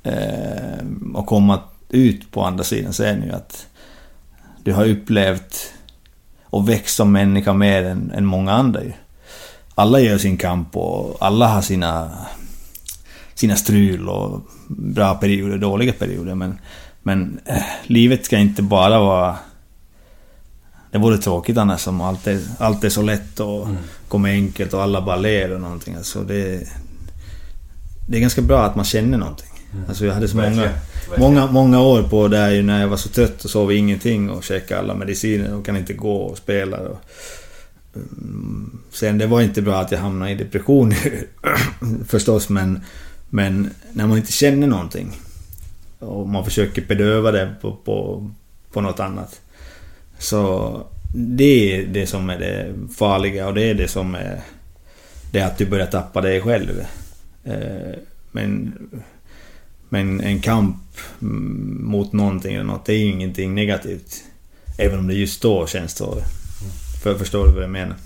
eh, 0.02 0.86
och 1.14 1.26
komma 1.26 1.62
ut 1.88 2.30
på 2.30 2.42
andra 2.42 2.64
sidan 2.64 2.92
sen 2.92 3.22
ju 3.22 3.32
att 3.32 3.66
du 4.64 4.72
har 4.72 4.88
upplevt 4.88 5.72
och 6.56 6.68
växt 6.68 6.96
som 6.96 7.12
människa 7.12 7.52
mer 7.52 7.82
än, 7.82 8.10
än 8.10 8.24
många 8.24 8.52
andra 8.52 8.84
ju. 8.84 8.92
Alla 9.74 10.00
gör 10.00 10.18
sin 10.18 10.36
kamp 10.36 10.76
och 10.76 11.16
alla 11.20 11.48
har 11.48 11.62
sina 11.62 12.10
sina 13.34 13.56
strul 13.56 14.08
och 14.08 14.40
bra 14.68 15.14
perioder, 15.14 15.58
dåliga 15.58 15.92
perioder 15.92 16.34
men 16.34 16.58
men 17.02 17.40
eh, 17.44 17.62
livet 17.86 18.24
ska 18.24 18.38
inte 18.38 18.62
bara 18.62 18.98
vara 18.98 19.36
det 20.90 20.98
vore 20.98 21.18
tråkigt 21.18 21.58
annars 21.58 21.86
om 21.86 22.00
allt 22.00 22.26
är, 22.26 22.40
allt 22.58 22.84
är 22.84 22.88
så 22.88 23.02
lätt 23.02 23.40
och 23.40 23.68
kommer 24.08 24.30
enkelt 24.30 24.74
och 24.74 24.82
alla 24.82 25.02
bara 25.02 25.16
ler 25.16 25.52
och 25.52 25.60
någonting. 25.60 25.94
Alltså 25.94 26.22
det, 26.22 26.68
det 28.08 28.16
är 28.16 28.20
ganska 28.20 28.42
bra 28.42 28.64
att 28.64 28.76
man 28.76 28.84
känner 28.84 29.18
någonting. 29.18 29.48
Alltså 29.88 30.06
jag 30.06 30.14
hade 30.14 30.28
så 30.28 30.36
många 30.36 30.70
många, 31.18 31.46
många 31.46 31.80
år 31.80 32.02
på 32.02 32.28
det 32.28 32.54
ju 32.54 32.62
när 32.62 32.80
jag 32.80 32.88
var 32.88 32.96
så 32.96 33.08
trött 33.08 33.44
och 33.44 33.50
sov 33.50 33.72
ingenting 33.72 34.30
och 34.30 34.44
käkade 34.44 34.80
alla 34.80 34.94
mediciner 34.94 35.54
och 35.54 35.66
kan 35.66 35.76
inte 35.76 35.92
gå 35.92 36.16
och 36.16 36.38
spela. 36.38 36.78
Och, 36.78 36.98
mm, 37.94 38.78
sen 38.90 39.18
det 39.18 39.26
var 39.26 39.40
inte 39.40 39.62
bra 39.62 39.80
att 39.80 39.92
jag 39.92 39.98
hamnade 39.98 40.30
i 40.30 40.34
depression 40.34 40.94
förstås 42.08 42.48
men, 42.48 42.80
men 43.30 43.70
när 43.92 44.06
man 44.06 44.18
inte 44.18 44.32
känner 44.32 44.66
någonting 44.66 45.20
och 45.98 46.28
man 46.28 46.44
försöker 46.44 46.82
bedöva 46.82 47.30
det 47.30 47.54
på, 47.60 47.76
på, 47.84 48.30
på 48.72 48.80
något 48.80 49.00
annat. 49.00 49.40
Så 50.18 50.82
det 51.14 51.74
är 51.74 51.86
det 51.86 52.06
som 52.06 52.30
är 52.30 52.38
det 52.38 52.74
farliga 52.96 53.46
och 53.46 53.54
det 53.54 53.62
är 53.62 53.74
det 53.74 53.88
som 53.88 54.14
är... 54.14 54.40
Det 55.32 55.38
är 55.38 55.46
att 55.46 55.58
du 55.58 55.66
börjar 55.66 55.86
tappa 55.86 56.20
dig 56.20 56.40
själv. 56.40 56.86
Eh, 57.44 57.98
men... 58.32 58.72
Men 59.88 60.20
en 60.20 60.40
kamp 60.40 60.76
mm, 61.22 61.80
mot 61.84 62.12
någonting 62.12 62.54
eller 62.54 62.64
något, 62.64 62.84
det 62.84 62.92
är 62.92 62.98
ju 62.98 63.04
ingenting 63.04 63.54
negativt. 63.54 64.22
Även 64.78 64.98
om 64.98 65.06
det 65.06 65.14
just 65.14 65.42
då 65.42 65.66
känns 65.66 65.96
så. 65.96 66.22
För 67.02 67.18
förstår 67.18 67.46
du 67.46 67.52
vad 67.52 67.62
jag 67.62 67.70
menar? 67.70 67.96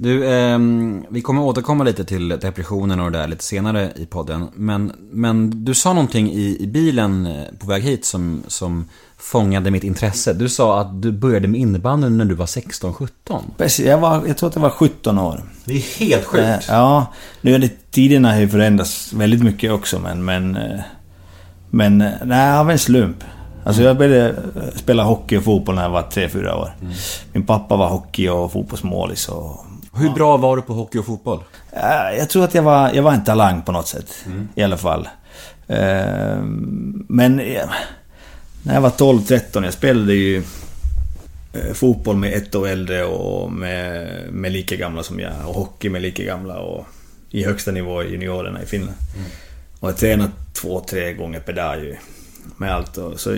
Du, 0.00 0.28
ehm, 0.28 1.04
vi 1.08 1.20
kommer 1.20 1.42
återkomma 1.42 1.84
lite 1.84 2.04
till 2.04 2.28
depressionen 2.28 3.00
och 3.00 3.12
det 3.12 3.18
där 3.18 3.28
lite 3.28 3.44
senare 3.44 3.92
i 3.96 4.06
podden. 4.06 4.48
Men, 4.54 4.92
men 5.10 5.64
du 5.64 5.74
sa 5.74 5.92
någonting 5.92 6.30
i, 6.32 6.56
i 6.60 6.66
bilen 6.66 7.26
eh, 7.26 7.44
på 7.58 7.66
väg 7.66 7.82
hit 7.82 8.04
som, 8.04 8.42
som 8.46 8.88
fångade 9.16 9.70
mitt 9.70 9.84
intresse. 9.84 10.32
Du 10.32 10.48
sa 10.48 10.80
att 10.80 11.02
du 11.02 11.12
började 11.12 11.48
med 11.48 11.60
innebandy 11.60 12.08
när 12.08 12.24
du 12.24 12.34
var 12.34 12.46
16-17. 12.46 13.08
Precis, 13.56 13.86
jag, 13.86 13.98
var, 13.98 14.26
jag 14.26 14.36
tror 14.38 14.48
att 14.48 14.54
jag 14.54 14.62
var 14.62 14.70
17 14.70 15.18
år. 15.18 15.42
Det 15.64 15.74
är 15.74 15.98
helt 15.98 16.34
Eh, 16.34 16.56
Ja, 16.68 17.06
nu 17.40 17.54
är 17.54 17.58
det 17.58 17.90
tiderna 17.90 18.32
har 18.32 18.40
ju 18.40 18.48
förändrats 18.48 19.12
väldigt 19.12 19.42
mycket 19.42 19.72
också 19.72 19.98
men... 19.98 20.24
Men, 20.24 20.56
eh, 20.56 20.80
men 21.70 22.00
eh, 22.00 22.10
nej, 22.24 22.58
av 22.58 22.70
en 22.70 22.78
slump. 22.78 23.24
Alltså 23.64 23.82
jag 23.82 23.98
började 23.98 24.28
eh, 24.28 24.76
spela 24.76 25.02
hockey 25.04 25.36
och 25.36 25.44
fotboll 25.44 25.74
när 25.74 25.82
jag 25.82 25.90
var 25.90 26.02
3-4 26.02 26.52
år. 26.52 26.70
Min 27.32 27.46
pappa 27.46 27.76
var 27.76 27.88
hockey 27.88 28.28
och 28.28 28.52
fotbollsmålis 28.52 29.28
och... 29.28 29.64
Hur 29.98 30.10
bra 30.10 30.36
var 30.36 30.56
du 30.56 30.62
på 30.62 30.72
hockey 30.72 30.98
och 30.98 31.06
fotboll? 31.06 31.42
Eh, 31.72 32.18
Jag 32.18 32.30
tror 32.30 32.44
att 32.44 32.54
jag 32.54 32.62
var, 32.62 32.90
jag 32.94 33.02
var 33.02 33.12
en 33.12 33.24
talang 33.24 33.62
på 33.62 33.72
något 33.72 33.88
sätt. 33.88 34.24
I 34.54 34.62
alla 34.62 34.76
fall. 34.76 35.08
Eh, 35.66 36.38
Men... 37.08 37.40
eh, 37.40 37.68
När 38.62 38.74
jag 38.74 38.80
var 38.80 38.90
12-13, 38.90 39.64
jag 39.64 39.72
spelade 39.72 40.14
ju... 40.14 40.42
Fotboll 41.74 42.16
med 42.16 42.32
ett 42.32 42.54
år 42.54 42.68
äldre 42.68 43.04
och 43.04 43.52
med, 43.52 44.08
med 44.32 44.52
lika 44.52 44.76
gamla 44.76 45.02
som 45.02 45.20
jag. 45.20 45.32
Och 45.46 45.54
hockey 45.54 45.88
med 45.88 46.02
lika 46.02 46.22
gamla 46.22 46.58
och 46.58 46.86
i 47.30 47.44
högsta 47.44 47.70
nivå 47.70 48.02
i 48.02 48.10
juniorerna 48.12 48.62
i 48.62 48.66
Finland. 48.66 48.96
Och 49.80 49.88
jag 49.88 49.96
tränade 49.96 50.30
två, 50.52 50.80
tre 50.80 51.12
gånger 51.12 51.40
per 51.40 51.52
dag 51.52 51.78
ju. 51.78 51.96
Med 52.56 52.74
allt 52.74 52.96
och 52.96 53.20
så... 53.20 53.36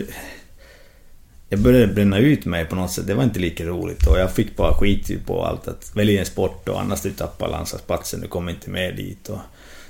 Jag 1.52 1.60
började 1.60 1.94
bränna 1.94 2.18
ut 2.18 2.44
mig 2.44 2.64
på 2.64 2.76
något 2.76 2.90
sätt. 2.90 3.06
Det 3.06 3.14
var 3.14 3.24
inte 3.24 3.40
lika 3.40 3.64
roligt 3.64 4.06
och 4.06 4.18
jag 4.18 4.32
fick 4.32 4.56
bara 4.56 4.74
skit 4.74 5.10
ju 5.10 5.18
på 5.18 5.44
allt. 5.44 5.68
Att 5.68 5.96
välja 5.96 6.20
en 6.20 6.26
sport 6.26 6.68
och 6.68 6.80
annars 6.80 7.02
du 7.02 7.10
tappar 7.10 7.48
landslagsplatsen, 7.48 8.20
du 8.20 8.28
kommer 8.28 8.52
inte 8.52 8.70
med 8.70 8.96
dit. 8.96 9.28
Och 9.28 9.38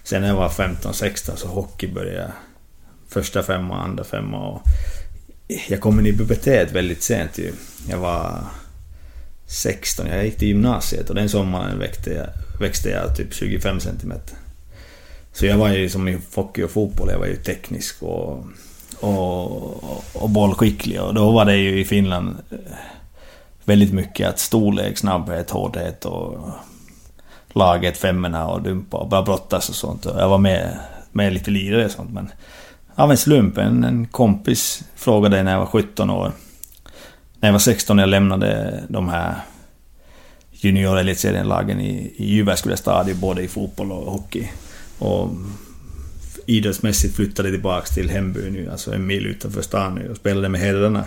sen 0.03 0.23
när 0.23 0.29
jag 0.29 0.35
var 0.35 0.49
15-16 0.49 1.37
så 1.37 1.49
hockey 1.49 1.87
började 1.87 2.19
jag. 2.19 2.31
Första 3.09 3.43
femma, 3.43 3.83
andra 3.83 4.05
femma 4.05 4.49
och... 4.49 4.63
Jag 5.69 5.81
kom 5.81 6.01
in 6.01 6.07
i 6.07 6.17
pubertet 6.17 6.73
väldigt 6.73 7.03
sent 7.03 7.39
ju. 7.39 7.53
Jag 7.89 7.99
var 7.99 8.45
16, 9.47 10.07
jag 10.07 10.25
gick 10.25 10.37
till 10.37 10.49
gymnasiet 10.49 11.09
och 11.09 11.15
den 11.15 11.29
sommaren 11.29 11.79
växte 11.79 12.11
jag, 12.11 12.29
växte 12.61 12.91
jag 12.91 13.17
typ 13.17 13.35
25 13.35 13.81
centimeter. 13.81 14.37
Så 15.33 15.47
jag 15.47 15.57
var 15.57 15.69
ju 15.69 15.89
som 15.89 16.09
i 16.09 16.19
hockey 16.35 16.63
och 16.63 16.71
fotboll, 16.71 17.09
jag 17.11 17.19
var 17.19 17.27
ju 17.27 17.37
teknisk 17.37 18.03
och, 18.03 18.45
och, 19.01 19.85
och 20.23 20.31
bollskicklig 20.31 21.01
och 21.01 21.15
då 21.15 21.31
var 21.31 21.45
det 21.45 21.57
ju 21.57 21.81
i 21.81 21.85
Finland 21.85 22.37
eh, 22.51 22.59
väldigt 23.65 23.93
mycket 23.93 24.29
att 24.29 24.39
storlek, 24.39 24.99
snabbhet, 24.99 25.51
hårdhet 25.51 26.05
och 26.05 26.39
laget, 27.49 27.99
femmorna 27.99 28.49
och 28.49 28.63
dumpa 28.63 28.97
och 28.97 29.09
bara 29.09 29.23
brottas 29.23 29.69
och 29.69 29.75
sånt. 29.75 30.07
Och 30.07 30.21
jag 30.21 30.29
var 30.29 30.39
med, 30.39 30.79
med 31.13 31.33
lite 31.33 31.51
lirare 31.51 31.85
och 31.85 31.91
sånt 31.91 32.13
men 32.13 32.31
av 32.95 33.11
en 33.11 33.17
slump, 33.17 33.59
en, 33.59 33.85
en 33.85 34.07
kompis 34.07 34.85
frågade 34.97 35.43
när 35.43 35.53
jag 35.53 35.59
var 35.59 35.67
17 35.67 36.11
år. 36.11 36.33
När 37.41 37.49
jag 37.49 37.53
var 37.53 37.59
16 37.59 37.99
och 37.99 38.03
jag 38.03 38.09
lämnade 38.09 38.81
de 38.89 39.09
här 39.09 39.35
junior-elitserienlagen 40.53 41.81
i, 41.81 42.15
i 42.17 42.25
Jyväskylä 42.25 42.77
stadion, 42.77 43.21
både 43.21 43.43
i 43.43 43.49
fotboll 43.49 43.93
och 43.93 44.13
hockey. 44.13 44.49
Och 44.99 45.29
idrottsmässigt 46.47 47.17
flyttade 47.17 47.51
tillbaka 47.51 47.87
till 47.87 48.11
hembyn 48.11 48.53
nu, 48.53 48.71
alltså 48.71 48.95
en 48.95 49.07
mil 49.07 49.27
utanför 49.27 49.63
stan 49.63 49.95
nu 49.95 50.11
och 50.11 50.17
spelade 50.17 50.49
med 50.49 50.61
herrarna. 50.61 51.05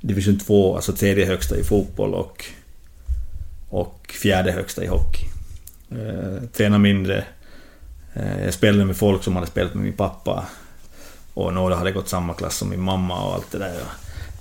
Division 0.00 0.38
2, 0.38 0.76
alltså 0.76 0.92
tredje 0.92 1.26
högsta 1.26 1.56
i 1.56 1.64
fotboll 1.64 2.14
och, 2.14 2.44
och 3.68 4.14
fjärde 4.22 4.52
högsta 4.52 4.84
i 4.84 4.86
hockey. 4.86 5.26
Eh, 5.90 6.42
tränade 6.52 6.82
mindre. 6.82 7.24
Eh, 8.14 8.44
jag 8.44 8.54
spelade 8.54 8.84
med 8.84 8.96
folk 8.96 9.24
som 9.24 9.34
hade 9.34 9.46
spelat 9.46 9.74
med 9.74 9.84
min 9.84 9.92
pappa. 9.92 10.46
Och 11.34 11.54
några 11.54 11.76
hade 11.76 11.92
gått 11.92 12.08
samma 12.08 12.34
klass 12.34 12.56
som 12.56 12.70
min 12.70 12.80
mamma 12.80 13.22
och 13.22 13.34
allt 13.34 13.50
det 13.50 13.58
där. 13.58 13.74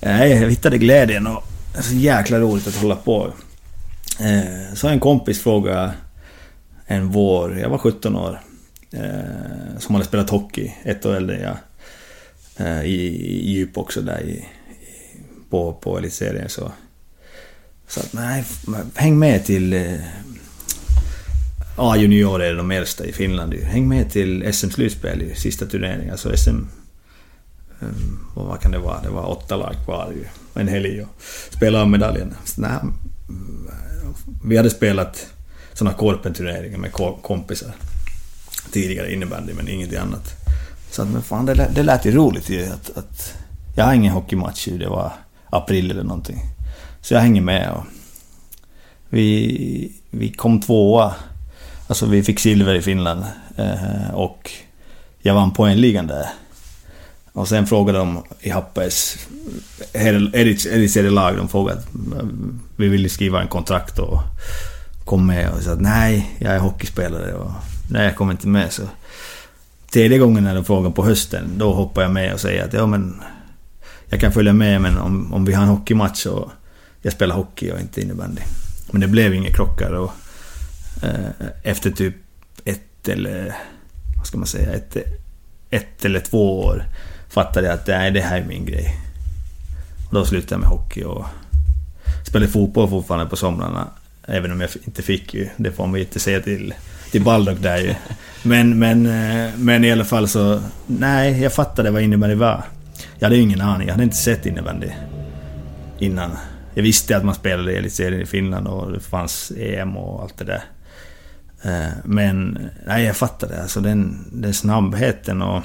Eh, 0.01 0.25
jag 0.25 0.49
hittade 0.49 0.77
glädjen 0.77 1.27
och 1.27 1.43
det 1.73 1.79
är 1.79 1.83
så 1.83 1.95
jäkla 1.95 2.39
roligt 2.39 2.67
att 2.67 2.75
hålla 2.75 2.95
på. 2.95 3.33
Eh, 4.19 4.75
så 4.75 4.87
en 4.87 4.99
kompis 4.99 5.43
frågade 5.43 5.93
en 6.85 7.07
vår, 7.07 7.59
jag 7.59 7.69
var 7.69 7.77
17 7.77 8.15
år, 8.15 8.41
eh, 8.95 9.79
som 9.79 9.95
hade 9.95 10.05
spelat 10.05 10.29
hockey, 10.29 10.73
ett 10.83 11.05
år 11.05 11.15
äldre 11.15 11.35
än 11.35 11.41
jag. 11.41 11.57
Eh, 12.57 12.83
I, 12.85 12.95
i 13.45 13.51
djup 13.51 13.77
också 13.77 14.01
där 14.01 14.21
i, 14.21 14.45
på, 15.49 15.73
på 15.73 15.97
elitserien 15.97 16.49
så. 16.49 16.71
Så 17.87 17.99
att 17.99 18.13
nej, 18.13 18.43
häng 18.95 19.19
med 19.19 19.45
till... 19.45 19.73
Eh, 19.73 19.99
A-juniorer 21.77 22.45
är 22.45 22.55
de 22.55 22.71
äldsta 22.71 23.05
i 23.05 23.13
Finland 23.13 23.53
Häng 23.53 23.87
med 23.87 24.11
till 24.11 24.53
SM-slutspel 24.53 25.21
i 25.21 25.35
sista 25.35 25.65
turneringen, 25.65 26.11
alltså 26.11 26.37
SM... 26.37 26.49
Um, 26.49 26.67
eh, 28.35 28.43
vad 28.43 28.59
kan 28.59 28.71
det 28.71 28.77
vara? 28.77 29.01
Det 29.01 29.09
var 29.09 29.29
åtta 29.29 29.55
lag 29.55 29.75
kvar 29.85 30.13
ju. 30.15 30.25
En 30.61 30.67
helg 30.67 31.01
och 31.01 31.21
spela 31.49 31.83
om 31.83 31.91
medaljen. 31.91 32.33
Så, 32.45 32.61
nej, 32.61 32.79
vi 34.45 34.57
hade 34.57 34.69
spelat 34.69 35.27
sådana 35.73 35.97
korpenturneringar 35.97 36.77
med 36.77 36.91
kompisar 37.21 37.75
tidigare 38.71 39.13
innebandy, 39.13 39.53
men 39.53 39.67
ingenting 39.67 39.97
annat. 39.97 40.33
Så 40.91 41.01
att, 41.01 41.07
men 41.07 41.21
fan, 41.21 41.45
det, 41.45 41.69
det 41.75 41.83
lät 41.83 42.05
ju 42.05 42.11
roligt 42.11 42.49
ju 42.49 42.65
att, 42.65 42.97
att... 42.97 43.33
Jag 43.75 43.85
har 43.85 43.93
ingen 43.93 44.13
hockeymatch 44.13 44.67
ju, 44.67 44.77
det 44.77 44.89
var 44.89 45.11
april 45.49 45.91
eller 45.91 46.03
någonting. 46.03 46.39
Så 47.01 47.13
jag 47.13 47.21
hänger 47.21 47.41
med 47.41 47.71
och... 47.71 47.83
Vi, 49.09 49.91
vi 50.09 50.31
kom 50.31 50.61
tvåa. 50.61 51.13
Alltså 51.87 52.05
vi 52.05 52.23
fick 52.23 52.39
silver 52.39 52.75
i 52.75 52.81
Finland. 52.81 53.25
Eh, 53.57 54.13
och 54.13 54.51
jag 55.19 55.33
vann 55.33 55.51
poängligan 55.51 56.07
där. 56.07 56.29
Och 57.33 57.47
sen 57.47 57.67
frågade 57.67 57.97
de 57.97 58.23
i 58.39 58.49
Happes 58.49 59.17
elitserielag, 59.93 61.37
de 61.37 61.47
frågade 61.47 61.79
att 61.79 61.87
vi 62.75 62.87
ville 62.87 63.09
skriva 63.09 63.41
en 63.41 63.47
kontrakt 63.47 63.99
och 63.99 64.19
kom 65.05 65.27
med 65.27 65.49
och 65.49 65.63
sa 65.63 65.71
att 65.71 65.81
nej, 65.81 66.35
jag 66.39 66.53
är 66.53 66.59
hockeyspelare 66.59 67.33
och 67.33 67.51
nej, 67.89 68.05
jag 68.05 68.15
kommer 68.15 68.31
inte 68.31 68.47
med. 68.47 68.71
Så 68.71 68.81
tredje 69.91 70.17
gången 70.17 70.43
när 70.43 70.55
de 70.55 70.65
frågade 70.65 70.95
på 70.95 71.05
hösten, 71.05 71.57
då 71.57 71.73
hoppar 71.73 72.01
jag 72.01 72.11
med 72.11 72.33
och 72.33 72.39
säger 72.39 72.65
att 72.65 72.73
ja 72.73 72.85
men 72.85 73.21
jag 74.09 74.19
kan 74.19 74.31
följa 74.31 74.53
med 74.53 74.81
men 74.81 74.97
om, 74.97 75.33
om 75.33 75.45
vi 75.45 75.53
har 75.53 75.63
en 75.63 75.69
hockeymatch 75.69 76.25
och 76.25 76.51
jag 77.01 77.13
spelar 77.13 77.35
hockey 77.35 77.71
och 77.71 77.79
inte 77.79 78.01
innebandy. 78.01 78.41
Men 78.91 79.01
det 79.01 79.07
blev 79.07 79.33
inga 79.33 79.49
krockar 79.49 79.91
och 79.91 80.11
eh, 81.03 81.47
efter 81.63 81.91
typ 81.91 82.15
ett 82.65 83.07
eller 83.07 83.55
vad 84.17 84.27
ska 84.27 84.37
man 84.37 84.47
säga, 84.47 84.73
ett, 84.73 84.97
ett 85.69 86.05
eller 86.05 86.19
två 86.19 86.59
år 86.59 86.83
fattade 87.29 87.67
jag 87.67 87.73
att 87.73 87.87
nej, 87.87 88.11
det 88.11 88.21
här 88.21 88.41
är 88.41 88.45
min 88.45 88.65
grej. 88.65 88.95
Och 90.07 90.13
då 90.13 90.25
slutade 90.25 90.53
jag 90.53 90.59
med 90.59 90.69
hockey 90.69 91.03
och 91.03 91.25
spelade 92.27 92.51
fotboll 92.51 92.89
fortfarande 92.89 93.25
på 93.25 93.35
somrarna. 93.35 93.87
Även 94.27 94.51
om 94.51 94.61
jag 94.61 94.69
inte 94.83 95.01
fick 95.01 95.33
ju, 95.33 95.49
det 95.57 95.71
får 95.71 95.87
man 95.87 95.99
ju 95.99 96.05
inte 96.05 96.19
säga 96.19 96.39
till, 96.39 96.73
till 97.11 97.23
Baldock 97.23 97.57
där 97.61 97.77
ju. 97.77 97.95
Men, 98.43 98.79
men, 98.79 99.05
eh, 99.05 99.51
men 99.57 99.83
i 99.83 99.91
alla 99.91 100.05
fall 100.05 100.27
så, 100.27 100.61
nej, 100.87 101.41
jag 101.41 101.53
fattade 101.53 101.91
vad 101.91 102.01
innebandy 102.01 102.35
var. 102.35 102.63
Jag 103.19 103.25
hade 103.25 103.35
ju 103.35 103.41
ingen 103.41 103.61
aning, 103.61 103.87
jag 103.87 103.93
hade 103.93 104.03
inte 104.03 104.15
sett 104.15 104.45
innebandy 104.45 104.89
innan. 105.99 106.31
Jag 106.73 106.83
visste 106.83 107.17
att 107.17 107.25
man 107.25 107.35
spelade 107.35 107.73
i 107.73 107.75
elitserien 107.75 108.21
i 108.21 108.25
Finland 108.25 108.67
och 108.67 108.91
det 108.91 108.99
fanns 108.99 109.51
EM 109.57 109.97
och 109.97 110.21
allt 110.21 110.37
det 110.37 110.45
där. 110.45 110.63
Eh, 111.63 111.91
men 112.03 112.69
nej, 112.87 113.05
jag 113.05 113.15
fattade 113.15 113.61
alltså 113.61 113.81
den, 113.81 114.25
den 114.31 114.53
snabbheten 114.53 115.41
och 115.41 115.63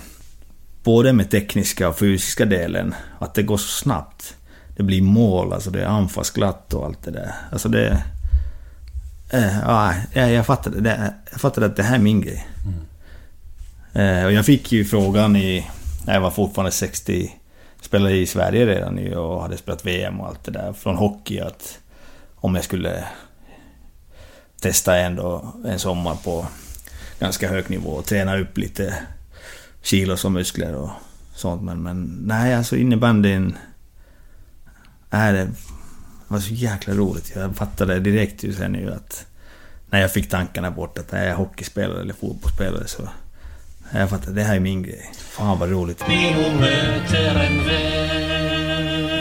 både 0.82 1.12
med 1.12 1.30
tekniska 1.30 1.88
och 1.88 1.99
fysiska 1.99 2.45
delen, 2.45 2.95
att 3.18 3.34
det 3.34 3.43
går 3.43 3.57
så 3.57 3.68
snabbt. 3.68 4.36
Det 4.76 4.82
blir 4.82 5.03
mål, 5.03 5.53
alltså 5.53 5.70
det 5.70 5.82
är 5.82 5.86
anfallsglatt 5.86 6.74
och 6.74 6.86
allt 6.86 7.03
det 7.03 7.11
där. 7.11 7.32
Alltså 7.53 7.68
det... 7.68 8.03
Äh, 9.30 9.58
ja, 9.60 9.94
jag 10.12 10.46
fattade, 10.46 10.80
det, 10.80 11.14
jag 11.30 11.40
fattade 11.40 11.66
att 11.66 11.76
det 11.76 11.82
här 11.82 11.94
är 11.94 11.98
min 11.98 12.20
grej. 12.20 12.46
Mm. 12.64 14.18
Äh, 14.18 14.24
och 14.24 14.32
jag 14.32 14.46
fick 14.46 14.72
ju 14.72 14.84
frågan 14.84 15.36
i... 15.36 15.70
När 16.06 16.14
jag 16.14 16.20
var 16.20 16.30
fortfarande 16.30 16.72
60... 16.72 17.36
Spelade 17.80 18.16
i 18.16 18.26
Sverige 18.26 18.66
redan 18.66 18.94
nu 18.94 19.16
och 19.16 19.42
hade 19.42 19.56
spelat 19.56 19.86
VM 19.86 20.20
och 20.20 20.26
allt 20.26 20.44
det 20.44 20.50
där 20.50 20.72
från 20.72 20.96
hockey 20.96 21.40
att... 21.40 21.78
Om 22.34 22.54
jag 22.54 22.64
skulle 22.64 23.04
testa 24.60 24.96
ändå 24.96 25.54
en 25.66 25.78
sommar 25.78 26.14
på 26.14 26.46
ganska 27.18 27.48
hög 27.48 27.70
nivå 27.70 27.90
och 27.90 28.04
träna 28.04 28.38
upp 28.38 28.58
lite 28.58 28.94
kilos 29.82 30.24
och 30.24 30.32
muskler 30.32 30.74
och 30.74 30.90
sånt. 31.34 31.62
Men, 31.62 31.82
men 31.82 32.18
nej, 32.24 32.54
alltså 32.54 32.76
innebandyn... 32.76 33.56
Nej, 35.10 35.32
det 35.32 35.48
var 36.30 36.40
så 36.40 36.54
jäkla 36.54 36.94
roligt. 36.94 37.32
Jag 37.34 37.56
fattade 37.56 38.00
direkt 38.00 38.44
ju 38.44 38.52
sen 38.52 38.74
ju 38.74 38.92
att... 38.92 39.26
När 39.90 40.00
jag 40.00 40.12
fick 40.12 40.28
tankarna 40.28 40.70
bort 40.70 40.98
att 40.98 41.12
jag 41.12 41.20
är 41.20 41.34
hockeyspelare 41.34 42.00
eller 42.00 42.14
fotbollsspelare 42.14 42.86
så... 42.86 43.08
Jag 43.92 44.10
fattade, 44.10 44.32
det 44.32 44.42
här 44.42 44.56
är 44.56 44.60
min 44.60 44.82
grej. 44.82 45.12
Fan 45.18 45.58
vad 45.58 45.70
roligt. 45.70 46.02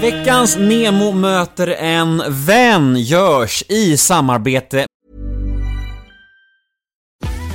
Veckans 0.01 0.57
Nemo 0.57 1.11
möter 1.11 1.67
en 1.67 2.23
vän 2.27 2.95
görs 2.95 3.63
i 3.69 3.97
samarbete 3.97 4.85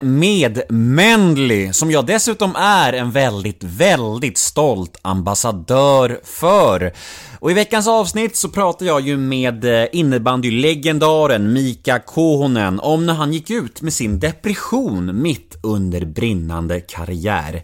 medmänlig, 0.00 1.74
som 1.74 1.90
jag 1.90 2.06
dessutom 2.06 2.56
är 2.56 2.92
en 2.92 3.10
väldigt, 3.10 3.64
väldigt 3.64 4.38
stolt 4.38 4.98
ambassadör 5.02 6.20
för. 6.24 6.92
Och 7.38 7.50
i 7.50 7.54
veckans 7.54 7.88
avsnitt 7.88 8.36
så 8.36 8.48
pratar 8.48 8.86
jag 8.86 9.00
ju 9.00 9.16
med 9.16 9.64
eh, 9.64 9.88
innebandylegendaren 9.92 11.52
Mika 11.52 11.98
Kohonen 11.98 12.80
om 12.80 13.06
när 13.06 13.14
han 13.14 13.32
gick 13.32 13.50
ut 13.50 13.82
med 13.82 13.92
sin 13.92 14.20
depression 14.20 15.22
mitt 15.22 15.58
under 15.62 16.04
brinnande 16.04 16.80
karriär. 16.80 17.62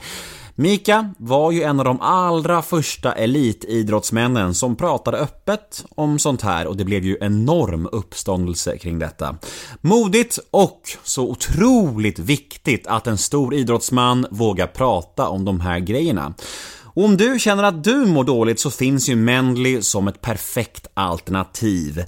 Mika 0.58 1.14
var 1.18 1.52
ju 1.52 1.62
en 1.62 1.78
av 1.78 1.84
de 1.84 2.00
allra 2.00 2.62
första 2.62 3.12
elitidrottsmännen 3.12 4.54
som 4.54 4.76
pratade 4.76 5.18
öppet 5.18 5.84
om 5.94 6.18
sånt 6.18 6.42
här 6.42 6.66
och 6.66 6.76
det 6.76 6.84
blev 6.84 7.04
ju 7.04 7.18
enorm 7.20 7.88
uppståndelse 7.92 8.78
kring 8.78 8.98
detta. 8.98 9.36
Modigt 9.80 10.38
och 10.50 10.80
så 11.02 11.30
otroligt 11.30 12.18
viktigt 12.18 12.86
att 12.86 13.06
en 13.06 13.18
stor 13.18 13.54
idrottsman 13.54 14.26
vågar 14.30 14.66
prata 14.66 15.28
om 15.28 15.44
de 15.44 15.60
här 15.60 15.78
grejerna. 15.78 16.34
Och 16.96 17.04
om 17.04 17.16
du 17.16 17.38
känner 17.38 17.62
att 17.62 17.84
du 17.84 18.06
mår 18.06 18.24
dåligt 18.24 18.60
så 18.60 18.70
finns 18.70 19.08
ju 19.08 19.16
Mendley 19.16 19.82
som 19.82 20.08
ett 20.08 20.20
perfekt 20.20 20.86
alternativ. 20.94 22.04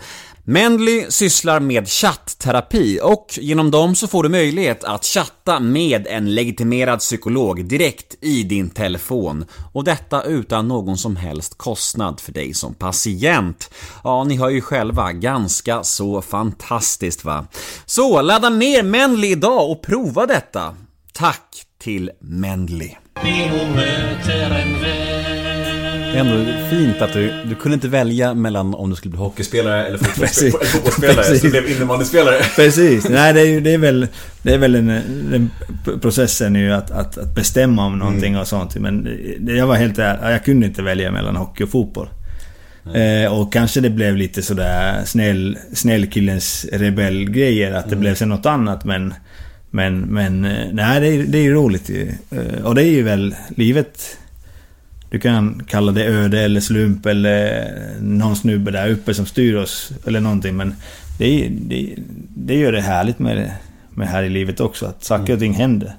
Mendley 0.50 1.06
sysslar 1.10 1.60
med 1.60 1.88
chattterapi 1.88 3.00
och 3.02 3.38
genom 3.40 3.70
dem 3.70 3.94
så 3.94 4.06
får 4.06 4.22
du 4.22 4.28
möjlighet 4.28 4.84
att 4.84 5.04
chatta 5.04 5.60
med 5.60 6.06
en 6.06 6.34
legitimerad 6.34 6.98
psykolog 6.98 7.64
direkt 7.64 8.16
i 8.20 8.42
din 8.42 8.70
telefon. 8.70 9.44
Och 9.72 9.84
detta 9.84 10.22
utan 10.22 10.68
någon 10.68 10.98
som 10.98 11.16
helst 11.16 11.58
kostnad 11.58 12.20
för 12.20 12.32
dig 12.32 12.54
som 12.54 12.74
patient. 12.74 13.70
Ja, 14.04 14.24
ni 14.24 14.36
hör 14.36 14.48
ju 14.48 14.60
själva, 14.60 15.12
ganska 15.12 15.84
så 15.84 16.22
fantastiskt 16.22 17.24
va? 17.24 17.46
Så 17.86 18.22
ladda 18.22 18.48
ner 18.48 18.82
Mendley 18.82 19.30
idag 19.30 19.70
och 19.70 19.82
prova 19.82 20.26
detta. 20.26 20.76
Tack 21.12 21.62
till 21.78 22.10
Mendley 22.20 22.94
ändå 26.14 26.52
fint 26.70 27.02
att 27.02 27.12
du, 27.12 27.32
du 27.48 27.54
kunde 27.54 27.74
inte 27.74 27.88
välja 27.88 28.34
mellan 28.34 28.74
om 28.74 28.90
du 28.90 28.96
skulle 28.96 29.10
bli 29.10 29.18
hockeyspelare 29.20 29.86
eller 29.86 29.98
Precis. 29.98 30.52
fotbollsspelare, 30.52 30.66
fotbollsspelare 30.72 31.24
så 31.24 31.30
Precis. 31.30 31.42
du 31.42 31.50
blev 31.50 31.70
innebandyspelare. 31.70 32.36
Precis. 32.56 33.08
Nej, 33.08 33.32
det 33.32 33.40
är, 33.40 33.44
ju, 33.46 33.60
det 33.60 33.74
är 33.74 33.78
väl, 33.78 34.06
det 34.42 34.54
är 34.54 34.58
väl 34.58 34.72
den, 34.72 34.86
den 35.30 35.50
processen 36.00 36.54
ju 36.54 36.72
att, 36.72 36.90
att, 36.90 37.18
att 37.18 37.34
bestämma 37.34 37.86
om 37.86 37.98
någonting 37.98 38.38
och 38.38 38.46
sånt. 38.48 38.76
Men 38.76 39.08
jag 39.48 39.66
var 39.66 39.74
helt 39.76 39.98
ärlig, 39.98 40.34
jag 40.34 40.44
kunde 40.44 40.66
inte 40.66 40.82
välja 40.82 41.10
mellan 41.10 41.36
hockey 41.36 41.64
och 41.64 41.70
fotboll. 41.70 42.08
Eh, 42.94 43.32
och 43.38 43.52
kanske 43.52 43.80
det 43.80 43.90
blev 43.90 44.16
lite 44.16 44.42
sådär 44.42 45.02
snäll, 45.04 45.58
snällkillens 45.72 46.66
rebellgrejer, 46.72 47.72
att 47.72 47.90
det 47.90 47.96
blev 47.96 48.14
sen 48.14 48.28
något 48.28 48.46
annat 48.46 48.84
men... 48.84 49.14
Men, 49.70 50.00
men 50.00 50.44
eh, 50.44 50.66
nej, 50.72 51.00
det 51.00 51.06
är, 51.06 51.22
det 51.22 51.38
är 51.38 51.42
ju 51.42 51.54
roligt 51.54 51.88
ju. 51.90 52.12
Eh, 52.30 52.64
Och 52.64 52.74
det 52.74 52.82
är 52.82 52.90
ju 52.90 53.02
väl 53.02 53.34
livet... 53.56 54.18
Du 55.10 55.18
kan 55.18 55.62
kalla 55.68 55.92
det 55.92 56.04
öde 56.04 56.40
eller 56.40 56.60
slump 56.60 57.06
eller 57.06 57.64
någon 58.00 58.36
snubbe 58.36 58.70
där 58.70 58.88
uppe 58.90 59.14
som 59.14 59.26
styr 59.26 59.54
oss 59.54 59.92
eller 60.06 60.20
någonting 60.20 60.56
men 60.56 60.74
det, 61.18 61.44
är- 61.46 61.50
det, 61.50 61.94
det 62.36 62.54
gör 62.54 62.72
det 62.72 62.80
härligt 62.80 63.18
med, 63.18 63.50
med 63.90 64.08
här 64.08 64.22
i 64.22 64.28
livet 64.30 64.60
också 64.60 64.86
att 64.86 65.04
saker 65.04 65.32
och 65.32 65.38
ting 65.38 65.54
händer. 65.54 65.92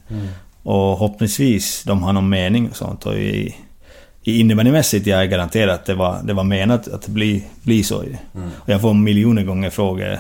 Och 0.63 0.97
hoppningsvis 0.97 1.83
de 1.83 2.03
har 2.03 2.13
någon 2.13 2.29
mening 2.29 2.69
och 2.69 2.75
sånt 2.75 3.05
och 3.05 3.15
i, 3.17 3.55
i 4.23 4.39
innebandymässigt 4.39 5.07
jag 5.07 5.21
är 5.21 5.25
garanterad 5.25 5.73
att 5.75 5.85
det 5.85 5.93
var, 5.95 6.19
det 6.23 6.33
var 6.33 6.43
menat 6.43 6.87
att 6.87 7.01
det 7.01 7.11
blir, 7.11 7.41
blir 7.63 7.83
så 7.83 8.03
ju. 8.03 8.15
Och 8.55 8.69
jag 8.69 8.81
får 8.81 8.93
miljoner 8.93 9.43
gånger 9.43 9.69
frågor 9.69 10.19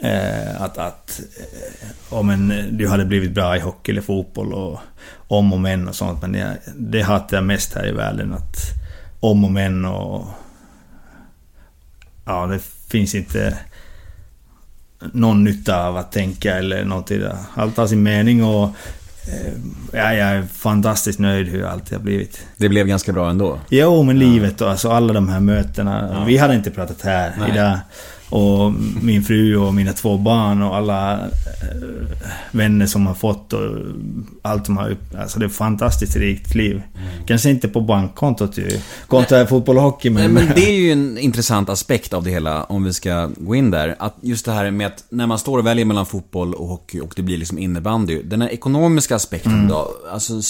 Eh, 0.00 0.62
att, 0.62 0.78
att 0.78 1.20
eh, 1.38 2.14
om 2.18 2.30
en, 2.30 2.68
du 2.70 2.88
hade 2.88 3.04
blivit 3.04 3.32
bra 3.32 3.56
i 3.56 3.60
hockey 3.60 3.92
eller 3.92 4.02
fotboll 4.02 4.52
och 4.52 4.80
om 5.28 5.52
och 5.52 5.60
men 5.60 5.88
och 5.88 5.94
sånt. 5.94 6.22
Men 6.22 6.34
jag, 6.34 6.56
det 6.76 7.02
hatar 7.02 7.36
jag 7.36 7.44
mest 7.44 7.74
här 7.74 7.88
i 7.88 7.92
världen. 7.92 8.32
Att 8.32 8.56
om 9.20 9.44
och 9.44 9.52
men 9.52 9.84
och... 9.84 10.26
Ja, 12.24 12.46
det 12.46 12.60
finns 12.88 13.14
inte 13.14 13.58
någon 15.12 15.44
nytta 15.44 15.86
av 15.86 15.96
att 15.96 16.12
tänka 16.12 16.54
eller 16.54 16.84
någonting. 16.84 17.20
där. 17.20 17.36
Allt 17.54 17.76
har 17.76 17.86
sin 17.86 18.02
mening 18.02 18.44
och... 18.44 18.64
Eh, 19.28 19.52
ja, 19.92 20.14
jag 20.14 20.28
är 20.28 20.42
fantastiskt 20.42 21.18
nöjd 21.18 21.48
hur 21.48 21.64
allt 21.64 21.92
har 21.92 21.98
blivit. 21.98 22.46
Det 22.56 22.68
blev 22.68 22.86
ganska 22.86 23.12
bra 23.12 23.30
ändå. 23.30 23.58
Jo, 23.68 24.02
men 24.02 24.18
livet 24.18 24.60
och 24.60 24.70
alltså 24.70 24.90
alla 24.90 25.12
de 25.12 25.28
här 25.28 25.40
mötena. 25.40 26.24
Vi 26.26 26.36
hade 26.36 26.54
inte 26.54 26.70
pratat 26.70 27.02
här 27.02 27.34
Nej. 27.38 27.50
idag. 27.50 27.78
Och 28.30 28.72
min 29.02 29.22
fru 29.22 29.56
och 29.56 29.74
mina 29.74 29.92
två 29.92 30.16
barn 30.16 30.62
och 30.62 30.76
alla 30.76 31.12
eh, 31.12 31.28
vänner 32.50 32.86
som 32.86 33.06
har 33.06 33.14
fått 33.14 33.52
och 33.52 33.60
allt 34.42 34.66
som 34.66 34.76
har. 34.76 34.96
Alltså 35.18 35.38
det 35.38 35.44
är 35.44 35.48
ett 35.48 35.54
fantastiskt 35.54 36.16
rikt 36.16 36.54
liv. 36.54 36.82
Kanske 37.26 37.50
inte 37.50 37.68
på 37.68 37.80
bankkontot 37.80 38.58
ju. 38.58 38.80
Kontot 39.06 39.32
är 39.32 39.46
fotboll 39.46 39.76
och 39.76 39.82
hockey 39.82 40.10
Nej, 40.10 40.28
men... 40.28 40.44
men 40.44 40.54
det 40.54 40.68
är 40.68 40.80
ju 40.80 40.92
en 40.92 41.18
intressant 41.18 41.68
aspekt 41.68 42.12
av 42.12 42.24
det 42.24 42.30
hela, 42.30 42.64
om 42.64 42.84
vi 42.84 42.92
ska 42.92 43.30
gå 43.36 43.54
in 43.54 43.70
där. 43.70 43.96
Att 43.98 44.16
just 44.20 44.44
det 44.44 44.52
här 44.52 44.70
med 44.70 44.86
att 44.86 45.04
när 45.08 45.26
man 45.26 45.38
står 45.38 45.58
och 45.58 45.66
väljer 45.66 45.84
mellan 45.84 46.06
fotboll 46.06 46.54
och 46.54 46.68
hockey 46.68 47.00
och 47.00 47.12
det 47.16 47.22
blir 47.22 47.38
liksom 47.38 47.58
innebandy. 47.58 48.22
Den 48.22 48.42
här 48.42 48.48
ekonomiska 48.48 49.16
aspekten 49.16 49.68
då, 49.68 49.90
alltså 50.12 50.40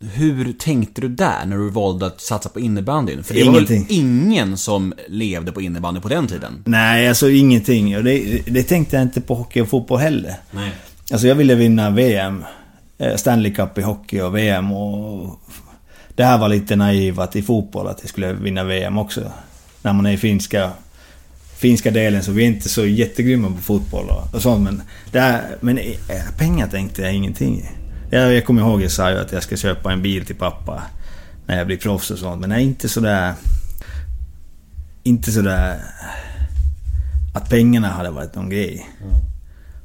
hur 0.00 0.52
tänkte 0.52 1.00
du 1.00 1.08
där 1.08 1.46
när 1.46 1.56
du 1.56 1.70
valde 1.70 2.06
att 2.06 2.20
satsa 2.20 2.48
på 2.48 2.60
innebandyn? 2.60 3.24
För 3.24 3.34
det 3.34 3.44
var 3.44 3.52
väl 3.52 3.84
ingen 3.88 4.56
som 4.56 4.94
levde 5.08 5.52
på 5.52 5.60
innebandy 5.60 6.00
på 6.00 6.08
den 6.08 6.26
tiden? 6.26 6.62
Nej, 6.64 7.08
alltså 7.08 7.30
ingenting. 7.30 7.96
Och 7.96 8.04
det, 8.04 8.42
det 8.46 8.62
tänkte 8.62 8.96
jag 8.96 9.02
inte 9.02 9.20
på 9.20 9.34
hockey 9.34 9.60
och 9.60 9.68
fotboll 9.68 9.98
heller. 9.98 10.34
Nej. 10.50 10.70
Alltså 11.12 11.26
jag 11.28 11.34
ville 11.34 11.54
vinna 11.54 11.90
VM. 11.90 12.44
eh, 12.98 13.16
Stanley 13.16 13.54
Cup 13.54 13.78
i 13.78 13.82
hockey 13.82 14.20
och 14.20 14.36
VM 14.36 14.72
och... 14.72 15.40
Det 16.16 16.24
här 16.24 16.38
var 16.38 16.48
lite 16.48 16.76
naiv 16.76 17.20
att 17.20 17.36
i 17.36 17.42
fotboll 17.42 17.86
att 17.86 17.98
jag 18.00 18.08
skulle 18.08 18.32
vinna 18.32 18.64
VM 18.64 18.98
också. 18.98 19.32
När 19.82 19.92
man 19.92 20.06
är 20.06 20.12
i 20.12 20.16
finska... 20.16 20.70
Finska 21.58 21.90
delen 21.90 22.22
så 22.22 22.32
vi 22.32 22.42
är 22.42 22.46
inte 22.46 22.68
så 22.68 22.86
jättegrymma 22.86 23.50
på 23.50 23.62
fotboll 23.62 24.06
och, 24.08 24.34
och 24.34 24.42
sånt 24.42 24.64
men... 24.64 24.82
Det 25.12 25.20
här, 25.20 25.42
men 25.60 25.78
eh, 25.78 25.84
pengar 26.38 26.66
tänkte 26.66 27.02
jag 27.02 27.14
ingenting 27.14 27.58
i. 27.58 27.83
Jag, 28.10 28.34
jag 28.34 28.44
kommer 28.44 28.62
ihåg 28.62 28.82
jag 28.82 28.90
sa 28.90 29.10
ju 29.10 29.18
att 29.18 29.32
jag 29.32 29.42
ska 29.42 29.56
köpa 29.56 29.92
en 29.92 30.02
bil 30.02 30.26
till 30.26 30.36
pappa. 30.36 30.82
När 31.46 31.58
jag 31.58 31.66
blir 31.66 31.76
proffs 31.76 32.10
och 32.10 32.18
sånt 32.18 32.40
men 32.40 32.50
jag 32.50 32.60
är 32.60 32.64
inte 32.64 32.88
sådär... 32.88 33.34
Inte 35.02 35.32
sådär... 35.32 35.80
Att 37.34 37.48
pengarna 37.48 37.88
hade 37.88 38.10
varit 38.10 38.34
någon 38.34 38.50
grej. 38.50 38.86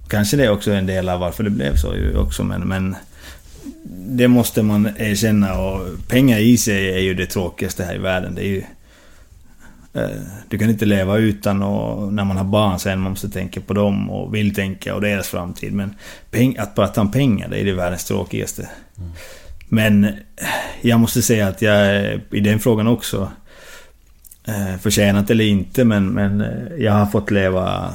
Kanske 0.08 0.38
det 0.38 0.46
är 0.46 0.50
också 0.50 0.72
en 0.72 0.86
del 0.86 1.10
av 1.10 1.20
varför 1.20 1.44
det 1.44 1.50
blev 1.50 1.76
så 1.76 1.96
ju 1.96 2.18
också 2.18 2.44
men, 2.44 2.62
men 2.62 2.96
det 4.10 4.28
måste 4.28 4.64
man 4.64 4.90
erkänna 4.98 5.60
och 5.60 6.08
pengar 6.08 6.40
i 6.40 6.58
sig 6.58 6.90
är 6.90 7.00
ju 7.00 7.14
det 7.14 7.26
tråkigaste 7.26 7.84
här 7.84 7.96
i 7.96 7.98
världen. 7.98 8.36
Det 8.36 8.42
är 8.42 8.50
ju, 8.50 8.64
du 10.48 10.58
kan 10.58 10.70
inte 10.70 10.86
leva 10.86 11.18
utan 11.18 11.64
och 11.64 12.14
när 12.14 12.24
man 12.24 12.38
har 12.38 12.44
barn 12.44 12.80
sen 12.80 13.00
man 13.00 13.12
måste 13.12 13.30
tänka 13.30 13.62
på 13.62 13.74
dem 13.74 14.10
och 14.10 14.36
vill 14.36 14.56
tänka 14.56 14.96
och 14.96 15.02
deras 15.02 15.28
framtid. 15.28 15.74
Men 15.74 15.96
peng, 16.32 16.58
att 16.58 16.76
prata 16.76 17.02
om 17.02 17.12
pengar, 17.12 17.48
det 17.50 17.62
är 17.62 17.66
det 17.66 17.74
världens 17.74 18.06
tråkigaste. 18.06 18.70
Men 19.70 20.04
eh, 20.04 20.12
jag 20.82 21.00
måste 21.00 21.22
säga 21.22 21.48
att 21.48 21.62
jag 21.62 22.06
i 22.32 22.40
den 22.40 22.60
frågan 22.60 22.88
också 22.88 23.32
eh, 24.48 24.78
förtjänat 24.82 25.30
eller 25.30 25.46
inte 25.46 25.86
men, 25.86 26.10
men 26.10 26.42
eh, 26.42 26.76
jag 26.78 26.94
har 26.94 27.06
fått 27.06 27.32
leva 27.32 27.94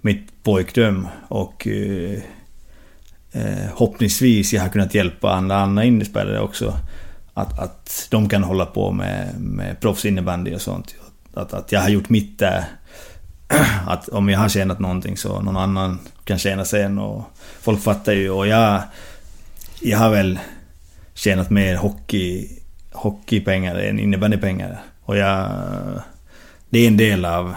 mitt 0.00 0.42
pojkdröm 0.42 1.08
och 1.28 1.66
eh, 1.66 2.18
eh, 3.32 3.68
hoppningsvis 3.74 4.52
jag 4.52 4.62
har 4.62 4.68
kunnat 4.68 4.94
hjälpa 4.94 5.32
andra, 5.32 5.56
andra 5.56 5.84
innerspelare 5.84 6.40
också. 6.40 6.78
Att, 7.38 7.58
att 7.58 8.06
de 8.10 8.28
kan 8.28 8.44
hålla 8.44 8.66
på 8.66 8.92
med, 8.92 9.40
med 9.40 9.80
proffsinnebandy 9.80 10.54
och 10.54 10.60
sånt. 10.60 10.94
Att, 11.34 11.52
att 11.52 11.72
jag 11.72 11.80
har 11.80 11.88
gjort 11.88 12.08
mitt 12.08 12.38
där. 12.38 12.64
Att 13.86 14.08
om 14.08 14.28
jag 14.28 14.38
har 14.38 14.48
tjänat 14.48 14.78
någonting 14.78 15.16
så 15.16 15.40
någon 15.40 15.56
annan 15.56 15.98
kan 16.24 16.38
tjäna 16.38 16.64
sen 16.64 16.98
och 16.98 17.24
folk 17.60 17.82
fattar 17.82 18.12
ju 18.12 18.30
och 18.30 18.46
jag... 18.46 18.82
Jag 19.80 19.98
har 19.98 20.10
väl 20.10 20.38
tjänat 21.14 21.50
mer 21.50 21.76
hockey, 21.76 22.48
hockeypengar 22.92 23.74
än 23.74 23.98
innebandypengar. 23.98 24.82
Och 25.02 25.16
jag... 25.16 25.50
Det 26.70 26.78
är 26.78 26.88
en 26.88 26.96
del 26.96 27.24
av... 27.24 27.54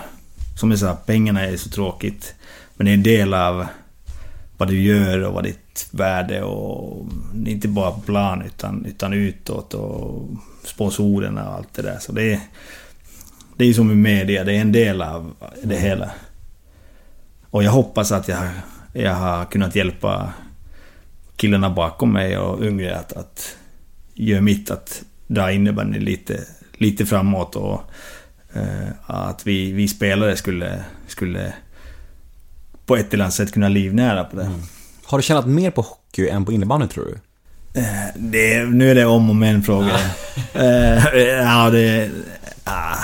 Som 0.59 0.71
jag 0.71 0.79
sa, 0.79 0.95
pengarna 0.95 1.41
är 1.41 1.57
så 1.57 1.69
tråkigt. 1.69 2.35
Men 2.75 2.85
det 2.85 2.91
är 2.91 2.93
en 2.93 3.03
del 3.03 3.33
av 3.33 3.65
vad 4.57 4.67
du 4.67 4.81
gör 4.81 5.23
och 5.23 5.33
vad 5.33 5.43
ditt 5.43 5.70
värde 5.91 6.43
och... 6.43 7.07
Inte 7.45 7.67
bara 7.67 7.91
på 7.91 8.01
plan 8.01 8.41
utan, 8.41 8.85
utan 8.85 9.13
utåt 9.13 9.73
och 9.73 10.29
sponsorerna 10.63 11.49
och 11.49 11.55
allt 11.55 11.73
det 11.73 11.81
där. 11.81 11.99
Så 11.99 12.11
det 12.11 12.33
är... 12.33 12.39
Det 13.57 13.63
är 13.63 13.67
ju 13.67 13.73
som 13.73 13.91
i 13.91 13.95
media, 13.95 14.43
det 14.43 14.55
är 14.55 14.61
en 14.61 14.71
del 14.71 15.01
av 15.01 15.33
det 15.63 15.77
hela. 15.77 16.11
Och 17.49 17.63
jag 17.63 17.71
hoppas 17.71 18.11
att 18.11 18.27
jag, 18.27 18.49
jag 18.93 19.15
har 19.15 19.45
kunnat 19.45 19.75
hjälpa 19.75 20.33
killarna 21.35 21.69
bakom 21.69 22.13
mig 22.13 22.37
och 22.37 22.63
yngre 22.63 22.97
att, 22.97 23.13
att 23.13 23.57
göra 24.13 24.41
mitt, 24.41 24.71
att 24.71 25.03
dra 25.27 25.51
innebandyn 25.51 26.03
lite, 26.03 26.39
lite 26.73 27.05
framåt 27.05 27.55
och 27.55 27.81
eh, 28.53 28.89
att 29.05 29.47
vi, 29.47 29.71
vi 29.71 29.87
spelare 29.87 30.35
skulle, 30.35 30.83
skulle 31.07 31.53
på 32.85 32.95
ett 32.95 33.13
eller 33.13 33.23
annat 33.23 33.33
sätt 33.33 33.53
kunna 33.53 33.69
livnära 33.69 34.23
på 34.23 34.35
det. 34.35 34.45
Mm. 34.45 34.59
Har 35.11 35.17
du 35.17 35.21
tjänat 35.21 35.45
mer 35.45 35.71
på 35.71 35.81
hockey 35.81 36.27
än 36.27 36.45
på 36.45 36.51
innebandy 36.51 36.87
tror 36.87 37.05
du? 37.05 37.17
det 38.15 38.63
nu 38.65 38.91
är 38.91 38.95
det 38.95 39.05
om 39.05 39.29
och 39.29 39.35
men 39.35 39.63
frågor. 39.63 39.91
Eh, 40.53 41.19
ja, 41.23 41.69
det... 41.69 42.09
Ah, 42.63 42.95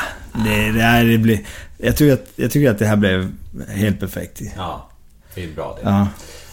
det, 0.45 0.71
det, 0.71 0.81
här, 0.81 1.05
det 1.05 1.17
blir... 1.17 1.39
Jag 1.77 1.97
tycker, 1.97 2.13
att, 2.13 2.27
jag 2.35 2.51
tycker 2.51 2.71
att 2.71 2.79
det 2.79 2.85
här 2.85 2.95
blev 2.95 3.31
helt 3.69 3.99
perfekt. 3.99 4.41
Ja, 4.57 4.89
det 5.35 5.43
är 5.43 5.47
bra 5.47 5.77
det. 5.81 5.89
Ja. 5.89 6.07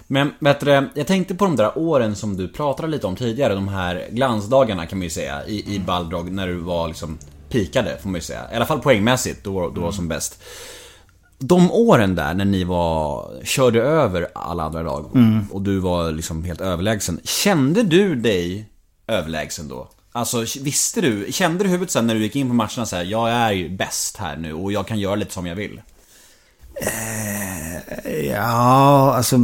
Men 0.07 0.33
du, 0.61 0.89
jag 0.95 1.07
tänkte 1.07 1.35
på 1.35 1.45
de 1.45 1.57
där 1.57 1.79
åren 1.79 2.17
som 2.17 2.37
du 2.37 2.49
pratade 2.49 2.89
lite 2.89 3.07
om 3.07 3.17
tidigare, 3.17 3.55
de 3.55 3.69
här 3.69 4.07
glansdagarna 4.11 4.87
kan 4.87 4.99
man 4.99 5.05
ju 5.05 5.11
säga 5.11 5.47
i, 5.47 5.75
i 5.75 5.79
Balrog 5.79 6.33
när 6.33 6.47
du 6.47 6.55
var 6.55 6.89
liksom 6.89 7.19
pikade 7.49 7.99
får 8.03 8.09
man 8.09 8.15
ju 8.15 8.23
säga. 8.23 8.53
I 8.53 8.57
alla 8.57 8.67
fall 8.67 8.81
poängmässigt, 8.81 9.45
då 9.45 9.71
du 9.71 9.81
var 9.81 9.93
som 9.93 10.09
bäst. 10.09 10.43
De 11.39 11.73
åren 11.73 12.15
där 12.15 12.35
när 12.35 12.45
ni 12.45 12.65
var, 12.65 13.33
körde 13.45 13.83
över 13.83 14.29
alla 14.35 14.63
andra 14.63 14.83
lag 14.83 15.11
och 15.51 15.63
du 15.63 15.79
var 15.79 16.13
liksom 16.13 16.45
helt 16.45 16.61
överlägsen. 16.61 17.21
Kände 17.25 17.83
du 17.83 18.15
dig 18.15 18.69
överlägsen 19.07 19.69
då? 19.69 19.89
Alltså 20.13 20.45
visste 20.61 21.01
du, 21.01 21.33
kände 21.33 21.65
du 21.65 21.71
huvudet 21.71 21.91
sen 21.91 22.07
när 22.07 22.15
du 22.15 22.23
gick 22.23 22.37
in 22.37 22.49
på 22.49 22.55
matcherna 22.55 22.87
så 22.87 22.97
här, 22.97 23.05
jag 23.05 23.31
är 23.31 23.53
ju 23.53 23.69
bäst 23.69 24.17
här 24.17 24.37
nu 24.37 24.53
och 24.53 24.73
jag 24.73 24.87
kan 24.87 24.99
göra 24.99 25.15
lite 25.15 25.33
som 25.33 25.47
jag 25.47 25.55
vill? 25.55 25.81
Ja, 28.31 29.15
alltså... 29.17 29.37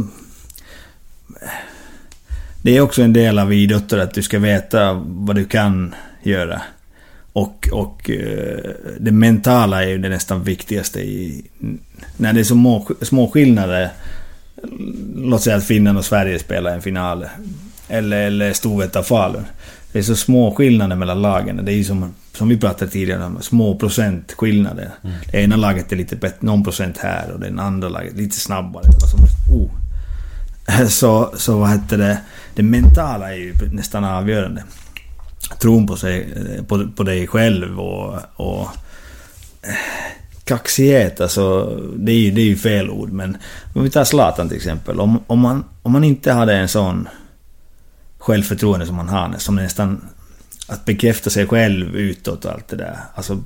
Det 2.63 2.77
är 2.77 2.81
också 2.81 3.01
en 3.01 3.13
del 3.13 3.39
av 3.39 3.53
idrotten 3.53 4.01
att 4.01 4.13
du 4.13 4.23
ska 4.23 4.39
veta 4.39 4.93
vad 5.05 5.35
du 5.35 5.45
kan 5.45 5.95
göra. 6.23 6.61
Och, 7.33 7.69
och 7.71 8.09
eh, 8.09 8.71
det 8.99 9.11
mentala 9.11 9.83
är 9.83 9.87
ju 9.87 9.97
det 9.97 10.09
nästan 10.09 10.43
viktigaste 10.43 10.99
i... 10.99 11.45
När 12.17 12.33
det 12.33 12.39
är 12.39 12.43
så 12.43 12.53
små, 12.53 12.87
små 13.01 13.31
skillnader. 13.31 13.89
Låt 15.15 15.41
säga 15.41 15.55
att 15.55 15.63
Finland 15.63 15.97
och 15.97 16.05
Sverige 16.05 16.39
spelar 16.39 16.71
en 16.71 16.81
final. 16.81 17.25
Eller, 17.87 18.21
eller 18.21 18.53
Storvreta 18.53 19.03
Falun. 19.03 19.45
Det 19.91 19.99
är 19.99 20.03
så 20.03 20.15
små 20.15 20.55
skillnader 20.55 20.95
mellan 20.95 21.21
lagen. 21.21 21.65
Det 21.65 21.71
är 21.71 21.75
ju 21.75 21.83
som, 21.83 22.13
som 22.33 22.49
vi 22.49 22.57
pratade 22.57 22.91
tidigare 22.91 23.25
om, 23.25 23.41
små 23.41 23.75
procentskillnader. 23.75 24.89
Mm. 25.03 25.15
Det 25.31 25.37
ena 25.37 25.55
laget 25.55 25.91
är 25.91 25.95
lite 25.95 26.15
bättre, 26.15 26.37
någon 26.39 26.63
procent 26.63 26.97
här 26.97 27.31
och 27.31 27.39
det 27.39 27.61
andra 27.61 27.89
laget 27.89 28.17
lite 28.17 28.39
snabbare. 28.39 28.83
Som, 28.83 29.19
oh. 29.55 29.69
Så, 30.87 31.33
så 31.37 31.59
vad 31.59 31.69
heter 31.69 31.97
det? 31.97 32.17
Det 32.55 32.63
mentala 32.63 33.33
är 33.33 33.37
ju 33.37 33.53
nästan 33.71 34.03
avgörande. 34.03 34.63
Tron 35.59 35.87
på, 35.87 35.95
sig, 35.95 36.33
eh, 36.35 36.63
på, 36.63 36.87
på 36.95 37.03
dig 37.03 37.27
själv 37.27 37.79
och... 37.79 38.17
och 38.35 38.61
eh, 39.61 39.75
kaxighet, 40.43 41.21
alltså 41.21 41.75
det 41.95 42.11
är 42.11 42.15
ju, 42.15 42.31
det 42.31 42.41
är 42.41 42.45
ju 42.45 42.55
fel 42.55 42.89
ord 42.89 43.11
men... 43.11 43.37
Om 43.73 43.83
vi 43.83 43.89
tar 43.89 44.03
Zlatan 44.03 44.47
till 44.47 44.57
exempel. 44.57 44.99
Om, 44.99 45.19
om, 45.27 45.39
man, 45.39 45.63
om 45.81 45.91
man 45.91 46.03
inte 46.03 46.31
hade 46.31 46.55
en 46.55 46.67
sån 46.67 47.07
självförtroende 48.17 48.85
som 48.85 48.95
man 48.95 49.09
har, 49.09 49.35
som 49.37 49.55
nästan... 49.55 50.01
Att 50.67 50.85
bekräfta 50.85 51.29
sig 51.29 51.47
själv 51.47 51.95
utåt 51.95 52.45
och 52.45 52.51
allt 52.51 52.67
det 52.67 52.75
där. 52.75 52.97
Alltså 53.15 53.43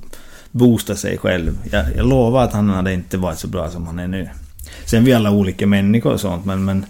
boosta 0.50 0.96
sig 0.96 1.18
själv. 1.18 1.58
Jag, 1.70 1.96
jag 1.96 2.06
lovar 2.06 2.44
att 2.44 2.52
han 2.52 2.70
hade 2.70 2.92
inte 2.92 3.16
varit 3.16 3.38
så 3.38 3.48
bra 3.48 3.70
som 3.70 3.86
han 3.86 3.98
är 3.98 4.08
nu. 4.08 4.28
Sen 4.84 5.02
är 5.02 5.06
vi 5.06 5.12
alla 5.12 5.30
olika 5.30 5.66
människor 5.66 6.12
och 6.12 6.20
sånt 6.20 6.44
men, 6.44 6.64
men 6.64 6.86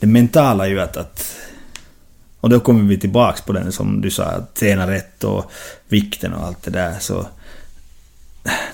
det 0.00 0.06
mentala 0.06 0.66
är 0.66 0.70
ju 0.70 0.80
att, 0.80 0.96
att 0.96 1.36
och 2.42 2.50
då 2.50 2.60
kommer 2.60 2.84
vi 2.84 2.98
tillbaks 2.98 3.42
på 3.42 3.52
den 3.52 3.72
som 3.72 4.00
du 4.00 4.10
sa, 4.10 4.24
att 4.24 4.54
träna 4.54 4.90
rätt 4.90 5.24
och 5.24 5.50
vikten 5.88 6.32
och 6.32 6.46
allt 6.46 6.62
det 6.62 6.70
där. 6.70 6.98
Så 7.00 7.26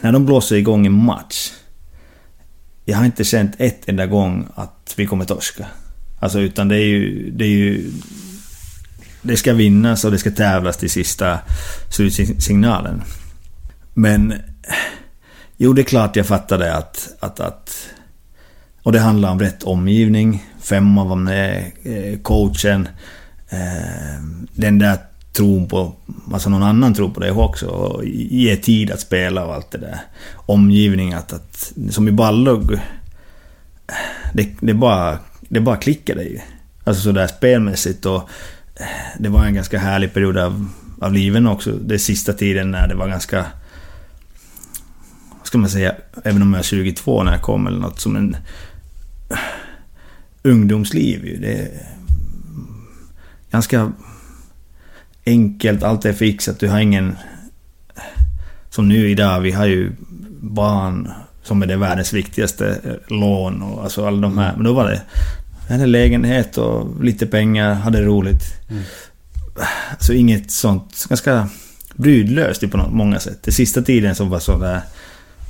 när 0.01 0.13
de 0.13 0.27
blåser 0.27 0.57
igång 0.57 0.87
en 0.87 1.05
match. 1.05 1.53
Jag 2.85 2.97
har 2.97 3.05
inte 3.05 3.25
känt 3.25 3.55
ett 3.59 3.89
enda 3.89 4.07
gång 4.07 4.49
att 4.55 4.95
vi 4.97 5.07
kommer 5.07 5.25
torska. 5.25 5.67
Alltså 6.21 6.41
utan 6.41 6.69
det 6.69 6.77
är 6.77 6.87
ju... 6.87 7.31
Det, 7.31 7.45
är 7.45 7.49
ju, 7.49 7.91
det 9.23 9.37
ska 9.37 9.53
vinnas 9.53 10.05
och 10.05 10.11
det 10.11 10.19
ska 10.19 10.31
tävlas 10.31 10.77
till 10.77 10.91
sista 10.91 11.39
slutsignalen. 11.91 13.03
Men... 13.95 14.35
Jo, 15.57 15.73
det 15.73 15.83
är 15.83 15.85
klart 15.85 16.17
jag 16.17 16.27
fattade 16.27 16.75
att, 16.75 17.09
att, 17.21 17.41
att... 17.41 17.89
Och 18.83 18.93
det 18.93 19.01
handlar 19.01 19.31
om 19.31 19.41
rätt 19.41 19.63
omgivning. 19.63 20.45
Femma 20.61 21.05
var 21.05 21.17
med, 21.17 21.73
eh, 21.83 22.19
coachen. 22.19 22.89
Eh, 23.51 24.23
den 24.53 24.79
där 24.79 24.99
tron 25.33 25.69
på, 25.69 25.93
alltså 26.33 26.51
någon 26.51 26.63
annan 26.63 26.95
tror 26.95 27.11
på 27.11 27.21
det 27.21 27.31
också. 27.31 27.67
Och 27.67 28.05
ge 28.05 28.57
tid 28.57 28.91
att 28.91 29.01
spela 29.01 29.45
och 29.45 29.55
allt 29.55 29.71
det 29.71 29.79
där. 29.79 30.01
Omgivning 30.35 31.13
att, 31.13 31.33
att 31.33 31.73
som 31.91 32.09
i 32.09 32.13
Ballog. 32.13 32.81
Det, 34.35 34.49
det 34.61 34.75
bara, 34.75 35.19
det 35.49 35.61
bara 35.61 35.77
klickade 35.77 36.23
ju. 36.23 36.39
Alltså 36.85 37.03
sådär 37.03 37.27
spelmässigt 37.27 38.07
och 38.07 38.31
eh, 38.77 38.87
det 39.19 39.29
var 39.29 39.45
en 39.45 39.55
ganska 39.55 39.79
härlig 39.79 40.15
period 40.15 40.39
av, 40.39 40.69
av 41.01 41.13
livet 41.13 41.47
också. 41.47 41.71
Den 41.71 41.99
sista 41.99 42.33
tiden 42.33 42.71
när 42.71 42.89
det 42.89 42.95
var 42.95 43.09
ganska... 43.09 43.47
Vad 45.39 45.47
ska 45.47 45.59
man 45.59 45.71
säga? 45.71 45.95
Även 46.25 46.43
om 46.43 46.53
jag 46.53 46.59
är 46.59 46.65
22 46.65 47.23
när 47.23 47.33
jag 47.33 47.43
kom 47.43 47.67
eller 47.67 47.81
något 47.81 48.01
som 48.01 48.17
en... 48.17 48.37
Eh, 49.31 49.39
ungdomsliv 50.43 51.27
ju. 51.27 51.37
Det, 51.37 51.71
ganska 53.51 53.93
enkelt, 55.27 55.83
allt 55.83 56.05
är 56.05 56.13
fixat, 56.13 56.61
du 56.61 56.69
har 56.69 56.81
ingen... 56.81 57.17
Som 58.71 58.89
nu 58.89 59.11
idag, 59.11 59.41
vi 59.41 59.53
har 59.53 59.67
ju 59.67 59.93
barn 60.41 61.11
som 61.43 61.63
är 61.63 61.67
det 61.67 61.77
världens 61.77 62.13
viktigaste 62.13 62.79
lån 63.07 63.63
och 63.63 63.83
alltså 63.83 64.07
alla 64.07 64.21
de 64.21 64.39
här. 64.39 64.53
Men 64.57 64.65
då 64.65 64.73
var 64.73 64.91
det... 64.91 65.03
Jag 65.67 65.75
hade 65.75 65.87
lägenhet 65.87 66.59
och 66.59 67.05
lite 67.05 67.27
pengar, 67.27 67.75
hade 67.75 68.03
roligt. 68.03 68.43
Mm. 68.71 68.83
Så 69.99 70.13
inget 70.13 70.51
sånt, 70.51 71.07
ganska 71.09 71.49
brydlöst 71.95 72.71
på 72.71 72.77
många 72.77 73.21
sätt. 73.21 73.39
Det 73.43 73.53
sista 73.53 73.83
tiden 73.83 74.15
som 74.15 74.31
var 74.31 74.39
sådär, 74.39 74.81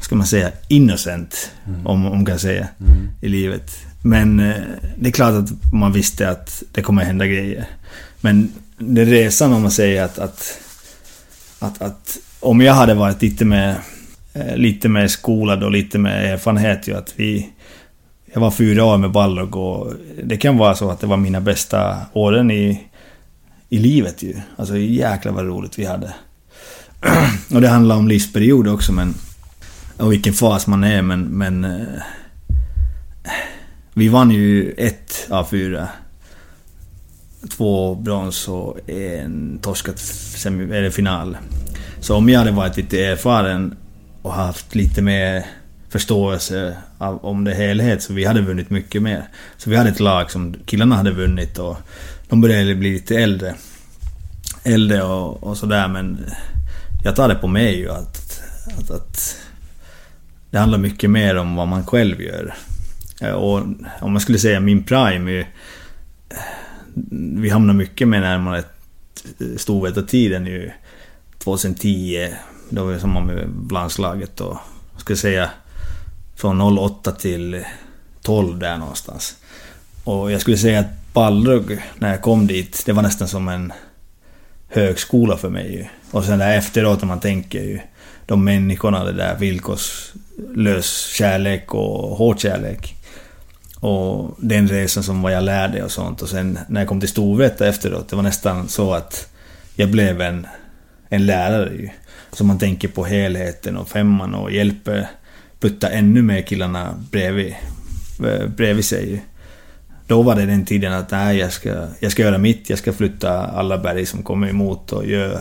ska 0.00 0.16
man 0.16 0.26
säga, 0.26 0.50
innocent. 0.68 1.50
Mm. 1.66 1.86
Om 1.86 2.00
man 2.00 2.24
kan 2.24 2.38
säga. 2.38 2.68
Mm. 2.80 3.08
I 3.20 3.28
livet. 3.28 3.70
Men 4.08 4.40
eh, 4.40 4.56
det 4.96 5.08
är 5.08 5.12
klart 5.12 5.34
att 5.34 5.72
man 5.72 5.92
visste 5.92 6.30
att 6.30 6.62
det 6.72 6.82
kommer 6.82 7.04
hända 7.04 7.26
grejer. 7.26 7.66
Men 8.20 8.52
den 8.78 9.06
resan 9.06 9.52
om 9.52 9.62
man 9.62 9.70
säger 9.70 10.04
att, 10.04 10.18
att, 10.18 10.58
att, 11.58 11.82
att 11.82 12.18
om 12.40 12.60
jag 12.60 12.74
hade 12.74 12.94
varit 12.94 13.22
lite 13.22 13.44
mer, 13.44 13.78
eh, 14.32 14.56
lite 14.56 14.88
mer 14.88 15.06
skolad 15.08 15.62
och 15.62 15.70
lite 15.70 15.98
mer 15.98 16.10
erfarenhet 16.10 16.88
ju 16.88 16.96
att 16.96 17.14
vi... 17.16 17.50
Jag 18.32 18.40
var 18.40 18.50
fyra 18.50 18.84
år 18.84 18.98
med 18.98 19.10
Ballog 19.10 19.56
och 19.56 19.92
det 20.24 20.36
kan 20.36 20.58
vara 20.58 20.74
så 20.74 20.90
att 20.90 21.00
det 21.00 21.06
var 21.06 21.16
mina 21.16 21.40
bästa 21.40 21.96
åren 22.12 22.50
i, 22.50 22.88
i 23.68 23.78
livet 23.78 24.22
ju. 24.22 24.34
Alltså 24.56 24.76
jäklar 24.76 25.32
vad 25.32 25.46
roligt 25.46 25.78
vi 25.78 25.84
hade. 25.84 26.14
och 27.54 27.60
det 27.60 27.68
handlar 27.68 27.96
om 27.96 28.08
livsperiod 28.08 28.68
också 28.68 28.92
men... 28.92 29.14
Och 29.96 30.12
vilken 30.12 30.32
fas 30.32 30.66
man 30.66 30.84
är 30.84 31.02
men... 31.02 31.22
men 31.22 31.64
eh, 31.64 32.02
vi 33.98 34.08
vann 34.08 34.30
ju 34.30 34.72
ett 34.72 35.26
av 35.30 35.44
fyra 35.44 35.88
två 37.50 37.94
brons 37.94 38.48
och 38.48 38.90
en 38.90 39.58
torskat 39.62 39.98
semi, 39.98 40.76
eller 40.76 40.90
final. 40.90 41.36
Så 42.00 42.16
om 42.16 42.28
jag 42.28 42.38
hade 42.38 42.50
varit 42.50 42.76
lite 42.76 43.04
erfaren 43.04 43.76
och 44.22 44.32
haft 44.32 44.74
lite 44.74 45.02
mer 45.02 45.46
förståelse 45.88 46.76
av, 46.98 47.24
om 47.24 47.44
det 47.44 47.54
helhet 47.54 48.02
så 48.02 48.12
vi 48.12 48.24
hade 48.24 48.40
vunnit 48.40 48.70
mycket 48.70 49.02
mer. 49.02 49.28
Så 49.56 49.70
vi 49.70 49.76
hade 49.76 49.90
ett 49.90 50.00
lag 50.00 50.30
som 50.30 50.56
killarna 50.66 50.96
hade 50.96 51.10
vunnit 51.10 51.58
och 51.58 51.76
de 52.28 52.40
började 52.40 52.74
bli 52.74 52.92
lite 52.92 53.16
äldre. 53.16 53.54
Äldre 54.64 55.02
och, 55.02 55.42
och 55.44 55.56
sådär 55.56 55.88
men 55.88 56.24
jag 57.04 57.16
tar 57.16 57.28
det 57.28 57.34
på 57.34 57.48
mig 57.48 57.78
ju 57.78 57.90
att, 57.90 58.42
att, 58.78 58.90
att 58.90 59.36
det 60.50 60.58
handlar 60.58 60.78
mycket 60.78 61.10
mer 61.10 61.36
om 61.36 61.56
vad 61.56 61.68
man 61.68 61.86
själv 61.86 62.22
gör. 62.22 62.54
Eh, 63.20 63.32
och 63.32 63.58
om 64.00 64.12
man 64.12 64.20
skulle 64.20 64.38
säga 64.38 64.60
min 64.60 64.84
prime 64.84 65.30
är 65.30 65.34
ju 65.34 65.44
vi 67.40 67.50
hamnar 67.50 67.74
mycket 67.74 68.08
mer 68.08 68.20
närmare 68.20 68.64
Storvreta-tiden 69.56 70.46
ju 70.46 70.70
2010. 71.38 72.28
Då 72.68 72.84
var 72.84 72.92
vi 72.92 73.00
samma 73.00 73.20
med 73.20 73.68
landslaget 73.70 74.40
och 74.40 74.56
ska 74.96 75.16
säga 75.16 75.50
från 76.36 76.60
08 76.60 77.12
till 77.12 77.64
12 78.22 78.58
där 78.58 78.76
någonstans. 78.76 79.36
Och 80.04 80.32
jag 80.32 80.40
skulle 80.40 80.58
säga 80.58 80.80
att 80.80 81.12
Ballrug, 81.12 81.82
när 81.98 82.10
jag 82.10 82.22
kom 82.22 82.46
dit, 82.46 82.82
det 82.86 82.92
var 82.92 83.02
nästan 83.02 83.28
som 83.28 83.48
en 83.48 83.72
högskola 84.68 85.36
för 85.36 85.48
mig 85.48 85.72
ju. 85.72 85.84
Och 86.10 86.24
sen 86.24 86.38
där 86.38 86.58
efteråt 86.58 87.00
när 87.00 87.08
man 87.08 87.20
tänker 87.20 87.62
ju 87.62 87.80
de 88.26 88.44
människorna, 88.44 89.04
det 89.04 89.12
där 89.12 89.36
villkorslös 89.38 91.06
kärlek 91.06 91.74
och 91.74 92.16
hård 92.16 92.40
kärlek. 92.40 92.97
Och 93.80 94.36
den 94.38 94.68
resan 94.68 95.02
som 95.02 95.22
vad 95.22 95.32
jag 95.32 95.44
lärde 95.44 95.84
och 95.84 95.90
sånt. 95.90 96.22
Och 96.22 96.28
sen 96.28 96.58
när 96.68 96.80
jag 96.80 96.88
kom 96.88 97.00
till 97.00 97.08
Storvreta 97.08 97.68
efteråt, 97.68 98.08
det 98.08 98.16
var 98.16 98.22
nästan 98.22 98.68
så 98.68 98.94
att 98.94 99.28
jag 99.74 99.90
blev 99.90 100.20
en, 100.20 100.46
en 101.08 101.26
lärare 101.26 101.74
ju. 101.74 101.88
Så 102.32 102.44
man 102.44 102.58
tänker 102.58 102.88
på 102.88 103.04
helheten 103.04 103.76
och 103.76 103.88
femman 103.88 104.34
och 104.34 104.52
hjälper 104.52 105.08
putta 105.60 105.90
ännu 105.90 106.22
mer 106.22 106.42
killarna 106.42 106.94
bredvid, 107.10 107.54
eh, 108.24 108.46
bredvid 108.46 108.84
sig. 108.84 109.24
Då 110.06 110.22
var 110.22 110.34
det 110.34 110.46
den 110.46 110.64
tiden 110.64 110.92
att 110.92 111.10
nej, 111.10 111.38
jag 111.38 111.52
ska, 111.52 111.86
jag 112.00 112.12
ska 112.12 112.22
göra 112.22 112.38
mitt, 112.38 112.70
jag 112.70 112.78
ska 112.78 112.92
flytta 112.92 113.46
alla 113.46 113.78
berg 113.78 114.06
som 114.06 114.22
kommer 114.22 114.48
emot 114.48 114.92
och 114.92 115.06
göra... 115.06 115.38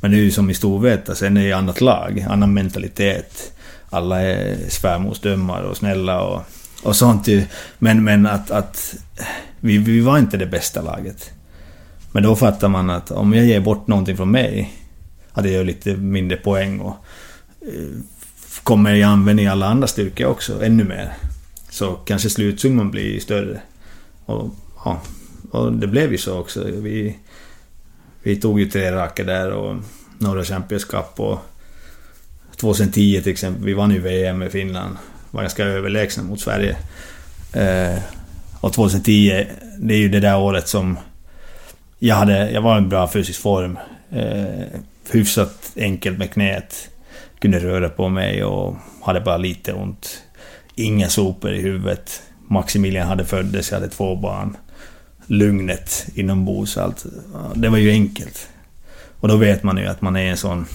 Men 0.00 0.10
det 0.10 0.16
är 0.16 0.22
ju 0.22 0.30
som 0.30 0.50
i 0.50 0.54
Storvreta, 0.54 1.14
sen 1.14 1.36
är 1.36 1.44
det 1.44 1.52
annat 1.52 1.80
lag, 1.80 2.26
annan 2.28 2.54
mentalitet. 2.54 3.52
Alla 3.90 4.20
är 4.20 4.56
svärmorsdömare 4.68 5.66
och 5.66 5.76
snälla 5.76 6.20
och 6.22 6.42
och 6.82 6.96
sånt 6.96 7.28
ju. 7.28 7.44
Men, 7.78 8.04
men 8.04 8.26
att, 8.26 8.50
att 8.50 8.94
vi, 9.60 9.78
vi 9.78 10.00
var 10.00 10.18
inte 10.18 10.36
det 10.36 10.46
bästa 10.46 10.82
laget. 10.82 11.30
Men 12.12 12.22
då 12.22 12.36
fattar 12.36 12.68
man 12.68 12.90
att 12.90 13.10
om 13.10 13.32
jag 13.32 13.46
ger 13.46 13.60
bort 13.60 13.86
någonting 13.86 14.16
från 14.16 14.30
mig, 14.30 14.72
hade 15.32 15.50
jag 15.50 15.66
lite 15.66 15.96
mindre 15.96 16.36
poäng 16.36 16.80
och 16.80 16.96
eh, 17.60 18.00
kommer 18.62 18.94
i 18.94 19.02
användning 19.02 19.46
i 19.46 19.48
alla 19.48 19.66
andra 19.66 19.86
styrkor 19.86 20.26
också, 20.26 20.64
ännu 20.64 20.84
mer. 20.84 21.12
Så 21.70 21.92
kanske 21.92 22.30
slutsumman 22.30 22.90
blir 22.90 23.20
större. 23.20 23.60
Och, 24.24 24.50
ja, 24.84 25.00
och 25.50 25.72
det 25.72 25.86
blev 25.86 26.12
ju 26.12 26.18
så 26.18 26.38
också. 26.38 26.64
Vi, 26.64 27.16
Vi 28.22 28.36
tog 28.36 28.60
ju 28.60 28.70
tre 28.70 28.92
raka 28.92 29.24
där 29.24 29.50
och 29.50 29.76
några 30.18 30.44
Champions 30.44 30.84
Cup 30.84 31.20
och 31.20 31.38
2010 32.56 33.20
till 33.22 33.32
exempel, 33.32 33.64
vi 33.64 33.74
vann 33.74 33.90
ju 33.90 34.00
VM 34.00 34.38
med 34.38 34.52
Finland. 34.52 34.96
Var 35.32 35.42
ganska 35.42 35.64
överlägsna 35.64 36.22
mot 36.22 36.40
Sverige. 36.40 36.76
Eh, 37.52 37.98
och 38.60 38.72
2010, 38.72 39.46
det 39.78 39.94
är 39.94 39.98
ju 39.98 40.08
det 40.08 40.20
där 40.20 40.38
året 40.38 40.68
som 40.68 40.98
jag 41.98 42.16
hade, 42.16 42.50
jag 42.50 42.62
var 42.62 42.74
i 42.74 42.78
en 42.78 42.88
bra 42.88 43.10
fysisk 43.10 43.40
form. 43.40 43.78
Eh, 44.10 44.80
hyfsat 45.10 45.72
enkelt 45.76 46.18
med 46.18 46.32
knät. 46.32 46.88
Kunde 47.38 47.58
röra 47.58 47.88
på 47.88 48.08
mig 48.08 48.44
och 48.44 48.76
hade 49.02 49.20
bara 49.20 49.36
lite 49.36 49.72
ont. 49.72 50.22
Inga 50.74 51.08
sopor 51.08 51.52
i 51.52 51.60
huvudet. 51.60 52.22
Maximilian 52.48 53.08
hade 53.08 53.24
föddes, 53.24 53.70
jag 53.70 53.80
hade 53.80 53.90
två 53.90 54.16
barn. 54.16 54.56
Lugnet 55.26 56.06
inombords, 56.14 56.76
allt. 56.76 57.06
Det 57.54 57.68
var 57.68 57.78
ju 57.78 57.90
enkelt. 57.90 58.48
Och 59.20 59.28
då 59.28 59.36
vet 59.36 59.62
man 59.62 59.78
ju 59.78 59.86
att 59.86 60.02
man 60.02 60.16
är 60.16 60.30
en 60.30 60.36
sån... 60.36 60.66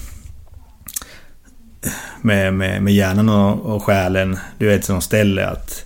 Med, 2.22 2.54
med, 2.54 2.82
med 2.82 2.94
hjärnan 2.94 3.28
och, 3.28 3.74
och 3.74 3.82
själen, 3.82 4.38
du 4.58 4.72
är 4.72 4.76
ett 4.76 4.84
sånt 4.84 5.04
ställe 5.04 5.46
att... 5.46 5.84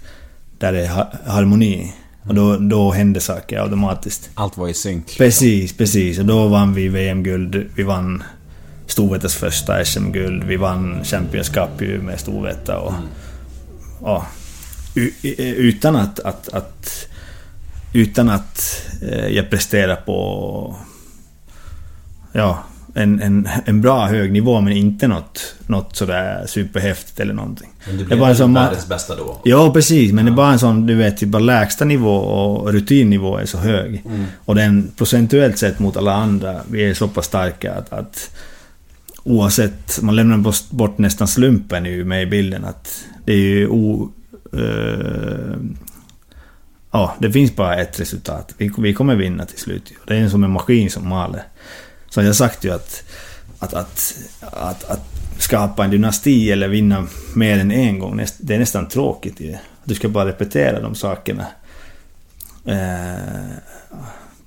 Där 0.59 0.73
det 0.73 0.87
är 0.87 0.89
ha- 0.89 1.13
harmoni. 1.27 1.93
Och 2.29 2.35
då, 2.35 2.57
då 2.57 2.93
händer 2.93 3.21
saker 3.21 3.59
automatiskt. 3.63 4.31
Allt 4.35 4.57
var 4.57 4.69
i 4.69 4.75
synk. 4.75 5.15
Precis, 5.19 5.73
precis. 5.77 6.19
Och 6.19 6.25
då 6.27 6.49
vann 6.49 6.75
vi 6.75 6.89
VM-guld. 6.89 7.67
Vi 7.75 7.83
vann 7.83 8.23
Storvretas 8.87 9.35
första 9.35 9.85
SM-guld. 9.85 10.45
Vi 10.45 10.57
vann 10.57 11.05
Champions 11.05 11.49
Cup 11.49 11.81
med 12.03 12.21
Storvreta 12.21 12.79
och... 12.79 12.93
U- 14.95 15.13
i- 15.23 15.55
utan 15.57 15.97
att... 15.97 16.21
att, 16.21 16.49
att 16.49 17.09
utan 17.95 18.29
att 18.29 18.83
eh, 19.03 19.27
jag 19.27 19.51
presterar 19.51 19.97
på... 19.97 20.77
Ja, 22.33 22.59
en, 22.95 23.21
en, 23.23 23.49
en 23.65 23.81
bra 23.81 24.07
hög 24.07 24.33
nivå 24.33 24.61
men 24.61 24.73
inte 24.73 25.09
något, 25.09 25.55
något 25.67 25.97
sådär 25.97 26.45
superhäftigt 26.47 27.21
eller 27.21 27.35
någonting. 27.35 27.69
Men 27.87 27.99
Det 27.99 28.05
blev 28.05 28.19
var 28.19 28.29
en 28.29 28.37
sån- 28.37 28.55
världens 28.55 28.89
bästa 28.89 29.17
då? 29.17 29.41
Ja, 29.45 29.73
precis. 29.73 30.13
Men 30.13 30.25
det 30.25 30.31
är 30.31 30.35
bara 30.37 30.53
en 30.53 30.59
sån, 30.59 30.87
du 30.87 30.95
vet, 30.95 31.17
typ 31.17 31.29
bara 31.29 31.43
lägsta 31.43 31.85
nivå 31.85 32.15
och 32.17 32.73
rutinnivå 32.73 33.37
är 33.37 33.47
så 33.47 33.59
hög. 33.59 34.03
Och 34.45 34.55
den 34.55 34.91
procentuellt 34.97 35.59
sett 35.59 35.79
mot 35.79 35.97
alla 35.97 36.15
andra, 36.15 36.61
vi 36.71 36.91
är 36.91 36.95
så 36.95 37.09
pass 37.09 37.27
starka 37.27 37.75
att, 37.75 37.93
att 37.93 38.31
oavsett, 39.25 39.99
man 40.03 40.17
lämnar 40.17 40.75
bort- 40.75 40.99
nästan 40.99 41.29
slumpen 41.29 41.85
ju 41.85 42.05
med 42.05 42.23
i 42.23 42.27
bilden 42.27 42.65
att 42.65 43.05
det 43.25 43.33
är 43.33 43.37
ju 43.37 43.69
o... 43.69 44.11
eh, 44.53 45.57
ja, 46.93 47.15
det 47.19 47.33
finns 47.33 47.57
bara 47.57 47.77
ett 47.77 48.01
resultat. 48.01 48.55
Vi, 48.59 48.71
vi 48.79 48.95
kommer 48.95 49.15
vinna 49.17 49.45
till 49.45 49.59
slut. 49.59 49.93
Det 50.07 50.17
är 50.17 50.29
som 50.29 50.45
en 50.45 50.51
maskin 50.51 50.91
som 50.91 51.09
maler. 51.09 51.43
Så 52.13 52.23
jag 52.23 52.37
sagt 52.37 52.65
ju 52.65 52.71
att, 52.71 53.05
att, 53.59 53.75
att, 53.75 54.15
att, 54.41 54.85
att 54.85 55.01
skapa 55.39 55.85
en 55.85 55.91
dynasti 55.91 56.53
eller 56.53 56.69
vinna 56.69 57.07
mer 57.35 57.59
än 57.59 57.73
en 57.73 57.99
gång, 57.99 58.27
det 58.39 58.55
är 58.55 58.59
nästan 58.59 58.89
tråkigt 58.89 59.41
ju. 59.41 59.57
Du 59.85 59.95
ska 59.95 60.09
bara 60.09 60.29
repetera 60.29 60.81
de 60.81 60.95
sakerna. 60.95 61.47
Eh, 62.65 63.57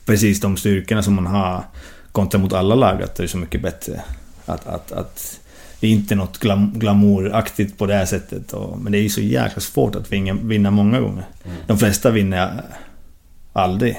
precis 0.05 0.39
de 0.39 0.57
styrkorna 0.57 1.03
som 1.03 1.13
man 1.13 1.25
har 1.25 1.63
kontra 2.11 2.39
mot 2.39 2.53
alla 2.53 2.75
lag, 2.75 3.03
att 3.03 3.15
det 3.15 3.23
är 3.23 3.27
så 3.27 3.37
mycket 3.37 3.61
bättre. 3.61 4.01
Att, 4.45 4.67
att, 4.67 4.91
att 4.91 5.39
det 5.79 5.87
är 5.87 5.91
inte 5.91 6.15
något 6.15 6.39
glam, 6.39 6.73
glamouraktigt 6.75 7.77
på 7.77 7.85
det 7.85 7.93
här 7.93 8.05
sättet. 8.05 8.53
Och, 8.53 8.79
men 8.79 8.91
det 8.91 8.97
är 8.97 9.03
ju 9.03 9.09
så 9.09 9.21
jäkla 9.21 9.61
svårt 9.61 9.95
att 9.95 10.11
vinna, 10.11 10.33
vinna 10.33 10.71
många 10.71 10.99
gånger. 10.99 11.25
De 11.67 11.77
flesta 11.77 12.09
vinner 12.09 12.63
aldrig. 13.53 13.97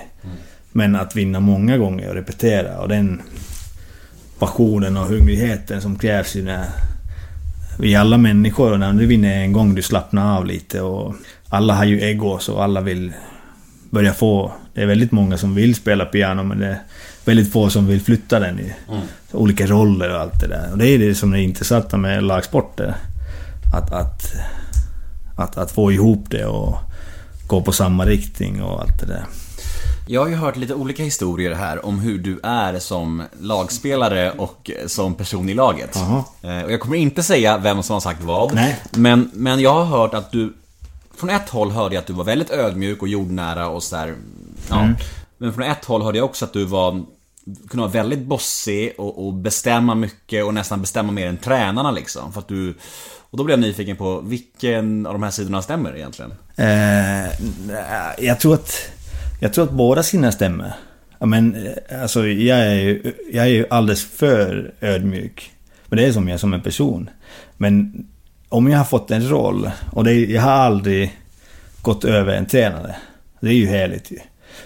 Men 0.73 0.97
att 0.97 1.17
vinna 1.17 1.41
många 1.41 1.79
gånger 1.79 2.09
och 2.09 2.15
repetera 2.15 2.81
och 2.81 2.89
den 2.89 3.23
passionen 4.39 4.97
och 4.97 5.07
hungrigheten 5.07 5.83
som 5.83 5.99
krävs 5.99 6.37
ju 6.37 6.45
när 6.45 6.67
vi 7.79 7.95
är 7.95 8.01
alla 8.01 8.19
människor 8.19 8.73
och 8.73 8.81
när 8.81 8.93
du 8.93 9.07
vinner 9.07 9.43
en 9.43 9.53
gång 9.53 9.75
du 9.75 9.83
slappnar 9.83 10.37
av 10.37 10.47
lite 10.47 10.81
och 10.81 11.15
alla 11.49 11.75
har 11.75 11.85
ju 11.85 12.03
egos 12.03 12.49
och 12.49 12.65
alla 12.65 12.81
vill 12.81 13.13
börja 13.91 14.13
få... 14.13 14.53
Det 14.75 14.83
är 14.83 14.87
väldigt 14.87 15.13
många 15.13 15.39
som 15.39 15.55
vill 15.55 15.75
spela 15.75 16.05
piano 16.05 16.43
men 16.43 16.59
det 16.59 16.67
är 16.67 16.79
väldigt 17.25 17.53
få 17.53 17.71
som 17.71 17.87
vill 17.87 18.01
flytta 18.01 18.41
den 18.41 18.61
i 18.61 18.73
olika 19.33 19.67
roller 19.67 20.15
och 20.15 20.21
allt 20.21 20.41
det 20.41 20.49
där. 20.49 20.73
Och 20.73 20.79
det 20.79 20.89
är 20.89 20.99
det 20.99 21.15
som 21.15 21.33
är 21.33 21.39
intressanta 21.39 21.97
med 21.97 22.23
lagsporter. 22.23 22.95
Att, 23.75 23.93
att, 23.93 24.35
att, 25.37 25.57
att 25.57 25.71
få 25.71 25.93
ihop 25.93 26.25
det 26.31 26.45
och 26.45 26.77
gå 27.47 27.63
på 27.63 27.73
samma 27.73 28.07
riktning 28.07 28.63
och 28.63 28.81
allt 28.81 29.01
det 29.01 29.07
där. 29.07 29.25
Jag 30.09 30.21
har 30.21 30.29
ju 30.29 30.35
hört 30.35 30.57
lite 30.57 30.75
olika 30.75 31.03
historier 31.03 31.55
här 31.55 31.87
om 31.87 31.99
hur 31.99 32.19
du 32.19 32.41
är 32.43 32.79
som 32.79 33.23
lagspelare 33.41 34.31
och 34.31 34.71
som 34.87 35.15
person 35.15 35.49
i 35.49 35.55
laget. 35.55 35.91
Jaha. 35.95 36.25
Eh, 36.43 36.65
Och 36.65 36.73
jag 36.73 36.81
kommer 36.81 36.97
inte 36.97 37.23
säga 37.23 37.59
vem 37.59 37.83
som 37.83 37.93
har 37.95 38.01
sagt 38.01 38.23
vad. 38.23 38.55
Nej. 38.55 38.81
Men, 38.91 39.31
men 39.35 39.61
jag 39.61 39.73
har 39.73 39.85
hört 39.85 40.15
att 40.15 40.33
du... 40.33 40.55
Från 41.17 41.31
ett 41.31 41.49
håll 41.49 41.71
hörde 41.71 41.95
jag 41.95 42.01
att 42.03 42.07
du 42.07 42.13
var 42.13 42.25
väldigt 42.25 42.51
ödmjuk 42.51 43.03
och 43.03 43.09
jordnära 43.09 43.69
och 43.69 43.83
sådär. 43.83 44.15
Ja. 44.71 44.81
Mm. 44.83 44.97
Men 45.39 45.53
från 45.53 45.65
ett 45.65 45.85
håll 45.85 46.03
hörde 46.03 46.19
jag 46.19 46.25
också 46.25 46.45
att 46.45 46.53
du 46.53 46.65
var... 46.65 46.91
Kunde 47.69 47.83
vara 47.83 47.89
väldigt 47.93 48.19
bossig 48.27 48.95
och, 48.99 49.27
och 49.27 49.35
bestämma 49.35 49.95
mycket 49.95 50.45
och 50.45 50.55
nästan 50.55 50.81
bestämma 50.81 51.13
mer 51.13 51.27
än 51.27 51.37
tränarna 51.37 51.91
liksom. 51.91 52.33
För 52.33 52.41
att 52.41 52.49
du... 52.49 52.75
Och 53.31 53.39
då 53.39 53.45
blev 53.45 53.59
jag 53.59 53.67
nyfiken 53.67 53.97
på 53.97 54.21
vilken 54.21 55.07
av 55.07 55.13
de 55.13 55.23
här 55.23 55.31
sidorna 55.31 55.63
stämmer 55.63 55.97
egentligen? 55.97 56.33
Eh, 56.57 58.25
jag 58.27 58.41
tror 58.41 58.55
att... 58.55 58.91
Jag 59.41 59.53
tror 59.53 59.65
att 59.65 59.71
båda 59.73 60.03
sina 60.03 60.33
stämmer. 60.33 60.73
Men 61.19 61.55
eh, 61.67 62.03
alltså 62.03 62.27
jag 62.27 62.59
är 62.59 62.75
ju, 62.75 63.13
jag 63.33 63.45
är 63.45 63.51
ju 63.51 63.67
alldeles 63.71 64.05
för 64.05 64.75
ödmjuk. 64.81 65.53
Men 65.87 65.97
det 65.97 66.05
är 66.07 66.13
som 66.13 66.29
jag 66.29 66.41
som 66.41 66.55
en 66.55 66.61
person. 66.61 67.11
Men 67.57 68.07
om 68.49 68.71
jag 68.71 68.79
har 68.79 68.85
fått 68.85 69.11
en 69.11 69.29
roll, 69.29 69.71
och 69.93 70.05
det, 70.05 70.13
jag 70.15 70.43
har 70.43 70.51
aldrig 70.51 71.17
gått 71.83 72.05
över 72.05 72.35
en 72.35 72.47
tränare. 72.47 72.97
Det 73.41 73.49
är 73.49 73.53
ju 73.55 73.67
härligt 73.67 74.11
ju. 74.11 74.19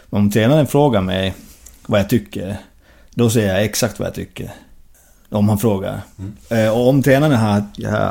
Men 0.07 0.21
om 0.21 0.31
tränaren 0.31 0.67
frågar 0.67 1.01
mig 1.01 1.35
vad 1.87 2.01
jag 2.01 2.09
tycker, 2.09 2.57
då 3.15 3.31
säger 3.31 3.49
jag 3.55 3.65
exakt 3.65 3.99
vad 3.99 4.09
jag 4.09 4.15
tycker. 4.15 4.51
Om 5.29 5.49
han 5.49 5.59
frågar. 5.59 6.01
Eh, 6.51 6.69
Och 6.69 6.89
om 6.89 7.03
tränaren 7.03 7.33
har, 7.35 7.63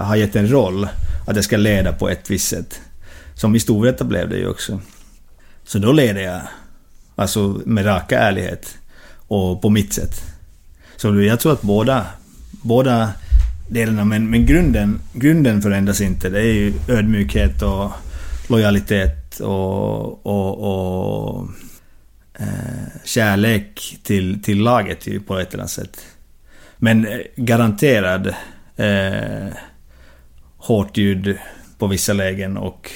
har 0.04 0.16
gett 0.16 0.36
en 0.36 0.52
roll, 0.52 0.88
att 1.28 1.36
jag 1.36 1.46
ska 1.46 1.58
leda 1.58 1.94
på 1.94 2.10
ett 2.10 2.30
visst 2.30 2.48
sätt. 2.48 2.82
Som 3.36 3.56
i 3.56 3.60
Storvreta 3.60 4.04
blev 4.04 4.30
det 4.30 4.38
ju 4.38 4.48
också. 4.50 4.80
Så 5.70 5.80
då 5.80 5.92
leder 5.92 6.22
jag. 6.22 6.42
Alltså 7.16 7.62
med 7.66 7.86
raka 7.86 8.20
ärlighet. 8.20 8.78
Och 9.28 9.62
på 9.62 9.70
mitt 9.70 9.94
sätt. 9.94 10.22
Så 10.96 11.22
jag 11.22 11.40
tror 11.40 11.54
att 11.54 11.62
båda, 11.62 12.06
båda 12.52 13.14
delarna, 13.68 14.06
men, 14.06 14.30
men 14.30 14.46
grunden, 14.46 15.00
grunden 15.14 15.62
förändras 15.62 16.02
inte. 16.02 16.30
Det 16.30 16.40
är 16.40 16.54
ju 16.54 16.74
ödmjukhet 16.88 17.62
och 17.62 17.92
lojalitet 18.48 19.40
och, 19.40 20.26
och, 20.26 20.58
och 20.60 21.48
eh, 22.40 23.04
kärlek 23.04 23.98
till, 24.04 24.44
till 24.44 24.62
laget 24.62 25.08
ju 25.08 25.20
på 25.20 25.40
ett 25.40 25.54
eller 25.54 25.64
annat 25.64 25.72
sätt. 25.72 26.06
Men 26.78 27.08
eh, 27.08 27.20
garanterad 27.36 28.28
eh, 28.76 29.54
hårt 30.58 30.98
ljud 30.98 31.38
på 31.78 31.88
vissa 31.88 32.14
lägen 32.14 32.58
och 32.58 32.92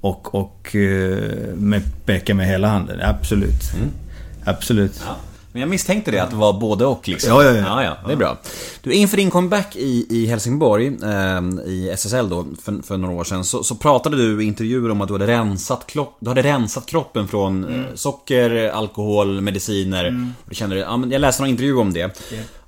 och, 0.00 0.34
och 0.34 0.76
eh, 0.76 1.54
med 1.54 1.82
peka 2.04 2.34
med 2.34 2.46
hela 2.46 2.68
handen. 2.68 3.00
Absolut. 3.02 3.62
Absolut. 4.44 5.02
Ja. 5.06 5.16
Men 5.56 5.60
jag 5.60 5.68
misstänkte 5.68 6.10
det, 6.10 6.18
att 6.18 6.30
det 6.30 6.36
var 6.36 6.52
både 6.52 6.86
och 6.86 7.08
liksom. 7.08 7.30
Ja, 7.30 7.44
ja, 7.44 7.52
ja. 7.52 7.64
ja, 7.66 7.84
ja 7.84 7.96
det 8.06 8.12
är 8.12 8.16
bra. 8.16 8.38
Du, 8.82 8.92
inför 8.92 9.16
din 9.16 9.30
comeback 9.30 9.76
i, 9.76 10.06
i 10.10 10.26
Helsingborg, 10.26 10.86
eh, 10.86 11.66
i 11.66 11.90
SSL 11.90 12.28
då, 12.28 12.46
för, 12.62 12.82
för 12.82 12.96
några 12.96 13.14
år 13.14 13.24
sedan, 13.24 13.44
så, 13.44 13.62
så 13.62 13.74
pratade 13.74 14.16
du 14.16 14.42
i 14.42 14.46
intervjuer 14.46 14.90
om 14.90 15.00
att 15.00 15.08
du 15.08 15.14
hade 15.14 15.26
rensat, 15.26 15.86
klock, 15.86 16.16
du 16.20 16.28
hade 16.28 16.42
rensat 16.42 16.86
kroppen 16.86 17.28
från 17.28 17.64
eh, 17.64 17.84
socker, 17.94 18.68
alkohol, 18.68 19.40
mediciner. 19.40 20.34
Och 20.42 20.48
du 20.48 20.54
kände, 20.54 20.76
ja, 20.76 20.96
men 20.96 21.10
jag 21.10 21.20
läste 21.20 21.42
någon 21.42 21.50
intervju 21.50 21.76
om 21.76 21.92
det. 21.92 22.20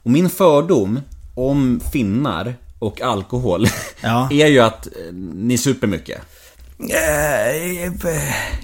Och 0.02 0.10
min 0.10 0.30
fördom 0.30 1.00
om 1.34 1.80
finnar 1.92 2.54
och 2.78 3.00
alkohol 3.00 3.66
är 4.30 4.46
ju 4.46 4.60
att 4.60 4.86
eh, 4.86 5.12
ni 5.34 5.58
super 5.58 5.86
mycket. 5.86 6.20
Eh, 6.80 7.92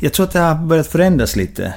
Jag 0.00 0.12
tror 0.12 0.26
att 0.26 0.32
det 0.32 0.38
har 0.38 0.54
börjat 0.54 0.86
förändras 0.86 1.36
lite. 1.36 1.74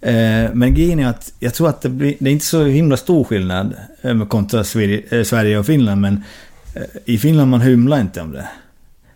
Eh, 0.00 0.50
Men 0.54 0.74
grejen 0.74 0.98
är 0.98 1.08
att 1.08 1.32
jag 1.38 1.54
tror 1.54 1.68
att 1.68 1.82
det, 1.82 1.88
blir, 1.88 2.14
det 2.18 2.30
är 2.30 2.32
inte 2.32 2.46
så 2.46 2.64
himla 2.64 2.96
stor 2.96 3.24
skillnad 3.24 3.74
eh, 4.02 4.26
kontra 4.26 4.64
Sverige 4.64 5.54
eh, 5.54 5.58
och 5.58 5.66
Finland. 5.66 6.00
Men 6.00 6.24
eh, 6.74 6.82
i 7.04 7.18
Finland 7.18 7.50
man 7.50 7.60
hymlar 7.60 8.00
inte 8.00 8.20
om 8.20 8.32
det. 8.32 8.48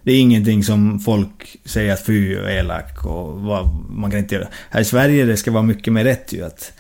Det 0.03 0.13
är 0.13 0.21
ingenting 0.21 0.65
som 0.65 1.01
folk 1.01 1.57
säger 1.65 1.93
att 1.93 2.07
fy 2.07 2.37
och 2.37 2.51
elak 2.51 3.05
och 3.05 3.41
vad, 3.41 3.69
man 3.91 4.11
kan 4.11 4.21
inte 4.21 4.35
göra. 4.35 4.49
Här 4.71 4.81
i 4.81 4.85
Sverige 4.85 5.25
det 5.25 5.37
ska 5.37 5.51
vara 5.51 5.63
mycket 5.63 5.93
mer 5.93 6.05
rätt 6.05 6.33
ju. 6.33 6.45
Att 6.45 6.73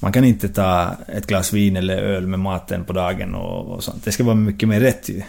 man 0.00 0.12
kan 0.12 0.24
inte 0.24 0.48
ta 0.48 0.96
ett 1.08 1.26
glas 1.26 1.52
vin 1.52 1.76
eller 1.76 1.96
öl 1.96 2.26
med 2.26 2.38
maten 2.38 2.84
på 2.84 2.92
dagen 2.92 3.34
och, 3.34 3.66
och 3.74 3.84
sånt. 3.84 4.04
Det 4.04 4.12
ska 4.12 4.24
vara 4.24 4.34
mycket 4.34 4.68
mer 4.68 4.80
rätt 4.80 5.08
ju. 5.08 5.22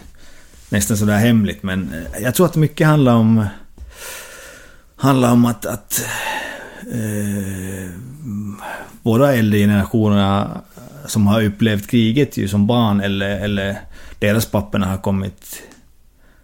Nästan 0.70 0.96
sådär 0.96 1.16
hemligt 1.16 1.62
men 1.62 1.92
eh, 1.94 2.22
jag 2.22 2.34
tror 2.34 2.46
att 2.46 2.56
mycket 2.56 2.86
handlar 2.86 3.14
om 3.14 3.46
handlar 4.98 5.32
om 5.32 5.44
att, 5.44 5.66
att 5.66 6.06
eh, 6.92 7.90
våra 9.02 9.34
äldre 9.34 9.58
generationer 9.58 10.48
som 11.06 11.26
har 11.26 11.44
upplevt 11.44 11.90
kriget 11.90 12.36
ju 12.36 12.48
som 12.48 12.66
barn 12.66 13.00
eller, 13.00 13.40
eller 13.40 13.78
deras 14.18 14.46
papporna 14.46 14.86
har 14.86 14.98
kommit... 14.98 15.62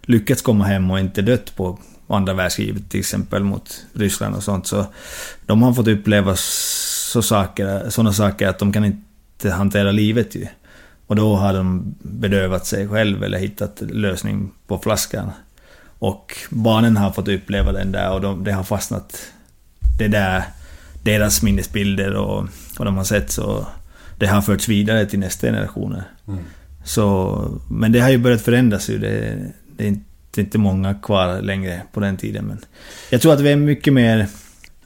Lyckats 0.07 0.41
komma 0.41 0.65
hem 0.65 0.91
och 0.91 0.99
inte 0.99 1.21
dött 1.21 1.55
på 1.55 1.79
andra 2.07 2.33
världskriget 2.33 2.89
till 2.89 2.99
exempel 2.99 3.43
mot 3.43 3.85
Ryssland 3.93 4.35
och 4.35 4.43
sånt. 4.43 4.67
Så 4.67 4.85
de 5.45 5.63
har 5.63 5.73
fått 5.73 5.87
uppleva 5.87 6.35
så 6.35 7.21
saker, 7.21 7.89
sådana 7.89 8.13
saker 8.13 8.47
att 8.47 8.59
de 8.59 8.73
kan 8.73 8.85
inte 8.85 9.51
hantera 9.51 9.91
livet 9.91 10.35
ju. 10.35 10.47
Och 11.07 11.15
då 11.15 11.35
har 11.35 11.53
de 11.53 11.95
bedövat 12.01 12.65
sig 12.65 12.87
själv 12.87 13.23
eller 13.23 13.37
hittat 13.37 13.81
lösning 13.81 14.51
på 14.67 14.77
flaskan. 14.77 15.31
Och 16.05 16.37
barnen 16.49 16.97
har 16.97 17.11
fått 17.11 17.27
uppleva 17.27 17.71
den 17.71 17.91
där 17.91 18.11
och 18.11 18.21
de, 18.21 18.43
det 18.43 18.51
har 18.51 18.63
fastnat... 18.63 19.31
Det 19.97 20.07
där, 20.07 20.43
deras 21.03 21.41
minnesbilder 21.41 22.13
och 22.15 22.47
vad 22.77 22.87
de 22.87 22.97
har 22.97 23.03
sett 23.03 23.31
så... 23.31 23.67
Det 24.17 24.27
har 24.27 24.41
förts 24.41 24.67
vidare 24.67 25.05
till 25.05 25.19
nästa 25.19 25.47
generationer. 25.47 26.03
Mm. 26.27 26.39
Så... 26.83 27.59
Men 27.69 27.91
det 27.91 27.99
har 27.99 28.09
ju 28.09 28.17
börjat 28.17 28.41
förändras 28.41 28.89
ju. 28.89 28.97
Det, 28.97 29.37
det 29.77 29.83
är 29.83 29.87
inte, 29.87 30.41
inte 30.41 30.57
många 30.57 30.93
kvar 30.93 31.41
längre 31.41 31.81
på 31.93 31.99
den 31.99 32.17
tiden 32.17 32.45
men... 32.45 32.59
Jag 33.09 33.21
tror 33.21 33.33
att 33.33 33.41
vi 33.41 33.51
är 33.51 33.55
mycket 33.55 33.93
mer... 33.93 34.27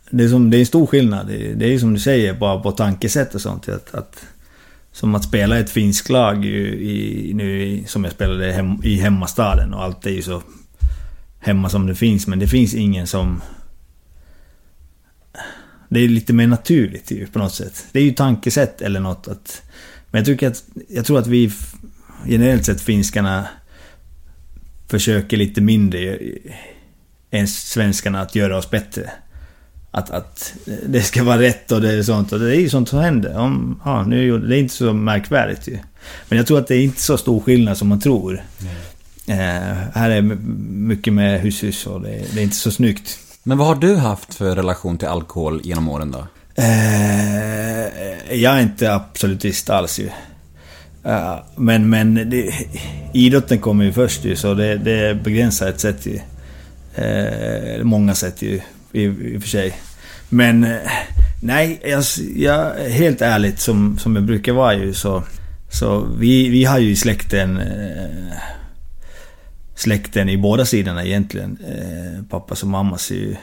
Det 0.09 0.23
är, 0.23 0.29
som, 0.29 0.49
det 0.49 0.57
är 0.57 0.59
en 0.59 0.65
stor 0.65 0.85
skillnad. 0.85 1.27
Det, 1.27 1.53
det 1.53 1.65
är 1.65 1.69
ju 1.69 1.79
som 1.79 1.93
du 1.93 1.99
säger, 1.99 2.33
bara 2.33 2.59
på 2.59 2.71
tankesätt 2.71 3.35
och 3.35 3.41
sånt. 3.41 3.69
Att, 3.69 3.95
att 3.95 4.25
som 4.91 5.15
att 5.15 5.23
spela 5.23 5.59
ett 5.59 5.69
finskt 5.69 6.09
lag 6.09 6.45
i, 6.45 7.31
nu 7.33 7.83
som 7.87 8.03
jag 8.03 8.13
spelade 8.13 8.51
hem, 8.51 8.83
i 8.83 8.95
hemmastaden 8.95 9.73
och 9.73 9.83
allt 9.83 10.05
är 10.05 10.11
ju 10.11 10.21
så 10.21 10.41
hemma 11.39 11.69
som 11.69 11.87
det 11.87 11.95
finns. 11.95 12.27
Men 12.27 12.39
det 12.39 12.47
finns 12.47 12.73
ingen 12.73 13.07
som... 13.07 13.41
Det 15.89 15.99
är 15.99 16.07
lite 16.07 16.33
mer 16.33 16.47
naturligt 16.47 17.11
ju 17.11 17.27
på 17.27 17.39
något 17.39 17.53
sätt. 17.53 17.85
Det 17.91 17.99
är 17.99 18.03
ju 18.03 18.11
tankesätt 18.11 18.81
eller 18.81 18.99
något 18.99 19.27
att... 19.27 19.61
Men 20.11 20.19
jag 20.19 20.25
tycker 20.25 20.47
att... 20.47 20.63
Jag 20.87 21.05
tror 21.05 21.19
att 21.19 21.27
vi 21.27 21.51
generellt 22.25 22.65
sett 22.65 22.81
finskarna 22.81 23.47
försöker 24.87 25.37
lite 25.37 25.61
mindre 25.61 26.19
än 27.31 27.47
svenskarna 27.47 28.21
att 28.21 28.35
göra 28.35 28.57
oss 28.57 28.69
bättre 28.69 29.11
att, 29.91 30.09
att 30.09 30.53
det 30.85 31.01
ska 31.01 31.23
vara 31.23 31.39
rätt 31.39 31.71
och 31.71 31.81
det 31.81 31.93
är 31.93 32.03
sånt. 32.03 32.31
Och 32.31 32.39
det 32.39 32.55
är 32.55 32.59
ju 32.59 32.69
sånt 32.69 32.89
som 32.89 32.99
händer. 32.99 33.37
Om, 33.37 33.81
ja, 33.85 34.03
nu, 34.03 34.39
det 34.39 34.57
är 34.57 34.59
inte 34.59 34.73
så 34.73 34.93
märkvärdigt 34.93 35.67
ju. 35.67 35.77
Men 36.29 36.37
jag 36.37 36.47
tror 36.47 36.59
att 36.59 36.67
det 36.67 36.75
är 36.75 36.83
inte 36.83 37.01
så 37.01 37.17
stor 37.17 37.39
skillnad 37.39 37.77
som 37.77 37.87
man 37.87 37.99
tror. 37.99 38.43
Nej 38.57 38.75
här 39.93 40.09
är 40.09 40.21
mycket 40.21 41.13
med 41.13 41.41
hus 41.41 41.87
och 41.87 42.01
det, 42.01 42.21
det, 42.33 42.39
är 42.39 42.43
inte 42.43 42.55
så 42.55 42.71
snyggt. 42.71 43.19
Men 43.43 43.57
vad 43.57 43.67
har 43.67 43.75
du 43.75 43.95
haft 43.95 44.33
för 44.33 44.55
relation 44.55 44.97
till 44.97 45.07
alkohol 45.07 45.61
genom 45.63 45.89
åren 45.89 46.11
då? 46.11 46.27
Eh, 46.55 47.87
jag 48.35 48.57
är 48.57 48.61
inte 48.61 48.93
absolutist 48.93 49.69
alls 49.69 49.99
ju. 49.99 50.09
Uh, 51.05 51.35
men 51.55 51.89
men 51.89 52.29
det, 52.29 52.53
idrotten 53.13 53.59
kommer 53.59 53.83
ju 53.83 53.93
först 53.93 54.25
ju, 54.25 54.35
så 54.35 54.53
det, 54.53 54.77
det 54.77 55.23
begränsar 55.23 55.69
ett 55.69 55.79
sätt 55.79 56.05
ju. 56.05 56.19
Många 57.83 58.15
sätt 58.15 58.41
ju 58.41 58.61
i, 58.91 59.03
i 59.03 59.37
och 59.37 59.41
för 59.41 59.49
sig. 59.49 59.73
Men 60.29 60.63
eh, 60.63 60.77
nej, 61.41 61.81
jag, 61.83 62.03
jag, 62.35 62.73
helt 62.73 63.21
ärligt 63.21 63.59
som, 63.59 63.97
som 63.97 64.15
jag 64.15 64.25
brukar 64.25 64.53
vara 64.53 64.75
ju 64.75 64.93
så... 64.93 65.23
Så 65.71 66.07
vi, 66.17 66.49
vi 66.49 66.65
har 66.65 66.79
ju 66.79 66.89
i 66.89 66.95
släkten... 66.95 67.61
Eh, 69.79 69.83
släkten 69.83 70.29
i 70.29 70.37
båda 70.37 70.65
sidorna 70.65 71.05
egentligen. 71.05 71.57
Eh, 71.67 72.23
pappas 72.29 72.63
och 72.63 72.69
mammas 72.69 73.11
ju... 73.11 73.35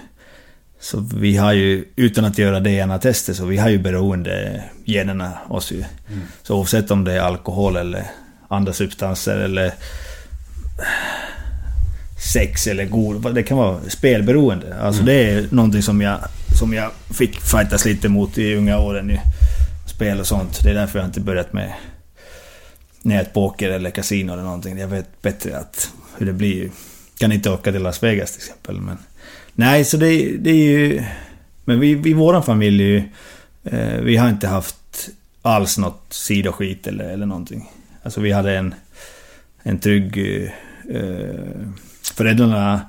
Så 0.80 1.08
vi 1.14 1.36
har 1.36 1.52
ju, 1.52 1.84
utan 1.96 2.24
att 2.24 2.38
göra 2.38 2.60
DNA-tester, 2.60 3.34
så 3.34 3.44
vi 3.44 3.56
har 3.56 3.68
ju 3.68 3.78
beroende 3.78 4.64
generna 4.84 5.32
oss 5.48 5.72
ju. 5.72 5.84
Mm. 6.08 6.22
Så 6.42 6.56
oavsett 6.56 6.90
om 6.90 7.04
det 7.04 7.12
är 7.12 7.20
alkohol 7.20 7.76
eller 7.76 8.06
andra 8.48 8.72
substanser 8.72 9.36
eller 9.36 9.72
sex 12.32 12.66
eller 12.66 12.84
god... 12.84 13.34
Det 13.34 13.42
kan 13.42 13.58
vara 13.58 13.80
spelberoende. 13.88 14.80
Alltså 14.80 15.02
mm. 15.02 15.14
det 15.14 15.30
är 15.30 15.48
någonting 15.50 15.82
som 15.82 16.00
jag, 16.00 16.18
som 16.58 16.72
jag 16.72 16.90
fick 17.10 17.40
fightas 17.40 17.84
lite 17.84 18.08
mot 18.08 18.38
i 18.38 18.54
unga 18.54 18.78
åren. 18.78 19.10
I 19.10 19.20
spel 19.86 20.20
och 20.20 20.26
sånt. 20.26 20.60
Det 20.62 20.70
är 20.70 20.74
därför 20.74 20.98
jag 20.98 21.08
inte 21.08 21.20
börjat 21.20 21.52
med 21.52 21.72
nätpoker 23.02 23.70
eller 23.70 23.90
kasino 23.90 24.32
eller 24.32 24.42
någonting. 24.42 24.78
Jag 24.78 24.88
vet 24.88 25.22
bättre 25.22 25.58
att 25.58 25.90
hur 26.18 26.26
det 26.26 26.32
blir. 26.32 26.70
Kan 27.18 27.32
inte 27.32 27.50
åka 27.50 27.72
till 27.72 27.82
Las 27.82 28.02
Vegas 28.02 28.32
till 28.32 28.40
exempel. 28.40 28.80
Men, 28.80 28.98
nej, 29.54 29.84
så 29.84 29.96
det, 29.96 30.36
det 30.36 30.50
är 30.50 30.54
ju... 30.54 31.02
Men 31.64 31.80
vi, 31.80 31.90
i 31.90 32.12
våran 32.12 32.42
familj 32.42 32.82
ju, 32.82 33.02
eh, 33.64 34.00
Vi 34.00 34.16
har 34.16 34.28
inte 34.28 34.48
haft 34.48 35.08
alls 35.42 35.78
något 35.78 36.06
sidoskit 36.10 36.86
eller, 36.86 37.04
eller 37.04 37.26
någonting. 37.26 37.70
Alltså 38.02 38.20
vi 38.20 38.32
hade 38.32 38.56
en, 38.56 38.74
en 39.62 39.78
trygg... 39.78 40.18
Eh, 40.90 41.66
föräldrarna 42.14 42.80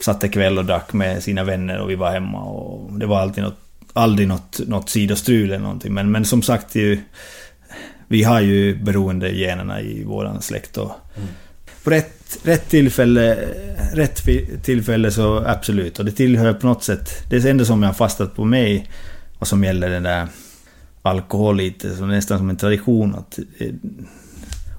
satt 0.00 0.32
kväll 0.32 0.58
och 0.58 0.64
drack 0.64 0.92
med 0.92 1.22
sina 1.22 1.44
vänner 1.44 1.78
och 1.78 1.90
vi 1.90 1.94
var 1.94 2.10
hemma 2.10 2.44
och 2.44 2.92
det 2.98 3.06
var 3.06 3.20
alltid 3.20 3.44
något, 3.44 3.58
aldrig 3.92 4.28
något, 4.28 4.60
något 4.66 4.88
sidostrul 4.88 5.50
eller 5.50 5.58
någonting. 5.58 5.94
Men, 5.94 6.10
men 6.10 6.24
som 6.24 6.42
sagt, 6.42 6.74
ju, 6.74 7.00
vi 8.08 8.22
har 8.22 8.40
ju 8.40 8.76
beroende 8.76 9.30
generna 9.30 9.80
i 9.80 10.04
våran 10.04 10.42
släkt 10.42 10.76
och 10.76 10.92
mm 11.16 11.28
på 11.84 11.90
rätt, 11.90 12.38
rätt, 12.42 12.68
tillfälle, 12.68 13.38
rätt 13.92 14.22
tillfälle 14.62 15.10
så 15.10 15.38
absolut. 15.38 15.98
Och 15.98 16.04
det 16.04 16.12
tillhör 16.12 16.52
på 16.52 16.66
något 16.66 16.84
sätt, 16.84 17.30
det 17.30 17.36
är 17.36 17.54
det 17.54 17.64
som 17.64 17.82
jag 17.82 17.88
har 17.88 17.94
fastnat 17.94 18.36
på 18.36 18.44
mig 18.44 18.90
vad 19.38 19.48
som 19.48 19.64
gäller 19.64 19.90
den 19.90 20.02
där 20.02 20.28
alkohol 21.02 21.56
lite, 21.56 21.96
så 21.96 22.06
nästan 22.06 22.38
som 22.38 22.50
en 22.50 22.56
tradition 22.56 23.14
att 23.14 23.38
eh, 23.58 23.74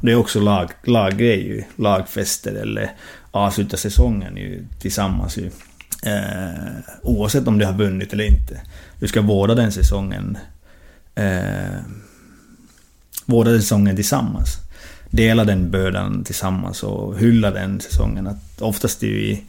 det 0.01 0.11
är 0.11 0.15
också 0.15 0.39
lag, 0.39 0.69
laggrej 0.83 1.47
ju, 1.47 1.63
lagfester 1.75 2.53
eller 2.53 2.91
avsluta 3.31 3.77
säsongen 3.77 4.37
ju 4.37 4.65
tillsammans 4.79 5.37
ju. 5.37 5.51
Eh, 6.03 6.79
oavsett 7.01 7.47
om 7.47 7.57
du 7.57 7.65
har 7.65 7.73
vunnit 7.73 8.13
eller 8.13 8.23
inte. 8.23 8.61
Du 8.99 9.07
ska 9.07 9.21
vårda 9.21 9.55
den 9.55 9.71
säsongen. 9.71 10.37
Eh, 11.15 11.79
vårda 13.25 13.51
den 13.51 13.61
säsongen 13.61 13.95
tillsammans. 13.95 14.64
Dela 15.15 15.43
den 15.43 15.71
bördan 15.71 16.23
tillsammans 16.23 16.83
och 16.83 17.19
hylla 17.19 17.51
den 17.51 17.79
säsongen. 17.79 18.27
Att 18.27 18.61
oftast 18.61 19.03
är 19.03 19.07
ju 19.07 19.17
i, 19.17 19.43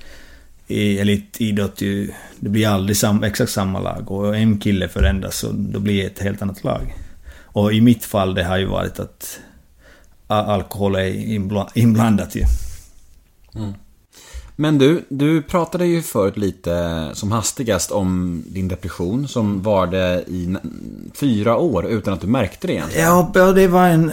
i 0.66 0.98
elitidrott 0.98 1.80
ju, 1.80 2.10
det 2.40 2.48
blir 2.48 2.68
aldrig 2.68 2.96
sam, 2.96 3.24
exakt 3.24 3.50
samma 3.50 3.80
lag. 3.80 4.10
Och 4.10 4.36
en 4.36 4.58
kille 4.58 4.88
förändras 4.88 5.44
och 5.44 5.54
då 5.54 5.80
blir 5.80 6.02
det 6.02 6.06
ett 6.06 6.18
helt 6.18 6.42
annat 6.42 6.64
lag. 6.64 6.94
Och 7.42 7.72
i 7.72 7.80
mitt 7.80 8.04
fall 8.04 8.34
det 8.34 8.44
har 8.44 8.56
ju 8.56 8.66
varit 8.66 9.00
att 9.00 9.40
alkohol 10.26 10.94
är 10.94 11.78
inblandat 11.78 12.34
ju. 12.34 12.42
Mm. 13.54 13.72
Men 14.56 14.78
du, 14.78 15.04
du 15.08 15.42
pratade 15.42 15.86
ju 15.86 16.02
förut 16.02 16.36
lite 16.36 17.10
som 17.12 17.32
hastigast 17.32 17.90
om 17.90 18.42
din 18.46 18.68
depression 18.68 19.28
som 19.28 19.62
varade 19.62 20.24
i 20.26 20.56
fyra 21.14 21.56
år 21.56 21.86
utan 21.86 22.14
att 22.14 22.20
du 22.20 22.26
märkte 22.26 22.66
det 22.66 22.72
egentligen. 22.72 23.06
Ja, 23.06 23.52
det 23.54 23.68
var 23.68 23.88
en... 23.88 24.12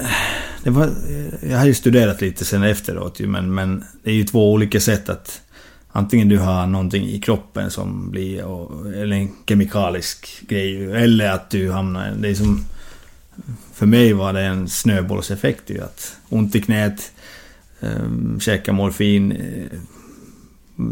Det 0.63 0.69
var, 0.69 0.89
jag 1.49 1.57
har 1.57 1.65
ju 1.65 1.73
studerat 1.73 2.21
lite 2.21 2.45
sen 2.45 2.63
efteråt 2.63 3.19
ju, 3.19 3.27
men, 3.27 3.53
men 3.53 3.83
det 4.03 4.09
är 4.09 4.15
ju 4.15 4.23
två 4.23 4.51
olika 4.51 4.79
sätt 4.79 5.09
att... 5.09 5.41
Antingen 5.95 6.29
du 6.29 6.37
har 6.37 6.67
någonting 6.67 7.07
i 7.09 7.19
kroppen 7.19 7.71
som 7.71 8.11
blir... 8.11 8.39
Eller 8.95 9.15
en 9.15 9.31
kemikalisk 9.47 10.43
grej. 10.47 10.91
Eller 10.91 11.31
att 11.31 11.49
du 11.49 11.71
hamnar... 11.71 12.11
Det 12.11 12.29
är 12.29 12.35
som... 12.35 12.65
För 13.73 13.85
mig 13.85 14.13
var 14.13 14.33
det 14.33 14.41
en 14.41 14.69
snöbollseffekt 14.69 15.69
ju. 15.69 15.81
Att 15.81 16.15
ont 16.29 16.55
i 16.55 16.61
knät, 16.61 17.11
um, 17.79 18.39
käka 18.39 18.73
morfin, 18.73 19.31
eh, 19.31 19.79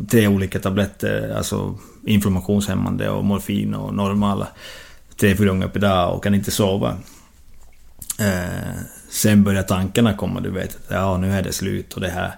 tre 0.09 0.27
olika 0.27 0.59
tabletter, 0.59 1.33
alltså 1.37 1.75
inflammationshämmande 2.05 3.09
och 3.09 3.25
morfin 3.25 3.73
och 3.75 3.93
normala. 3.93 4.47
Tre, 5.19 5.35
fyra 5.35 5.47
gånger 5.47 5.67
per 5.67 5.79
dag 5.79 6.15
och 6.15 6.23
kan 6.23 6.35
inte 6.35 6.51
sova. 6.51 6.97
Eh, 8.19 8.75
sen 9.09 9.43
börjar 9.43 9.63
tankarna 9.63 10.13
komma, 10.13 10.39
du 10.39 10.51
vet. 10.51 10.77
Ja, 10.87 11.17
nu 11.17 11.33
är 11.33 11.43
det 11.43 11.53
slut 11.53 11.93
och 11.93 12.01
det 12.01 12.09
här 12.09 12.31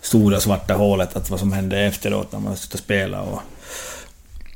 stora 0.00 0.40
svarta 0.40 0.74
hålet, 0.74 1.16
att 1.16 1.30
vad 1.30 1.40
som 1.40 1.52
hände 1.52 1.80
efteråt 1.80 2.32
när 2.32 2.38
man 2.40 2.48
har 2.48 2.76
spela 2.76 3.22
och... 3.22 3.42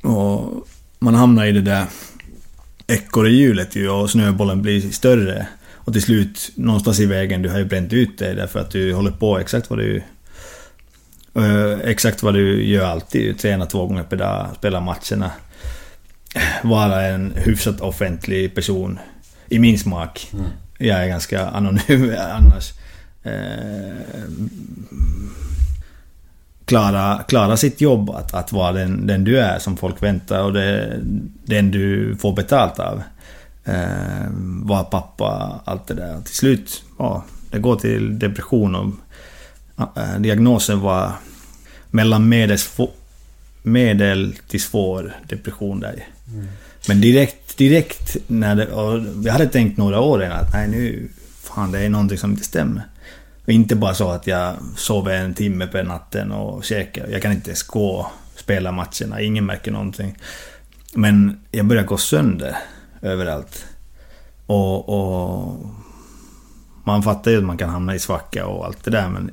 Och 0.03 0.67
man 0.99 1.15
hamnar 1.15 1.47
i 1.47 1.53
det 1.53 1.61
där 1.61 1.87
ekorrhjulet 2.87 3.77
ju 3.77 3.89
och 3.89 4.11
snöbollen 4.11 4.63
blir 4.63 4.91
större. 4.91 5.47
Och 5.73 5.93
till 5.93 6.03
slut, 6.03 6.51
någonstans 6.55 7.01
i 7.01 7.07
vägen, 7.07 7.43
du 7.43 7.49
har 7.49 7.59
ju 7.59 7.65
bränt 7.65 7.93
ut 7.93 8.19
dig 8.19 8.35
därför 8.35 8.61
att 8.61 8.71
du 8.71 8.95
håller 8.95 9.11
på 9.11 9.39
exakt 9.39 9.71
vad 9.71 9.79
du... 9.79 10.03
Uh, 11.37 11.81
exakt 11.85 12.23
vad 12.23 12.35
du 12.35 12.65
gör 12.65 12.87
alltid. 12.87 13.39
Träna 13.39 13.67
två 13.67 13.87
gånger 13.87 14.03
per 14.03 14.17
dag, 14.17 14.47
spela 14.57 14.81
matcherna. 14.81 15.31
Vara 16.63 17.03
en 17.03 17.33
hyfsat 17.37 17.81
offentlig 17.81 18.55
person. 18.55 18.99
I 19.49 19.59
min 19.59 19.79
smak. 19.79 20.31
Mm. 20.33 20.47
Jag 20.79 21.05
är 21.05 21.09
ganska 21.09 21.47
anonym 21.49 22.15
annars. 22.33 22.73
Uh, 23.27 24.19
klara, 26.65 27.23
klara 27.29 27.57
sitt 27.57 27.81
jobb, 27.81 28.11
att, 28.11 28.35
att 28.35 28.53
vara 28.53 28.73
den, 28.73 29.07
den 29.07 29.25
du 29.25 29.39
är 29.39 29.59
som 29.59 29.77
folk 29.77 30.03
väntar 30.03 30.43
och 30.43 30.53
det, 30.53 31.01
den 31.45 31.71
du 31.71 32.17
får 32.17 32.33
betalt 32.33 32.79
av. 32.79 33.03
Eh, 33.69 34.29
var 34.63 34.85
pappa, 34.85 35.61
allt 35.65 35.87
det 35.87 35.95
där. 35.95 36.21
Till 36.21 36.35
slut, 36.35 36.83
ja, 36.99 37.25
det 37.51 37.59
går 37.59 37.77
till 37.77 38.19
depression 38.19 38.75
och 38.75 38.85
eh, 38.85 38.91
diagnosen 40.19 40.81
var 40.81 41.13
mellan 41.91 42.29
medels, 42.29 42.77
medel 43.63 44.37
till 44.49 44.63
svår 44.63 45.17
depression 45.29 45.81
där. 45.81 46.07
Mm. 46.33 46.49
Men 46.89 47.01
direkt, 47.01 47.57
direkt 47.57 48.17
när 48.27 48.57
det, 48.57 48.69
jag 49.25 49.33
hade 49.33 49.49
tänkt 49.49 49.77
några 49.77 50.01
år 50.01 50.25
innan 50.25 50.39
att 50.39 50.53
nej 50.53 50.69
nu, 50.69 51.09
fan 51.43 51.73
det 51.73 51.79
är 51.81 51.89
någonting 51.89 52.19
som 52.19 52.31
inte 52.31 52.45
stämmer. 52.45 52.83
Och 53.45 53.53
inte 53.53 53.77
bara 53.77 53.95
så 53.95 54.11
att 54.11 54.27
jag 54.27 54.55
sover 54.77 55.15
en 55.15 55.35
timme 55.35 55.67
på 55.67 55.83
natten 55.83 56.33
och 56.33 56.65
käkar. 56.65 57.07
Jag 57.09 57.23
kan 57.23 57.33
inte 57.33 57.51
ens 57.51 57.63
gå 57.63 57.91
och 57.91 58.07
spela 58.37 58.73
matcherna, 58.73 59.21
ingen 59.21 59.47
märker 59.47 59.71
någonting. 59.71 60.19
Men 60.95 61.41
jag 61.51 61.67
börjar 61.67 61.85
gå 61.85 61.97
sönder 61.97 62.57
överallt. 63.03 63.65
Och, 64.47 64.89
och 64.89 65.59
man 66.85 67.03
fattar 67.03 67.31
ju 67.31 67.39
att 67.39 67.45
man 67.45 67.59
kan 67.59 67.71
hamna 67.71 67.95
i 67.95 67.99
svacka 67.99 68.47
och 68.47 68.67
allt 68.67 68.85
det 68.85 68.91
där 68.91 69.09
men 69.09 69.31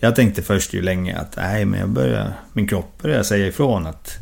jag 0.00 0.16
tänkte 0.16 0.42
först 0.42 0.74
ju 0.74 0.82
länge 0.82 1.16
att 1.16 1.36
nej 1.36 1.64
men 1.64 1.80
jag 1.80 1.88
börjar, 1.88 2.32
min 2.52 2.68
kropp 2.68 3.02
börjar 3.02 3.22
säga 3.22 3.46
ifrån 3.46 3.86
att 3.86 4.16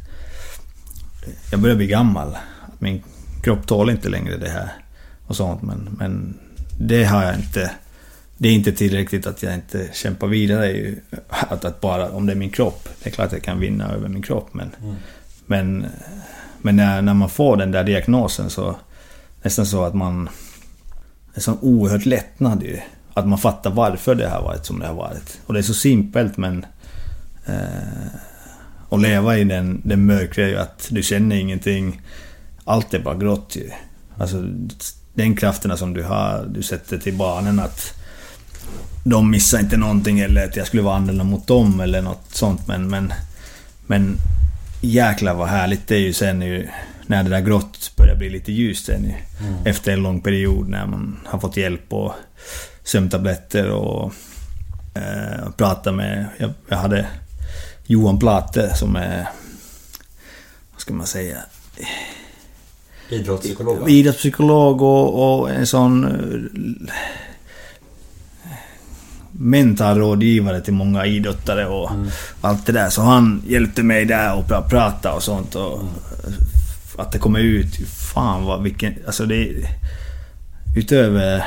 jag 1.50 1.60
börjar 1.60 1.76
bli 1.76 1.86
gammal. 1.86 2.36
Min 2.78 3.02
kropp 3.42 3.66
tål 3.66 3.90
inte 3.90 4.08
längre 4.08 4.36
det 4.36 4.48
här 4.48 4.68
och 5.26 5.36
sånt 5.36 5.62
men, 5.62 5.96
men 5.98 6.38
det 6.78 7.04
har 7.04 7.22
jag 7.22 7.34
inte 7.34 7.70
det 8.38 8.48
är 8.48 8.52
inte 8.52 8.72
tillräckligt 8.72 9.26
att 9.26 9.42
jag 9.42 9.54
inte 9.54 9.88
kämpar 9.92 10.26
vidare. 10.26 10.94
Att, 11.28 11.64
att 11.64 11.80
bara, 11.80 12.10
om 12.10 12.26
det 12.26 12.32
är 12.32 12.36
min 12.36 12.50
kropp. 12.50 12.88
Det 13.02 13.10
är 13.10 13.12
klart 13.12 13.26
att 13.26 13.32
jag 13.32 13.42
kan 13.42 13.60
vinna 13.60 13.92
över 13.92 14.08
min 14.08 14.22
kropp 14.22 14.48
men... 14.52 14.70
Mm. 14.82 14.94
Men, 15.48 15.86
men 16.58 16.76
när, 16.76 17.02
när 17.02 17.14
man 17.14 17.28
får 17.30 17.56
den 17.56 17.70
där 17.70 17.84
diagnosen 17.84 18.50
så... 18.50 18.76
Nästan 19.42 19.66
så 19.66 19.84
att 19.84 19.94
man... 19.94 20.28
Det 21.34 21.38
är 21.38 21.40
så 21.40 21.58
oerhört 21.60 22.06
lättnad 22.06 22.62
ju. 22.62 22.80
Att 23.16 23.28
man 23.28 23.38
fattar 23.38 23.70
varför 23.70 24.14
det 24.14 24.28
har 24.28 24.42
varit 24.42 24.66
som 24.66 24.78
det 24.78 24.86
har 24.86 24.94
varit. 24.94 25.40
Och 25.46 25.54
det 25.54 25.60
är 25.60 25.62
så 25.62 25.74
simpelt 25.74 26.36
men... 26.36 26.66
Eh, 27.46 28.06
att 28.90 29.00
leva 29.00 29.38
i 29.38 29.44
den, 29.44 29.80
den 29.84 30.06
mörkret 30.06 30.38
är 30.44 30.48
ju 30.48 30.58
att 30.58 30.88
du 30.90 31.02
känner 31.02 31.36
ingenting. 31.36 32.00
Allt 32.64 32.94
är 32.94 32.98
bara 32.98 33.14
grått 33.14 33.56
ju. 33.56 33.70
Alltså, 34.18 34.44
den 35.14 35.36
krafterna 35.36 35.76
som 35.76 35.94
du 35.94 36.02
har, 36.02 36.46
du 36.48 36.62
sätter 36.62 36.98
till 36.98 37.14
barnen 37.14 37.60
att 37.60 37.94
de 39.04 39.30
missar 39.30 39.58
inte 39.58 39.76
någonting 39.76 40.20
eller 40.20 40.44
att 40.44 40.56
jag 40.56 40.66
skulle 40.66 40.82
vara 40.82 40.96
annorlunda 40.96 41.24
mot 41.24 41.46
dem 41.46 41.80
eller 41.80 42.02
något 42.02 42.24
sånt 42.28 42.66
men... 42.68 42.88
Men, 42.88 43.12
men 43.86 44.16
jäklar 44.80 45.34
vad 45.34 45.48
härligt 45.48 45.88
det 45.88 45.94
är 45.94 46.00
ju 46.00 46.12
sen 46.12 46.42
ju 46.42 46.68
när 47.06 47.22
det 47.24 47.30
där 47.30 47.40
grått 47.40 47.92
börjar 47.96 48.16
bli 48.16 48.30
lite 48.30 48.52
ljust 48.52 48.86
sen 48.86 49.04
ju. 49.04 49.14
Mm. 49.46 49.66
Efter 49.66 49.92
en 49.92 50.02
lång 50.02 50.20
period 50.20 50.68
när 50.68 50.86
man 50.86 51.20
har 51.24 51.38
fått 51.38 51.56
hjälp 51.56 51.92
och 51.92 52.12
sömntabletter 52.86 53.70
och 53.70 54.12
eh, 54.94 55.50
prata 55.56 55.92
med... 55.92 56.26
Jag, 56.38 56.50
jag, 56.68 56.76
hade 56.76 57.06
Johan 57.86 58.18
Plate 58.18 58.76
som 58.76 58.96
är... 58.96 59.28
Vad 60.72 60.80
ska 60.80 60.94
man 60.94 61.06
säga? 61.06 61.36
Idrottspsykolog? 63.08 63.90
Idrottspsykolog 63.90 64.82
och, 64.82 65.38
och 65.40 65.50
en 65.50 65.66
sån 65.66 66.06
mental 69.32 69.98
rådgivare 69.98 70.60
till 70.60 70.74
många 70.74 71.06
idrottare 71.06 71.66
och 71.66 71.90
mm. 71.90 72.08
allt 72.40 72.66
det 72.66 72.72
där. 72.72 72.88
Så 72.88 73.02
han 73.02 73.42
hjälpte 73.46 73.82
mig 73.82 74.04
där 74.04 74.38
och 74.38 74.68
prata 74.68 75.12
och 75.12 75.22
sånt. 75.22 75.54
Och 75.54 75.80
mm. 75.80 75.92
Att 76.98 77.12
det 77.12 77.18
kommer 77.18 77.40
ut, 77.40 77.88
fan 78.14 78.44
vad 78.44 78.62
vilken... 78.62 78.94
Alltså 79.06 79.26
det... 79.26 79.68
Utöver 80.76 81.44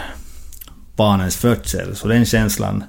barnens 1.00 1.36
födsel, 1.36 1.96
så 1.96 2.08
den 2.08 2.26
känslan 2.26 2.84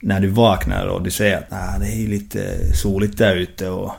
när 0.00 0.20
du 0.20 0.28
vaknar 0.28 0.86
och 0.86 1.02
du 1.02 1.10
ser 1.10 1.36
att 1.36 1.50
nah, 1.50 1.80
det 1.80 1.86
är 1.86 2.08
lite 2.08 2.74
soligt 2.74 3.18
där 3.18 3.36
ute 3.36 3.68
och 3.68 3.92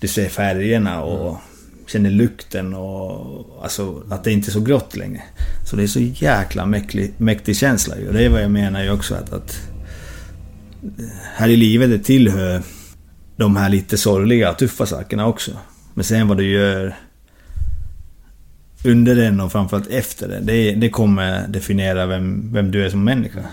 du 0.00 0.08
ser 0.08 0.28
färgerna 0.28 1.02
och 1.02 1.28
mm. 1.28 1.40
känner 1.86 2.10
lukten 2.10 2.74
och 2.74 3.62
alltså 3.62 4.02
att 4.10 4.24
det 4.24 4.32
inte 4.32 4.48
är 4.48 4.52
så 4.52 4.60
grått 4.60 4.96
längre. 4.96 5.22
Så 5.64 5.76
det 5.76 5.82
är 5.82 5.86
så 5.86 6.00
jäkla 6.00 6.66
mäktig, 6.66 7.12
mäktig 7.16 7.56
känsla 7.56 7.98
ju. 7.98 8.08
Och 8.08 8.14
det 8.14 8.24
är 8.24 8.28
vad 8.28 8.42
jag 8.42 8.50
menar 8.50 8.82
ju 8.82 8.90
också 8.90 9.14
att, 9.14 9.32
att 9.32 9.60
här 11.36 11.48
i 11.48 11.56
livet 11.56 11.90
det 11.90 11.98
tillhör 11.98 12.62
de 13.36 13.56
här 13.56 13.68
lite 13.68 13.98
sorgliga 13.98 14.54
tuffa 14.54 14.86
sakerna 14.86 15.26
också. 15.26 15.50
Men 15.94 16.04
sen 16.04 16.28
vad 16.28 16.36
du 16.36 16.50
gör 16.50 16.96
under 18.84 19.14
den 19.14 19.40
och 19.40 19.52
framförallt 19.52 19.90
efter 19.90 20.28
det, 20.28 20.40
det, 20.40 20.74
det 20.74 20.90
kommer 20.90 21.48
definiera 21.48 22.06
vem, 22.06 22.52
vem 22.52 22.70
du 22.70 22.84
är 22.84 22.90
som 22.90 23.04
människa. 23.04 23.44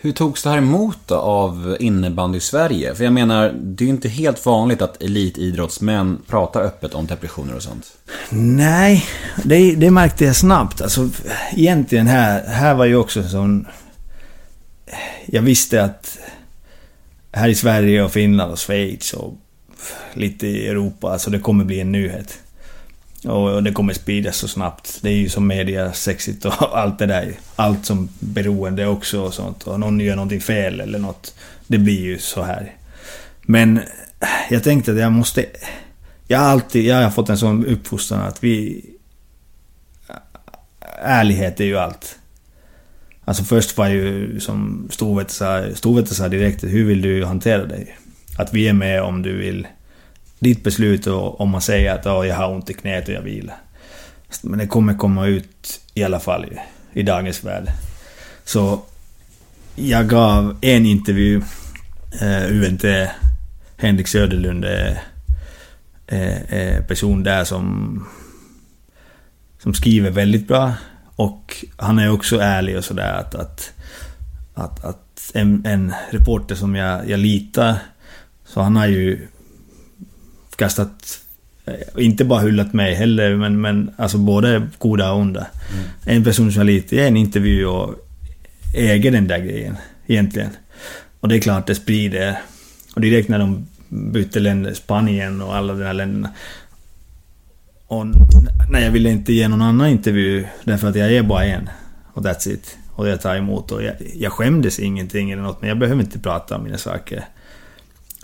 Hur 0.00 0.12
togs 0.12 0.42
det 0.42 0.50
här 0.50 0.58
emot 0.58 0.98
då 1.06 1.14
av 1.14 1.76
innebandy 1.80 2.40
Sverige? 2.40 2.94
För 2.94 3.04
jag 3.04 3.12
menar, 3.12 3.54
det 3.62 3.84
är 3.84 3.86
ju 3.86 3.92
inte 3.92 4.08
helt 4.08 4.46
vanligt 4.46 4.82
att 4.82 5.02
elitidrottsmän 5.02 6.18
pratar 6.26 6.62
öppet 6.62 6.94
om 6.94 7.06
depressioner 7.06 7.54
och 7.54 7.62
sånt. 7.62 7.86
Nej, 8.30 9.04
det, 9.44 9.74
det 9.74 9.90
märkte 9.90 10.24
jag 10.24 10.36
snabbt. 10.36 10.82
Alltså, 10.82 11.08
egentligen 11.52 12.06
här, 12.06 12.46
här 12.46 12.74
var 12.74 12.84
ju 12.84 12.96
också 12.96 13.22
sån... 13.22 13.66
Jag 15.26 15.42
visste 15.42 15.84
att 15.84 16.18
här 17.32 17.48
i 17.48 17.54
Sverige 17.54 18.02
och 18.02 18.12
Finland 18.12 18.52
och 18.52 18.58
Schweiz 18.58 19.12
och 19.12 19.34
lite 20.14 20.46
i 20.46 20.68
Europa, 20.68 21.10
alltså 21.10 21.30
det 21.30 21.38
kommer 21.38 21.64
bli 21.64 21.80
en 21.80 21.92
nyhet. 21.92 22.38
Och 23.24 23.62
det 23.62 23.72
kommer 23.72 23.92
spridas 23.92 24.36
så 24.36 24.48
snabbt. 24.48 24.98
Det 25.02 25.08
är 25.08 25.14
ju 25.14 25.28
som 25.28 25.46
media 25.46 25.92
sexigt 25.92 26.44
och 26.44 26.54
allt 26.78 26.98
det 26.98 27.06
där. 27.06 27.32
Allt 27.56 27.86
som 27.86 28.08
beroende 28.18 28.86
också 28.86 29.20
och 29.20 29.34
sånt. 29.34 29.66
Och 29.66 29.80
någon 29.80 30.00
gör 30.00 30.16
någonting 30.16 30.40
fel 30.40 30.80
eller 30.80 30.98
något. 30.98 31.34
Det 31.66 31.78
blir 31.78 32.00
ju 32.00 32.18
så 32.18 32.42
här. 32.42 32.72
Men 33.42 33.78
eh, 33.78 34.28
jag 34.50 34.64
tänkte 34.64 34.92
att 34.92 34.98
jag 34.98 35.12
måste... 35.12 35.46
Jag 36.26 36.38
har 36.38 36.46
alltid 36.46 36.84
jag 36.84 37.02
har 37.02 37.10
fått 37.10 37.28
en 37.28 37.38
sån 37.38 37.66
uppfostran 37.66 38.20
att 38.20 38.44
vi... 38.44 38.84
Ärlighet 41.02 41.60
är 41.60 41.64
ju 41.64 41.78
allt. 41.78 42.18
Alltså 43.24 43.44
först 43.44 43.76
var 43.76 43.88
ju 43.88 44.40
som 44.40 44.88
Storvete 44.90 45.32
sa, 45.32 45.74
Storvete 45.74 46.14
sa 46.14 46.28
direkt, 46.28 46.64
hur 46.64 46.84
vill 46.84 47.02
du 47.02 47.24
hantera 47.24 47.64
dig? 47.64 47.96
Att 48.36 48.54
vi 48.54 48.68
är 48.68 48.72
med 48.72 49.02
om 49.02 49.22
du 49.22 49.36
vill 49.36 49.66
ditt 50.38 50.64
beslut 50.64 51.06
och 51.06 51.40
om 51.40 51.50
man 51.50 51.60
säger 51.60 51.94
att 51.94 52.06
oh, 52.06 52.26
jag 52.26 52.36
har 52.36 52.54
ont 52.54 52.70
i 52.70 52.74
knät 52.74 53.08
och 53.08 53.14
jag 53.14 53.22
vilar. 53.22 53.56
Men 54.42 54.58
det 54.58 54.66
kommer 54.66 54.94
komma 54.94 55.26
ut 55.26 55.80
i 55.94 56.04
alla 56.04 56.20
fall 56.20 56.44
i, 56.44 56.58
i 57.00 57.02
dagens 57.02 57.44
värld. 57.44 57.72
Så 58.44 58.82
jag 59.74 60.08
gav 60.08 60.56
en 60.60 60.86
intervju, 60.86 61.42
eh, 62.20 62.52
UNT, 62.52 62.84
Henrik 63.76 64.08
Söderlund 64.08 64.64
är, 64.64 65.02
är, 66.06 66.82
person 66.82 67.22
där 67.22 67.44
som, 67.44 68.04
som 69.62 69.74
skriver 69.74 70.10
väldigt 70.10 70.48
bra. 70.48 70.72
Och 71.16 71.64
han 71.76 71.98
är 71.98 72.12
också 72.12 72.38
ärlig 72.38 72.78
och 72.78 72.84
sådär 72.84 73.12
att, 73.12 73.34
att, 73.34 73.72
att, 74.54 74.84
att 74.84 75.30
en, 75.34 75.66
en 75.66 75.94
reporter 76.10 76.54
som 76.54 76.74
jag, 76.74 77.08
jag 77.10 77.20
litar, 77.20 77.76
så 78.44 78.60
han 78.60 78.76
har 78.76 78.86
ju 78.86 79.28
kastat 80.58 81.20
eh, 81.64 82.04
inte 82.04 82.24
bara 82.24 82.40
hyllat 82.40 82.72
mig 82.72 82.94
heller, 82.94 83.36
men, 83.36 83.60
men 83.60 83.90
alltså 83.96 84.18
både 84.18 84.68
goda 84.78 85.12
och 85.12 85.20
onda. 85.20 85.46
Mm. 85.72 86.16
En 86.16 86.24
person 86.24 86.52
som 86.52 86.60
jag 86.60 86.66
litar 86.66 86.96
i 86.96 87.06
en 87.06 87.16
intervju 87.16 87.66
och 87.66 87.94
äger 88.74 89.10
den 89.10 89.28
där 89.28 89.38
grejen, 89.38 89.76
egentligen. 90.06 90.50
Och 91.20 91.28
det 91.28 91.36
är 91.36 91.40
klart 91.40 91.66
det 91.66 91.74
sprider. 91.74 92.38
Och 92.94 93.00
direkt 93.00 93.28
när 93.28 93.38
de 93.38 93.66
bytte 93.88 94.40
länder, 94.40 94.74
Spanien 94.74 95.42
och 95.42 95.56
alla 95.56 95.74
de 95.74 95.84
här 95.84 95.94
länderna. 95.94 96.30
Och 97.86 98.06
nej, 98.70 98.84
jag 98.84 98.90
ville 98.90 99.10
inte 99.10 99.32
ge 99.32 99.48
någon 99.48 99.62
annan 99.62 99.88
intervju 99.88 100.46
därför 100.64 100.88
att 100.88 100.96
jag 100.96 101.12
är 101.12 101.22
bara 101.22 101.44
en. 101.44 101.68
Och 102.12 102.22
that's 102.22 102.48
it. 102.48 102.78
Och 102.94 103.08
jag 103.08 103.20
tar 103.20 103.36
emot 103.36 103.72
och 103.72 103.82
jag, 103.82 103.94
jag 104.14 104.32
skämdes 104.32 104.78
ingenting 104.78 105.30
eller 105.30 105.42
något 105.42 105.60
men 105.60 105.68
jag 105.68 105.78
behöver 105.78 106.02
inte 106.02 106.18
prata 106.18 106.56
om 106.56 106.64
mina 106.64 106.78
saker. 106.78 107.24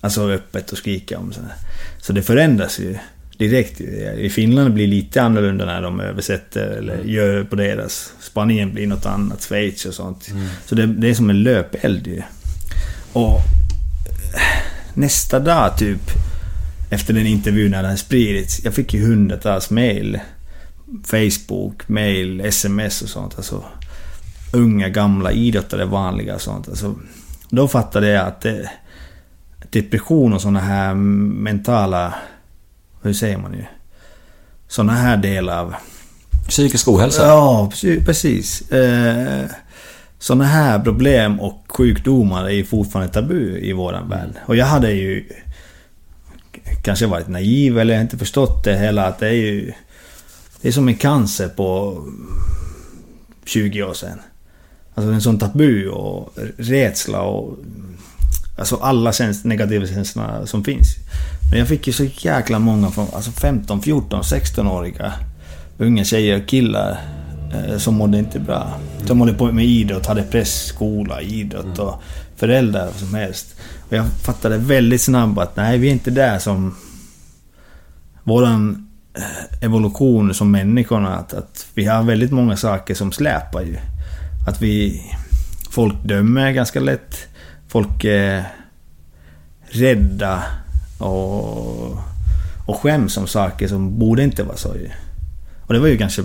Alltså 0.05 0.31
öppet 0.31 0.72
och 0.72 0.78
skrika 0.78 1.18
om 1.18 1.32
sådär. 1.32 1.55
Så 2.01 2.12
det 2.12 2.22
förändras 2.22 2.78
ju 2.78 2.98
direkt. 3.39 3.81
I 4.18 4.31
Finland 4.31 4.74
blir 4.74 4.86
det 4.86 4.90
lite 4.90 5.22
annorlunda 5.22 5.64
när 5.64 5.82
de 5.82 6.01
översätter 6.01 6.66
eller 6.66 6.94
mm. 6.94 7.09
gör 7.09 7.44
på 7.44 7.56
deras. 7.56 8.12
Spanien 8.20 8.74
blir 8.74 8.86
något 8.86 9.06
annat, 9.06 9.43
Schweiz 9.43 9.86
och 9.86 9.94
sånt. 9.94 10.28
Mm. 10.31 10.47
Så 10.66 10.74
det, 10.74 10.86
det, 10.86 11.10
är 11.10 11.14
som 11.14 11.31
en 11.31 11.43
löpeld 11.43 12.06
ju. 12.06 12.22
Och 13.12 13.40
nästa 14.94 15.40
dag 15.40 15.78
typ 15.78 16.10
efter 16.90 17.14
den 17.14 17.26
intervjun 17.26 17.70
när 17.70 17.82
den 17.82 17.98
spridits. 17.98 18.64
Jag 18.64 18.74
fick 18.74 18.94
ju 18.94 19.06
hundratals 19.06 19.70
mail. 19.70 20.20
Facebook, 21.05 21.89
mail, 21.89 22.40
sms 22.40 23.02
och 23.02 23.09
sånt. 23.09 23.35
Alltså, 23.36 23.64
unga, 24.52 24.89
gamla 24.89 25.32
idrottare, 25.32 25.85
vanliga 25.85 26.35
och 26.35 26.40
sånt. 26.40 26.68
Alltså, 26.68 26.94
då 27.51 27.68
fattade 27.68 28.09
jag 28.09 28.26
att 28.26 28.40
det, 28.40 28.70
depression 29.74 30.32
och 30.32 30.40
såna 30.40 30.60
här 30.60 30.94
mentala... 30.94 32.14
Hur 33.02 33.12
säger 33.12 33.38
man 33.38 33.52
ju? 33.52 33.64
Såna 34.68 34.92
här 34.92 35.16
delar 35.16 35.60
av 35.60 35.74
Psykisk 36.48 36.88
ohälsa. 36.88 37.26
Ja, 37.26 37.70
pre- 37.72 38.05
precis. 38.05 38.70
Eh, 38.70 39.44
sådana 40.18 40.44
här 40.44 40.78
problem 40.78 41.40
och 41.40 41.64
sjukdomar 41.68 42.44
är 42.44 42.51
ju 42.51 42.64
fortfarande 42.64 43.12
tabu 43.12 43.59
i 43.59 43.72
våran 43.72 44.09
värld. 44.09 44.30
Och 44.46 44.56
jag 44.56 44.66
hade 44.66 44.92
ju 44.92 45.24
kanske 46.82 47.06
varit 47.06 47.28
naiv 47.28 47.78
eller 47.78 48.01
inte 48.01 48.18
förstått 48.18 48.64
det 48.64 48.78
hela 48.78 49.06
att 49.06 49.18
det 49.18 49.28
är 49.28 49.32
ju... 49.32 49.72
Det 50.60 50.68
är 50.68 50.72
som 50.72 50.88
en 50.88 50.96
cancer 50.96 51.48
på 51.48 51.98
20 53.44 53.82
år 53.82 53.94
sedan. 53.94 54.18
Alltså 54.94 55.12
en 55.12 55.22
sån 55.22 55.38
tabu 55.38 55.88
och 55.88 56.32
rädsla 56.56 57.22
och... 57.22 57.59
Alltså 58.59 58.76
alla 58.76 59.12
käns 59.12 59.44
negativa 59.44 59.86
känslorna 59.86 60.47
som 60.47 60.64
finns. 60.64 60.89
Men 61.51 61.59
jag 61.59 61.68
fick 61.68 61.86
ju 61.86 61.93
så 61.93 62.05
jäkla 62.05 62.59
många 62.59 62.90
från 62.90 63.06
alltså 63.14 63.31
15, 63.31 63.82
14, 63.82 64.22
16-åriga 64.22 65.12
unga 65.78 66.05
tjejer 66.05 66.43
och 66.43 66.48
killar 66.48 67.01
eh, 67.55 67.78
som 67.78 67.94
mådde 67.94 68.18
inte 68.18 68.39
bra. 68.40 68.78
Som 69.06 69.20
håller 69.20 69.32
på 69.32 69.52
med 69.52 69.64
idrott, 69.64 70.06
hade 70.06 70.22
press, 70.22 70.64
skola, 70.66 71.20
idrott 71.20 71.78
och 71.78 72.02
föräldrar 72.36 72.89
och 72.89 72.94
som 72.94 73.14
helst. 73.14 73.55
Och 73.89 73.93
jag 73.93 74.06
fattade 74.06 74.59
väldigt 74.59 75.02
snabbt 75.02 75.39
att 75.39 75.56
nej, 75.56 75.78
vi 75.78 75.89
är 75.89 75.93
inte 75.93 76.10
där 76.10 76.39
som... 76.39 76.76
Våran 78.26 78.89
eh, 79.14 79.64
evolution 79.64 80.35
som 80.35 80.51
människorna, 80.51 81.16
att, 81.16 81.35
att 81.35 81.66
vi 81.74 81.85
har 81.85 82.02
väldigt 82.02 82.32
många 82.32 82.56
saker 82.56 82.94
som 82.94 83.12
släpar 83.12 83.62
ju. 83.62 83.76
Att 84.48 84.62
vi... 84.62 85.02
Folk 85.70 85.94
dömer 86.05 86.52
ganska 86.52 86.81
lätt. 86.81 87.16
Folk 87.74 88.05
är 88.05 88.44
rädda 89.62 90.42
och, 90.98 91.90
och 92.66 92.76
skäms 92.76 93.16
om 93.16 93.26
saker 93.26 93.68
som 93.68 93.98
borde 93.98 94.24
inte 94.24 94.42
vara 94.42 94.56
så 94.56 94.74
ju. 94.74 94.90
Och 95.66 95.74
det 95.74 95.80
var 95.80 95.88
ju 95.88 95.98
kanske 95.98 96.22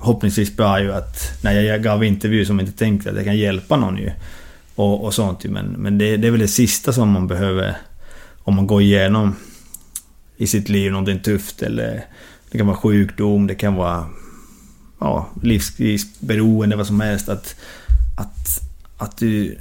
hoppningsvis 0.00 0.56
bra 0.56 0.80
ju 0.80 0.92
att 0.92 1.42
när 1.42 1.60
jag 1.60 1.82
gav 1.82 2.04
intervju 2.04 2.44
som 2.44 2.60
inte 2.60 2.72
tänkte 2.72 3.10
att 3.10 3.16
jag 3.16 3.24
kan 3.24 3.36
hjälpa 3.36 3.76
någon 3.76 3.96
ju. 3.96 4.10
Och, 4.74 5.04
och 5.04 5.14
sånt 5.14 5.44
ju. 5.44 5.50
Men, 5.50 5.66
men 5.66 5.98
det, 5.98 6.16
det 6.16 6.26
är 6.26 6.30
väl 6.30 6.40
det 6.40 6.48
sista 6.48 6.92
som 6.92 7.10
man 7.10 7.26
behöver 7.26 7.76
om 8.38 8.54
man 8.56 8.66
går 8.66 8.82
igenom 8.82 9.36
i 10.36 10.46
sitt 10.46 10.68
liv 10.68 10.92
någonting 10.92 11.20
tufft 11.20 11.62
eller 11.62 12.04
det 12.50 12.58
kan 12.58 12.66
vara 12.66 12.76
sjukdom, 12.76 13.46
det 13.46 13.54
kan 13.54 13.74
vara 13.74 14.06
ja, 15.00 15.28
livskrisberoende, 15.42 16.76
vad 16.76 16.86
som 16.86 17.00
helst. 17.00 17.28
Att, 17.28 17.56
att, 18.16 18.60
att 18.98 19.18
du, 19.18 19.58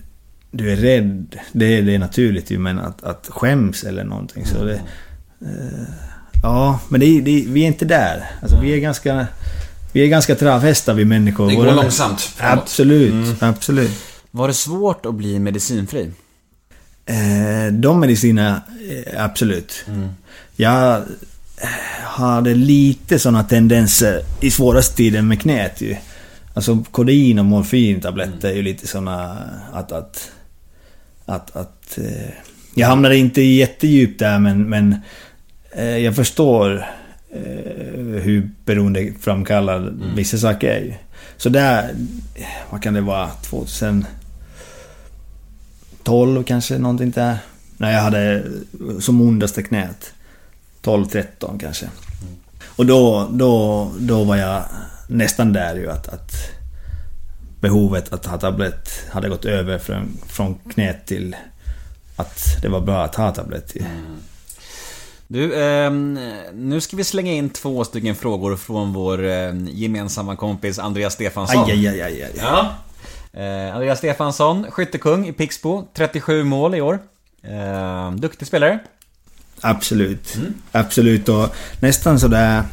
du 0.51 0.71
är 0.71 0.75
rädd, 0.75 1.35
det, 1.51 1.81
det 1.81 1.95
är 1.95 1.99
naturligt 1.99 2.51
ju, 2.51 2.59
men 2.59 2.79
att, 2.79 3.03
att 3.03 3.27
skäms 3.29 3.83
eller 3.83 4.03
någonting 4.03 4.45
så 4.45 4.63
det... 4.63 4.81
Eh, 5.41 5.83
ja, 6.43 6.79
men 6.89 6.99
det, 6.99 7.21
det, 7.21 7.45
vi 7.47 7.63
är 7.63 7.67
inte 7.67 7.85
där. 7.85 8.25
Alltså 8.41 8.59
vi 8.61 8.73
är 8.73 8.77
ganska... 8.77 9.27
Vi 9.93 10.03
är 10.03 10.07
ganska 10.07 10.35
travhästar 10.35 10.93
vi 10.93 11.05
människor. 11.05 11.49
Det 11.49 11.55
går 11.55 11.63
Våra- 11.65 11.75
långsamt 11.75 12.21
framåt. 12.21 12.63
Absolut, 12.63 13.43
absolut. 13.43 13.91
Var 14.31 14.47
det 14.47 14.53
svårt 14.53 15.05
att 15.05 15.13
bli 15.15 15.39
medicinfri? 15.39 16.11
Eh, 17.05 17.73
de 17.73 17.99
medicinerna, 17.99 18.61
eh, 18.89 19.23
absolut. 19.23 19.85
Jag 20.55 20.95
eh, 20.97 21.67
hade 22.03 22.53
lite 22.53 23.19
sådana 23.19 23.43
tendenser 23.43 24.21
i 24.41 24.51
svåraste 24.51 24.95
tiden 24.95 25.27
med 25.27 25.41
knät 25.41 25.81
ju. 25.81 25.95
Alltså 26.53 26.83
kodein 26.91 27.39
och 27.39 27.45
morfintabletter 27.45 28.49
är 28.49 28.53
ju 28.53 28.61
lite 28.61 28.87
såna 28.87 29.37
att... 29.73 29.91
att, 29.91 30.31
att, 31.27 31.55
att 31.55 31.97
eh, 31.97 32.29
jag 32.75 32.87
hamnade 32.87 33.17
inte 33.17 33.41
jättedjupt 33.41 34.19
där 34.19 34.39
men, 34.39 34.69
men 34.69 34.95
eh, 35.71 35.97
jag 35.97 36.15
förstår 36.15 36.85
eh, 37.29 38.21
hur 38.21 38.49
beroendeframkallad 38.65 40.03
vissa 40.15 40.37
saker 40.37 40.67
är 40.67 40.81
ju. 40.81 40.93
Så 41.37 41.49
där, 41.49 41.95
vad 42.69 42.83
kan 42.83 42.93
det 42.93 43.01
vara, 43.01 43.29
2000... 43.29 44.05
12 46.03 46.43
kanske, 46.43 46.77
någonting 46.77 47.11
där. 47.11 47.37
När 47.77 47.91
jag 47.93 48.01
hade 48.01 48.43
som 48.99 49.21
ondaste 49.21 49.63
knät. 49.63 50.13
12-13 50.83 51.59
kanske. 51.59 51.85
Och 52.65 52.85
då, 52.85 53.29
då, 53.31 53.91
då 53.99 54.23
var 54.23 54.35
jag 54.35 54.63
nästan 55.07 55.53
där 55.53 55.75
ju 55.75 55.91
att, 55.91 56.07
att 56.07 56.56
behovet 57.67 58.13
att 58.13 58.25
ha 58.25 58.37
tablett 58.37 58.89
hade 59.11 59.29
gått 59.29 59.45
över 59.45 59.77
från, 59.77 60.17
från 60.27 60.55
knät 60.55 61.05
till 61.05 61.35
att 62.15 62.61
det 62.61 62.67
var 62.67 62.81
bra 62.81 63.03
att 63.03 63.15
ha 63.15 63.31
tablett. 63.31 63.75
ju. 63.75 63.83
Du, 65.27 65.63
ehm, 65.63 66.19
nu 66.53 66.81
ska 66.81 66.97
vi 66.97 67.03
slänga 67.03 67.31
in 67.31 67.49
två 67.49 67.83
stycken 67.83 68.15
frågor 68.15 68.55
från 68.55 68.93
vår 68.93 69.25
eh, 69.25 69.53
gemensamma 69.67 70.35
kompis 70.35 70.79
Andreas 70.79 71.13
Stefansson. 71.13 71.63
Aj, 71.63 71.71
aj, 71.71 71.87
aj, 71.87 72.01
aj, 72.01 72.23
aj. 72.23 72.31
Ja. 72.37 72.73
Eh, 73.41 73.75
Andreas 73.75 73.97
Stefansson, 73.97 74.65
skyttekung 74.71 75.27
i 75.27 75.33
Pixbo, 75.33 75.87
37 75.93 76.43
mål 76.43 76.75
i 76.75 76.81
år. 76.81 76.99
Eh, 77.43 78.11
duktig 78.11 78.47
spelare. 78.47 78.79
Absolut. 79.61 80.37
Absolut 80.71 81.29
och 81.29 81.55
nästan 81.79 82.19
sådär... 82.19 82.63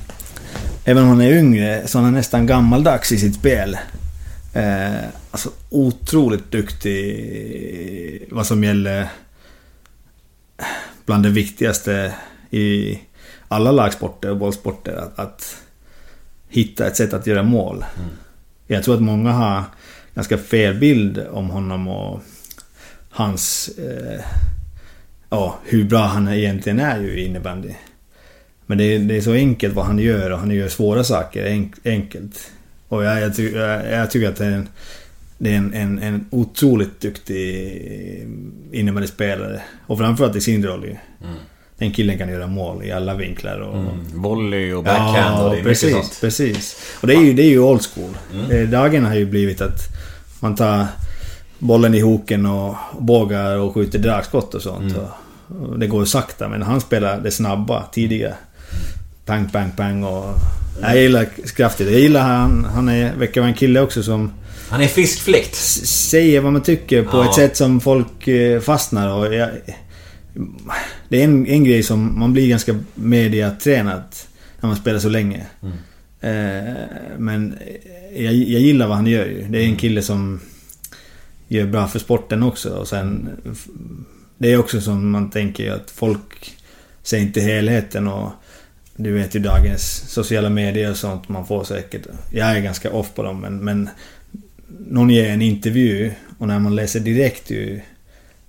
Även 0.87 1.03
om 1.03 1.09
han 1.09 1.21
är 1.21 1.39
yngre 1.39 1.83
så 1.87 1.99
är 1.99 2.03
han 2.03 2.15
nästan 2.15 2.47
gammaldags 2.47 3.13
i 3.13 3.19
sitt 3.19 3.35
spel. 3.35 3.79
Eh, 4.55 5.05
alltså 5.31 5.51
otroligt 5.71 6.51
duktig 6.51 8.29
vad 8.31 8.47
som 8.47 8.65
gäller 8.65 9.09
bland 11.07 11.23
det 11.23 11.31
viktigaste 11.31 12.15
i 12.51 12.99
alla 13.49 13.73
lagsporter 13.73 14.31
och 14.31 14.37
bollsporter. 14.37 14.97
Att, 14.97 15.19
att 15.19 15.57
hitta 16.49 16.87
ett 16.87 16.97
sätt 16.97 17.13
att 17.13 17.27
göra 17.27 17.43
mål. 17.43 17.85
Jag 18.67 18.85
tror 18.85 18.95
att 18.95 19.03
många 19.03 19.33
har 19.33 19.63
ganska 20.15 20.39
fel 20.39 20.75
bild 20.75 21.27
om 21.31 21.51
honom 21.51 21.89
och 21.89 22.21
hans... 23.11 23.69
Eh, 23.69 24.25
ja, 25.31 25.59
hur 25.65 25.85
bra 25.85 26.03
han 26.03 26.29
egentligen 26.29 26.81
är 26.81 27.01
ju 27.01 27.19
i 27.19 27.25
innebandy. 27.25 27.75
Men 28.67 28.79
det 28.79 28.85
är, 28.85 28.99
det 28.99 29.17
är 29.17 29.21
så 29.21 29.33
enkelt 29.33 29.75
vad 29.75 29.87
han 29.87 29.99
gör 29.99 30.31
och 30.31 30.39
han 30.39 30.51
gör 30.51 30.69
svåra 30.69 31.05
saker 31.05 31.47
enk, 31.47 31.75
enkelt. 31.85 32.51
Och 32.95 33.05
jag, 33.05 33.21
jag, 33.21 33.37
ty, 33.37 33.51
jag, 33.51 33.93
jag 33.93 34.11
tycker 34.11 34.29
att 34.29 34.37
det 34.37 34.45
är 34.45 34.51
en, 34.51 34.69
det 35.39 35.53
är 35.53 35.57
en, 35.57 35.75
en, 35.75 36.03
en 36.03 36.27
otroligt 36.31 37.01
duktig 37.01 37.81
innebandyspelare. 38.73 39.63
Och 39.87 39.99
framförallt 39.99 40.37
i 40.37 40.41
sin 40.41 40.67
roll 40.67 40.85
ju. 40.85 40.97
Den 41.79 41.93
killen 41.93 42.19
kan 42.19 42.29
göra 42.29 42.47
mål 42.47 42.85
i 42.85 42.93
alla 42.93 43.15
vinklar 43.15 43.59
och... 43.59 43.85
Volley 44.15 44.73
och 44.73 44.85
backhand 44.85 45.45
och 45.45 45.51
det 45.51 45.59
är 45.59 45.63
precis, 45.63 45.85
mycket 45.85 46.05
sånt. 46.05 46.21
precis. 46.21 46.77
Och 47.01 47.07
det 47.07 47.15
är 47.15 47.21
ju, 47.21 47.33
det 47.33 47.43
är 47.43 47.49
ju 47.49 47.59
old 47.59 47.83
school. 47.83 48.11
Mm. 48.33 48.71
Dagen 48.71 49.05
har 49.05 49.15
ju 49.15 49.27
blivit 49.27 49.61
att 49.61 49.81
man 50.41 50.55
tar 50.55 50.87
bollen 51.59 51.95
i 51.95 52.01
hoken 52.01 52.47
och 52.47 52.75
bågar 52.99 53.57
och 53.57 53.75
skjuter 53.75 53.99
dragskott 53.99 54.55
och 54.55 54.63
sånt. 54.63 54.97
Och, 54.97 55.09
och 55.57 55.79
det 55.79 55.87
går 55.87 56.05
sakta 56.05 56.49
men 56.49 56.63
han 56.63 56.81
spelar 56.81 57.21
det 57.21 57.31
snabba, 57.31 57.83
tidiga. 57.93 58.35
Pang, 59.25 59.49
pang, 59.49 59.71
pang 59.77 60.05
och... 60.05 60.35
Jag 60.81 60.97
gillar 61.03 61.25
kraftigt. 61.57 61.91
Jag 61.91 62.01
gillar 62.01 62.23
han, 62.23 62.65
han 62.65 62.89
är, 62.89 63.15
verkar 63.17 63.41
vara 63.41 63.49
en 63.51 63.57
kille 63.57 63.81
också 63.81 64.03
som 64.03 64.33
Han 64.69 64.81
är 64.81 64.87
fiskfläkt. 64.87 65.55
säger 65.55 66.41
vad 66.41 66.53
man 66.53 66.63
tycker 66.63 67.03
på 67.03 67.17
Ja. 67.17 67.29
ett 67.29 67.35
sätt 67.35 67.57
som 67.57 67.81
folk 67.81 68.29
eh, 68.29 68.61
fastnar 68.61 69.15
och 69.15 69.35
jag, 69.35 69.51
Det 71.09 71.21
är 71.21 71.25
en, 71.25 71.47
en 71.47 71.65
grej 71.65 71.83
som 71.83 72.19
man 72.19 72.33
blir 72.33 72.49
ganska 72.49 72.79
mediatränad 72.95 74.03
när 74.61 74.69
man 74.69 74.77
spelar 74.77 74.99
så 74.99 75.09
länge. 75.09 75.47
Eh, 76.21 76.75
men 77.19 77.59
jag, 78.17 78.35
jag 78.35 78.61
gillar 78.61 78.87
vad 78.87 78.97
han 78.97 79.07
gör 79.07 79.27
ju. 79.27 79.45
Det 79.49 79.59
är 79.59 79.65
en 79.65 79.77
kille 79.77 80.03
som 80.03 80.41
gör 81.49 81.67
bra 81.67 81.87
för 81.89 81.99
sporten 81.99 82.43
också 82.43 82.71
och 82.71 82.89
sen 82.89 83.29
Det 84.39 84.53
är 84.53 84.59
också 84.59 84.81
som 84.81 85.11
man 85.11 85.31
tänker 85.31 85.71
att 85.73 85.91
folk 85.91 86.57
ser 87.03 87.19
inte 87.19 87.41
helheten 87.41 88.09
och 88.09 88.31
du 88.97 89.13
vet 89.13 89.35
ju 89.35 89.41
dagens 89.41 90.11
sociala 90.11 90.51
medier 90.51 90.91
och 90.91 90.97
sånt 90.97 91.29
man 91.29 91.47
får 91.47 91.65
säkert. 91.65 92.07
Jag 92.31 92.57
är 92.57 92.61
ganska 92.61 92.93
off 92.93 93.15
på 93.15 93.23
dem 93.23 93.41
men, 93.41 93.59
men 93.59 93.89
någon 94.89 95.11
ger 95.11 95.31
en 95.31 95.43
intervju 95.43 96.13
och 96.39 96.49
när 96.49 96.59
man 96.59 96.75
läser 96.77 97.01
direkt 97.01 97.51
ju 97.51 97.81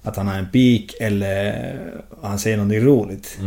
att 0.02 0.16
han 0.16 0.28
har 0.28 0.36
en 0.36 0.50
peak 0.52 0.96
eller 1.00 1.80
han 2.22 2.40
säger 2.40 2.58
någonting 2.58 2.80
roligt. 2.80 3.38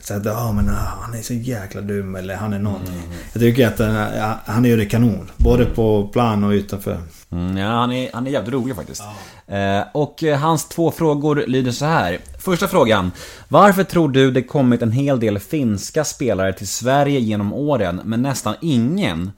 Så 0.00 0.14
att 0.14 0.24
ja 0.24 0.52
men 0.52 0.68
ah, 0.68 0.98
han 1.00 1.14
är 1.14 1.22
så 1.22 1.34
jäkla 1.34 1.80
dum 1.80 2.14
eller 2.14 2.34
han 2.34 2.52
är 2.52 2.58
någonting. 2.58 3.02
Jag 3.32 3.42
tycker 3.42 3.66
att 3.66 3.78
han, 3.78 3.94
ja, 3.94 4.40
han 4.44 4.64
gör 4.64 4.76
det 4.76 4.86
kanon. 4.86 5.30
Både 5.36 5.64
på 5.64 6.08
plan 6.08 6.44
och 6.44 6.50
utanför. 6.50 6.98
Mm, 7.32 7.56
ja, 7.56 7.66
han 7.66 7.92
är, 7.92 8.10
han 8.12 8.26
är 8.26 8.30
jävligt 8.30 8.54
rolig 8.54 8.76
faktiskt. 8.76 9.02
Eh, 9.46 9.80
och 9.92 10.24
eh, 10.24 10.38
hans 10.38 10.68
två 10.68 10.90
frågor 10.90 11.44
lyder 11.46 11.72
så 11.72 11.84
här. 11.84 12.18
Första 12.38 12.68
frågan. 12.68 13.12
Varför 13.48 13.84
tror 13.84 14.08
du 14.08 14.30
det 14.30 14.42
kommit 14.42 14.82
en 14.82 14.92
hel 14.92 15.20
del 15.20 15.38
finska 15.38 16.04
spelare 16.04 16.52
till 16.52 16.68
Sverige 16.68 17.20
genom 17.20 17.52
åren, 17.52 18.00
men 18.04 18.22
nästan 18.22 18.54
ingen, 18.60 19.32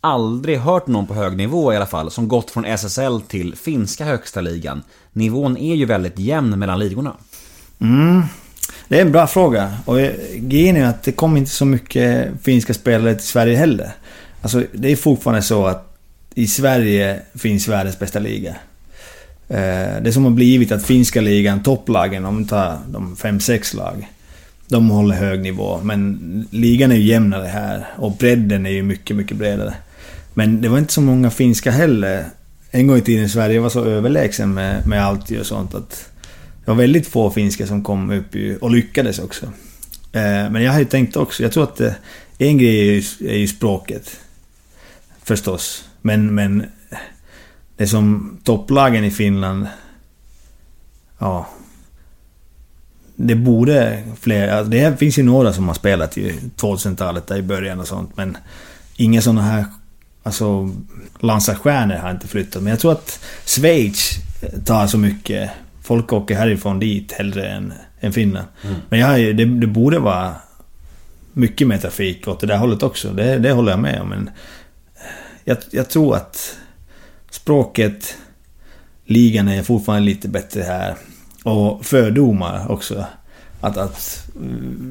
aldrig 0.00 0.58
hört 0.58 0.86
någon 0.86 1.06
på 1.06 1.14
hög 1.14 1.36
nivå 1.36 1.72
i 1.72 1.76
alla 1.76 1.86
fall, 1.86 2.10
som 2.10 2.28
gått 2.28 2.50
från 2.50 2.64
SSL 2.64 3.20
till 3.28 3.54
finska 3.56 4.04
högsta 4.04 4.40
ligan? 4.40 4.82
Nivån 5.12 5.56
är 5.56 5.74
ju 5.74 5.84
väldigt 5.84 6.18
jämn 6.18 6.58
mellan 6.58 6.78
ligorna. 6.78 7.12
Mm. 7.80 8.22
Det 8.88 8.98
är 8.98 9.02
en 9.02 9.12
bra 9.12 9.26
fråga. 9.26 9.74
Och 9.84 10.00
eh, 10.00 10.12
grejen 10.36 10.76
är 10.76 10.86
att 10.86 11.02
det 11.02 11.12
kom 11.12 11.36
inte 11.36 11.50
så 11.50 11.64
mycket 11.64 12.28
finska 12.42 12.74
spelare 12.74 13.14
till 13.14 13.26
Sverige 13.26 13.56
heller. 13.56 13.92
Alltså 14.42 14.62
det 14.72 14.92
är 14.92 14.96
fortfarande 14.96 15.42
så 15.42 15.66
att 15.66 15.87
i 16.38 16.46
Sverige 16.46 17.20
finns 17.34 17.68
världens 17.68 17.98
bästa 17.98 18.18
liga. 18.18 18.56
Eh, 19.48 20.02
det 20.02 20.12
som 20.12 20.24
har 20.24 20.30
blivit 20.30 20.72
att 20.72 20.84
finska 20.84 21.20
ligan, 21.20 21.62
topplagen, 21.62 22.24
om 22.24 22.38
vi 22.38 22.48
tar 22.48 22.78
de 22.88 23.16
fem 23.16 23.40
sex 23.40 23.74
lag. 23.74 24.08
De 24.68 24.90
håller 24.90 25.14
hög 25.14 25.40
nivå, 25.40 25.80
men 25.82 26.48
ligan 26.50 26.92
är 26.92 26.96
ju 26.96 27.02
jämnare 27.02 27.46
här 27.46 27.86
och 27.96 28.16
bredden 28.16 28.66
är 28.66 28.70
ju 28.70 28.82
mycket, 28.82 29.16
mycket 29.16 29.36
bredare. 29.36 29.74
Men 30.34 30.60
det 30.60 30.68
var 30.68 30.78
inte 30.78 30.92
så 30.92 31.00
många 31.00 31.30
finska 31.30 31.70
heller. 31.70 32.24
En 32.70 32.86
gång 32.86 32.96
i 32.96 33.00
tiden 33.00 33.28
Sverige 33.28 33.60
var 33.60 33.68
så 33.68 33.84
överlägsen 33.84 34.54
med, 34.54 34.86
med 34.86 35.04
allt 35.04 35.30
och 35.30 35.46
sånt 35.46 35.74
att 35.74 36.10
det 36.64 36.70
var 36.70 36.74
väldigt 36.74 37.06
få 37.06 37.30
finska 37.30 37.66
som 37.66 37.84
kom 37.84 38.10
upp 38.10 38.60
och 38.60 38.70
lyckades 38.70 39.18
också. 39.18 39.46
Eh, 40.12 40.50
men 40.50 40.62
jag 40.62 40.72
har 40.72 40.78
ju 40.78 40.84
tänkt 40.84 41.16
också, 41.16 41.42
jag 41.42 41.52
tror 41.52 41.64
att 41.64 41.80
eh, 41.80 41.92
en 42.38 42.58
grej 42.58 42.80
är 42.80 42.92
ju, 42.92 43.02
är 43.28 43.36
ju 43.36 43.48
språket. 43.48 44.20
Förstås. 45.24 45.84
Men, 46.02 46.34
men 46.34 46.66
det 47.76 47.86
som 47.86 48.38
topplagen 48.44 49.04
i 49.04 49.10
Finland... 49.10 49.66
Ja. 51.18 51.48
Det 53.16 53.34
borde 53.34 54.02
fler... 54.20 54.48
Alltså 54.48 54.70
det 54.70 54.98
finns 54.98 55.18
ju 55.18 55.22
några 55.22 55.52
som 55.52 55.68
har 55.68 55.74
spelat 55.74 56.18
i 56.18 56.38
2000-talet 56.56 57.26
där 57.26 57.36
i 57.36 57.42
början 57.42 57.80
och 57.80 57.88
sånt 57.88 58.16
men... 58.16 58.36
Inga 58.96 59.22
sådana 59.22 59.42
här... 59.42 59.64
Alltså... 60.22 60.70
Landsstjärnor 61.20 61.94
har 61.94 62.10
inte 62.10 62.28
flyttat 62.28 62.62
men 62.62 62.70
jag 62.70 62.80
tror 62.80 62.92
att 62.92 63.20
Schweiz 63.44 64.14
tar 64.64 64.86
så 64.86 64.98
mycket... 64.98 65.50
Folk 65.82 66.12
åker 66.12 66.36
härifrån 66.36 66.78
dit 66.78 67.12
hellre 67.12 67.48
än, 67.48 67.72
än 68.00 68.12
Finland. 68.12 68.46
Mm. 68.62 68.76
Men 68.88 69.00
jag, 69.00 69.36
det, 69.36 69.44
det 69.44 69.66
borde 69.66 69.98
vara 69.98 70.34
mycket 71.32 71.66
mer 71.66 71.78
trafik 71.78 72.28
åt 72.28 72.40
det 72.40 72.46
där 72.46 72.56
hållet 72.56 72.82
också. 72.82 73.12
Det, 73.12 73.38
det 73.38 73.52
håller 73.52 73.72
jag 73.72 73.80
med 73.80 74.00
om. 74.00 74.08
Men 74.08 74.30
jag, 75.48 75.58
jag 75.70 75.88
tror 75.88 76.16
att 76.16 76.56
språket, 77.30 78.16
ligan 79.04 79.48
är 79.48 79.62
fortfarande 79.62 80.06
lite 80.06 80.28
bättre 80.28 80.62
här. 80.62 80.96
Och 81.44 81.84
fördomar 81.84 82.72
också. 82.72 83.04
Att, 83.60 83.76
att 83.76 84.28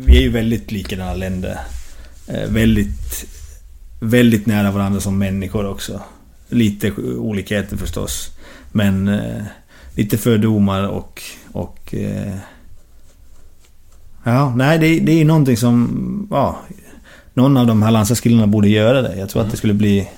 vi 0.05 0.17
är 0.17 0.21
ju 0.21 0.29
väldigt 0.29 0.71
likadana 0.71 1.13
länder. 1.13 1.59
Eh, 2.27 2.49
väldigt, 2.49 3.25
väldigt 3.99 4.45
nära 4.45 4.71
varandra 4.71 4.99
som 4.99 5.17
människor 5.17 5.65
också. 5.65 6.01
Lite 6.49 6.91
olikheter 7.17 7.77
förstås. 7.77 8.31
Men 8.71 9.07
eh, 9.07 9.43
lite 9.95 10.17
fördomar 10.17 10.87
och... 10.87 11.23
och 11.51 11.93
eh, 11.93 12.35
ja, 14.23 14.55
nej 14.55 14.79
det, 14.79 14.99
det 14.99 15.11
är 15.11 15.17
ju 15.17 15.25
någonting 15.25 15.57
som... 15.57 16.27
Ja, 16.31 16.59
någon 17.33 17.57
av 17.57 17.67
de 17.67 17.83
här 17.83 17.91
landslagskillarna 17.91 18.47
borde 18.47 18.69
göra 18.69 19.01
det. 19.01 19.15
Jag 19.17 19.29
tror 19.29 19.41
mm. 19.41 19.47
att 19.47 19.51
det 19.51 19.57
skulle 19.57 19.73
bli 19.73 20.09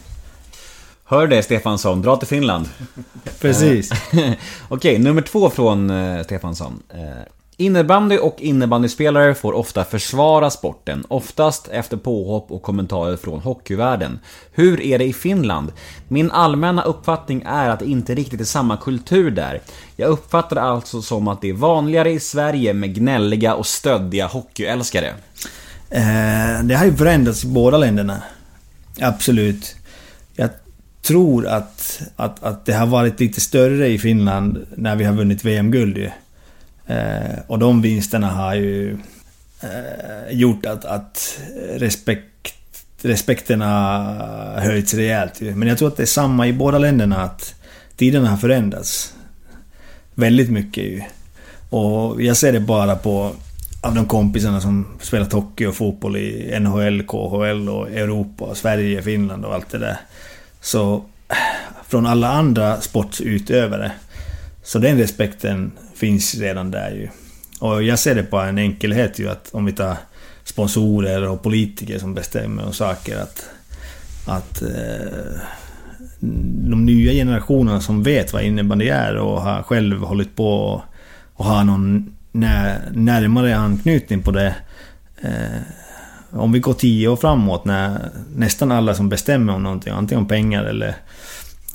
Hör 1.09 1.27
det 1.27 1.43
Stefansson, 1.43 2.01
dra 2.01 2.15
till 2.15 2.27
Finland. 2.27 2.69
Precis. 3.41 3.91
Okej, 4.69 4.99
nummer 4.99 5.21
två 5.21 5.49
från 5.49 5.89
uh, 5.89 6.23
Stefansson. 6.23 6.83
Uh, 6.93 7.23
innebandy 7.57 8.17
och 8.17 8.41
innebandyspelare 8.41 9.35
får 9.35 9.53
ofta 9.53 9.85
försvara 9.85 10.49
sporten, 10.49 11.05
oftast 11.07 11.67
efter 11.67 11.97
påhopp 11.97 12.51
och 12.51 12.61
kommentarer 12.61 13.17
från 13.17 13.39
hockeyvärlden. 13.39 14.19
Hur 14.51 14.81
är 14.81 14.99
det 14.99 15.05
i 15.05 15.13
Finland? 15.13 15.71
Min 16.07 16.31
allmänna 16.31 16.81
uppfattning 16.81 17.43
är 17.45 17.69
att 17.69 17.79
det 17.79 17.85
inte 17.85 18.15
riktigt 18.15 18.41
är 18.41 18.45
samma 18.45 18.77
kultur 18.77 19.31
där. 19.31 19.61
Jag 19.95 20.09
uppfattar 20.09 20.55
det 20.55 20.61
alltså 20.61 21.01
som 21.01 21.27
att 21.27 21.41
det 21.41 21.49
är 21.49 21.53
vanligare 21.53 22.11
i 22.11 22.19
Sverige 22.19 22.73
med 22.73 22.95
gnälliga 22.95 23.55
och 23.55 23.65
stöddiga 23.65 24.27
hockeyälskare. 24.27 25.13
Eh, 25.89 26.63
det 26.63 26.75
har 26.75 26.85
ju 26.85 26.95
förändrats 26.95 27.43
i 27.43 27.47
båda 27.47 27.77
länderna. 27.77 28.23
Absolut. 29.01 29.75
Jag 30.35 30.49
tror 31.01 31.47
att, 31.47 32.01
att, 32.15 32.43
att 32.43 32.65
det 32.65 32.73
har 32.73 32.85
varit 32.85 33.19
lite 33.19 33.41
större 33.41 33.87
i 33.87 33.99
Finland 33.99 34.65
när 34.75 34.95
vi 34.95 35.03
har 35.03 35.13
vunnit 35.13 35.45
VM-guld 35.45 35.97
ju. 35.97 36.09
Eh, 36.87 37.39
och 37.47 37.59
de 37.59 37.81
vinsterna 37.81 38.27
har 38.27 38.55
ju 38.55 38.97
eh, 39.61 40.31
gjort 40.31 40.65
att, 40.65 40.85
att 40.85 41.39
respekt, 41.73 42.63
respekten 43.01 43.61
har 43.61 44.61
höjts 44.61 44.93
rejält 44.93 45.41
ju. 45.41 45.55
Men 45.55 45.67
jag 45.67 45.77
tror 45.77 45.87
att 45.87 45.97
det 45.97 46.03
är 46.03 46.07
samma 46.07 46.47
i 46.47 46.53
båda 46.53 46.77
länderna 46.77 47.23
att 47.23 47.55
tiderna 47.95 48.29
har 48.29 48.37
förändrats. 48.37 49.13
Väldigt 50.15 50.49
mycket 50.49 50.83
ju. 50.83 51.01
Och 51.69 52.21
jag 52.21 52.37
ser 52.37 52.51
det 52.51 52.59
bara 52.59 52.95
på 52.95 53.31
av 53.81 53.95
de 53.95 54.05
kompisarna 54.05 54.61
som 54.61 54.87
spelat 55.01 55.33
hockey 55.33 55.65
och 55.65 55.75
fotboll 55.75 56.17
i 56.17 56.59
NHL, 56.59 57.03
KHL 57.03 57.69
och 57.69 57.89
Europa, 57.91 58.55
Sverige, 58.55 59.01
Finland 59.01 59.45
och 59.45 59.53
allt 59.53 59.69
det 59.69 59.77
där. 59.77 59.97
Så 60.61 61.05
från 61.87 62.05
alla 62.05 62.31
andra 62.31 62.81
sportsutövare. 62.81 63.91
Så 64.63 64.79
den 64.79 64.97
respekten 64.97 65.71
finns 65.95 66.35
redan 66.35 66.71
där 66.71 66.91
ju. 66.91 67.09
Och 67.59 67.83
jag 67.83 67.99
ser 67.99 68.15
det 68.15 68.23
på 68.23 68.37
en 68.37 68.57
enkelhet 68.57 69.19
ju 69.19 69.29
att 69.29 69.49
om 69.51 69.65
vi 69.65 69.71
tar 69.71 69.97
sponsorer 70.43 71.27
och 71.27 71.43
politiker 71.43 71.99
som 71.99 72.13
bestämmer 72.13 72.65
om 72.65 72.73
saker 72.73 73.17
att... 73.17 73.49
Att... 74.27 74.61
Eh, 74.61 75.41
de 76.69 76.85
nya 76.85 77.11
generationerna 77.11 77.81
som 77.81 78.03
vet 78.03 78.33
vad 78.33 78.43
innebandy 78.43 78.87
är 78.87 79.15
och 79.15 79.41
har 79.41 79.63
själv 79.63 79.99
hållit 79.99 80.35
på 80.35 80.53
och, 80.53 80.81
och 81.33 81.45
har 81.45 81.63
någon 81.63 82.15
när, 82.31 82.79
närmare 82.91 83.57
anknytning 83.57 84.23
på 84.23 84.31
det. 84.31 84.55
Eh, 85.21 85.61
om 86.31 86.51
vi 86.51 86.59
går 86.59 86.73
tio 86.73 87.07
år 87.07 87.15
framåt 87.15 87.65
när 87.65 88.11
nästan 88.35 88.71
alla 88.71 88.95
som 88.95 89.09
bestämmer 89.09 89.53
om 89.53 89.63
någonting, 89.63 89.93
antingen 89.93 90.21
om 90.21 90.27
pengar 90.27 90.63
eller, 90.63 90.95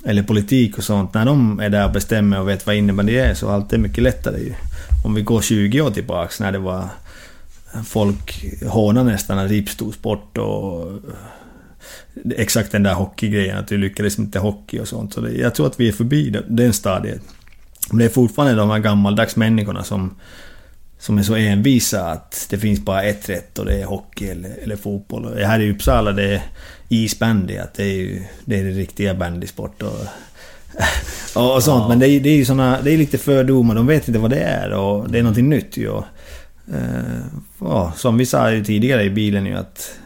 eller 0.04 0.22
politik 0.22 0.78
och 0.78 0.84
sånt, 0.84 1.14
när 1.14 1.24
de 1.24 1.60
är 1.60 1.70
där 1.70 1.86
och 1.86 1.92
bestämmer 1.92 2.40
och 2.40 2.48
vet 2.48 2.66
vad 2.66 2.76
innebandy 2.76 3.16
är 3.16 3.34
så 3.34 3.48
allt 3.48 3.72
är 3.72 3.78
mycket 3.78 4.04
lättare 4.04 4.40
ju. 4.40 4.54
Om 5.04 5.14
vi 5.14 5.22
går 5.22 5.40
20 5.40 5.80
år 5.80 5.90
tillbaks 5.90 6.40
när 6.40 6.52
det 6.52 6.58
var 6.58 6.88
folk 7.84 8.44
hånade 8.66 9.10
nästan 9.10 9.48
ripstorsport 9.48 10.38
och 10.38 10.92
exakt 12.36 12.72
den 12.72 12.82
där 12.82 12.94
hockeygrejen, 12.94 13.58
att 13.58 13.68
du 13.68 13.78
lyckades 13.78 14.18
inte 14.18 14.38
hockey 14.38 14.80
och 14.80 14.88
sånt. 14.88 15.14
Så 15.14 15.20
det, 15.20 15.32
jag 15.32 15.54
tror 15.54 15.66
att 15.66 15.80
vi 15.80 15.88
är 15.88 15.92
förbi 15.92 16.42
den 16.48 16.72
stadiet. 16.72 17.22
Men 17.88 17.98
det 17.98 18.04
är 18.04 18.08
fortfarande 18.08 18.54
de 18.54 18.70
här 18.70 18.78
gammaldags 18.78 19.36
människorna 19.36 19.84
som 19.84 20.14
som 21.04 21.18
är 21.18 21.22
så 21.22 21.34
envisa 21.34 22.10
att 22.10 22.46
det 22.50 22.58
finns 22.58 22.80
bara 22.80 23.02
ett 23.02 23.28
rätt 23.28 23.58
och 23.58 23.64
det 23.64 23.80
är 23.80 23.84
hockey 23.84 24.28
eller, 24.28 24.56
eller 24.62 24.76
fotboll. 24.76 25.24
Och 25.24 25.38
här 25.38 25.60
i 25.60 25.72
Uppsala 25.72 26.12
det 26.12 26.34
är 26.34 26.42
isbandy, 26.88 27.56
att 27.56 27.74
det 27.74 27.82
är 27.84 27.96
ju 27.96 28.22
det 28.44 28.60
är 28.60 28.64
det 28.64 28.70
riktiga 28.70 29.14
bandysport 29.14 29.82
och, 29.82 30.00
och, 31.42 31.54
och 31.54 31.62
sånt. 31.62 31.82
Ja. 31.82 31.88
Men 31.88 31.98
det 31.98 32.08
är, 32.08 32.20
det 32.20 32.28
är 32.28 32.36
ju 32.36 32.44
såna, 32.44 32.80
det 32.80 32.92
är 32.92 32.96
lite 32.96 33.18
fördomar, 33.18 33.74
de 33.74 33.86
vet 33.86 34.08
inte 34.08 34.20
vad 34.20 34.30
det 34.30 34.40
är 34.40 34.70
och 34.72 35.10
det 35.10 35.18
är 35.18 35.22
någonting 35.22 35.48
nytt 35.48 35.76
ju. 35.76 35.88
Och, 35.88 36.04
eh, 36.74 37.24
ja, 37.60 37.92
som 37.96 38.18
vi 38.18 38.26
sa 38.26 38.50
ju 38.50 38.64
tidigare 38.64 39.04
i 39.04 39.10
bilen 39.10 39.46
ju 39.46 39.54
att 39.54 39.98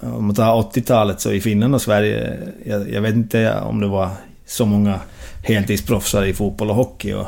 om 0.00 0.26
man 0.26 0.34
tar 0.34 0.62
80-talet 0.62 1.20
så 1.20 1.32
i 1.32 1.40
Finland 1.40 1.74
och 1.74 1.82
Sverige, 1.82 2.38
jag, 2.64 2.90
jag, 2.90 3.00
vet 3.00 3.14
inte 3.14 3.54
om 3.60 3.80
det 3.80 3.86
var 3.86 4.10
så 4.46 4.66
många 4.66 5.00
heltidsproffsar 5.44 6.24
i 6.24 6.34
fotboll 6.34 6.70
och 6.70 6.76
hockey. 6.76 7.12
Och, 7.12 7.26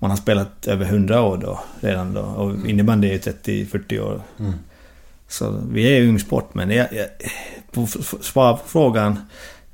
man 0.00 0.10
har 0.10 0.16
spelat 0.16 0.66
över 0.66 0.84
100 0.84 1.22
år 1.22 1.36
då, 1.36 1.60
redan 1.80 2.14
då. 2.14 2.20
Och 2.20 2.50
mm. 2.50 2.68
innebandy 2.68 3.08
är 3.08 3.12
ju 3.12 3.18
30-40 3.18 4.00
år. 4.00 4.22
Mm. 4.38 4.52
Så 5.28 5.62
vi 5.70 5.82
är 5.82 6.00
ju 6.00 6.08
ung 6.08 6.18
sport, 6.18 6.54
men 6.54 6.70
jag, 6.70 6.88
jag, 6.92 7.06
på 7.72 7.86
svar 8.20 8.52
på 8.52 8.62
frågan. 8.66 9.18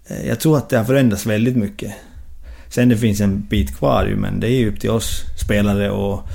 Eh, 0.06 0.26
jag 0.26 0.40
tror 0.40 0.56
att 0.56 0.68
det 0.68 0.78
har 0.78 0.84
förändrats 0.84 1.26
väldigt 1.26 1.56
mycket. 1.56 1.94
Sen 2.68 2.88
det 2.88 2.96
finns 2.96 3.20
en 3.20 3.40
bit 3.40 3.76
kvar 3.76 4.06
ju, 4.06 4.16
men 4.16 4.40
det 4.40 4.46
är 4.46 4.58
ju 4.58 4.68
upp 4.68 4.80
till 4.80 4.90
oss 4.90 5.22
spelare 5.44 5.90
och 5.90 6.28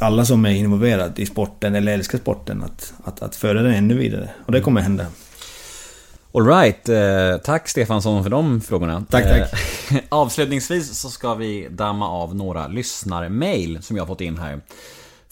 alla 0.00 0.24
som 0.24 0.44
är 0.44 0.50
involverade 0.50 1.22
i 1.22 1.26
sporten 1.26 1.74
eller 1.74 1.92
älskar 1.92 2.18
sporten 2.18 2.62
att, 2.62 2.94
att, 3.04 3.22
att 3.22 3.36
föra 3.36 3.62
den 3.62 3.74
ännu 3.74 3.94
vidare. 3.94 4.30
Och 4.46 4.52
det 4.52 4.60
kommer 4.60 4.80
hända. 4.80 5.06
Alright, 6.34 6.88
eh, 6.88 7.36
tack 7.44 7.68
Stefansson 7.68 8.22
för 8.22 8.30
de 8.30 8.60
frågorna. 8.60 9.04
Tack, 9.10 9.24
tack. 9.24 9.52
Eh, 9.92 9.98
avslutningsvis 10.08 10.98
så 10.98 11.10
ska 11.10 11.34
vi 11.34 11.68
damma 11.70 12.08
av 12.08 12.34
några 12.34 12.68
lyssnarmail 12.68 13.82
som 13.82 13.96
jag 13.96 14.02
har 14.02 14.06
fått 14.06 14.20
in 14.20 14.38
här. 14.38 14.60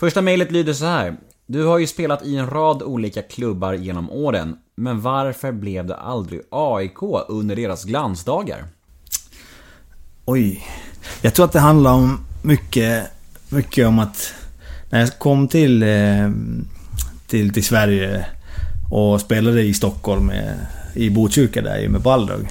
Första 0.01 0.23
mejlet 0.23 0.51
lyder 0.51 0.73
så 0.73 0.85
här. 0.85 1.17
Du 1.47 1.65
har 1.65 1.79
ju 1.79 1.87
spelat 1.87 2.23
i 2.23 2.37
en 2.37 2.51
rad 2.51 2.83
olika 2.83 3.23
klubbar 3.23 3.73
genom 3.73 4.11
åren, 4.11 4.57
men 4.75 5.01
varför 5.01 5.53
blev 5.53 5.87
det 5.87 5.97
aldrig 5.97 6.41
AIK 6.51 7.03
under 7.29 7.57
deras 7.57 7.85
glansdagar? 7.85 8.65
Oj. 10.25 10.67
Jag 11.23 11.35
tror 11.35 11.45
att 11.45 11.53
det 11.53 11.61
handlar 11.61 11.93
om 11.93 12.27
mycket, 12.43 13.07
mycket 13.49 13.87
om 13.87 13.99
att 13.99 14.35
när 14.91 15.01
jag 15.01 15.19
kom 15.19 15.49
till, 15.49 15.83
eh, 15.83 16.31
till, 17.27 17.53
till 17.53 17.65
Sverige 17.65 18.27
och 18.91 19.21
spelade 19.21 19.63
i 19.63 19.75
Stockholm 19.75 20.27
med 20.27 20.67
i 20.95 21.11
Botkyrka 21.11 21.63
där 21.63 21.89
med 21.89 22.01
Balrog. 22.01 22.49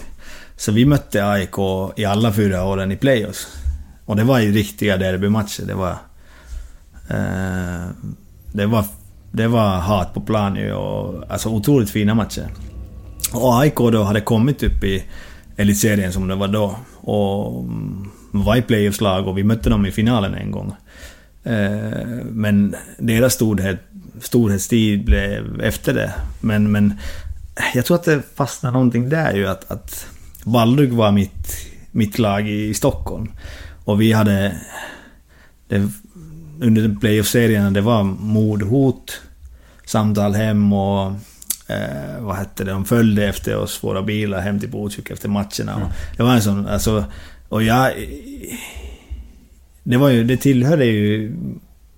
Så 0.55 0.71
vi 0.71 0.85
mötte 0.85 1.25
AIK 1.25 1.57
i 1.95 2.05
alla 2.05 2.33
fyra 2.33 2.65
åren 2.65 2.91
i 2.91 2.95
playoffs. 2.95 3.47
Och 4.05 4.15
det 4.15 4.23
var 4.23 4.39
ju 4.39 4.51
riktiga 4.51 4.97
derbymatcher. 4.97 5.63
Det 5.67 5.73
var... 5.73 5.91
Eh, 7.09 7.89
det 8.51 8.65
var... 8.65 8.85
Det 9.31 9.47
var 9.47 9.77
hat 9.77 10.13
på 10.13 10.21
plan 10.21 10.55
ju 10.55 10.73
och... 10.73 11.23
Alltså 11.31 11.49
otroligt 11.49 11.89
fina 11.89 12.15
matcher. 12.15 12.47
Och 13.33 13.59
AIK 13.59 13.75
då 13.75 14.03
hade 14.03 14.21
kommit 14.21 14.63
upp 14.63 14.83
i 14.83 15.03
elitserien 15.57 16.13
som 16.13 16.27
det 16.27 16.35
var 16.35 16.47
då. 16.47 16.75
Och 17.01 17.63
mm, 17.63 18.09
var 18.31 18.55
i 18.55 18.61
playoffslag 18.61 19.27
och 19.27 19.37
vi 19.37 19.43
mötte 19.43 19.69
dem 19.69 19.85
i 19.85 19.91
finalen 19.91 20.33
en 20.33 20.51
gång. 20.51 20.73
Eh, 21.43 22.07
men 22.31 22.75
deras 22.97 23.33
storhet, 23.33 23.79
storhetstid 24.21 25.05
blev 25.05 25.61
efter 25.61 25.93
det. 25.93 26.13
Men, 26.41 26.71
men 26.71 26.93
jag 27.73 27.85
tror 27.85 27.97
att 27.97 28.03
det 28.03 28.21
fastnade 28.35 28.73
någonting 28.73 29.09
där 29.09 29.33
ju 29.33 29.47
att, 29.47 29.71
att 29.71 30.05
Vallrug 30.43 30.93
var 30.93 31.11
mitt, 31.11 31.67
mitt 31.91 32.19
lag 32.19 32.49
i 32.49 32.73
Stockholm. 32.73 33.31
Och 33.85 34.01
vi 34.01 34.13
hade... 34.13 34.55
Det, 35.67 35.89
under 36.61 36.99
playoff-serien, 36.99 37.73
det 37.73 37.81
var 37.81 38.03
mordhot, 38.03 39.21
samtal 39.85 40.33
hem 40.35 40.73
och... 40.73 41.11
Eh, 41.67 42.19
vad 42.19 42.35
hette 42.35 42.63
det? 42.63 42.71
De 42.71 42.85
följde 42.85 43.27
efter 43.27 43.55
oss, 43.55 43.83
våra 43.83 44.01
bilar, 44.01 44.41
hem 44.41 44.59
till 44.59 44.69
Botkyrka 44.69 45.13
efter 45.13 45.29
matcherna. 45.29 45.75
Och 45.75 45.91
Det 46.17 46.23
var 46.23 46.33
en 46.33 46.41
sån... 46.41 46.67
Alltså, 46.67 47.05
och 47.49 47.63
jag... 47.63 47.91
Det 49.83 49.97
var 49.97 50.09
ju... 50.09 50.23
Det 50.23 50.37
tillhörde 50.37 50.85
ju 50.85 51.33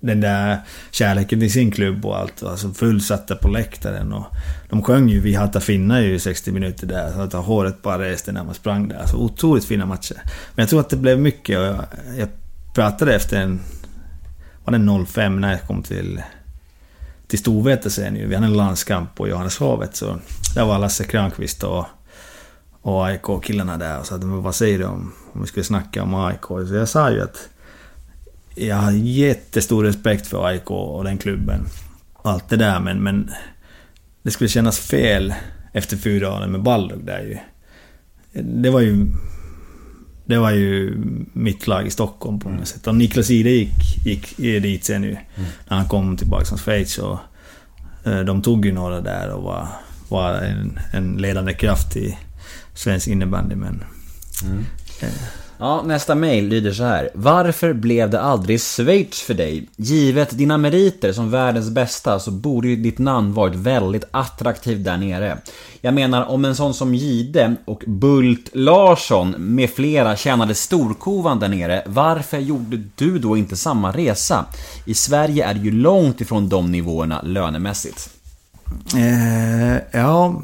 den 0.02 0.20
där 0.20 0.58
kärleken 0.90 1.40
till 1.40 1.52
sin 1.52 1.70
klubb 1.70 2.06
och 2.06 2.18
allt. 2.18 2.42
Alltså 2.42 2.72
fullsatta 2.72 3.36
på 3.36 3.48
läktaren 3.48 4.12
och... 4.12 4.26
De 4.68 4.82
sjöng 4.82 5.08
ju 5.08 5.20
Vi 5.20 5.34
hatar 5.34 5.60
finnar 5.60 6.00
ju 6.00 6.14
i 6.14 6.18
60 6.18 6.52
minuter 6.52 6.86
där. 6.86 7.12
Så 7.12 7.20
att 7.20 7.32
håret 7.32 7.82
bara 7.82 8.02
reste 8.02 8.32
när 8.32 8.44
man 8.44 8.54
sprang 8.54 8.88
där. 8.88 8.96
Alltså 8.96 9.16
otroligt 9.16 9.64
fina 9.64 9.86
matcher. 9.86 10.16
Men 10.54 10.62
jag 10.62 10.68
tror 10.68 10.80
att 10.80 10.90
det 10.90 10.96
blev 10.96 11.20
mycket 11.20 11.58
och 11.58 11.64
jag, 11.64 11.84
jag 12.18 12.28
pratade 12.74 13.14
efter 13.14 13.40
en... 13.40 13.60
Var 14.64 14.78
det 14.78 15.06
05 15.06 15.40
när 15.40 15.50
jag 15.50 15.62
kom 15.62 15.82
till... 15.82 16.22
Till 17.26 17.38
Storvreta 17.38 17.90
sen 17.90 18.16
ju. 18.16 18.26
Vi 18.26 18.34
hade 18.34 18.46
en 18.46 18.56
landskamp 18.56 19.14
på 19.14 19.28
Johanneshovet 19.28 19.96
så... 19.96 20.18
Där 20.54 20.64
var 20.64 20.78
Lasse 20.78 21.04
Kranqvist 21.04 21.64
och... 21.64 21.86
Och 22.84 23.06
AIK-killarna 23.06 23.76
där 23.76 23.98
och 23.98 24.06
sa 24.06 24.14
att 24.14 24.24
vad 24.24 24.54
säger 24.54 24.78
du 24.78 24.84
om... 24.84 25.12
Om 25.32 25.40
vi 25.40 25.46
skulle 25.46 25.64
snacka 25.64 26.02
om 26.02 26.14
AIK? 26.14 26.46
Så 26.46 26.74
jag 26.74 26.88
sa 26.88 27.10
ju 27.10 27.22
att... 27.22 27.48
Jag 28.54 28.76
har 28.76 28.92
jättestor 28.92 29.84
respekt 29.84 30.26
för 30.26 30.46
AIK 30.46 30.70
och 30.70 31.04
den 31.04 31.18
klubben. 31.18 31.66
Allt 32.22 32.48
det 32.48 32.56
där 32.56 32.80
men... 32.80 33.02
men 33.02 33.30
det 34.22 34.30
skulle 34.30 34.48
kännas 34.48 34.78
fel 34.78 35.34
efter 35.72 35.96
fyra 35.96 36.32
år 36.32 36.46
med 36.46 36.62
Baldock 36.62 37.00
där 37.02 37.20
ju. 37.20 37.38
Det 38.42 38.70
var 38.70 38.80
ju... 38.80 39.06
Det 40.24 40.38
var 40.38 40.50
ju 40.50 40.98
mitt 41.32 41.66
lag 41.66 41.86
i 41.86 41.90
Stockholm 41.90 42.40
på 42.40 42.48
något 42.48 42.68
sätt. 42.68 42.86
Och 42.86 42.94
Niklas 42.94 43.30
Ide 43.30 43.50
gick, 43.50 44.06
gick 44.06 44.36
dit 44.36 44.84
sen 44.84 45.02
ju. 45.02 45.16
När 45.68 45.76
han 45.76 45.88
kom 45.88 46.16
tillbaka 46.16 46.44
från 46.44 46.58
Schweiz. 46.58 46.98
Och, 46.98 47.18
eh, 48.04 48.20
de 48.20 48.42
tog 48.42 48.66
ju 48.66 48.72
några 48.72 49.00
där 49.00 49.28
och 49.28 49.42
var, 49.42 49.68
var 50.08 50.34
en, 50.34 50.78
en 50.92 51.12
ledande 51.12 51.54
kraft 51.54 51.96
i 51.96 52.18
svensk 52.74 53.08
innebandy. 53.08 53.54
Men... 53.54 53.84
Ja, 55.62 55.82
nästa 55.82 56.14
mail 56.14 56.48
lyder 56.48 56.72
så 56.72 56.84
här. 56.84 57.10
Varför 57.14 57.72
blev 57.72 58.10
det 58.10 58.20
aldrig 58.20 58.60
Schweiz 58.60 59.20
för 59.20 59.34
dig? 59.34 59.68
Givet 59.76 60.38
dina 60.38 60.58
meriter 60.58 61.12
som 61.12 61.30
världens 61.30 61.70
bästa 61.70 62.18
så 62.18 62.30
borde 62.30 62.68
ju 62.68 62.76
ditt 62.76 62.98
namn 62.98 63.34
varit 63.34 63.54
väldigt 63.54 64.04
attraktivt 64.10 64.84
där 64.84 64.96
nere. 64.96 65.38
Jag 65.80 65.94
menar 65.94 66.24
om 66.24 66.44
en 66.44 66.56
sån 66.56 66.74
som 66.74 66.94
Gide 66.94 67.56
och 67.64 67.82
Bult 67.86 68.50
Larsson 68.52 69.34
med 69.38 69.70
flera 69.70 70.16
tjänade 70.16 70.54
storkovan 70.54 71.40
där 71.40 71.48
nere, 71.48 71.82
varför 71.86 72.38
gjorde 72.38 72.82
du 72.94 73.18
då 73.18 73.36
inte 73.36 73.56
samma 73.56 73.92
resa? 73.92 74.44
I 74.86 74.94
Sverige 74.94 75.46
är 75.46 75.54
det 75.54 75.60
ju 75.60 75.70
långt 75.70 76.20
ifrån 76.20 76.48
de 76.48 76.72
nivåerna 76.72 77.22
lönemässigt. 77.22 78.10
Eh, 78.96 80.00
ja, 80.00 80.42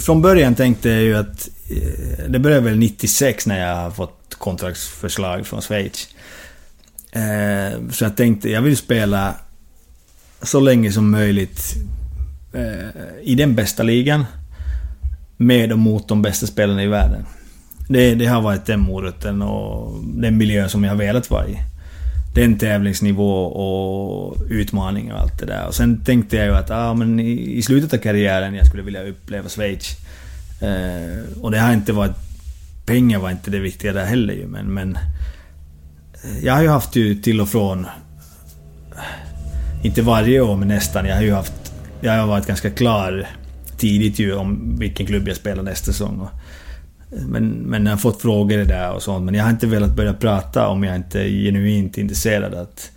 från 0.00 0.22
början 0.22 0.54
tänkte 0.54 0.88
jag 0.88 1.02
ju 1.02 1.16
att... 1.16 1.48
Eh, 1.70 2.24
det 2.28 2.38
började 2.38 2.62
väl 2.62 2.78
96 2.78 3.46
när 3.46 3.68
jag 3.68 3.96
fått 3.96 4.34
kontraktsförslag 4.34 5.46
från 5.46 5.62
Schweiz. 5.62 6.08
Eh, 7.12 7.90
så 7.90 8.04
jag 8.04 8.16
tänkte, 8.16 8.50
jag 8.50 8.62
vill 8.62 8.76
spela 8.76 9.34
så 10.42 10.60
länge 10.60 10.92
som 10.92 11.10
möjligt 11.10 11.74
eh, 12.52 13.22
i 13.22 13.34
den 13.34 13.54
bästa 13.54 13.82
ligan. 13.82 14.24
Med 15.36 15.72
och 15.72 15.78
mot 15.78 16.08
de 16.08 16.22
bästa 16.22 16.46
spelarna 16.46 16.82
i 16.82 16.86
världen. 16.86 17.24
Det, 17.88 18.14
det 18.14 18.26
har 18.26 18.40
varit 18.40 18.66
den 18.66 18.80
moroten 18.80 19.42
och 19.42 20.04
den 20.04 20.36
miljön 20.36 20.68
som 20.68 20.84
jag 20.84 20.90
har 20.90 20.98
velat 20.98 21.30
vara 21.30 21.48
i. 21.48 21.58
Den 22.34 22.58
tävlingsnivå 22.58 23.44
och 23.44 24.36
utmaning 24.50 25.12
och 25.12 25.20
allt 25.20 25.38
det 25.38 25.46
där. 25.46 25.66
Och 25.66 25.74
sen 25.74 26.04
tänkte 26.04 26.36
jag 26.36 26.46
ju 26.46 26.54
att 26.54 26.70
ah, 26.70 26.94
men 26.94 27.20
i, 27.20 27.56
i 27.56 27.62
slutet 27.62 27.94
av 27.94 27.98
karriären 27.98 28.54
jag 28.54 28.66
skulle 28.66 28.82
vilja 28.82 29.02
uppleva 29.02 29.48
Schweiz. 29.48 29.96
Eh, 30.60 31.40
och 31.42 31.50
det 31.50 31.58
har 31.58 31.72
inte 31.72 31.92
varit... 31.92 32.16
Pengar 32.86 33.18
var 33.18 33.30
inte 33.30 33.50
det 33.50 33.58
viktiga 33.58 33.92
där 33.92 34.04
heller 34.04 34.34
ju, 34.34 34.46
men... 34.46 34.74
men 34.74 34.98
jag 36.42 36.54
har 36.54 36.62
ju 36.62 36.68
haft 36.68 36.96
ju 36.96 37.14
till 37.14 37.40
och 37.40 37.48
från... 37.48 37.86
Inte 39.82 40.02
varje 40.02 40.40
år, 40.40 40.56
men 40.56 40.68
nästan. 40.68 41.06
Jag 41.06 41.14
har 41.14 41.22
ju 41.22 41.32
haft... 41.32 41.72
Jag 42.00 42.12
har 42.12 42.26
varit 42.26 42.46
ganska 42.46 42.70
klar 42.70 43.28
tidigt 43.76 44.18
ju 44.18 44.34
om 44.34 44.76
vilken 44.78 45.06
klubb 45.06 45.28
jag 45.28 45.36
spelar 45.36 45.62
nästa 45.62 45.92
säsong. 45.92 46.20
Och, 46.20 46.30
men, 47.26 47.48
men 47.48 47.86
jag 47.86 47.92
har 47.92 47.98
fått 47.98 48.22
frågor 48.22 48.58
där 48.58 48.92
och 48.92 49.02
sånt. 49.02 49.24
Men 49.24 49.34
jag 49.34 49.44
har 49.44 49.50
inte 49.50 49.66
velat 49.66 49.96
börja 49.96 50.14
prata 50.14 50.68
om 50.68 50.84
jag 50.84 50.96
inte 50.96 51.20
är 51.20 51.28
genuint 51.28 51.98
intresserad. 51.98 52.54
Att 52.54 52.90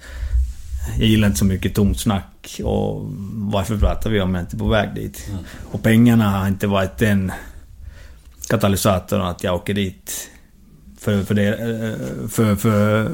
jag 0.99 1.07
gillar 1.07 1.27
inte 1.27 1.39
så 1.39 1.45
mycket 1.45 1.75
tomt 1.75 1.99
snack. 1.99 2.61
Och 2.63 3.01
varför 3.33 3.77
pratar 3.77 4.09
vi 4.09 4.21
om 4.21 4.35
jag 4.35 4.43
inte 4.43 4.55
är 4.55 4.59
på 4.59 4.67
väg 4.67 4.89
dit? 4.95 5.29
Och 5.71 5.83
pengarna 5.83 6.29
har 6.29 6.47
inte 6.47 6.67
varit 6.67 6.97
den 6.97 7.31
katalysatorn 8.51 9.21
att 9.21 9.43
jag 9.43 9.55
åker 9.55 9.73
dit. 9.73 10.29
För, 10.99 11.23
för 11.23 11.35
det... 11.35 11.57
För... 12.29 12.55
för 12.55 13.11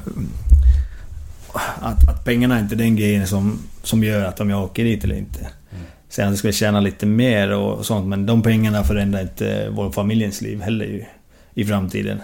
att, 1.80 2.10
att 2.10 2.26
pengarna 2.26 2.56
är 2.56 2.60
inte 2.60 2.76
den 2.76 2.96
grejen 2.96 3.28
som, 3.28 3.60
som 3.84 4.04
gör 4.04 4.26
att 4.26 4.40
om 4.40 4.50
jag 4.50 4.64
åker 4.64 4.84
dit 4.84 5.04
eller 5.04 5.16
inte. 5.16 5.48
Sen 6.10 6.26
att 6.26 6.32
jag 6.32 6.38
skulle 6.38 6.54
tjäna 6.54 6.80
lite 6.80 7.06
mer 7.06 7.52
och 7.52 7.86
sånt, 7.86 8.08
men 8.08 8.26
de 8.26 8.42
pengarna 8.42 8.84
förändrar 8.84 9.22
inte 9.22 9.70
vår 9.70 9.92
familjens 9.92 10.42
liv 10.42 10.62
heller 10.62 10.86
ju. 10.86 11.04
I 11.54 11.66
framtiden. 11.66 12.22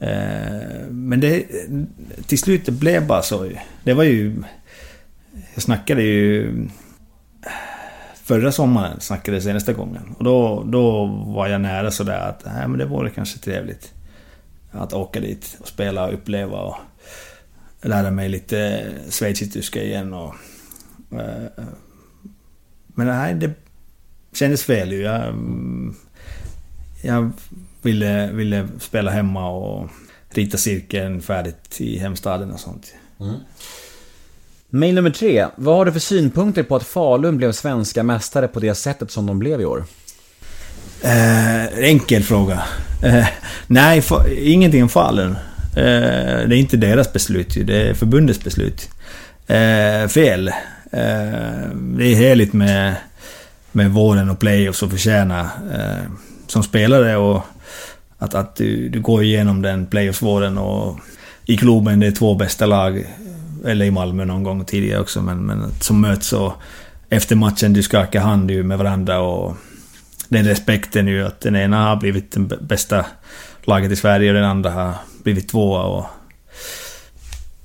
Eh, 0.00 0.88
Men 0.90 1.20
det... 1.20 1.44
Till 2.26 2.38
slut 2.38 2.66
det 2.66 2.72
blev 2.72 3.06
bara 3.06 3.22
så 3.22 3.46
ju. 3.46 3.56
Det 3.84 3.94
var 3.94 4.04
ju... 4.04 4.42
Jag 5.54 5.62
snackade 5.62 6.02
ju... 6.02 6.52
Förra 8.26 8.52
sommaren 8.52 9.00
snackade 9.00 9.40
senaste 9.40 9.72
gången. 9.72 10.14
Och 10.18 10.24
då, 10.24 10.62
då 10.66 11.06
var 11.06 11.48
jag 11.48 11.60
nära 11.60 11.90
sådär 11.90 12.18
att 12.18 12.44
nej, 12.44 12.68
men 12.68 12.78
det 12.78 12.84
vore 12.86 13.10
kanske 13.10 13.38
trevligt. 13.38 13.92
Att 14.70 14.92
åka 14.92 15.20
dit 15.20 15.56
och 15.60 15.68
spela 15.68 16.06
och 16.06 16.14
uppleva 16.14 16.58
och 16.60 16.76
lära 17.82 18.10
mig 18.10 18.28
lite 18.28 18.86
schweizisk-tyska 19.10 19.82
igen 19.82 20.14
och... 20.14 20.34
eh, 21.12 21.64
Men 22.86 23.06
nej, 23.06 23.34
det 23.34 23.50
kändes 24.32 24.64
fel 24.64 24.92
ju. 24.92 25.00
Jag, 25.00 25.34
jag 27.02 27.30
ville, 27.82 28.32
ville 28.32 28.68
spela 28.80 29.10
hemma 29.10 29.48
och 29.50 29.88
rita 30.30 30.58
cirkeln 30.58 31.22
färdigt 31.22 31.80
i 31.80 31.98
hemstaden 31.98 32.50
och 32.50 32.60
sånt. 32.60 32.94
Mm. 33.20 33.34
Mail 34.70 34.94
nummer 34.94 35.10
tre. 35.10 35.46
Vad 35.56 35.76
har 35.76 35.84
du 35.84 35.92
för 35.92 36.00
synpunkter 36.00 36.62
på 36.62 36.76
att 36.76 36.82
Falun 36.82 37.36
blev 37.36 37.52
svenska 37.52 38.02
mästare 38.02 38.48
på 38.48 38.60
det 38.60 38.74
sättet 38.74 39.10
som 39.10 39.26
de 39.26 39.38
blev 39.38 39.60
i 39.60 39.64
år? 39.64 39.84
Eh, 41.02 41.78
enkel 41.78 42.22
fråga. 42.22 42.62
Eh, 43.02 43.26
nej, 43.66 44.00
fa- 44.00 44.38
ingenting 44.38 44.82
om 44.82 44.88
Falun. 44.88 45.30
Eh, 45.76 46.48
det 46.48 46.56
är 46.56 46.58
inte 46.58 46.76
deras 46.76 47.12
beslut 47.12 47.56
ju, 47.56 47.64
det 47.64 47.88
är 47.88 47.94
förbundets 47.94 48.44
beslut. 48.44 48.88
Eh, 49.46 50.08
fel. 50.08 50.48
Eh, 50.92 51.68
det 51.74 52.04
är 52.04 52.14
heligt 52.14 52.52
med, 52.52 52.94
med 53.72 53.90
våren 53.90 54.30
och 54.30 54.38
playoffs 54.38 54.82
och 54.82 54.90
förtjäna 54.90 55.40
eh, 55.74 56.10
som 56.46 56.62
spelare 56.62 57.16
och 57.16 57.42
att, 58.18 58.34
att 58.34 58.56
du, 58.56 58.88
du 58.88 59.00
går 59.00 59.22
igenom 59.22 59.62
den 59.62 59.86
playoffs-våren 59.86 60.58
och 60.58 60.98
i 61.44 61.56
klubben 61.56 62.00
det 62.00 62.06
är 62.06 62.10
två 62.12 62.34
bästa 62.34 62.66
lag, 62.66 63.06
eller 63.66 63.84
i 63.84 63.90
Malmö 63.90 64.24
någon 64.24 64.42
gång 64.42 64.64
tidigare 64.64 65.00
också, 65.00 65.22
men, 65.22 65.38
men 65.38 65.70
som 65.80 66.00
möts 66.00 66.32
och 66.32 66.52
efter 67.08 67.36
matchen 67.36 67.72
du 67.72 67.82
skakar 67.82 68.20
hand 68.20 68.50
ju 68.50 68.62
med 68.62 68.78
varandra 68.78 69.20
och 69.20 69.56
den 70.28 70.44
respekten 70.44 71.08
ju 71.08 71.26
att 71.26 71.40
den 71.40 71.56
ena 71.56 71.84
har 71.84 71.96
blivit 71.96 72.32
den 72.32 72.52
bästa 72.60 73.06
laget 73.64 73.92
i 73.92 73.96
Sverige 73.96 74.30
och 74.30 74.34
den 74.34 74.44
andra 74.44 74.70
har 74.70 74.94
blivit 75.22 75.48
tvåa 75.48 75.82
och 75.82 76.06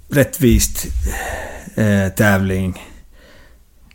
rättvist 0.09 0.87
eh, 1.75 2.09
tävling. 2.09 2.81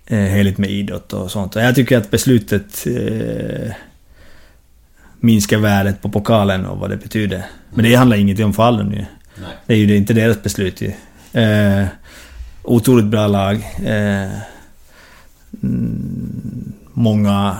Eh, 0.07 0.19
heligt 0.19 0.59
med 0.59 0.71
idrott 0.71 1.13
och 1.13 1.31
sånt. 1.31 1.57
Och 1.57 1.63
jag 1.63 1.75
tycker 1.75 1.99
att 1.99 2.11
beslutet 2.11 2.87
eh, 2.87 3.73
minskar 5.21 5.59
värdet 5.59 6.03
på 6.03 6.09
pokalen 6.09 6.67
och 6.67 6.79
vad 6.79 6.91
det 6.91 6.97
betyder. 6.97 7.45
Men 7.75 7.85
det 7.85 7.95
handlar 7.95 8.17
inget 8.17 8.41
om 8.41 8.55
Falun 8.55 8.93
ju. 8.93 9.05
Det 9.67 9.75
är 9.75 9.79
ju 9.79 9.97
inte 9.97 10.15
deras 10.15 10.43
beslut 10.43 10.81
ju. 10.81 10.93
Eh, 11.33 11.87
otroligt 12.63 13.07
bra 13.07 13.27
lag. 13.27 13.55
Eh, 13.85 14.31
mm, 15.63 16.73
många 16.93 17.57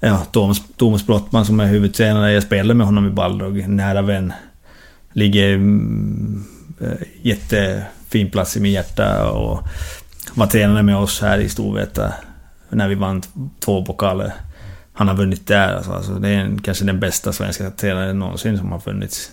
ja, 0.00 0.18
Thomas, 0.32 0.62
Thomas 0.76 1.06
Brottman 1.06 1.46
som 1.46 1.60
är 1.60 1.66
huvudtränare. 1.66 2.32
Jag 2.32 2.42
spelade 2.42 2.74
med 2.74 2.86
honom 2.86 3.06
i 3.06 3.10
Balrog, 3.10 3.68
nära 3.68 4.02
vän. 4.02 4.32
Ligger 5.12 5.54
mm, 5.54 6.44
eh, 6.80 7.06
jättefin 7.22 8.30
plats 8.30 8.56
i 8.56 8.60
min 8.60 8.72
hjärta 8.72 9.30
och 9.30 9.68
var 10.34 10.46
tränare 10.46 10.82
med 10.82 10.96
oss 10.96 11.20
här 11.20 11.38
i 11.38 11.48
Storvreta 11.48 12.12
när 12.68 12.88
vi 12.88 12.94
vann 12.94 13.22
två 13.60 13.84
pokaler. 13.84 14.32
Han 14.92 15.08
har 15.08 15.14
vunnit 15.14 15.46
där 15.46 15.74
alltså. 15.74 15.92
alltså 15.92 16.14
det 16.14 16.28
är 16.28 16.38
en, 16.38 16.58
kanske 16.58 16.84
den 16.84 17.00
bästa 17.00 17.32
svenska 17.32 17.70
tränaren 17.70 18.18
någonsin 18.18 18.58
som 18.58 18.72
har 18.72 18.78
funnits. 18.78 19.30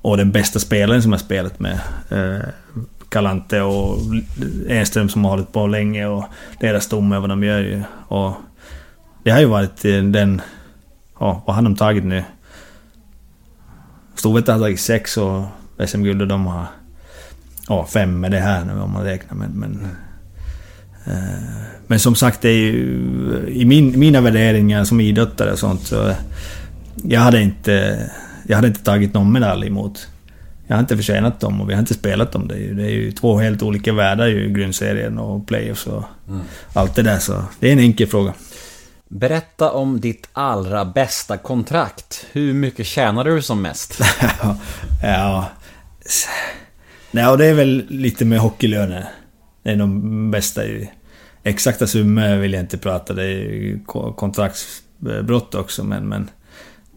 Och 0.00 0.16
den 0.16 0.32
bästa 0.32 0.58
spelaren 0.58 1.02
som 1.02 1.12
jag 1.12 1.20
spelat 1.20 1.60
med. 1.60 1.80
Eh, 2.10 2.48
Galante 3.10 3.60
och 3.60 3.98
Enström 4.68 5.08
som 5.08 5.24
har 5.24 5.30
hållit 5.30 5.52
på 5.52 5.66
länge 5.66 6.06
och 6.06 6.24
deras 6.60 6.84
stomme 6.84 7.18
vad 7.18 7.28
de 7.28 7.44
gör 7.44 7.60
ju. 7.60 7.82
Och 8.08 8.32
det 9.22 9.30
har 9.30 9.40
ju 9.40 9.46
varit 9.46 9.84
eh, 9.84 10.02
den... 10.02 10.40
Ja, 11.20 11.42
vad 11.46 11.56
har 11.56 11.62
de 11.62 11.76
tagit 11.76 12.04
nu? 12.04 12.24
Storvreta 14.14 14.52
har 14.52 14.60
tagit 14.60 14.80
sex 14.80 15.16
och 15.16 15.44
SM-guld 15.86 16.22
och 16.22 16.28
de 16.28 16.46
har... 16.46 16.66
Ja, 17.68 17.86
fem 17.86 18.20
med 18.20 18.30
det 18.30 18.40
här 18.40 18.64
nu 18.64 18.80
om 18.80 18.92
man 18.92 19.04
räknar 19.04 19.36
men... 19.36 19.50
men 19.50 19.88
eh, 21.06 21.68
men 21.90 22.00
som 22.00 22.14
sagt, 22.14 22.42
det 22.42 22.48
är 22.48 22.54
ju... 22.54 23.44
I 23.48 23.64
min, 23.64 23.98
mina 23.98 24.20
värderingar 24.20 24.84
som 24.84 25.00
idrottare 25.00 25.52
och 25.52 25.58
sånt 25.58 25.86
så... 25.86 26.14
Jag 27.04 27.20
hade 27.20 27.42
inte... 27.42 28.10
Jag 28.50 28.56
hade 28.56 28.68
inte 28.68 28.82
tagit 28.82 29.14
någon 29.14 29.32
medalj 29.32 29.66
emot. 29.66 30.08
Jag 30.66 30.76
har 30.76 30.80
inte 30.80 30.96
förtjänat 30.96 31.40
dem 31.40 31.60
och 31.60 31.70
vi 31.70 31.74
har 31.74 31.80
inte 31.80 31.94
spelat 31.94 32.32
dem. 32.32 32.48
Det 32.48 32.54
är 32.54 32.58
ju, 32.58 32.74
det 32.74 32.82
är 32.82 32.90
ju 32.90 33.12
två 33.12 33.38
helt 33.38 33.62
olika 33.62 33.92
världar 33.92 34.26
ju, 34.26 34.48
grundserien 34.48 35.18
och 35.18 35.46
playoffs 35.46 35.86
och 35.86 36.04
mm. 36.28 36.40
allt 36.72 36.94
det 36.94 37.02
där. 37.02 37.18
Så 37.18 37.42
det 37.60 37.68
är 37.68 37.72
en 37.72 37.78
enkel 37.78 38.06
fråga. 38.06 38.34
Berätta 39.08 39.70
om 39.70 40.00
ditt 40.00 40.28
allra 40.32 40.84
bästa 40.84 41.36
kontrakt. 41.36 42.26
Hur 42.32 42.54
mycket 42.54 42.86
tjänar 42.86 43.24
du 43.24 43.42
som 43.42 43.62
mest? 43.62 44.00
ja... 45.02 45.48
Nej, 47.10 47.26
och 47.26 47.38
det 47.38 47.46
är 47.46 47.54
väl 47.54 47.86
lite 47.88 48.24
med 48.24 48.38
hockeylöner. 48.38 49.08
Det 49.62 49.70
är 49.70 49.76
de 49.76 50.30
bästa 50.30 50.66
ju. 50.66 50.86
Exakta 51.42 51.86
summor 51.86 52.36
vill 52.36 52.52
jag 52.52 52.62
inte 52.62 52.78
prata, 52.78 53.14
det 53.14 53.24
är 53.24 53.28
ju 53.28 53.80
kontraktsbrott 54.16 55.54
också 55.54 55.84
men... 55.84 56.08
men 56.08 56.30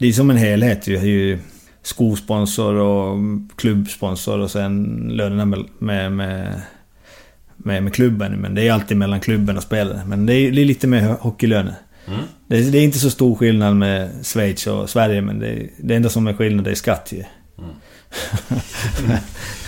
det 0.02 0.08
är 0.08 0.14
som 0.14 0.30
en 0.30 0.38
helhet 0.38 0.88
ju. 0.88 0.98
ju 0.98 1.40
skosponsor 1.84 2.76
och 2.76 3.18
klubbsponsor 3.56 4.40
och 4.40 4.52
sen 4.52 5.06
lönerna 5.12 5.46
med, 5.46 5.66
med, 5.80 6.12
med, 6.12 6.62
med, 7.58 7.84
med 7.84 7.94
klubben. 7.94 8.42
Men 8.42 8.56
det 8.56 8.68
är 8.68 8.74
alltid 8.74 8.98
mellan 8.98 9.20
klubben 9.20 9.58
och 9.58 9.64
spelaren. 9.64 10.10
Men 10.10 10.26
det 10.26 10.34
är, 10.34 10.52
det 10.52 10.62
är 10.62 10.66
lite 10.66 10.88
mer 10.88 11.02
hockeylöner. 11.02 11.76
Mm. 12.08 12.20
Det, 12.48 12.58
är, 12.58 12.72
det, 12.72 12.78
är 12.78 12.84
inte 12.84 13.00
så 13.00 13.10
stor 13.10 13.36
skillnad 13.36 13.76
med 13.76 14.10
Schweiz 14.26 14.68
och 14.68 14.90
Sverige 14.90 15.22
men 15.22 15.40
det, 15.40 15.70
det 15.78 15.96
enda 15.96 16.10
som 16.10 16.28
är 16.28 16.34
skillnad 16.34 16.68
är 16.68 16.76
skatt 16.76 17.14
ju. 17.14 17.24
Mm. 17.58 17.72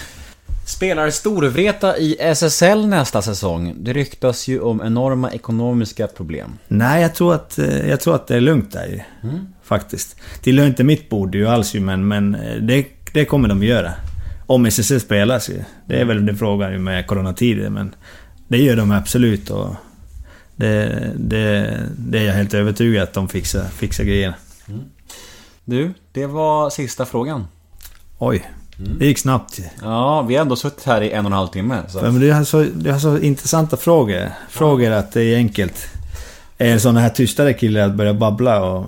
Spelar 0.65 1.09
Storvreta 1.09 1.97
i 1.97 2.17
SSL 2.19 2.87
nästa 2.87 3.21
säsong? 3.21 3.75
Det 3.77 3.93
ryktas 3.93 4.47
ju 4.47 4.59
om 4.59 4.81
enorma 4.81 5.31
ekonomiska 5.31 6.07
problem. 6.07 6.59
Nej, 6.67 7.01
jag 7.01 7.15
tror 7.15 7.33
att, 7.33 7.59
eh, 7.59 7.89
jag 7.89 7.99
tror 7.99 8.15
att 8.15 8.27
det 8.27 8.35
är 8.35 8.41
lugnt 8.41 8.71
där 8.71 8.85
ju. 8.85 9.29
Mm. 9.29 9.47
Faktiskt. 9.63 10.15
Tillhör 10.41 10.67
inte 10.67 10.83
mitt 10.83 11.09
bord 11.09 11.35
ju 11.35 11.47
alls 11.47 11.75
ju, 11.75 11.79
men, 11.79 12.07
men 12.07 12.35
eh, 12.35 12.55
det, 12.55 12.85
det 13.13 13.25
kommer 13.25 13.47
de 13.49 13.63
göra. 13.63 13.93
Om 14.45 14.65
SSL 14.65 14.99
spelas 14.99 15.49
ju. 15.49 15.63
Det 15.85 16.01
är 16.01 16.05
väl 16.05 16.25
den 16.25 16.37
frågan 16.37 16.83
med 16.83 17.07
coronatider, 17.07 17.69
men... 17.69 17.95
Det 18.47 18.57
gör 18.57 18.75
de 18.75 18.91
absolut 18.91 19.49
och... 19.49 19.75
Det, 20.55 21.11
det, 21.15 21.79
det 21.97 22.19
är 22.19 22.23
jag 22.23 22.33
helt 22.33 22.53
övertygad 22.53 23.03
att 23.03 23.13
de 23.13 23.29
fixar, 23.29 23.63
fixar 23.63 24.03
grejerna. 24.03 24.35
Mm. 24.67 24.81
Du, 25.65 25.93
det 26.11 26.25
var 26.25 26.69
sista 26.69 27.05
frågan. 27.05 27.47
Oj. 28.17 28.45
Mm. 28.79 28.99
Det 28.99 29.05
gick 29.05 29.17
snabbt. 29.19 29.59
Ja, 29.81 30.21
vi 30.21 30.35
har 30.35 30.41
ändå 30.41 30.55
suttit 30.55 30.83
här 30.83 31.01
i 31.01 31.11
en 31.11 31.25
och 31.25 31.31
en 31.31 31.37
halv 31.37 31.47
timme. 31.47 31.81
Så. 31.87 32.01
Men 32.01 32.19
du 32.19 32.31
har, 32.31 32.43
så, 32.43 32.65
du 32.75 32.91
har 32.91 32.99
så 32.99 33.17
intressanta 33.17 33.77
frågor. 33.77 34.29
Frågor 34.49 34.91
att 34.91 35.11
det 35.11 35.23
är 35.23 35.35
enkelt. 35.37 35.87
Är 36.57 36.77
sådana 36.77 36.99
här 36.99 37.09
tystare 37.09 37.53
killar 37.53 37.81
att 37.81 37.95
börja 37.95 38.13
babbla 38.13 38.63
och, 38.63 38.85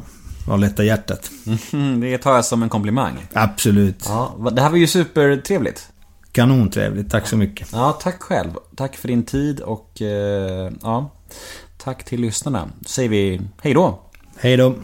och 0.49 0.59
lätta 0.59 0.83
hjärtat. 0.83 1.31
Mm, 1.73 2.01
det 2.01 2.17
tar 2.17 2.35
jag 2.35 2.45
som 2.45 2.63
en 2.63 2.69
komplimang. 2.69 3.27
Absolut. 3.33 4.05
Ja, 4.07 4.51
det 4.51 4.61
här 4.61 4.69
var 4.69 4.77
ju 4.77 4.87
supertrevligt. 4.87 5.89
Kanontrevligt, 6.31 7.11
tack 7.11 7.27
så 7.27 7.37
mycket. 7.37 7.67
Ja, 7.71 7.91
tack 8.01 8.21
själv. 8.21 8.51
Tack 8.75 8.95
för 8.95 9.07
din 9.07 9.23
tid 9.23 9.59
och 9.59 10.01
eh, 10.01 10.71
ja, 10.81 11.11
tack 11.77 12.03
till 12.05 12.21
lyssnarna. 12.21 12.69
Då 12.79 12.87
säger 12.87 13.09
vi 13.09 13.41
hej 13.61 13.73
då. 13.73 13.99
Hej 14.37 14.57
då. 14.57 14.75